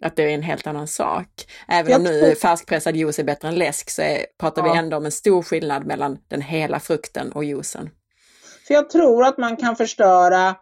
Att 0.05 0.17
det 0.17 0.23
är 0.23 0.29
en 0.29 0.43
helt 0.43 0.67
annan 0.67 0.89
sak. 0.89 1.29
Även 1.69 1.95
om 1.95 2.03
nu 2.03 2.35
färskpressad 2.35 2.97
juice 2.97 3.19
är 3.19 3.25
bättre 3.25 3.49
än 3.49 3.55
läsk 3.55 3.91
så 3.91 4.03
är, 4.03 4.27
pratar 4.41 4.67
ja. 4.67 4.73
vi 4.73 4.79
ändå 4.79 4.97
om 4.97 5.05
en 5.05 5.13
stor 5.13 5.43
skillnad 5.43 5.87
mellan 5.87 6.19
den 6.29 6.43
hela 6.43 6.81
frukten 6.81 7.33
och 7.33 7.45
juicen. 7.45 7.91
För 8.67 8.75
jag 8.75 8.91
tror 8.91 9.25
att 9.25 9.39
man 9.39 9.57
kan 9.57 9.77
förstöra, 9.77 10.57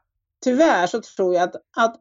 tyvärr 0.44 0.86
så 0.86 1.00
tror 1.00 1.34
jag 1.34 1.42
att, 1.42 1.54
att 1.76 2.00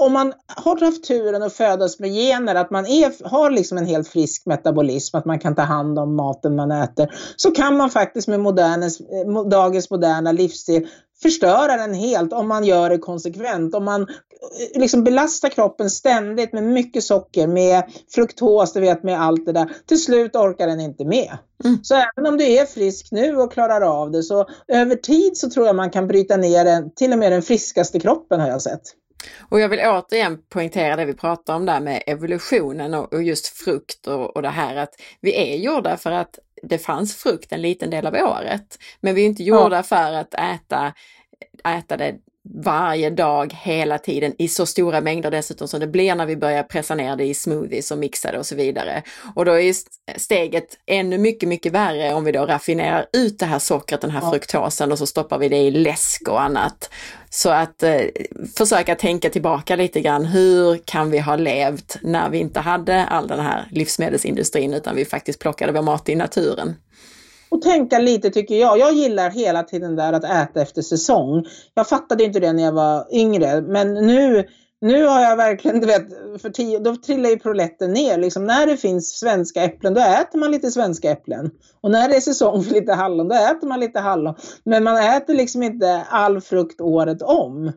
om 0.00 0.12
man 0.12 0.32
har 0.56 0.80
haft 0.80 1.04
turen 1.04 1.42
att 1.42 1.52
födas 1.52 1.98
med 1.98 2.10
gener, 2.10 2.54
att 2.54 2.70
man 2.70 2.86
är, 2.86 3.28
har 3.28 3.50
liksom 3.50 3.78
en 3.78 3.86
helt 3.86 4.08
frisk 4.08 4.46
metabolism, 4.46 5.16
att 5.16 5.24
man 5.24 5.38
kan 5.38 5.54
ta 5.54 5.62
hand 5.62 5.98
om 5.98 6.16
maten 6.16 6.56
man 6.56 6.70
äter, 6.70 7.14
så 7.36 7.50
kan 7.50 7.76
man 7.76 7.90
faktiskt 7.90 8.28
med 8.28 8.40
modernes, 8.40 8.98
dagens 9.50 9.90
moderna 9.90 10.32
livsstil 10.32 10.88
förstöra 11.22 11.76
den 11.76 11.94
helt 11.94 12.32
om 12.32 12.48
man 12.48 12.64
gör 12.64 12.90
det 12.90 12.98
konsekvent. 12.98 13.74
Om 13.74 13.84
man 13.84 14.02
eh, 14.02 14.08
liksom 14.74 15.04
belastar 15.04 15.48
kroppen 15.48 15.90
ständigt 15.90 16.52
med 16.52 16.62
mycket 16.62 17.04
socker, 17.04 17.46
med 17.46 17.82
fruktos, 18.14 18.72
du 18.72 18.80
vet 18.80 19.02
med 19.02 19.22
allt 19.22 19.46
det 19.46 19.52
där. 19.52 19.72
Till 19.86 20.02
slut 20.02 20.36
orkar 20.36 20.66
den 20.66 20.80
inte 20.80 21.04
med. 21.04 21.38
Mm. 21.64 21.78
Så 21.82 21.94
även 21.94 22.26
om 22.26 22.38
du 22.38 22.44
är 22.44 22.66
frisk 22.66 23.08
nu 23.10 23.36
och 23.36 23.52
klarar 23.52 23.80
av 23.80 24.10
det 24.10 24.22
så 24.22 24.46
över 24.68 24.96
tid 24.96 25.36
så 25.36 25.50
tror 25.50 25.66
jag 25.66 25.76
man 25.76 25.90
kan 25.90 26.06
bryta 26.06 26.36
ner 26.36 26.64
den, 26.64 26.94
till 26.94 27.12
och 27.12 27.18
med 27.18 27.32
den 27.32 27.42
friskaste 27.42 28.00
kroppen 28.00 28.40
har 28.40 28.48
jag 28.48 28.62
sett. 28.62 28.82
Och 29.48 29.60
jag 29.60 29.68
vill 29.68 29.80
återigen 29.80 30.38
poängtera 30.48 30.96
det 30.96 31.04
vi 31.04 31.14
pratar 31.14 31.54
om 31.54 31.66
där 31.66 31.80
med 31.80 32.02
evolutionen 32.06 32.94
och, 32.94 33.12
och 33.12 33.22
just 33.22 33.46
frukt 33.46 34.06
och, 34.06 34.36
och 34.36 34.42
det 34.42 34.48
här 34.48 34.76
att 34.76 34.94
vi 35.20 35.52
är 35.52 35.56
gjorda 35.56 35.96
för 35.96 36.10
att 36.10 36.38
det 36.62 36.78
fanns 36.78 37.16
frukt 37.16 37.52
en 37.52 37.62
liten 37.62 37.90
del 37.90 38.06
av 38.06 38.14
året. 38.14 38.78
Men 39.00 39.14
vi 39.14 39.22
är 39.22 39.26
inte 39.26 39.42
gjorda 39.42 39.76
ja. 39.76 39.82
för 39.82 40.12
att 40.12 40.34
äta, 40.34 40.92
äta 41.64 41.96
det 41.96 42.14
varje 42.54 43.10
dag, 43.10 43.56
hela 43.62 43.98
tiden, 43.98 44.34
i 44.38 44.48
så 44.48 44.66
stora 44.66 45.00
mängder 45.00 45.30
dessutom 45.30 45.68
som 45.68 45.80
det 45.80 45.86
blir 45.86 46.14
när 46.14 46.26
vi 46.26 46.36
börjar 46.36 46.62
pressa 46.62 46.94
ner 46.94 47.16
det 47.16 47.24
i 47.24 47.34
smoothies 47.34 47.90
och 47.90 47.98
mixa 47.98 48.32
det 48.32 48.38
och 48.38 48.46
så 48.46 48.54
vidare. 48.54 49.02
Och 49.34 49.44
då 49.44 49.60
är 49.60 49.74
steget 50.16 50.78
ännu 50.86 51.18
mycket, 51.18 51.48
mycket 51.48 51.72
värre 51.72 52.14
om 52.14 52.24
vi 52.24 52.32
då 52.32 52.46
raffinerar 52.46 53.06
ut 53.12 53.38
det 53.38 53.46
här 53.46 53.58
sockret, 53.58 54.00
den 54.00 54.10
här 54.10 54.20
ja. 54.22 54.30
fruktosen 54.30 54.92
och 54.92 54.98
så 54.98 55.06
stoppar 55.06 55.38
vi 55.38 55.48
det 55.48 55.56
i 55.56 55.70
läsk 55.70 56.28
och 56.28 56.42
annat. 56.42 56.90
Så 57.30 57.50
att 57.50 57.82
eh, 57.82 58.00
försöka 58.56 58.94
tänka 58.94 59.30
tillbaka 59.30 59.76
lite 59.76 60.00
grann, 60.00 60.24
hur 60.24 60.76
kan 60.84 61.10
vi 61.10 61.18
ha 61.18 61.36
levt 61.36 61.96
när 62.02 62.30
vi 62.30 62.38
inte 62.38 62.60
hade 62.60 63.04
all 63.04 63.28
den 63.28 63.40
här 63.40 63.68
livsmedelsindustrin 63.70 64.74
utan 64.74 64.96
vi 64.96 65.04
faktiskt 65.04 65.38
plockade 65.38 65.72
vår 65.72 65.82
mat 65.82 66.08
i 66.08 66.14
naturen? 66.14 66.76
Och 67.50 67.62
tänka 67.62 67.98
lite 67.98 68.30
tycker 68.30 68.54
jag. 68.54 68.78
Jag 68.78 68.92
gillar 68.92 69.30
hela 69.30 69.62
tiden 69.62 69.96
där 69.96 70.12
att 70.12 70.24
äta 70.24 70.62
efter 70.62 70.82
säsong. 70.82 71.46
Jag 71.74 71.88
fattade 71.88 72.24
inte 72.24 72.40
det 72.40 72.52
när 72.52 72.62
jag 72.62 72.72
var 72.72 73.06
yngre 73.12 73.60
men 73.60 73.94
nu, 73.94 74.48
nu 74.80 75.04
har 75.04 75.20
jag 75.20 75.36
verkligen, 75.36 75.80
du 75.80 75.86
vet, 75.86 76.08
för 76.42 76.50
tio, 76.50 76.78
då 76.78 76.96
trillar 76.96 77.30
ju 77.30 77.38
proletten 77.38 77.92
ner. 77.92 78.18
Liksom, 78.18 78.46
när 78.46 78.66
det 78.66 78.76
finns 78.76 79.18
svenska 79.18 79.64
äpplen 79.64 79.94
då 79.94 80.00
äter 80.00 80.38
man 80.38 80.50
lite 80.50 80.70
svenska 80.70 81.10
äpplen. 81.10 81.50
Och 81.80 81.90
när 81.90 82.08
det 82.08 82.16
är 82.16 82.20
säsong 82.20 82.62
för 82.62 82.74
lite 82.74 82.92
hallon 82.92 83.28
då 83.28 83.34
äter 83.34 83.68
man 83.68 83.80
lite 83.80 84.00
hallon. 84.00 84.34
Men 84.64 84.84
man 84.84 84.96
äter 84.96 85.34
liksom 85.34 85.62
inte 85.62 86.02
all 86.10 86.40
frukt 86.40 86.80
året 86.80 87.22
om. 87.22 87.72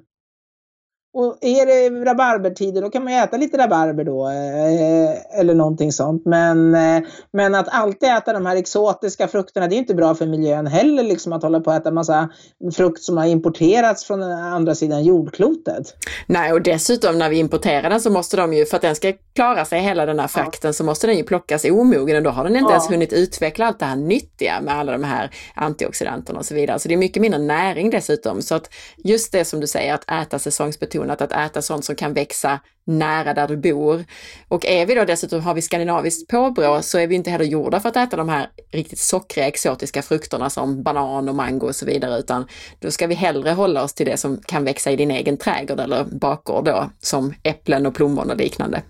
Och 1.15 1.37
är 1.41 1.65
det 1.65 2.05
rabarbertider 2.05 2.81
då 2.81 2.89
kan 2.89 3.03
man 3.03 3.13
äta 3.13 3.37
lite 3.37 3.57
rabarber 3.57 4.03
då 4.03 4.27
eh, 4.27 5.39
eller 5.39 5.53
någonting 5.53 5.91
sånt. 5.91 6.25
Men, 6.25 6.75
eh, 6.75 7.03
men 7.33 7.55
att 7.55 7.67
alltid 7.71 8.09
äta 8.09 8.33
de 8.33 8.45
här 8.45 8.55
exotiska 8.55 9.27
frukterna 9.27 9.67
det 9.67 9.75
är 9.75 9.77
inte 9.77 9.95
bra 9.95 10.15
för 10.15 10.25
miljön 10.25 10.67
heller 10.67 11.03
liksom 11.03 11.33
att 11.33 11.43
hålla 11.43 11.59
på 11.59 11.71
att 11.71 11.81
äta 11.81 11.91
massa 11.91 12.29
frukt 12.75 13.01
som 13.01 13.17
har 13.17 13.25
importerats 13.25 14.05
från 14.05 14.23
andra 14.23 14.75
sidan 14.75 15.03
jordklotet. 15.03 15.95
Nej 16.27 16.53
och 16.53 16.61
dessutom 16.61 17.17
när 17.17 17.29
vi 17.29 17.37
importerar 17.37 17.89
den 17.89 18.01
så 18.01 18.09
måste 18.09 18.37
de 18.37 18.53
ju, 18.53 18.65
för 18.65 18.75
att 18.75 18.81
den 18.81 18.95
ska 18.95 19.13
klara 19.35 19.65
sig 19.65 19.79
hela 19.79 20.05
den 20.05 20.19
här 20.19 20.27
frakten 20.27 20.69
ja. 20.69 20.73
så 20.73 20.83
måste 20.83 21.07
den 21.07 21.17
ju 21.17 21.23
plockas 21.23 21.65
omogen 21.65 22.17
och 22.17 22.23
då 22.23 22.29
har 22.29 22.43
den 22.43 22.55
inte 22.55 22.71
ja. 22.71 22.75
ens 22.75 22.91
hunnit 22.91 23.13
utveckla 23.13 23.65
allt 23.65 23.79
det 23.79 23.85
här 23.85 23.95
nyttiga 23.95 24.61
med 24.61 24.75
alla 24.75 24.91
de 24.91 25.03
här 25.03 25.35
antioxidanterna 25.55 26.39
och 26.39 26.45
så 26.45 26.55
vidare. 26.55 26.79
Så 26.79 26.87
det 26.87 26.93
är 26.93 26.97
mycket 26.97 27.21
mindre 27.21 27.39
näring 27.39 27.89
dessutom. 27.89 28.41
Så 28.41 28.55
att 28.55 28.69
just 28.97 29.31
det 29.31 29.45
som 29.45 29.59
du 29.59 29.67
säger 29.67 29.93
att 29.93 30.11
äta 30.11 30.39
säsongsbetonat 30.39 31.02
betonat 31.03 31.21
att 31.21 31.31
äta 31.31 31.61
sånt 31.61 31.85
som 31.85 31.95
kan 31.95 32.13
växa 32.13 32.59
nära 32.85 33.33
där 33.33 33.47
du 33.47 33.57
bor. 33.57 34.05
Och 34.49 34.65
är 34.65 34.85
vi 34.85 34.95
då 34.95 35.05
dessutom, 35.05 35.41
har 35.41 35.53
vi 35.53 35.61
skandinaviskt 35.61 36.29
påbrå 36.29 36.81
så 36.81 36.99
är 36.99 37.07
vi 37.07 37.15
inte 37.15 37.29
heller 37.29 37.45
gjorda 37.45 37.79
för 37.79 37.89
att 37.89 37.95
äta 37.95 38.17
de 38.17 38.29
här 38.29 38.49
riktigt 38.71 38.99
sockriga 38.99 39.47
exotiska 39.47 40.01
frukterna 40.01 40.49
som 40.49 40.83
banan 40.83 41.29
och 41.29 41.35
mango 41.35 41.67
och 41.67 41.75
så 41.75 41.85
vidare, 41.85 42.19
utan 42.19 42.47
då 42.79 42.91
ska 42.91 43.07
vi 43.07 43.15
hellre 43.15 43.51
hålla 43.51 43.83
oss 43.83 43.93
till 43.93 44.05
det 44.05 44.17
som 44.17 44.37
kan 44.37 44.63
växa 44.63 44.91
i 44.91 44.95
din 44.95 45.11
egen 45.11 45.37
trädgård 45.37 45.79
eller 45.79 46.03
bakgård 46.03 46.65
då, 46.65 46.89
som 46.99 47.33
äpplen 47.43 47.85
och 47.85 47.95
plommon 47.95 48.29
och 48.29 48.37
liknande. 48.37 48.81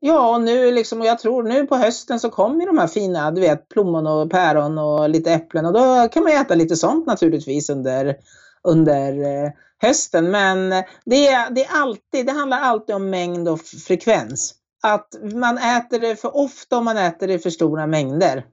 Ja, 0.00 0.34
och 0.34 0.40
nu 0.40 0.70
liksom, 0.70 1.00
och 1.00 1.06
jag 1.06 1.18
tror 1.18 1.42
nu 1.42 1.66
på 1.66 1.76
hösten 1.76 2.20
så 2.20 2.30
kommer 2.30 2.66
de 2.66 2.78
här 2.78 2.86
fina, 2.86 3.30
du 3.30 3.40
vet, 3.40 3.68
plommon 3.68 4.06
och 4.06 4.30
päron 4.30 4.78
och 4.78 5.10
lite 5.10 5.32
äpplen 5.32 5.66
och 5.66 5.72
då 5.72 6.08
kan 6.12 6.22
man 6.22 6.32
äta 6.32 6.54
lite 6.54 6.76
sånt 6.76 7.06
naturligtvis 7.06 7.70
under, 7.70 8.16
under 8.64 9.12
eh, 9.12 9.50
hösten. 9.82 10.30
Men 10.30 10.70
det 11.04 11.28
är, 11.28 11.50
det 11.50 11.64
är 11.64 11.80
alltid, 11.80 12.26
det 12.26 12.32
handlar 12.32 12.60
alltid 12.60 12.96
om 12.96 13.10
mängd 13.10 13.48
och 13.48 13.60
frekvens. 13.60 14.54
Att 14.82 15.08
man 15.32 15.58
äter 15.58 16.00
det 16.00 16.16
för 16.16 16.36
ofta 16.36 16.76
och 16.76 16.84
man 16.84 16.96
äter 16.96 17.26
det 17.26 17.34
i 17.34 17.38
för 17.38 17.50
stora 17.50 17.86
mängder 17.86 18.44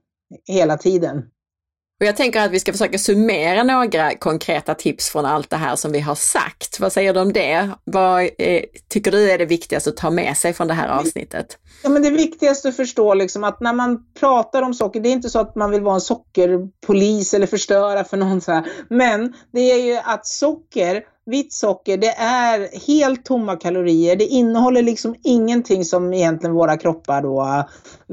hela 0.48 0.76
tiden. 0.76 1.22
Och 2.00 2.06
jag 2.06 2.16
tänker 2.16 2.40
att 2.40 2.50
vi 2.50 2.60
ska 2.60 2.72
försöka 2.72 2.98
summera 2.98 3.62
några 3.62 4.14
konkreta 4.14 4.74
tips 4.74 5.10
från 5.10 5.26
allt 5.26 5.50
det 5.50 5.56
här 5.56 5.76
som 5.76 5.92
vi 5.92 6.00
har 6.00 6.14
sagt. 6.14 6.80
Vad 6.80 6.92
säger 6.92 7.14
du 7.14 7.20
om 7.20 7.32
det? 7.32 7.70
Vad 7.84 8.22
är, 8.38 8.64
tycker 8.88 9.10
du 9.10 9.30
är 9.30 9.38
det 9.38 9.46
viktigaste 9.46 9.90
att 9.90 9.96
ta 9.96 10.10
med 10.10 10.36
sig 10.36 10.52
från 10.52 10.68
det 10.68 10.74
här 10.74 10.88
avsnittet? 10.88 11.58
Ja, 11.82 11.88
men 11.88 12.02
det 12.02 12.10
viktigaste 12.10 12.68
att 12.68 12.76
förstå 12.76 13.14
liksom 13.14 13.44
att 13.44 13.60
när 13.60 13.72
man 13.72 13.98
pratar 14.20 14.62
om 14.62 14.74
socker, 14.74 15.00
det 15.00 15.08
är 15.08 15.12
inte 15.12 15.30
så 15.30 15.38
att 15.38 15.54
man 15.54 15.70
vill 15.70 15.80
vara 15.80 15.94
en 15.94 16.00
sockerpolis 16.00 17.34
eller 17.34 17.46
förstöra 17.46 18.04
för 18.04 18.16
någon 18.16 18.40
så 18.40 18.52
här. 18.52 18.66
Men 18.90 19.34
det 19.52 19.72
är 19.72 19.84
ju 19.84 19.96
att 20.04 20.26
socker 20.26 21.02
vitt 21.26 21.52
socker, 21.52 21.96
det 21.96 22.14
är 22.18 22.86
helt 22.86 23.24
tomma 23.24 23.56
kalorier. 23.56 24.16
Det 24.16 24.24
innehåller 24.24 24.82
liksom 24.82 25.14
ingenting 25.22 25.84
som 25.84 26.14
egentligen 26.14 26.54
våra 26.54 26.76
kroppar 26.76 27.22
då, 27.22 27.64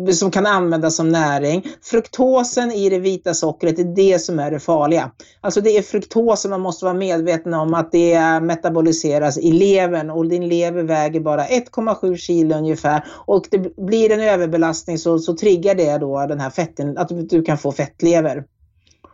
eh, 0.07 0.13
som 0.13 0.31
kan 0.31 0.45
användas 0.45 0.95
som 0.95 1.09
näring. 1.09 1.65
Fruktosen 1.81 2.71
i 2.71 2.89
det 2.89 2.99
vita 2.99 3.33
sockret 3.33 3.79
är 3.79 3.83
det 3.83 4.19
som 4.19 4.39
är 4.39 4.51
det 4.51 4.59
farliga. 4.59 5.11
Alltså 5.41 5.61
det 5.61 5.77
är 5.77 5.81
fruktosen 5.81 6.51
man 6.51 6.61
måste 6.61 6.85
vara 6.85 6.95
medveten 6.95 7.53
om 7.53 7.73
att 7.73 7.91
det 7.91 8.39
metaboliseras 8.41 9.37
i 9.37 9.51
levern 9.51 10.09
och 10.09 10.27
din 10.27 10.47
lever 10.47 10.83
väger 10.83 11.19
bara 11.19 11.45
1,7 11.45 12.15
kilo 12.15 12.55
ungefär 12.55 13.05
och 13.25 13.45
det 13.51 13.75
blir 13.75 14.11
en 14.11 14.21
överbelastning 14.21 14.97
så, 14.97 15.19
så 15.19 15.35
triggar 15.35 15.75
det 15.75 15.97
då 15.97 16.25
den 16.25 16.39
här 16.39 16.49
fetten, 16.49 16.97
att 16.97 17.29
du 17.29 17.43
kan 17.43 17.57
få 17.57 17.71
fettlever. 17.71 18.43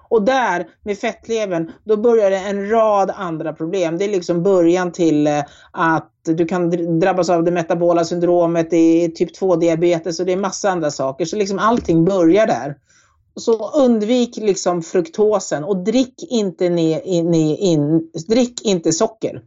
Och 0.09 0.21
där 0.21 0.67
med 0.83 0.97
fettlevern, 0.97 1.71
då 1.83 1.97
börjar 1.97 2.29
det 2.29 2.37
en 2.37 2.69
rad 2.69 3.11
andra 3.15 3.53
problem. 3.53 3.97
Det 3.97 4.05
är 4.05 4.09
liksom 4.09 4.43
början 4.43 4.91
till 4.91 5.27
eh, 5.27 5.43
att 5.71 6.11
du 6.25 6.45
kan 6.45 6.99
drabbas 6.99 7.29
av 7.29 7.43
det 7.43 7.51
metabola 7.51 8.05
syndromet, 8.05 8.69
det 8.69 9.05
är 9.05 9.09
typ 9.09 9.33
2 9.33 9.55
diabetes 9.55 10.19
och 10.19 10.25
det 10.25 10.33
är 10.33 10.37
massa 10.37 10.69
andra 10.69 10.91
saker. 10.91 11.25
Så 11.25 11.35
liksom 11.35 11.59
allting 11.59 12.05
börjar 12.05 12.47
där. 12.47 12.75
så 13.35 13.71
undvik 13.71 14.37
liksom 14.37 14.81
fruktosen 14.81 15.63
och 15.63 15.77
drick 15.77 16.15
inte, 16.29 16.69
ner, 16.69 17.01
in, 17.05 17.33
in, 17.33 18.11
drick 18.27 18.65
inte 18.65 18.91
socker. 18.91 19.41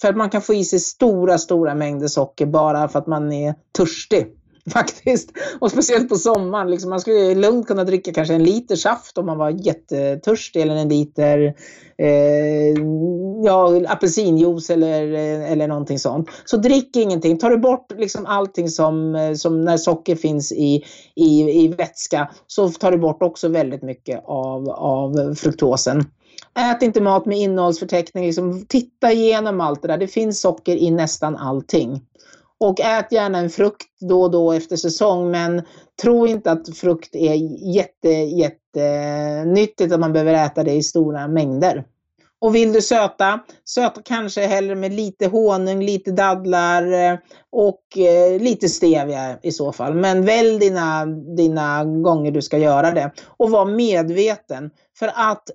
För 0.00 0.08
att 0.08 0.16
man 0.16 0.30
kan 0.30 0.42
få 0.42 0.54
i 0.54 0.64
sig 0.64 0.80
stora, 0.80 1.38
stora 1.38 1.74
mängder 1.74 2.08
socker 2.08 2.46
bara 2.46 2.88
för 2.88 2.98
att 2.98 3.06
man 3.06 3.32
är 3.32 3.54
törstig. 3.76 4.26
Faktiskt. 4.70 5.32
Och 5.60 5.70
speciellt 5.70 6.08
på 6.08 6.16
sommaren. 6.16 6.70
Liksom 6.70 6.90
man 6.90 7.00
skulle 7.00 7.34
lugnt 7.34 7.66
kunna 7.66 7.84
dricka 7.84 8.12
kanske 8.12 8.34
en 8.34 8.44
liter 8.44 8.76
saft 8.76 9.18
om 9.18 9.26
man 9.26 9.38
var 9.38 9.50
jättetörstig 9.50 10.62
eller 10.62 10.76
en 10.76 10.88
liter 10.88 11.54
eh, 11.98 12.82
ja, 13.44 13.80
apelsinjuice 13.88 14.70
eller, 14.70 15.12
eh, 15.12 15.52
eller 15.52 15.68
någonting 15.68 15.98
sånt. 15.98 16.28
Så 16.44 16.56
drick 16.56 16.96
ingenting. 16.96 17.38
Tar 17.38 17.50
du 17.50 17.58
bort 17.58 17.92
liksom 17.98 18.26
allting 18.26 18.68
som, 18.68 19.14
eh, 19.14 19.34
som 19.34 19.60
när 19.64 19.76
socker 19.76 20.16
finns 20.16 20.52
i, 20.52 20.84
i, 21.14 21.62
i 21.64 21.68
vätska 21.68 22.30
så 22.46 22.68
tar 22.68 22.90
du 22.90 22.98
bort 22.98 23.22
också 23.22 23.48
väldigt 23.48 23.82
mycket 23.82 24.22
av, 24.24 24.70
av 24.70 25.34
fruktosen. 25.34 26.04
Ät 26.58 26.82
inte 26.82 27.00
mat 27.00 27.26
med 27.26 27.38
innehållsförteckning. 27.38 28.26
Liksom, 28.26 28.66
titta 28.68 29.12
igenom 29.12 29.60
allt 29.60 29.82
det 29.82 29.88
där. 29.88 29.98
Det 29.98 30.08
finns 30.08 30.40
socker 30.40 30.76
i 30.76 30.90
nästan 30.90 31.36
allting. 31.36 32.00
Och 32.64 32.80
ät 32.80 33.12
gärna 33.12 33.38
en 33.38 33.50
frukt 33.50 34.00
då 34.00 34.22
och 34.22 34.30
då 34.30 34.52
efter 34.52 34.76
säsong 34.76 35.30
men 35.30 35.62
tro 36.02 36.26
inte 36.26 36.50
att 36.50 36.76
frukt 36.76 37.14
är 37.14 37.34
jätte, 37.74 38.08
jättenyttigt 38.08 39.92
att 39.92 40.00
man 40.00 40.12
behöver 40.12 40.34
äta 40.34 40.64
det 40.64 40.72
i 40.72 40.82
stora 40.82 41.28
mängder. 41.28 41.84
Och 42.40 42.54
vill 42.54 42.72
du 42.72 42.82
söta, 42.82 43.40
söta 43.64 44.02
kanske 44.04 44.46
hellre 44.46 44.74
med 44.74 44.92
lite 44.92 45.26
honung, 45.26 45.82
lite 45.82 46.10
dadlar 46.10 46.92
eh, 46.92 47.18
och 47.50 47.98
eh, 47.98 48.40
lite 48.40 48.68
stevia 48.68 49.38
i 49.42 49.52
så 49.52 49.72
fall. 49.72 49.94
Men 49.94 50.24
välj 50.24 50.58
dina, 50.58 51.06
dina 51.36 51.84
gånger 51.84 52.30
du 52.30 52.42
ska 52.42 52.58
göra 52.58 52.90
det. 52.90 53.12
Och 53.36 53.50
var 53.50 53.66
medveten. 53.66 54.70
För 54.98 55.06
att 55.14 55.50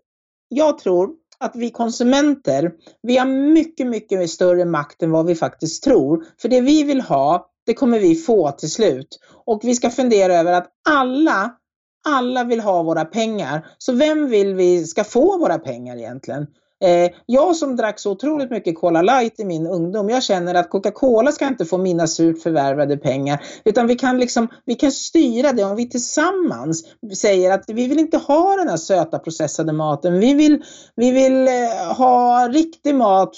jag 0.50 0.78
tror 0.78 1.10
att 1.40 1.56
vi 1.56 1.72
konsumenter, 1.72 2.72
vi 3.02 3.18
har 3.18 3.26
mycket, 3.26 3.88
mycket 3.88 4.30
större 4.30 4.66
makt 4.66 5.04
än 5.04 5.12
vad 5.12 5.26
vi 5.26 5.36
faktiskt 5.36 5.84
tror. 5.84 6.26
För 6.42 6.50
det 6.50 6.62
vi 6.62 6.84
vill 6.84 7.02
ha, 7.02 7.50
det 7.66 7.74
kommer 7.74 8.00
vi 8.00 8.16
få 8.16 8.52
till 8.52 8.72
slut. 8.72 9.20
Och 9.46 9.60
vi 9.64 9.76
ska 9.76 9.90
fundera 9.90 10.34
över 10.34 10.54
att 10.54 10.68
alla, 10.90 11.52
alla 12.08 12.44
vill 12.44 12.60
ha 12.60 12.84
våra 12.84 13.06
pengar. 13.06 13.68
Så 13.78 13.94
vem 13.94 14.30
vill 14.30 14.56
vi 14.56 14.86
ska 14.86 15.04
få 15.04 15.38
våra 15.38 15.60
pengar 15.60 15.98
egentligen? 15.98 16.48
Eh, 16.82 17.12
jag 17.26 17.56
som 17.56 17.76
drack 17.76 18.00
så 18.00 18.12
otroligt 18.12 18.52
mycket 18.52 18.80
Cola 18.80 19.02
Light 19.02 19.40
i 19.40 19.46
min 19.46 19.68
ungdom, 19.68 20.10
jag 20.10 20.24
känner 20.24 20.56
att 20.56 20.70
Coca-Cola 20.70 21.32
ska 21.32 21.48
inte 21.48 21.66
få 21.66 21.78
mina 21.78 22.08
surt 22.08 22.42
förvärvade 22.42 22.98
pengar. 22.98 23.42
Utan 23.66 23.88
vi 23.88 23.96
kan, 23.96 24.20
liksom, 24.20 24.48
vi 24.66 24.76
kan 24.76 24.92
styra 24.92 25.52
det 25.52 25.64
om 25.64 25.76
vi 25.76 25.90
tillsammans 25.90 26.84
säger 27.18 27.52
att 27.52 27.64
vi 27.68 27.88
vill 27.88 28.00
inte 28.00 28.18
ha 28.18 28.56
den 28.56 28.70
här 28.70 28.78
söta 28.78 29.20
processade 29.20 29.74
maten. 29.74 30.20
Vi 30.20 30.34
vill, 30.34 30.64
vi 30.96 31.12
vill 31.12 31.48
eh, 31.48 31.96
ha 31.98 32.48
riktig 32.48 32.96
mat 32.96 33.36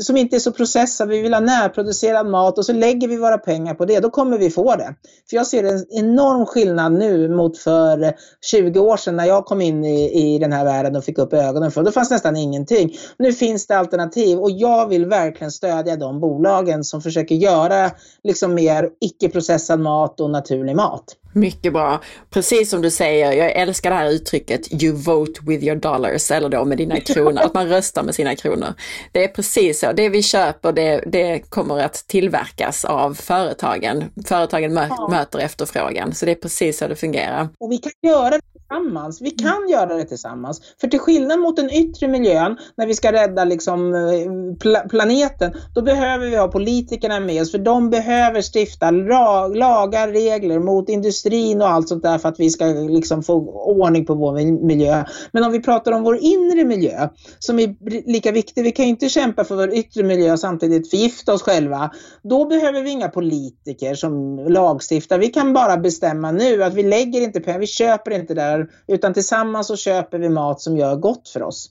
som 0.00 0.16
inte 0.16 0.36
är 0.36 0.40
så 0.40 0.52
processad. 0.52 1.08
Vi 1.08 1.20
vill 1.20 1.34
ha 1.34 1.40
närproducerad 1.40 2.26
mat 2.26 2.58
och 2.58 2.66
så 2.66 2.72
lägger 2.72 3.08
vi 3.08 3.16
våra 3.16 3.38
pengar 3.38 3.74
på 3.74 3.84
det. 3.84 4.00
Då 4.00 4.10
kommer 4.10 4.38
vi 4.38 4.50
få 4.50 4.76
det. 4.76 4.94
För 5.30 5.36
jag 5.36 5.46
ser 5.46 5.64
en 5.64 5.86
enorm 5.90 6.46
skillnad 6.46 6.92
nu 6.92 7.28
mot 7.28 7.58
för 7.58 8.14
20 8.50 8.80
år 8.80 8.96
sedan 8.96 9.16
när 9.16 9.24
jag 9.24 9.44
kom 9.44 9.60
in 9.60 9.84
i, 9.84 10.34
i 10.34 10.38
den 10.38 10.52
här 10.52 10.64
världen 10.64 10.96
och 10.96 11.04
fick 11.04 11.18
upp 11.18 11.32
ögonen 11.32 11.70
för. 11.70 11.82
Det 11.82 11.92
fanns 11.92 12.10
nästan 12.10 12.36
ingen 12.36 12.49
ingenting. 12.50 12.96
Nu 13.18 13.32
finns 13.32 13.66
det 13.66 13.78
alternativ 13.78 14.38
och 14.38 14.50
jag 14.50 14.88
vill 14.88 15.06
verkligen 15.06 15.50
stödja 15.50 15.96
de 15.96 16.20
bolagen 16.20 16.84
som 16.84 17.02
försöker 17.02 17.34
göra 17.34 17.90
liksom 18.22 18.54
mer 18.54 18.88
icke-processad 19.00 19.80
mat 19.80 20.20
och 20.20 20.30
naturlig 20.30 20.76
mat. 20.76 21.16
Mycket 21.32 21.72
bra. 21.72 22.00
Precis 22.30 22.70
som 22.70 22.82
du 22.82 22.90
säger, 22.90 23.32
jag 23.32 23.52
älskar 23.52 23.90
det 23.90 23.96
här 23.96 24.10
uttrycket 24.10 24.82
you 24.82 24.96
vote 24.96 25.40
with 25.46 25.64
your 25.64 25.76
dollars, 25.76 26.30
eller 26.30 26.48
då 26.48 26.64
med 26.64 26.78
dina 26.78 27.00
kronor, 27.00 27.40
att 27.40 27.54
man 27.54 27.68
röstar 27.68 28.02
med 28.02 28.14
sina 28.14 28.36
kronor. 28.36 28.74
Det 29.12 29.24
är 29.24 29.28
precis 29.28 29.80
så, 29.80 29.92
det 29.92 30.08
vi 30.08 30.22
köper 30.22 30.72
det, 30.72 31.04
det 31.06 31.38
kommer 31.48 31.78
att 31.78 31.94
tillverkas 31.94 32.84
av 32.84 33.14
företagen. 33.14 34.04
Företagen 34.26 34.74
mö 34.74 34.86
ja. 34.90 35.08
möter 35.10 35.38
efterfrågan, 35.38 36.14
så 36.14 36.26
det 36.26 36.32
är 36.32 36.36
precis 36.36 36.78
så 36.78 36.88
det 36.88 36.96
fungerar. 36.96 37.48
Och 37.60 37.72
vi 37.72 37.78
kan 37.78 37.92
göra 38.02 38.30
det 38.30 38.40
tillsammans. 38.70 39.20
Vi 39.20 39.30
kan 39.30 39.56
mm. 39.56 39.68
göra 39.68 39.94
det 39.94 40.04
tillsammans. 40.04 40.60
För 40.80 40.88
till 40.88 41.00
skillnad 41.00 41.40
mot 41.40 41.56
den 41.56 41.70
yttre 41.70 42.08
miljön, 42.08 42.56
när 42.76 42.86
vi 42.86 42.94
ska 42.94 43.12
rädda 43.12 43.44
liksom, 43.44 43.94
eh, 43.94 44.56
pl 44.60 44.76
planeten, 44.90 45.52
då 45.74 45.82
behöver 45.82 46.26
vi 46.26 46.36
ha 46.36 46.48
politikerna 46.48 47.20
med 47.20 47.42
oss, 47.42 47.50
för 47.50 47.58
de 47.58 47.90
behöver 47.90 48.42
stifta 48.42 48.90
lag, 48.90 49.56
lagar, 49.56 50.08
regler 50.08 50.58
mot 50.58 50.88
industrin 50.88 51.62
och 51.62 51.68
allt 51.68 51.88
sånt 51.88 52.02
där 52.02 52.18
för 52.18 52.28
att 52.28 52.40
vi 52.40 52.50
ska 52.50 52.64
liksom, 52.64 53.22
få 53.22 53.34
ordning 53.52 54.06
på 54.06 54.14
vår 54.14 54.66
miljö. 54.66 55.04
Men 55.32 55.44
om 55.44 55.52
vi 55.52 55.62
pratar 55.62 55.92
om 55.92 56.02
vår 56.02 56.18
inre 56.20 56.64
miljö, 56.64 57.08
som 57.38 57.58
är 57.58 57.76
lika 58.12 58.32
viktig, 58.32 58.62
vi 58.62 58.72
kan 58.72 58.84
ju 58.84 58.90
inte 58.90 59.08
kämpa 59.08 59.44
för 59.44 59.56
vår 59.56 59.74
yttre 59.74 60.02
miljö 60.02 60.32
och 60.32 60.40
samtidigt 60.40 60.90
förgifta 60.90 61.32
oss 61.32 61.42
själva. 61.42 61.90
Då 62.22 62.44
behöver 62.44 62.82
vi 62.82 62.90
inga 62.90 63.08
politiker 63.08 63.94
som 63.94 64.38
lagstiftar. 64.48 65.18
Vi 65.18 65.28
kan 65.28 65.52
bara 65.52 65.76
bestämma 65.76 66.32
nu 66.32 66.62
att 66.62 66.74
vi 66.74 66.82
lägger 66.82 67.20
inte 67.20 67.40
pengar, 67.40 67.58
vi 67.58 67.66
köper 67.66 68.10
inte 68.10 68.34
där 68.34 68.59
utan 68.86 69.14
tillsammans 69.14 69.66
så 69.66 69.76
köper 69.76 70.18
vi 70.18 70.28
mat 70.28 70.60
som 70.60 70.76
gör 70.76 70.96
gott 70.96 71.28
för 71.28 71.42
oss. 71.42 71.70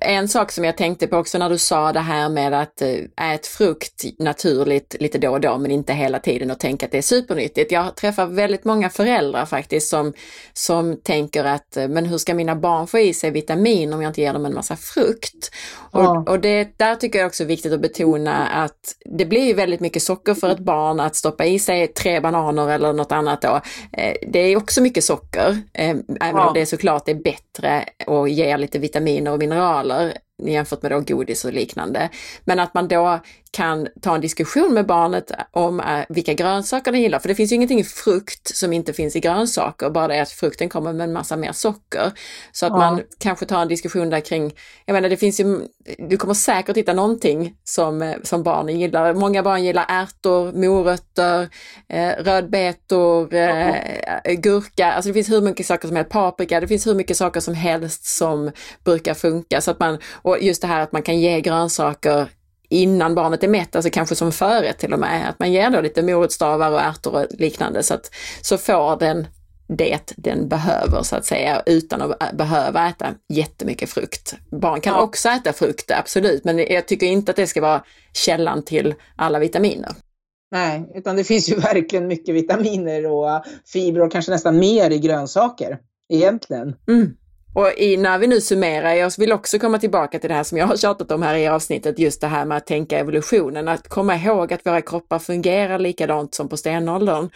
En 0.00 0.28
sak 0.28 0.52
som 0.52 0.64
jag 0.64 0.76
tänkte 0.76 1.06
på 1.06 1.16
också 1.16 1.38
när 1.38 1.50
du 1.50 1.58
sa 1.58 1.92
det 1.92 2.00
här 2.00 2.28
med 2.28 2.54
att 2.54 2.82
eh, 2.82 3.32
ät 3.32 3.46
frukt 3.46 4.04
naturligt 4.18 4.96
lite 5.00 5.18
då 5.18 5.30
och 5.30 5.40
då 5.40 5.58
men 5.58 5.70
inte 5.70 5.92
hela 5.92 6.18
tiden 6.18 6.50
och 6.50 6.58
tänka 6.58 6.86
att 6.86 6.92
det 6.92 6.98
är 6.98 7.02
supernyttigt. 7.02 7.72
Jag 7.72 7.96
träffar 7.96 8.26
väldigt 8.26 8.64
många 8.64 8.90
föräldrar 8.90 9.46
faktiskt 9.46 9.88
som, 9.88 10.12
som 10.52 10.96
tänker 10.96 11.44
att 11.44 11.76
eh, 11.76 11.88
men 11.88 12.06
hur 12.06 12.18
ska 12.18 12.34
mina 12.34 12.56
barn 12.56 12.86
få 12.86 12.98
i 12.98 13.14
sig 13.14 13.30
vitamin 13.30 13.92
om 13.92 14.02
jag 14.02 14.10
inte 14.10 14.20
ger 14.20 14.32
dem 14.32 14.46
en 14.46 14.54
massa 14.54 14.76
frukt? 14.76 15.50
Ja. 15.92 16.18
Och, 16.18 16.28
och 16.28 16.40
det, 16.40 16.78
där 16.78 16.94
tycker 16.94 17.18
jag 17.18 17.26
också 17.26 17.42
är 17.42 17.48
viktigt 17.48 17.72
att 17.72 17.80
betona 17.80 18.46
att 18.46 18.94
det 19.04 19.24
blir 19.24 19.44
ju 19.44 19.54
väldigt 19.54 19.80
mycket 19.80 20.02
socker 20.02 20.34
för 20.34 20.48
ett 20.50 20.58
barn 20.58 21.00
att 21.00 21.16
stoppa 21.16 21.44
i 21.44 21.58
sig 21.58 21.86
tre 21.86 22.20
bananer 22.20 22.68
eller 22.68 22.92
något 22.92 23.12
annat 23.12 23.42
då. 23.42 23.60
Eh, 23.92 24.14
det 24.28 24.38
är 24.38 24.56
också 24.56 24.82
mycket 24.82 25.04
socker, 25.04 25.62
även 25.72 26.04
ja. 26.20 26.48
om 26.48 26.54
det 26.54 26.66
såklart 26.66 27.08
är 27.08 27.14
bättre 27.14 27.84
och 28.06 28.28
ger 28.28 28.58
lite 28.58 28.78
vitamin 28.78 29.27
och 29.32 29.38
mineraler 29.38 30.18
jämfört 30.42 30.82
med 30.82 30.92
då 30.92 31.00
godis 31.00 31.44
och 31.44 31.52
liknande. 31.52 32.10
Men 32.44 32.60
att 32.60 32.74
man 32.74 32.88
då 32.88 33.20
kan 33.50 33.88
ta 34.02 34.14
en 34.14 34.20
diskussion 34.20 34.74
med 34.74 34.86
barnet 34.86 35.32
om 35.50 35.80
äh, 35.80 36.00
vilka 36.08 36.34
grönsaker 36.34 36.92
den 36.92 37.00
gillar. 37.00 37.18
För 37.18 37.28
det 37.28 37.34
finns 37.34 37.52
ju 37.52 37.56
ingenting 37.56 37.80
i 37.80 37.84
frukt 37.84 38.56
som 38.56 38.72
inte 38.72 38.92
finns 38.92 39.16
i 39.16 39.20
grönsaker, 39.20 39.90
bara 39.90 40.08
det 40.08 40.20
att 40.20 40.30
frukten 40.30 40.68
kommer 40.68 40.92
med 40.92 41.04
en 41.04 41.12
massa 41.12 41.36
mer 41.36 41.52
socker. 41.52 42.12
Så 42.52 42.66
att 42.66 42.72
ja. 42.72 42.78
man 42.78 43.02
kanske 43.18 43.46
tar 43.46 43.62
en 43.62 43.68
diskussion 43.68 44.10
där 44.10 44.20
kring, 44.20 44.52
jag 44.86 44.94
menar 44.94 45.08
det 45.08 45.16
finns 45.16 45.40
ju, 45.40 45.60
du 45.98 46.16
kommer 46.16 46.34
säkert 46.34 46.76
hitta 46.76 46.92
någonting 46.92 47.54
som, 47.64 48.02
äh, 48.02 48.14
som 48.22 48.42
barnen 48.42 48.80
gillar. 48.80 49.14
Många 49.14 49.42
barn 49.42 49.64
gillar 49.64 49.86
ärtor, 49.88 50.52
morötter, 50.52 51.48
eh, 51.88 52.08
rödbetor, 52.08 53.34
eh, 53.34 54.34
gurka, 54.34 54.92
alltså 54.92 55.08
det 55.08 55.14
finns 55.14 55.30
hur 55.30 55.40
mycket 55.40 55.66
saker 55.66 55.88
som 55.88 55.96
helst, 55.96 56.10
paprika, 56.10 56.60
det 56.60 56.68
finns 56.68 56.86
hur 56.86 56.94
mycket 56.94 57.16
saker 57.16 57.40
som 57.40 57.54
helst 57.54 58.04
som 58.04 58.50
brukar 58.84 59.14
funka. 59.14 59.60
Så 59.60 59.70
att 59.70 59.80
man, 59.80 59.98
och 60.28 60.42
just 60.42 60.62
det 60.62 60.68
här 60.68 60.80
att 60.80 60.92
man 60.92 61.02
kan 61.02 61.20
ge 61.20 61.40
grönsaker 61.40 62.28
innan 62.68 63.14
barnet 63.14 63.44
är 63.44 63.48
mätt, 63.48 63.76
alltså 63.76 63.90
kanske 63.90 64.14
som 64.14 64.32
förrätt 64.32 64.78
till 64.78 64.92
och 64.92 64.98
med, 64.98 65.28
att 65.28 65.38
man 65.38 65.52
ger 65.52 65.70
då 65.70 65.80
lite 65.80 66.02
morotsstavar 66.02 66.70
och 66.70 66.80
ärtor 66.80 67.14
och 67.14 67.26
liknande 67.30 67.82
så 67.82 67.94
att 67.94 68.10
så 68.42 68.58
får 68.58 68.98
den 68.98 69.26
det 69.68 70.12
den 70.16 70.48
behöver 70.48 71.02
så 71.02 71.16
att 71.16 71.24
säga 71.24 71.62
utan 71.66 72.02
att 72.02 72.32
behöva 72.32 72.88
äta 72.88 73.14
jättemycket 73.28 73.90
frukt. 73.90 74.34
Barn 74.50 74.80
kan 74.80 74.94
ja. 74.94 75.00
också 75.00 75.28
äta 75.28 75.52
frukt, 75.52 75.90
absolut, 75.90 76.44
men 76.44 76.58
jag 76.58 76.88
tycker 76.88 77.06
inte 77.06 77.30
att 77.30 77.36
det 77.36 77.46
ska 77.46 77.60
vara 77.60 77.84
källan 78.12 78.62
till 78.62 78.94
alla 79.16 79.38
vitaminer. 79.38 79.92
Nej, 80.50 80.92
utan 80.94 81.16
det 81.16 81.24
finns 81.24 81.50
ju 81.50 81.54
verkligen 81.60 82.06
mycket 82.06 82.34
vitaminer 82.34 83.06
och 83.06 83.42
fibrer 83.66 84.04
och 84.04 84.12
kanske 84.12 84.32
nästan 84.32 84.58
mer 84.58 84.90
i 84.90 84.98
grönsaker 84.98 85.78
egentligen. 86.12 86.76
Mm. 86.88 87.16
Och 87.58 87.72
i, 87.78 87.96
när 87.96 88.18
vi 88.18 88.26
nu 88.26 88.40
summerar, 88.40 88.94
jag 88.94 89.12
vill 89.18 89.32
också 89.32 89.58
komma 89.58 89.78
tillbaka 89.78 90.18
till 90.18 90.28
det 90.28 90.34
här 90.34 90.42
som 90.42 90.58
jag 90.58 90.66
har 90.66 90.76
tjatat 90.76 91.10
om 91.10 91.22
här 91.22 91.34
i 91.34 91.48
avsnittet, 91.48 91.98
just 91.98 92.20
det 92.20 92.26
här 92.26 92.44
med 92.44 92.56
att 92.56 92.66
tänka 92.66 92.98
evolutionen, 92.98 93.68
att 93.68 93.88
komma 93.88 94.16
ihåg 94.16 94.52
att 94.52 94.66
våra 94.66 94.80
kroppar 94.80 95.18
fungerar 95.18 95.78
likadant 95.78 96.34
som 96.34 96.48
på 96.48 96.56
stenåldern 96.56 97.30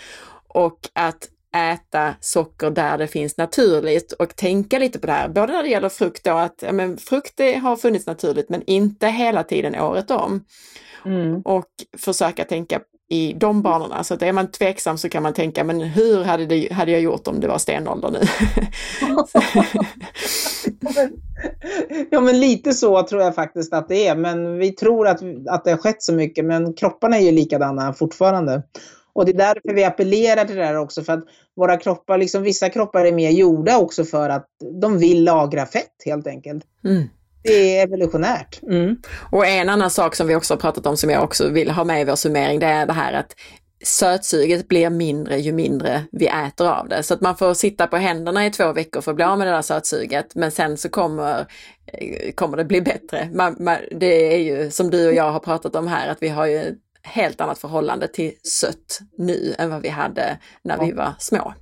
och 0.48 0.78
att 0.92 1.28
äta 1.56 2.14
socker 2.20 2.70
där 2.70 2.98
det 2.98 3.06
finns 3.06 3.36
naturligt 3.36 4.12
och 4.12 4.36
tänka 4.36 4.78
lite 4.78 4.98
på 4.98 5.06
det 5.06 5.12
här, 5.12 5.28
både 5.28 5.52
när 5.52 5.62
det 5.62 5.68
gäller 5.68 5.88
frukt 5.88 6.24
då, 6.24 6.32
att 6.32 6.62
ja, 6.66 6.72
men 6.72 6.96
frukt 6.96 7.40
har 7.62 7.76
funnits 7.76 8.06
naturligt 8.06 8.48
men 8.48 8.62
inte 8.66 9.06
hela 9.06 9.44
tiden 9.44 9.80
året 9.80 10.10
om. 10.10 10.44
Mm. 11.04 11.40
Och 11.40 11.70
försöka 11.98 12.44
tänka 12.44 12.80
i 13.12 13.32
de 13.32 13.62
banorna. 13.62 14.04
Så 14.04 14.14
att 14.14 14.22
är 14.22 14.32
man 14.32 14.50
tveksam 14.50 14.98
så 14.98 15.08
kan 15.08 15.22
man 15.22 15.32
tänka, 15.32 15.64
men 15.64 15.80
hur 15.80 16.24
hade, 16.24 16.46
det, 16.46 16.72
hade 16.72 16.92
jag 16.92 17.00
gjort 17.00 17.28
om 17.28 17.40
det 17.40 17.48
var 17.48 17.58
stenålder 17.58 18.10
nu? 18.10 18.20
ja 22.10 22.20
men 22.20 22.40
lite 22.40 22.72
så 22.72 23.02
tror 23.02 23.22
jag 23.22 23.34
faktiskt 23.34 23.72
att 23.72 23.88
det 23.88 24.06
är, 24.06 24.16
men 24.16 24.58
vi 24.58 24.70
tror 24.70 25.08
att, 25.08 25.20
att 25.48 25.64
det 25.64 25.70
har 25.70 25.78
skett 25.78 26.02
så 26.02 26.12
mycket, 26.12 26.44
men 26.44 26.74
kropparna 26.74 27.16
är 27.16 27.22
ju 27.22 27.32
likadana 27.32 27.92
fortfarande. 27.92 28.62
Och 29.12 29.24
det 29.24 29.32
är 29.32 29.36
därför 29.36 29.74
vi 29.74 29.84
appellerar 29.84 30.44
till 30.44 30.56
det 30.56 30.64
här 30.64 30.76
också 30.76 31.02
för 31.02 31.12
att 31.12 31.24
våra 31.56 31.76
kroppar, 31.76 32.18
liksom 32.18 32.42
vissa 32.42 32.68
kroppar 32.68 33.04
är 33.04 33.12
mer 33.12 33.30
gjorda 33.30 33.78
också 33.78 34.04
för 34.04 34.28
att 34.28 34.46
de 34.82 34.98
vill 34.98 35.24
lagra 35.24 35.66
fett 35.66 36.02
helt 36.04 36.26
enkelt. 36.26 36.64
Mm. 36.84 37.02
Det 37.42 37.78
är 37.78 37.84
evolutionärt. 37.84 38.62
Mm. 38.62 38.96
Och 39.30 39.46
en 39.46 39.68
annan 39.68 39.90
sak 39.90 40.14
som 40.14 40.26
vi 40.26 40.34
också 40.34 40.54
har 40.54 40.58
pratat 40.58 40.86
om 40.86 40.96
som 40.96 41.10
jag 41.10 41.22
också 41.22 41.48
vill 41.48 41.70
ha 41.70 41.84
med 41.84 42.00
i 42.00 42.04
vår 42.04 42.16
summering, 42.16 42.58
det 42.58 42.66
är 42.66 42.86
det 42.86 42.92
här 42.92 43.12
att 43.12 43.34
sötsuget 43.84 44.68
blir 44.68 44.90
mindre 44.90 45.38
ju 45.38 45.52
mindre 45.52 46.02
vi 46.12 46.26
äter 46.26 46.68
av 46.68 46.88
det. 46.88 47.02
Så 47.02 47.14
att 47.14 47.20
man 47.20 47.36
får 47.36 47.54
sitta 47.54 47.86
på 47.86 47.96
händerna 47.96 48.46
i 48.46 48.50
två 48.50 48.72
veckor 48.72 49.00
för 49.00 49.10
att 49.10 49.16
bli 49.16 49.24
av 49.24 49.38
med 49.38 49.46
det 49.46 49.52
där 49.52 49.62
sötsuget. 49.62 50.34
Men 50.34 50.50
sen 50.50 50.76
så 50.76 50.88
kommer, 50.88 51.46
eh, 51.86 52.32
kommer 52.34 52.56
det 52.56 52.64
bli 52.64 52.80
bättre. 52.80 53.28
Man, 53.34 53.56
man, 53.58 53.76
det 53.90 54.34
är 54.34 54.38
ju 54.38 54.70
som 54.70 54.90
du 54.90 55.08
och 55.08 55.14
jag 55.14 55.32
har 55.32 55.40
pratat 55.40 55.76
om 55.76 55.88
här, 55.88 56.08
att 56.08 56.18
vi 56.20 56.28
har 56.28 56.46
ju 56.46 56.74
helt 57.02 57.40
annat 57.40 57.58
förhållande 57.58 58.08
till 58.08 58.32
sött 58.60 59.00
nu 59.18 59.54
än 59.58 59.70
vad 59.70 59.82
vi 59.82 59.88
hade 59.88 60.38
när 60.62 60.78
vi 60.84 60.92
var 60.92 61.14
små. 61.18 61.54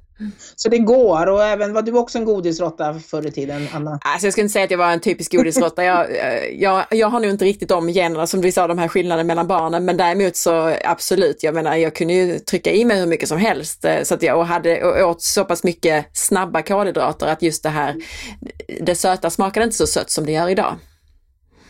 Så 0.57 0.69
det 0.69 0.79
går 0.79 1.27
och 1.27 1.45
även, 1.45 1.73
var 1.73 1.83
du 1.83 1.93
också 1.93 2.19
en 2.19 2.25
godisråtta 2.25 2.95
förr 2.95 3.27
i 3.27 3.31
tiden, 3.31 3.69
Anna? 3.75 3.99
Alltså 4.05 4.27
jag 4.27 4.33
skulle 4.33 4.43
inte 4.43 4.53
säga 4.53 4.65
att 4.65 4.71
jag 4.71 4.79
var 4.79 4.93
en 4.93 5.01
typisk 5.01 5.33
godisråtta. 5.33 5.85
Jag, 5.85 6.07
jag, 6.59 6.85
jag 6.91 7.09
har 7.09 7.21
nog 7.21 7.31
inte 7.31 7.45
riktigt 7.45 7.69
de 7.69 7.89
generna 7.89 8.27
som 8.27 8.41
vi 8.41 8.53
sa, 8.53 8.67
de 8.67 8.79
här 8.79 8.89
skillnaderna 8.89 9.27
mellan 9.27 9.47
barnen, 9.47 9.85
men 9.85 9.97
däremot 9.97 10.37
så 10.37 10.77
absolut, 10.85 11.43
jag 11.43 11.55
menar 11.55 11.77
jag 11.77 11.95
kunde 11.95 12.15
ju 12.15 12.39
trycka 12.39 12.73
i 12.73 12.85
mig 12.85 13.01
hur 13.01 13.07
mycket 13.07 13.29
som 13.29 13.39
helst 13.39 13.85
eh, 13.85 14.03
så 14.03 14.15
att 14.15 14.23
jag 14.23 14.39
och 14.39 14.47
hade, 14.47 14.85
och 14.85 15.11
åt 15.11 15.23
så 15.23 15.45
pass 15.45 15.65
mycket 15.65 16.07
snabba 16.13 16.63
kolhydrater 16.63 17.27
att 17.27 17.43
just 17.43 17.63
det 17.63 17.69
här, 17.69 17.97
det 18.81 18.95
söta 18.95 19.31
smakade 19.31 19.65
inte 19.65 19.77
så 19.77 19.87
sött 19.87 20.11
som 20.11 20.27
det 20.27 20.33
gör 20.33 20.49
idag. 20.49 20.77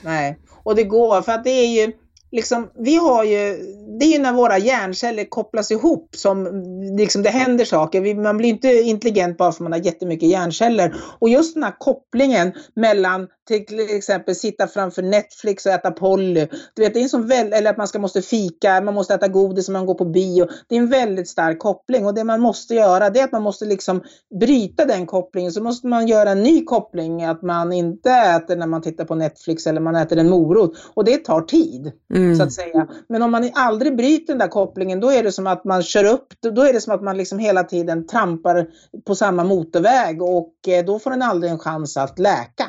Nej, 0.02 0.38
och 0.62 0.76
det 0.76 0.84
går 0.84 1.22
för 1.22 1.32
att 1.32 1.44
det 1.44 1.50
är 1.50 1.66
ju 1.66 1.92
liksom, 2.32 2.70
vi 2.78 2.96
har 2.96 3.24
ju, 3.24 3.56
det 3.98 4.04
är 4.04 4.12
ju 4.12 4.18
när 4.18 4.32
våra 4.32 4.58
hjärnceller 4.58 5.24
kopplas 5.24 5.70
ihop 5.70 6.08
som 6.16 6.62
liksom, 6.98 7.22
det 7.22 7.30
händer 7.30 7.64
saker. 7.64 8.00
Vi, 8.00 8.14
man 8.14 8.36
blir 8.36 8.48
inte 8.48 8.68
intelligent 8.68 9.38
bara 9.38 9.52
för 9.52 9.56
att 9.56 9.60
man 9.60 9.72
har 9.72 9.78
jättemycket 9.78 10.28
hjärnceller. 10.28 10.94
Och 11.18 11.28
just 11.28 11.54
den 11.54 11.62
här 11.62 11.74
kopplingen 11.78 12.52
mellan 12.74 13.28
till 13.58 13.96
exempel 13.96 14.34
sitta 14.34 14.66
framför 14.66 15.02
Netflix 15.02 15.66
och 15.66 15.72
äta 15.72 15.90
Polly. 15.90 16.46
Du 16.74 16.82
vet, 16.82 16.94
det 16.94 17.00
är 17.00 17.02
en 17.02 17.08
sån 17.08 17.26
väl, 17.26 17.52
eller 17.52 17.70
att 17.70 17.76
man 17.76 17.88
ska 17.88 17.98
måste 17.98 18.22
fika, 18.22 18.80
man 18.80 18.94
måste 18.94 19.14
äta 19.14 19.28
godis 19.28 19.68
om 19.68 19.72
man 19.72 19.86
går 19.86 19.94
på 19.94 20.04
bio. 20.04 20.48
Det 20.68 20.74
är 20.74 20.78
en 20.78 20.90
väldigt 20.90 21.28
stark 21.28 21.58
koppling 21.58 22.06
och 22.06 22.14
det 22.14 22.24
man 22.24 22.40
måste 22.40 22.74
göra 22.74 23.10
det 23.10 23.20
är 23.20 23.24
att 23.24 23.32
man 23.32 23.42
måste 23.42 23.64
liksom 23.64 24.02
bryta 24.40 24.84
den 24.84 25.06
kopplingen. 25.06 25.52
Så 25.52 25.62
måste 25.62 25.86
man 25.86 26.08
göra 26.08 26.30
en 26.30 26.42
ny 26.42 26.64
koppling, 26.64 27.24
att 27.24 27.42
man 27.42 27.72
inte 27.72 28.10
äter 28.10 28.56
när 28.56 28.66
man 28.66 28.82
tittar 28.82 29.04
på 29.04 29.14
Netflix 29.14 29.66
eller 29.66 29.80
man 29.80 29.96
äter 29.96 30.18
en 30.18 30.30
morot. 30.30 30.72
Och 30.94 31.04
det 31.04 31.16
tar 31.16 31.40
tid, 31.40 31.92
mm. 32.14 32.36
så 32.36 32.42
att 32.42 32.52
säga. 32.52 32.88
Men 33.08 33.22
om 33.22 33.30
man 33.30 33.50
aldrig 33.54 33.96
bryter 33.96 34.32
den 34.32 34.38
där 34.38 34.48
kopplingen, 34.48 35.00
då 35.00 35.10
är 35.10 35.22
det 35.22 35.32
som 35.32 35.46
att 35.46 35.64
man 35.64 35.82
kör 35.82 36.04
upp, 36.04 36.26
då 36.40 36.62
är 36.62 36.72
det 36.72 36.80
som 36.80 36.94
att 36.94 37.02
man 37.02 37.16
liksom 37.16 37.38
hela 37.38 37.64
tiden 37.64 38.06
trampar 38.06 38.66
på 39.06 39.14
samma 39.14 39.44
motorväg 39.44 40.22
och 40.22 40.54
eh, 40.68 40.84
då 40.84 40.98
får 40.98 41.10
den 41.10 41.22
aldrig 41.22 41.52
en 41.52 41.58
chans 41.58 41.96
att 41.96 42.18
läka. 42.18 42.64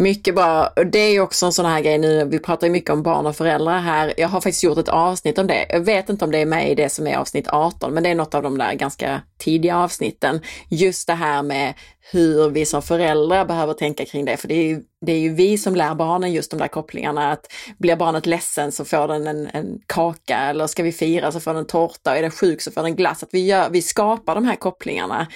Mycket 0.00 0.34
bra. 0.34 0.72
Det 0.92 0.98
är 0.98 1.20
också 1.20 1.46
en 1.46 1.52
sån 1.52 1.66
här 1.66 1.80
grej 1.80 1.98
nu, 1.98 2.24
vi 2.24 2.38
pratar 2.38 2.66
ju 2.66 2.72
mycket 2.72 2.90
om 2.90 3.02
barn 3.02 3.26
och 3.26 3.36
föräldrar 3.36 3.78
här. 3.78 4.14
Jag 4.16 4.28
har 4.28 4.40
faktiskt 4.40 4.64
gjort 4.64 4.78
ett 4.78 4.88
avsnitt 4.88 5.38
om 5.38 5.46
det. 5.46 5.66
Jag 5.68 5.80
vet 5.80 6.08
inte 6.08 6.24
om 6.24 6.30
det 6.30 6.38
är 6.38 6.46
med 6.46 6.70
i 6.70 6.74
det 6.74 6.88
som 6.88 7.06
är 7.06 7.16
avsnitt 7.16 7.48
18, 7.48 7.94
men 7.94 8.02
det 8.02 8.08
är 8.08 8.14
något 8.14 8.34
av 8.34 8.42
de 8.42 8.58
där 8.58 8.74
ganska 8.74 9.22
tidiga 9.38 9.76
avsnitten. 9.76 10.40
Just 10.68 11.06
det 11.06 11.14
här 11.14 11.42
med 11.42 11.74
hur 12.12 12.48
vi 12.50 12.66
som 12.66 12.82
föräldrar 12.82 13.44
behöver 13.44 13.74
tänka 13.74 14.04
kring 14.04 14.24
det, 14.24 14.36
för 14.36 14.48
det 14.48 14.54
är 14.54 14.64
ju, 14.64 14.82
det 15.06 15.12
är 15.12 15.18
ju 15.18 15.34
vi 15.34 15.58
som 15.58 15.76
lär 15.76 15.94
barnen 15.94 16.32
just 16.32 16.50
de 16.50 16.56
där 16.56 16.68
kopplingarna. 16.68 17.32
Att 17.32 17.52
blir 17.78 17.96
barnet 17.96 18.26
ledsen 18.26 18.72
så 18.72 18.84
får 18.84 19.08
den 19.08 19.26
en, 19.26 19.46
en 19.46 19.78
kaka 19.86 20.38
eller 20.38 20.66
ska 20.66 20.82
vi 20.82 20.92
fira 20.92 21.32
så 21.32 21.40
får 21.40 21.50
den 21.50 21.60
en 21.60 21.66
tårta 21.66 22.10
och 22.10 22.16
är 22.16 22.22
den 22.22 22.30
sjuk 22.30 22.60
så 22.60 22.70
får 22.70 22.82
den 22.82 22.96
glass. 22.96 23.22
Att 23.22 23.28
vi, 23.32 23.46
gör, 23.46 23.70
vi 23.70 23.82
skapar 23.82 24.34
de 24.34 24.44
här 24.44 24.56
kopplingarna. 24.56 25.26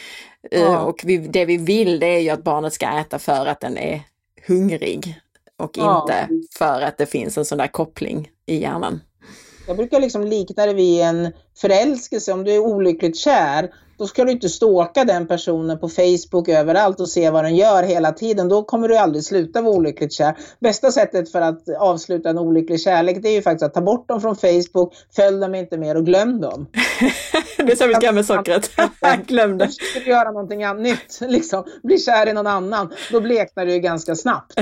Ja. 0.50 0.80
Och 0.80 1.00
vi, 1.04 1.18
det 1.18 1.44
vi 1.44 1.56
vill 1.56 2.00
det 2.00 2.06
är 2.06 2.20
ju 2.20 2.30
att 2.30 2.44
barnet 2.44 2.72
ska 2.72 2.86
äta 2.86 3.18
för 3.18 3.46
att 3.46 3.60
den 3.60 3.78
är 3.78 4.02
hungrig 4.46 5.20
och 5.56 5.70
ja. 5.74 6.00
inte 6.02 6.46
för 6.58 6.80
att 6.80 6.98
det 6.98 7.06
finns 7.06 7.38
en 7.38 7.44
sån 7.44 7.58
där 7.58 7.66
koppling 7.66 8.30
i 8.46 8.56
hjärnan. 8.56 9.00
Jag 9.66 9.76
brukar 9.76 10.00
liksom 10.00 10.24
likna 10.24 10.66
det 10.66 10.74
vid 10.74 11.00
en 11.00 11.32
förälskelse. 11.56 12.32
Om 12.32 12.44
du 12.44 12.52
är 12.52 12.58
olyckligt 12.58 13.16
kär 13.16 13.70
då 14.02 14.08
ska 14.08 14.24
du 14.24 14.32
inte 14.32 14.48
ståka 14.48 15.04
den 15.04 15.26
personen 15.26 15.78
på 15.78 15.88
Facebook 15.88 16.48
överallt 16.48 17.00
och 17.00 17.08
se 17.08 17.30
vad 17.30 17.44
den 17.44 17.56
gör 17.56 17.82
hela 17.82 18.12
tiden. 18.12 18.48
Då 18.48 18.62
kommer 18.62 18.88
du 18.88 18.96
aldrig 18.96 19.24
sluta 19.24 19.62
vara 19.62 19.74
olyckligt 19.74 20.12
kär. 20.12 20.36
Bästa 20.60 20.92
sättet 20.92 21.32
för 21.32 21.40
att 21.40 21.68
avsluta 21.78 22.30
en 22.30 22.38
olycklig 22.38 22.80
kärlek 22.80 23.22
det 23.22 23.28
är 23.28 23.32
ju 23.32 23.42
faktiskt 23.42 23.62
att 23.62 23.74
ta 23.74 23.80
bort 23.80 24.08
dem 24.08 24.20
från 24.20 24.36
Facebook, 24.36 24.94
följ 25.16 25.40
dem 25.40 25.54
inte 25.54 25.76
mer 25.76 25.96
och 25.96 26.06
glöm 26.06 26.40
dem. 26.40 26.66
det 27.56 27.80
är 27.80 28.00
ska 28.00 28.12
med 28.12 28.26
sockret. 28.26 28.70
glöm 29.26 29.58
det. 29.58 29.68
Ska 29.68 30.00
du 30.00 30.10
göra 30.10 30.30
någonting 30.30 30.82
nytt, 30.82 31.18
liksom, 31.20 31.64
bli 31.82 31.98
kär 31.98 32.28
i 32.28 32.32
någon 32.32 32.46
annan, 32.46 32.92
då 33.12 33.20
bleknar 33.20 33.66
det 33.66 33.72
ju 33.72 33.80
ganska 33.80 34.14
snabbt. 34.16 34.54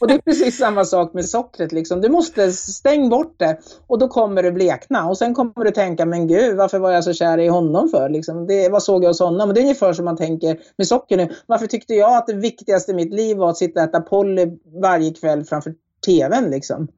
och 0.00 0.08
det 0.08 0.14
är 0.14 0.18
precis 0.18 0.58
samma 0.58 0.84
sak 0.84 1.14
med 1.14 1.28
sockret. 1.28 1.72
Liksom. 1.72 2.00
Du 2.00 2.08
måste 2.08 2.52
stäng 2.52 3.08
bort 3.08 3.34
det 3.38 3.58
och 3.86 3.98
då 3.98 4.08
kommer 4.08 4.42
det 4.42 4.52
blekna 4.52 5.08
och 5.08 5.18
sen 5.18 5.34
kommer 5.34 5.64
du 5.64 5.70
tänka, 5.70 6.06
men 6.06 6.28
gud, 6.28 6.56
varför 6.56 6.78
var 6.78 6.90
jag 6.90 7.04
så 7.04 7.12
kär 7.12 7.38
i 7.38 7.48
honom 7.48 7.88
för? 7.88 8.08
Liksom. 8.22 8.46
Det, 8.46 8.68
vad 8.68 8.82
såg 8.82 9.04
jag 9.04 9.08
hos 9.08 9.20
honom? 9.20 9.48
Men 9.48 9.54
det 9.54 9.60
är 9.60 9.62
ungefär 9.62 9.92
som 9.92 10.04
man 10.04 10.16
tänker 10.16 10.60
med 10.76 10.86
socker 10.86 11.16
nu. 11.16 11.28
Varför 11.46 11.66
tyckte 11.66 11.94
jag 11.94 12.16
att 12.16 12.26
det 12.26 12.34
viktigaste 12.34 12.92
i 12.92 12.94
mitt 12.94 13.14
liv 13.14 13.36
var 13.36 13.50
att 13.50 13.56
sitta 13.56 13.80
och 13.80 13.88
äta 13.88 14.00
Polly 14.00 14.46
varje 14.82 15.14
kväll 15.14 15.44
framför 15.44 15.74
TVn 16.06 16.50
liksom? 16.50 16.88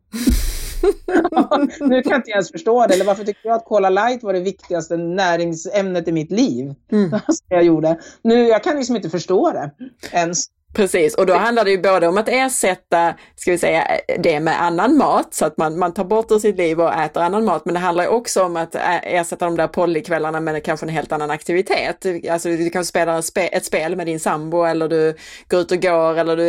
nu 1.80 2.02
kan 2.02 2.10
jag 2.10 2.18
inte 2.18 2.30
ens 2.30 2.50
förstå 2.50 2.86
det. 2.86 2.94
Eller 2.94 3.04
varför 3.04 3.24
tyckte 3.24 3.48
jag 3.48 3.56
att 3.56 3.64
Cola 3.64 3.90
Light 3.90 4.22
var 4.22 4.32
det 4.32 4.40
viktigaste 4.40 4.96
näringsämnet 4.96 6.08
i 6.08 6.12
mitt 6.12 6.30
liv? 6.30 6.74
Mm. 6.92 7.10
jag 7.48 7.64
gjorde. 7.64 8.00
Nu, 8.22 8.48
jag 8.48 8.64
kan 8.64 8.76
liksom 8.76 8.96
inte 8.96 9.10
förstå 9.10 9.52
det 9.52 9.70
ens. 10.12 10.46
Precis, 10.74 11.14
och 11.14 11.26
då 11.26 11.34
handlar 11.34 11.64
det 11.64 11.70
ju 11.70 11.82
både 11.82 12.08
om 12.08 12.18
att 12.18 12.28
ersätta, 12.28 13.14
ska 13.36 13.50
vi 13.50 13.58
säga, 13.58 14.00
det 14.18 14.40
med 14.40 14.62
annan 14.62 14.96
mat, 14.96 15.34
så 15.34 15.44
att 15.44 15.56
man, 15.56 15.78
man 15.78 15.94
tar 15.94 16.04
bort 16.04 16.30
ur 16.30 16.38
sitt 16.38 16.56
liv 16.56 16.80
och 16.80 16.94
äter 16.94 17.22
annan 17.22 17.44
mat, 17.44 17.64
men 17.64 17.74
det 17.74 17.80
handlar 17.80 18.06
också 18.06 18.42
om 18.42 18.56
att 18.56 18.76
ersätta 19.02 19.44
de 19.44 19.56
där 19.56 19.68
pollykvällarna 19.68 20.40
med 20.40 20.64
kanske 20.64 20.86
en 20.86 20.90
helt 20.90 21.12
annan 21.12 21.30
aktivitet. 21.30 22.06
Alltså 22.30 22.48
du 22.48 22.70
kan 22.70 22.84
spela 22.84 23.18
ett 23.52 23.64
spel 23.64 23.96
med 23.96 24.06
din 24.06 24.20
sambo 24.20 24.64
eller 24.64 24.88
du 24.88 25.14
går 25.48 25.60
ut 25.60 25.72
och 25.72 25.82
går 25.82 26.18
eller 26.18 26.36
du 26.36 26.44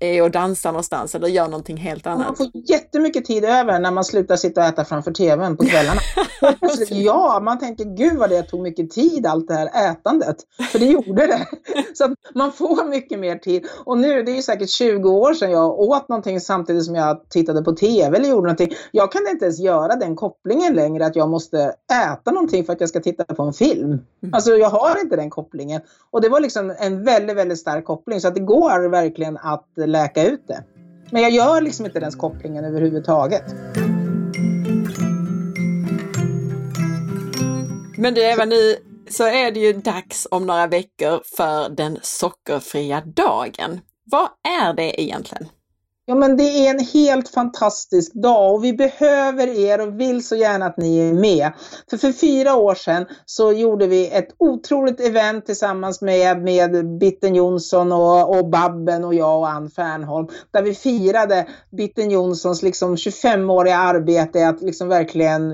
är 0.00 0.22
och 0.22 0.30
dansar 0.30 0.72
någonstans 0.72 1.14
eller 1.14 1.28
gör 1.28 1.48
någonting 1.48 1.76
helt 1.76 2.06
annat. 2.06 2.26
Man 2.26 2.36
får 2.36 2.50
jättemycket 2.54 3.24
tid 3.24 3.44
över 3.44 3.78
när 3.78 3.90
man 3.90 4.04
slutar 4.04 4.36
sitta 4.36 4.60
och 4.60 4.66
äta 4.66 4.84
framför 4.84 5.12
tvn 5.12 5.56
på 5.56 5.64
kvällarna. 5.64 6.00
ja, 6.88 7.40
man 7.42 7.58
tänker 7.58 7.84
gud 7.84 8.16
vad 8.16 8.30
det 8.30 8.42
tog 8.42 8.60
mycket 8.60 8.90
tid 8.90 9.26
allt 9.26 9.48
det 9.48 9.54
här 9.54 9.90
ätandet, 9.90 10.36
för 10.72 10.78
det 10.78 10.86
gjorde 10.86 11.26
det. 11.26 11.46
Så 11.94 12.04
att 12.04 12.12
man 12.34 12.52
får 12.52 12.84
mycket 12.84 13.03
mycket 13.04 13.18
mer 13.18 13.36
tid. 13.36 13.66
Och 13.84 13.98
nu, 13.98 14.22
det 14.22 14.30
är 14.30 14.36
ju 14.36 14.42
säkert 14.42 14.70
20 14.70 15.10
år 15.10 15.34
sedan 15.34 15.50
jag 15.50 15.80
åt 15.80 16.08
någonting 16.08 16.40
samtidigt 16.40 16.84
som 16.84 16.94
jag 16.94 17.28
tittade 17.28 17.62
på 17.62 17.72
TV 17.72 18.16
eller 18.16 18.28
gjorde 18.28 18.42
någonting. 18.42 18.72
Jag 18.92 19.12
kan 19.12 19.28
inte 19.28 19.44
ens 19.44 19.60
göra 19.60 19.96
den 19.96 20.16
kopplingen 20.16 20.74
längre 20.74 21.06
att 21.06 21.16
jag 21.16 21.28
måste 21.28 21.74
äta 22.12 22.30
någonting 22.30 22.64
för 22.64 22.72
att 22.72 22.80
jag 22.80 22.88
ska 22.88 23.00
titta 23.00 23.24
på 23.24 23.42
en 23.42 23.52
film. 23.52 23.88
Mm. 23.88 24.00
Alltså 24.32 24.52
jag 24.52 24.70
har 24.70 25.00
inte 25.00 25.16
den 25.16 25.30
kopplingen. 25.30 25.80
Och 26.10 26.20
det 26.20 26.28
var 26.28 26.40
liksom 26.40 26.74
en 26.78 27.04
väldigt, 27.04 27.36
väldigt 27.36 27.58
stark 27.58 27.84
koppling 27.84 28.20
så 28.20 28.28
att 28.28 28.34
det 28.34 28.40
går 28.40 28.88
verkligen 28.88 29.36
att 29.36 29.68
läka 29.76 30.26
ut 30.26 30.42
det. 30.46 30.64
Men 31.10 31.22
jag 31.22 31.30
gör 31.30 31.60
liksom 31.60 31.86
inte 31.86 32.00
den 32.00 32.12
kopplingen 32.12 32.64
överhuvudtaget. 32.64 33.44
Men 37.98 38.14
du 38.14 38.22
Eva, 38.22 38.44
nu 38.44 38.76
så 39.10 39.24
är 39.24 39.50
det 39.50 39.60
ju 39.60 39.72
dags 39.72 40.26
om 40.30 40.46
några 40.46 40.66
veckor 40.66 41.22
för 41.36 41.68
den 41.68 41.98
sockerfria 42.02 43.00
dagen. 43.00 43.80
Vad 44.04 44.28
är 44.60 44.72
det 44.72 45.02
egentligen? 45.02 45.48
Ja 46.06 46.14
men 46.14 46.36
det 46.36 46.66
är 46.66 46.70
en 46.70 46.84
helt 46.84 47.28
fantastisk 47.28 48.14
dag 48.14 48.54
och 48.54 48.64
vi 48.64 48.72
behöver 48.72 49.48
er 49.48 49.80
och 49.80 50.00
vill 50.00 50.26
så 50.26 50.36
gärna 50.36 50.66
att 50.66 50.76
ni 50.76 50.98
är 50.98 51.12
med. 51.12 51.52
För 51.90 51.96
för 51.96 52.12
fyra 52.12 52.56
år 52.56 52.74
sedan 52.74 53.06
så 53.26 53.52
gjorde 53.52 53.86
vi 53.86 54.08
ett 54.10 54.28
otroligt 54.38 55.00
event 55.00 55.46
tillsammans 55.46 56.00
med, 56.00 56.42
med 56.42 56.98
Bitten 56.98 57.34
Jonsson 57.34 57.92
och, 57.92 58.38
och 58.38 58.48
Babben 58.48 59.04
och 59.04 59.14
jag 59.14 59.38
och 59.38 59.48
Ann 59.48 59.70
Fernholm. 59.70 60.28
Där 60.50 60.62
vi 60.62 60.74
firade 60.74 61.46
Bitten 61.70 62.10
Jonssons 62.10 62.62
liksom 62.62 62.96
25-åriga 62.96 63.76
arbete 63.76 64.48
att 64.48 64.62
liksom 64.62 64.88
verkligen 64.88 65.52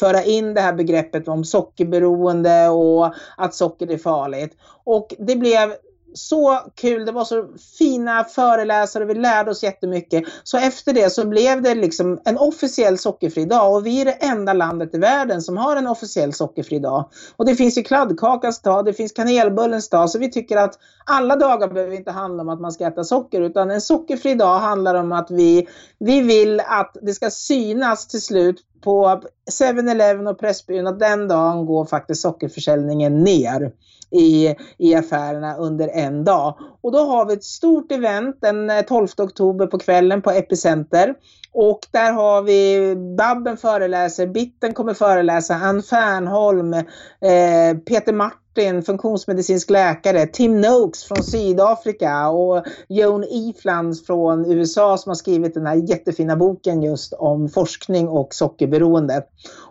föra 0.00 0.22
in 0.22 0.54
det 0.54 0.60
här 0.60 0.74
begreppet 0.74 1.28
om 1.28 1.44
sockerberoende 1.44 2.68
och 2.68 3.14
att 3.36 3.54
socker 3.54 3.90
är 3.90 3.98
farligt. 3.98 4.52
Och 4.84 5.14
det 5.18 5.36
blev 5.36 5.74
så 6.14 6.60
kul, 6.74 7.06
det 7.06 7.12
var 7.12 7.24
så 7.24 7.44
fina 7.78 8.24
föreläsare, 8.24 9.04
vi 9.04 9.14
lärde 9.14 9.50
oss 9.50 9.62
jättemycket. 9.62 10.24
Så 10.44 10.58
efter 10.58 10.92
det 10.92 11.10
så 11.10 11.26
blev 11.26 11.62
det 11.62 11.74
liksom 11.74 12.20
en 12.24 12.38
officiell 12.38 12.98
sockerfri 12.98 13.44
dag. 13.44 13.74
Och 13.74 13.86
vi 13.86 14.00
är 14.00 14.04
det 14.04 14.12
enda 14.12 14.52
landet 14.52 14.94
i 14.94 14.98
världen 14.98 15.42
som 15.42 15.56
har 15.56 15.76
en 15.76 15.86
officiell 15.86 16.32
sockerfri 16.32 16.78
dag. 16.78 17.10
Och 17.36 17.46
det 17.46 17.56
finns 17.56 17.78
ju 17.78 17.82
kladdkakans 17.82 18.62
dag, 18.62 18.84
det 18.84 18.92
finns 18.92 19.12
kanelbullens 19.12 19.88
dag, 19.88 20.10
så 20.10 20.18
vi 20.18 20.30
tycker 20.30 20.56
att 20.56 20.78
alla 21.04 21.36
dagar 21.36 21.68
behöver 21.68 21.96
inte 21.96 22.10
handla 22.10 22.42
om 22.42 22.48
att 22.48 22.60
man 22.60 22.72
ska 22.72 22.86
äta 22.86 23.04
socker. 23.04 23.40
Utan 23.40 23.70
en 23.70 23.80
sockerfri 23.80 24.34
dag 24.34 24.58
handlar 24.58 24.94
om 24.94 25.12
att 25.12 25.30
vi, 25.30 25.68
vi 25.98 26.20
vill 26.20 26.60
att 26.60 26.96
det 27.02 27.12
ska 27.12 27.30
synas 27.30 28.08
till 28.08 28.22
slut 28.22 28.56
på 28.84 29.22
7-Eleven 29.60 30.26
och 30.26 30.38
Pressbyrån 30.38 30.86
att 30.86 30.98
den 30.98 31.28
dagen 31.28 31.66
går 31.66 31.84
faktiskt 31.84 32.22
sockerförsäljningen 32.22 33.24
ner 33.24 33.72
i, 34.14 34.54
i 34.78 34.94
affärerna 34.94 35.56
under 35.56 35.88
en 35.88 36.24
dag. 36.24 36.58
Och 36.82 36.92
då 36.92 36.98
har 36.98 37.26
vi 37.26 37.32
ett 37.32 37.44
stort 37.44 37.92
event 37.92 38.36
den 38.40 38.70
eh, 38.70 38.80
12 38.80 39.08
oktober 39.18 39.66
på 39.66 39.78
kvällen 39.78 40.22
på 40.22 40.30
Epicenter. 40.30 41.14
Och 41.52 41.80
där 41.90 42.12
har 42.12 42.42
vi 42.42 42.94
Babben 43.18 43.56
föreläser, 43.56 44.26
Bitten 44.26 44.74
kommer 44.74 44.94
föreläsa, 44.94 45.54
Ann 45.54 45.82
Fernholm, 45.82 46.74
eh, 46.74 47.78
Peter 47.86 48.12
Martin 48.12 48.43
Martin, 48.56 48.82
funktionsmedicinsk 48.82 49.70
läkare, 49.70 50.26
Tim 50.26 50.60
Noakes 50.60 51.04
från 51.04 51.22
Sydafrika 51.22 52.28
och 52.28 52.64
Joan 52.88 53.24
Eflans 53.24 54.06
från 54.06 54.52
USA 54.52 54.98
som 54.98 55.10
har 55.10 55.14
skrivit 55.14 55.54
den 55.54 55.66
här 55.66 55.74
jättefina 55.74 56.36
boken 56.36 56.82
just 56.82 57.12
om 57.12 57.48
forskning 57.48 58.08
och 58.08 58.34
sockerberoende. 58.34 59.22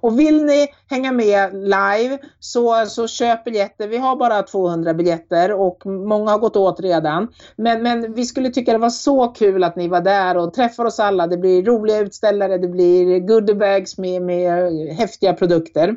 Och 0.01 0.19
vill 0.19 0.45
ni 0.45 0.67
hänga 0.89 1.11
med 1.11 1.53
live 1.53 2.17
så, 2.39 2.85
så 2.85 3.07
köp 3.07 3.43
biljetter. 3.43 3.87
Vi 3.87 3.97
har 3.97 4.15
bara 4.15 4.43
200 4.43 4.93
biljetter 4.93 5.51
och 5.51 5.85
många 5.85 6.31
har 6.31 6.39
gått 6.39 6.55
åt 6.55 6.79
redan. 6.79 7.27
Men, 7.55 7.83
men 7.83 8.13
vi 8.13 8.25
skulle 8.25 8.49
tycka 8.49 8.71
det 8.71 8.77
var 8.77 8.89
så 8.89 9.27
kul 9.27 9.63
att 9.63 9.75
ni 9.75 9.87
var 9.87 10.01
där 10.01 10.37
och 10.37 10.53
träffar 10.53 10.85
oss 10.85 10.99
alla. 10.99 11.27
Det 11.27 11.37
blir 11.37 11.63
roliga 11.63 11.99
utställare, 11.99 12.57
det 12.57 12.67
blir 12.67 13.19
goodiebags 13.19 13.97
med, 13.97 14.21
med 14.21 14.73
häftiga 14.87 15.33
produkter. 15.33 15.95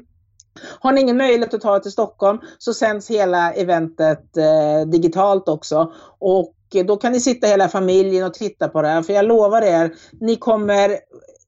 Har 0.81 0.93
ni 0.93 1.01
ingen 1.01 1.17
möjlighet 1.17 1.55
att 1.55 1.61
ta 1.61 1.77
er 1.77 1.81
till 1.81 1.93
Stockholm 1.93 2.39
så 2.59 2.75
sänds 2.75 3.11
hela 3.11 3.53
eventet 3.53 4.37
eh, 4.37 4.89
digitalt 4.89 5.49
också. 5.49 5.93
Och 6.19 6.53
då 6.87 6.97
kan 6.97 7.13
ni 7.13 7.21
sitta 7.21 7.47
hela 7.47 7.69
familjen 7.69 8.27
och 8.27 8.35
titta 8.35 8.69
på 8.69 8.83
det 8.83 8.89
här. 8.89 9.03
För 9.03 9.13
jag 9.13 9.25
lovar 9.25 9.63
er, 9.63 9.95
ni 10.21 10.37
kommer 10.37 10.99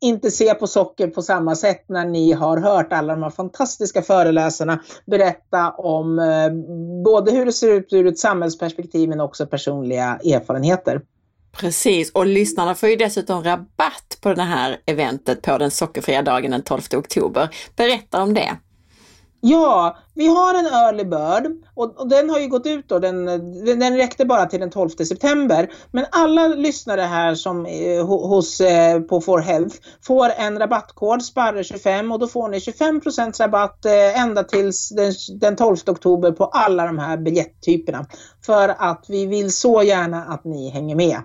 inte 0.01 0.31
se 0.31 0.55
på 0.55 0.67
socker 0.67 1.09
på 1.09 1.23
samma 1.23 1.57
sätt 1.57 1.85
när 1.89 2.05
ni 2.05 2.33
har 2.33 2.57
hört 2.57 2.93
alla 2.93 3.13
de 3.13 3.23
här 3.23 3.31
fantastiska 3.31 4.03
föreläsarna 4.03 4.83
berätta 5.07 5.71
om 5.71 6.19
eh, 6.19 6.51
både 7.05 7.33
hur 7.33 7.47
det 7.47 7.53
ser 7.53 7.69
ut 7.69 7.93
ur 7.93 8.07
ett 8.07 8.19
samhällsperspektiv 8.19 9.09
men 9.09 9.21
också 9.21 9.47
personliga 9.47 10.19
erfarenheter. 10.25 11.01
Precis, 11.53 12.11
och 12.13 12.27
lyssnarna 12.27 12.75
får 12.75 12.89
ju 12.89 12.97
dessutom 12.97 13.45
rabatt 13.45 14.19
på 14.21 14.35
det 14.35 14.43
här 14.43 14.81
eventet 14.87 15.43
på 15.43 15.59
den 15.59 15.71
sockerfria 15.71 16.23
dagen 16.23 16.51
den 16.51 16.63
12 16.63 16.81
oktober. 16.97 17.49
Berätta 17.77 18.23
om 18.23 18.35
det. 18.35 18.57
Ja, 19.41 19.97
vi 20.15 20.27
har 20.27 20.55
en 20.55 20.67
early 20.67 21.05
bird 21.05 21.53
och, 21.75 22.01
och, 22.01 22.09
den 22.09 22.31
har 22.31 22.39
ju 22.39 22.49
gått 22.49 22.67
ut 22.67 22.89
då, 22.89 22.99
den, 22.99 23.25
den 23.79 23.97
räckte 23.97 24.25
bara 24.25 24.47
till 24.47 24.61
den 24.61 24.71
12 24.71 24.89
september. 24.89 25.71
Men 25.91 26.05
alla 26.11 26.49
lyssnare 26.49 27.01
här 27.01 27.35
som 27.35 27.67
eh, 27.67 28.07
hos, 28.07 28.61
eh, 28.61 29.01
på 29.01 29.21
For 29.21 29.39
Health 29.39 29.77
får 30.03 30.31
en 30.37 30.59
rabattkod, 30.59 31.21
SPARRE25 31.21 32.13
och 32.13 32.19
då 32.19 32.27
får 32.27 32.49
ni 32.49 32.59
25% 32.59 33.43
rabatt 33.43 33.85
eh, 33.85 34.23
ända 34.23 34.45
tills 34.45 34.89
den, 34.89 35.13
den 35.41 35.57
12 35.57 35.77
oktober 35.87 36.33
på 36.33 36.45
alla 36.45 36.87
de 36.87 36.99
här 36.99 37.17
biljetttyperna. 37.17 38.07
För 38.47 38.69
att 38.69 39.05
vi 39.09 39.27
vill 39.27 39.53
så 39.53 39.83
gärna 39.83 40.25
att 40.25 40.45
ni 40.45 40.71
hänger 40.71 40.97
med. 40.97 41.19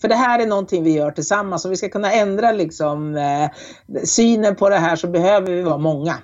För 0.00 0.08
det 0.08 0.14
här 0.14 0.38
är 0.38 0.46
någonting 0.46 0.84
vi 0.84 0.92
gör 0.92 1.10
tillsammans. 1.10 1.64
och 1.64 1.72
vi 1.72 1.76
ska 1.76 1.88
kunna 1.88 2.12
ändra 2.12 2.52
liksom, 2.52 3.16
eh, 3.16 3.50
synen 4.04 4.56
på 4.56 4.68
det 4.68 4.78
här 4.78 4.96
så 4.96 5.06
behöver 5.06 5.52
vi 5.52 5.62
vara 5.62 5.78
många. 5.78 6.18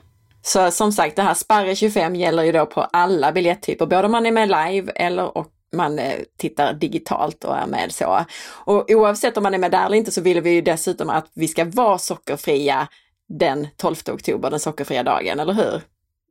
Så 0.48 0.70
som 0.70 0.92
sagt, 0.92 1.16
det 1.16 1.22
här 1.22 1.34
Sparre 1.34 1.76
25 1.76 2.16
gäller 2.16 2.42
ju 2.42 2.52
då 2.52 2.66
på 2.66 2.80
alla 2.80 3.32
biljetttyper, 3.32 3.86
både 3.86 4.04
om 4.04 4.12
man 4.12 4.26
är 4.26 4.32
med 4.32 4.48
live 4.48 4.92
eller 4.94 5.38
och 5.38 5.46
man 5.72 5.98
eh, 5.98 6.18
tittar 6.38 6.72
digitalt 6.72 7.44
och 7.44 7.56
är 7.56 7.66
med 7.66 7.92
så. 7.92 8.24
Och 8.48 8.90
oavsett 8.90 9.36
om 9.36 9.42
man 9.42 9.54
är 9.54 9.58
med 9.58 9.70
där 9.70 9.86
eller 9.86 9.96
inte 9.96 10.10
så 10.10 10.20
vill 10.20 10.40
vi 10.40 10.50
ju 10.50 10.60
dessutom 10.60 11.10
att 11.10 11.30
vi 11.34 11.48
ska 11.48 11.64
vara 11.64 11.98
sockerfria 11.98 12.88
den 13.28 13.68
12 13.76 13.96
oktober, 14.10 14.50
den 14.50 14.60
sockerfria 14.60 15.02
dagen, 15.02 15.40
eller 15.40 15.52
hur? 15.52 15.82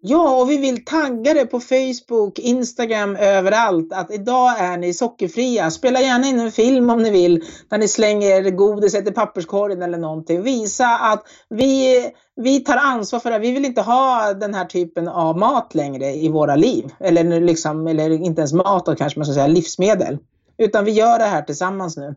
Ja, 0.01 0.41
och 0.41 0.49
vi 0.49 0.57
vill 0.57 0.85
tagga 0.85 1.33
det 1.33 1.45
på 1.45 1.59
Facebook, 1.59 2.39
Instagram, 2.39 3.15
överallt 3.15 3.93
att 3.93 4.11
idag 4.11 4.59
är 4.59 4.77
ni 4.77 4.93
sockerfria. 4.93 5.71
Spela 5.71 6.01
gärna 6.01 6.27
in 6.27 6.39
en 6.39 6.51
film 6.51 6.89
om 6.89 7.03
ni 7.03 7.09
vill 7.09 7.43
där 7.69 7.77
ni 7.77 7.87
slänger 7.87 8.49
godiset 8.49 9.07
i 9.07 9.11
papperskorgen 9.11 9.81
eller 9.81 9.97
någonting. 9.97 10.43
Visa 10.43 10.87
att 10.87 11.23
vi, 11.49 12.05
vi 12.35 12.59
tar 12.59 12.77
ansvar 12.77 13.19
för 13.19 13.31
det. 13.31 13.39
Vi 13.39 13.51
vill 13.51 13.65
inte 13.65 13.81
ha 13.81 14.33
den 14.33 14.53
här 14.53 14.65
typen 14.65 15.07
av 15.07 15.37
mat 15.37 15.75
längre 15.75 16.13
i 16.13 16.29
våra 16.29 16.55
liv. 16.55 16.93
Eller, 16.99 17.41
liksom, 17.41 17.87
eller 17.87 18.09
inte 18.09 18.41
ens 18.41 18.53
mat, 18.53 18.85
då 18.85 18.95
kanske 18.95 19.19
man 19.19 19.25
ska 19.25 19.33
säga 19.33 19.47
livsmedel. 19.47 20.17
Utan 20.57 20.85
vi 20.85 20.91
gör 20.91 21.19
det 21.19 21.25
här 21.25 21.41
tillsammans 21.41 21.97
nu 21.97 22.15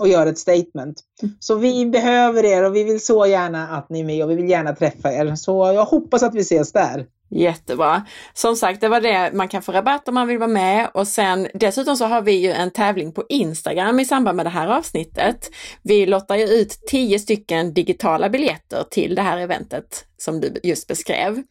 och 0.00 0.08
gör 0.08 0.26
ett 0.26 0.38
statement. 0.38 1.00
Så 1.40 1.54
vi 1.54 1.86
behöver 1.86 2.44
er 2.44 2.64
och 2.64 2.76
vi 2.76 2.84
vill 2.84 3.04
så 3.04 3.26
gärna 3.26 3.68
att 3.68 3.88
ni 3.90 4.00
är 4.00 4.04
med 4.04 4.24
och 4.24 4.30
vi 4.30 4.34
vill 4.34 4.50
gärna 4.50 4.74
träffa 4.74 5.12
er. 5.12 5.34
Så 5.34 5.72
jag 5.72 5.84
hoppas 5.84 6.22
att 6.22 6.34
vi 6.34 6.40
ses 6.40 6.72
där. 6.72 7.06
Jättebra. 7.30 8.02
Som 8.34 8.56
sagt, 8.56 8.80
det 8.80 8.88
var 8.88 9.00
det 9.00 9.30
man 9.34 9.48
kan 9.48 9.62
få 9.62 9.72
rabatt 9.72 10.08
om 10.08 10.14
man 10.14 10.26
vill 10.26 10.38
vara 10.38 10.48
med 10.48 10.90
och 10.94 11.08
sen 11.08 11.48
dessutom 11.54 11.96
så 11.96 12.04
har 12.04 12.22
vi 12.22 12.32
ju 12.32 12.50
en 12.50 12.70
tävling 12.70 13.12
på 13.12 13.24
Instagram 13.28 14.00
i 14.00 14.04
samband 14.04 14.36
med 14.36 14.46
det 14.46 14.50
här 14.50 14.68
avsnittet. 14.68 15.50
Vi 15.82 16.06
lottar 16.06 16.36
ju 16.36 16.44
ut 16.44 16.78
tio 16.88 17.18
stycken 17.18 17.74
digitala 17.74 18.28
biljetter 18.28 18.84
till 18.90 19.14
det 19.14 19.22
här 19.22 19.38
eventet 19.38 20.04
som 20.18 20.40
du 20.40 20.54
just 20.62 20.88
beskrev. 20.88 21.42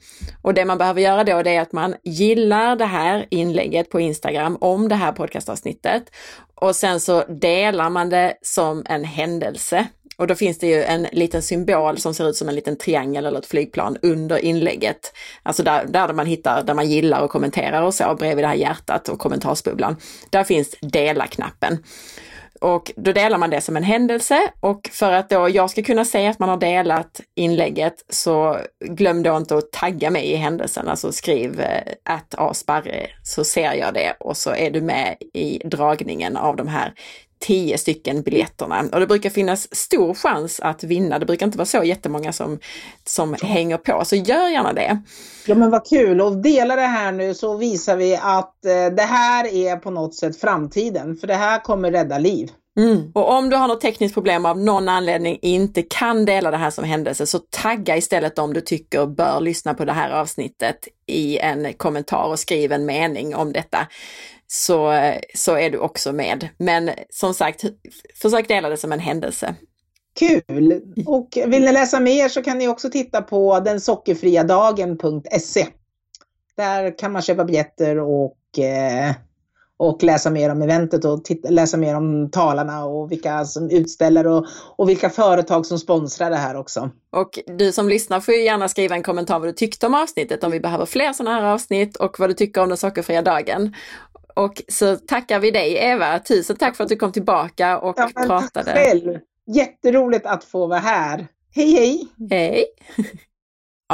Och 0.41 0.53
det 0.53 0.65
man 0.65 0.77
behöver 0.77 1.01
göra 1.01 1.23
då 1.23 1.43
det 1.43 1.55
är 1.55 1.61
att 1.61 1.71
man 1.71 1.95
gillar 2.03 2.75
det 2.75 2.85
här 2.85 3.27
inlägget 3.29 3.89
på 3.89 3.99
Instagram 3.99 4.57
om 4.61 4.89
det 4.89 4.95
här 4.95 5.11
podcastavsnittet 5.11 6.03
och 6.55 6.75
sen 6.75 6.99
så 6.99 7.23
delar 7.23 7.89
man 7.89 8.09
det 8.09 8.37
som 8.41 8.83
en 8.85 9.03
händelse 9.03 9.87
och 10.17 10.27
då 10.27 10.35
finns 10.35 10.57
det 10.59 10.67
ju 10.67 10.83
en 10.83 11.07
liten 11.11 11.41
symbol 11.41 11.97
som 11.97 12.13
ser 12.13 12.29
ut 12.29 12.35
som 12.35 12.49
en 12.49 12.55
liten 12.55 12.77
triangel 12.77 13.25
eller 13.25 13.39
ett 13.39 13.45
flygplan 13.45 13.97
under 14.01 14.37
inlägget. 14.37 15.13
Alltså 15.43 15.63
där, 15.63 15.85
där 15.85 16.13
man 16.13 16.25
hittar, 16.25 16.63
där 16.63 16.73
man 16.73 16.89
gillar 16.89 17.21
och 17.21 17.29
kommenterar 17.29 17.81
och 17.81 17.93
så, 17.93 18.15
bredvid 18.15 18.43
det 18.43 18.47
här 18.47 18.55
hjärtat 18.55 19.09
och 19.09 19.19
kommentarsbubblan. 19.19 19.95
Där 20.29 20.43
finns 20.43 20.75
dela-knappen. 20.81 21.77
Och 22.61 22.91
då 22.95 23.11
delar 23.11 23.37
man 23.37 23.49
det 23.49 23.61
som 23.61 23.77
en 23.77 23.83
händelse 23.83 24.51
och 24.59 24.89
för 24.91 25.11
att 25.11 25.29
då 25.29 25.49
jag 25.49 25.69
ska 25.69 25.83
kunna 25.83 26.05
se 26.05 26.27
att 26.27 26.39
man 26.39 26.49
har 26.49 26.57
delat 26.57 27.21
inlägget 27.35 28.05
så 28.09 28.57
glöm 28.85 29.23
då 29.23 29.37
inte 29.37 29.57
att 29.57 29.71
tagga 29.71 30.09
mig 30.09 30.31
i 30.31 30.35
händelsen, 30.35 30.87
alltså 30.87 31.11
skriv 31.11 31.59
eh, 31.59 31.81
att 32.03 32.35
asparre 32.37 33.07
så 33.23 33.43
ser 33.43 33.73
jag 33.73 33.93
det 33.93 34.13
och 34.19 34.37
så 34.37 34.55
är 34.55 34.71
du 34.71 34.81
med 34.81 35.17
i 35.33 35.61
dragningen 35.65 36.37
av 36.37 36.55
de 36.55 36.67
här 36.67 36.93
tio 37.39 37.77
stycken 37.77 38.21
biljetterna 38.21 38.83
och 38.91 38.99
det 38.99 39.07
brukar 39.07 39.29
finnas 39.29 39.75
stor 39.75 40.13
chans 40.13 40.59
att 40.59 40.83
vinna. 40.83 41.19
Det 41.19 41.25
brukar 41.25 41.45
inte 41.45 41.57
vara 41.57 41.65
så 41.65 41.83
jättemånga 41.83 42.33
som, 42.33 42.59
som 43.05 43.35
hänger 43.41 43.77
på, 43.77 44.05
så 44.05 44.15
gör 44.15 44.47
gärna 44.49 44.73
det. 44.73 45.01
Ja 45.47 45.55
men 45.55 45.71
vad 45.71 45.85
kul 45.89 46.21
och 46.21 46.37
dela 46.37 46.75
det 46.75 46.81
här 46.81 47.11
nu 47.11 47.33
så 47.33 47.57
visar 47.57 47.95
vi 47.97 48.15
att 48.15 48.65
eh, 48.65 48.95
det 48.95 49.07
här 49.09 49.53
är 49.53 49.75
på 49.75 49.91
något 49.91 50.15
sätt 50.15 50.41
framtiden, 50.41 51.15
för 51.15 51.27
det 51.27 51.35
här 51.35 51.59
kommer 51.59 51.91
rädda 51.91 52.17
liv. 52.17 52.51
Mm. 52.77 53.11
Och 53.13 53.31
om 53.31 53.49
du 53.49 53.55
har 53.55 53.67
något 53.67 53.81
tekniskt 53.81 54.13
problem 54.13 54.45
av 54.45 54.59
någon 54.59 54.89
anledning 54.89 55.39
inte 55.41 55.81
kan 55.81 56.25
dela 56.25 56.51
det 56.51 56.57
här 56.57 56.69
som 56.69 56.83
händelse 56.83 57.25
så 57.25 57.39
tagga 57.39 57.97
istället 57.97 58.39
om 58.39 58.53
du 58.53 58.61
tycker 58.61 59.05
bör 59.05 59.39
lyssna 59.39 59.73
på 59.73 59.85
det 59.85 59.93
här 59.93 60.09
avsnittet 60.09 60.87
i 61.05 61.37
en 61.37 61.73
kommentar 61.73 62.27
och 62.27 62.39
skriv 62.39 62.71
en 62.71 62.85
mening 62.85 63.35
om 63.35 63.53
detta 63.53 63.87
så, 64.47 64.93
så 65.35 65.57
är 65.57 65.69
du 65.69 65.77
också 65.77 66.13
med. 66.13 66.49
Men 66.57 66.89
som 67.09 67.33
sagt, 67.33 67.63
försök 68.21 68.47
dela 68.47 68.69
det 68.69 68.77
som 68.77 68.91
en 68.91 68.99
händelse. 68.99 69.55
Kul! 70.19 70.81
Och 71.05 71.37
vill 71.47 71.63
ni 71.63 71.71
läsa 71.71 71.99
mer 71.99 72.29
så 72.29 72.43
kan 72.43 72.57
ni 72.57 72.67
också 72.67 72.89
titta 72.89 73.21
på 73.21 73.59
densockerfriadagen.se. 73.59 75.67
Där 76.57 76.97
kan 76.97 77.11
man 77.11 77.21
köpa 77.21 77.45
biljetter 77.45 77.99
och, 77.99 78.59
eh, 78.59 79.15
och 79.77 80.03
läsa 80.03 80.29
mer 80.29 80.49
om 80.49 80.61
eventet 80.61 81.05
och 81.05 81.23
titta, 81.23 81.49
läsa 81.49 81.77
mer 81.77 81.95
om 81.95 82.31
talarna 82.31 82.85
och 82.85 83.11
vilka 83.11 83.45
som 83.45 83.69
utställer 83.69 84.27
och, 84.27 84.45
och 84.77 84.89
vilka 84.89 85.09
företag 85.09 85.65
som 85.65 85.79
sponsrar 85.79 86.29
det 86.29 86.35
här 86.35 86.55
också. 86.55 86.89
Och 87.11 87.39
du 87.57 87.71
som 87.71 87.89
lyssnar 87.89 88.19
får 88.19 88.33
gärna 88.33 88.67
skriva 88.67 88.95
en 88.95 89.03
kommentar 89.03 89.39
vad 89.39 89.47
du 89.47 89.53
tyckte 89.53 89.87
om 89.87 89.93
avsnittet, 89.93 90.43
om 90.43 90.51
vi 90.51 90.59
behöver 90.59 90.85
fler 90.85 91.13
sådana 91.13 91.35
här 91.35 91.53
avsnitt 91.53 91.95
och 91.95 92.19
vad 92.19 92.29
du 92.29 92.33
tycker 92.33 92.61
om 92.61 92.69
den 92.69 92.77
sockerfria 92.77 93.21
dagen. 93.21 93.73
Och 94.37 94.61
så 94.67 94.95
tackar 94.95 95.39
vi 95.39 95.51
dig 95.51 95.77
Eva, 95.77 96.19
tusen 96.19 96.55
tack 96.55 96.75
för 96.75 96.83
att 96.83 96.89
du 96.89 96.95
kom 96.95 97.11
tillbaka 97.11 97.79
och 97.79 97.95
ja, 97.97 98.09
pratade. 98.15 98.65
Tack 98.65 98.75
själv. 98.75 99.19
Jätteroligt 99.55 100.25
att 100.25 100.43
få 100.43 100.67
vara 100.67 100.79
här. 100.79 101.27
Hej 101.55 101.71
hej! 101.71 102.07
Hej! 102.29 102.65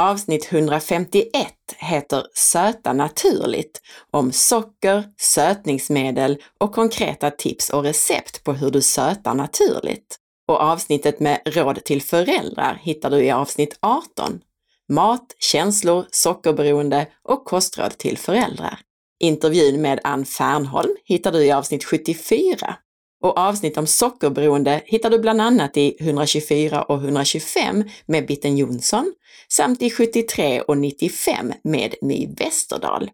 Avsnitt 0.00 0.52
151 0.52 1.30
heter 1.76 2.26
Söta 2.34 2.92
naturligt 2.92 3.80
om 4.10 4.32
socker, 4.32 5.04
sötningsmedel 5.20 6.42
och 6.60 6.74
konkreta 6.74 7.30
tips 7.30 7.70
och 7.70 7.82
recept 7.82 8.44
på 8.44 8.52
hur 8.52 8.70
du 8.70 8.82
sötar 8.82 9.34
naturligt. 9.34 10.16
Och 10.48 10.60
avsnittet 10.60 11.20
med 11.20 11.40
råd 11.46 11.84
till 11.84 12.02
föräldrar 12.02 12.80
hittar 12.82 13.10
du 13.10 13.24
i 13.24 13.30
avsnitt 13.30 13.78
18. 13.80 14.40
Mat, 14.88 15.36
känslor, 15.38 16.06
sockerberoende 16.10 17.06
och 17.22 17.44
kostråd 17.44 17.98
till 17.98 18.18
föräldrar. 18.18 18.80
Intervjun 19.24 19.82
med 19.82 20.00
Ann 20.04 20.24
Fernholm 20.24 20.96
hittar 21.04 21.32
du 21.32 21.44
i 21.44 21.52
avsnitt 21.52 21.84
74 21.84 22.76
Och 23.22 23.38
avsnitt 23.38 23.76
om 23.76 23.86
sockerberoende 23.86 24.82
hittar 24.84 25.10
du 25.10 25.18
bland 25.18 25.40
annat 25.40 25.76
i 25.76 25.96
124 26.00 26.82
och 26.82 26.96
125 26.96 27.84
med 28.06 28.26
Bitten 28.26 28.56
Jonsson 28.56 29.12
samt 29.48 29.82
i 29.82 29.90
73 29.90 30.60
och 30.60 30.78
95 30.78 31.52
med 31.64 31.94
My 32.02 32.34
Westerdahl. 32.38 33.10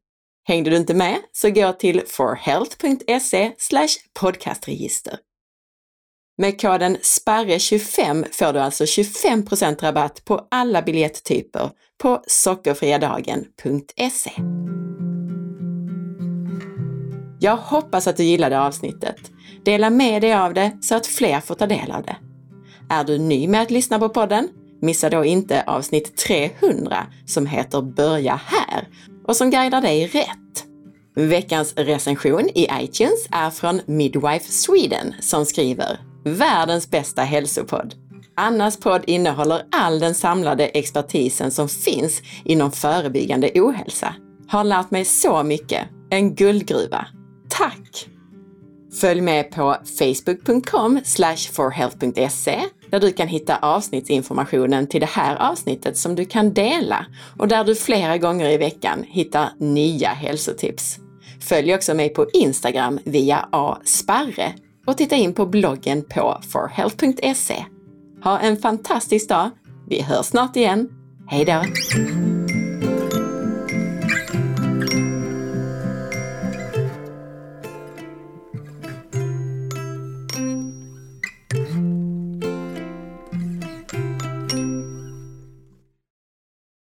Hängde 0.49 0.71
du 0.71 0.77
inte 0.77 0.95
med 0.95 1.17
så 1.33 1.51
gå 1.51 1.73
till 1.73 2.03
forhealth.se 2.07 3.53
podcastregister. 4.21 5.19
Med 6.39 6.61
koden 6.61 6.97
SPARRE25 6.97 8.27
får 8.33 8.53
du 8.53 8.59
alltså 8.59 8.85
25% 8.85 9.83
rabatt 9.83 10.25
på 10.25 10.47
alla 10.51 10.83
biljetttyper 10.83 11.71
på 12.03 12.23
sockerfriadagen.se. 12.27 14.33
Jag 17.43 17.57
hoppas 17.57 18.07
att 18.07 18.17
du 18.17 18.25
gillade 18.25 18.61
avsnittet. 18.61 19.17
Dela 19.65 19.91
med 19.91 20.23
dig 20.23 20.35
av 20.35 20.55
det 20.55 20.73
så 20.81 20.95
att 20.95 21.07
fler 21.07 21.41
får 21.41 21.55
ta 21.55 21.67
del 21.67 21.91
av 21.91 22.03
det. 22.03 22.17
Är 22.89 23.05
du 23.05 23.19
ny 23.19 23.49
med 23.49 23.63
att 23.63 23.71
lyssna 23.71 23.99
på 23.99 24.09
podden? 24.09 24.49
Missa 24.81 25.11
då 25.11 25.25
inte 25.25 25.63
avsnitt 25.67 26.17
300 26.17 27.07
som 27.27 27.47
heter 27.47 27.83
Börja 27.83 28.41
här 28.45 28.89
och 29.27 29.37
som 29.37 29.51
guidar 29.51 29.81
dig 29.81 30.07
rätt. 30.07 30.65
Veckans 31.15 31.75
recension 31.77 32.49
i 32.55 32.69
iTunes 32.81 33.27
är 33.31 33.51
från 33.51 33.81
Midwife 33.87 34.53
Sweden 34.53 35.15
som 35.21 35.47
skriver 35.47 36.01
Världens 36.25 36.91
bästa 36.91 37.23
hälsopodd. 37.23 37.95
Annas 38.37 38.77
podd 38.77 39.03
innehåller 39.07 39.63
all 39.73 40.01
den 40.01 40.15
samlade 40.15 40.67
expertisen 40.67 41.51
som 41.51 41.69
finns 41.69 42.23
inom 42.45 42.73
förebyggande 42.73 43.51
ohälsa. 43.55 44.15
Har 44.49 44.65
lärt 44.65 44.91
mig 44.91 45.05
så 45.05 45.43
mycket. 45.43 45.89
En 46.11 46.35
guldgruva. 46.35 47.07
Tack! 47.51 48.09
Följ 49.01 49.21
med 49.21 49.51
på 49.51 49.77
facebook.com 49.99 51.01
forhealth.se 51.53 52.61
där 52.91 53.01
du 53.01 53.13
kan 53.13 53.29
hitta 53.29 53.57
avsnittsinformationen 53.57 54.87
till 54.87 55.01
det 55.01 55.09
här 55.09 55.37
avsnittet 55.37 55.97
som 55.97 56.15
du 56.15 56.25
kan 56.25 56.53
dela 56.53 57.07
och 57.39 57.49
där 57.49 57.65
du 57.65 57.75
flera 57.75 58.19
gånger 58.19 58.51
i 58.51 58.57
veckan 58.57 59.05
hittar 59.09 59.51
nya 59.59 60.09
hälsotips. 60.09 60.99
Följ 61.41 61.75
också 61.75 61.95
mig 61.95 62.09
på 62.09 62.27
Instagram 62.33 62.99
via 63.05 63.49
asparre 63.53 64.55
och 64.87 64.97
titta 64.97 65.17
in 65.17 65.35
på 65.35 65.47
bloggen 65.47 66.03
på 66.03 66.41
forhealth.se. 66.53 67.65
Ha 68.25 68.39
en 68.39 68.57
fantastisk 68.57 69.29
dag! 69.29 69.51
Vi 69.89 70.03
hörs 70.03 70.27
snart 70.27 70.57
igen. 70.57 70.89
Hej 71.27 71.45
då! 71.45 71.63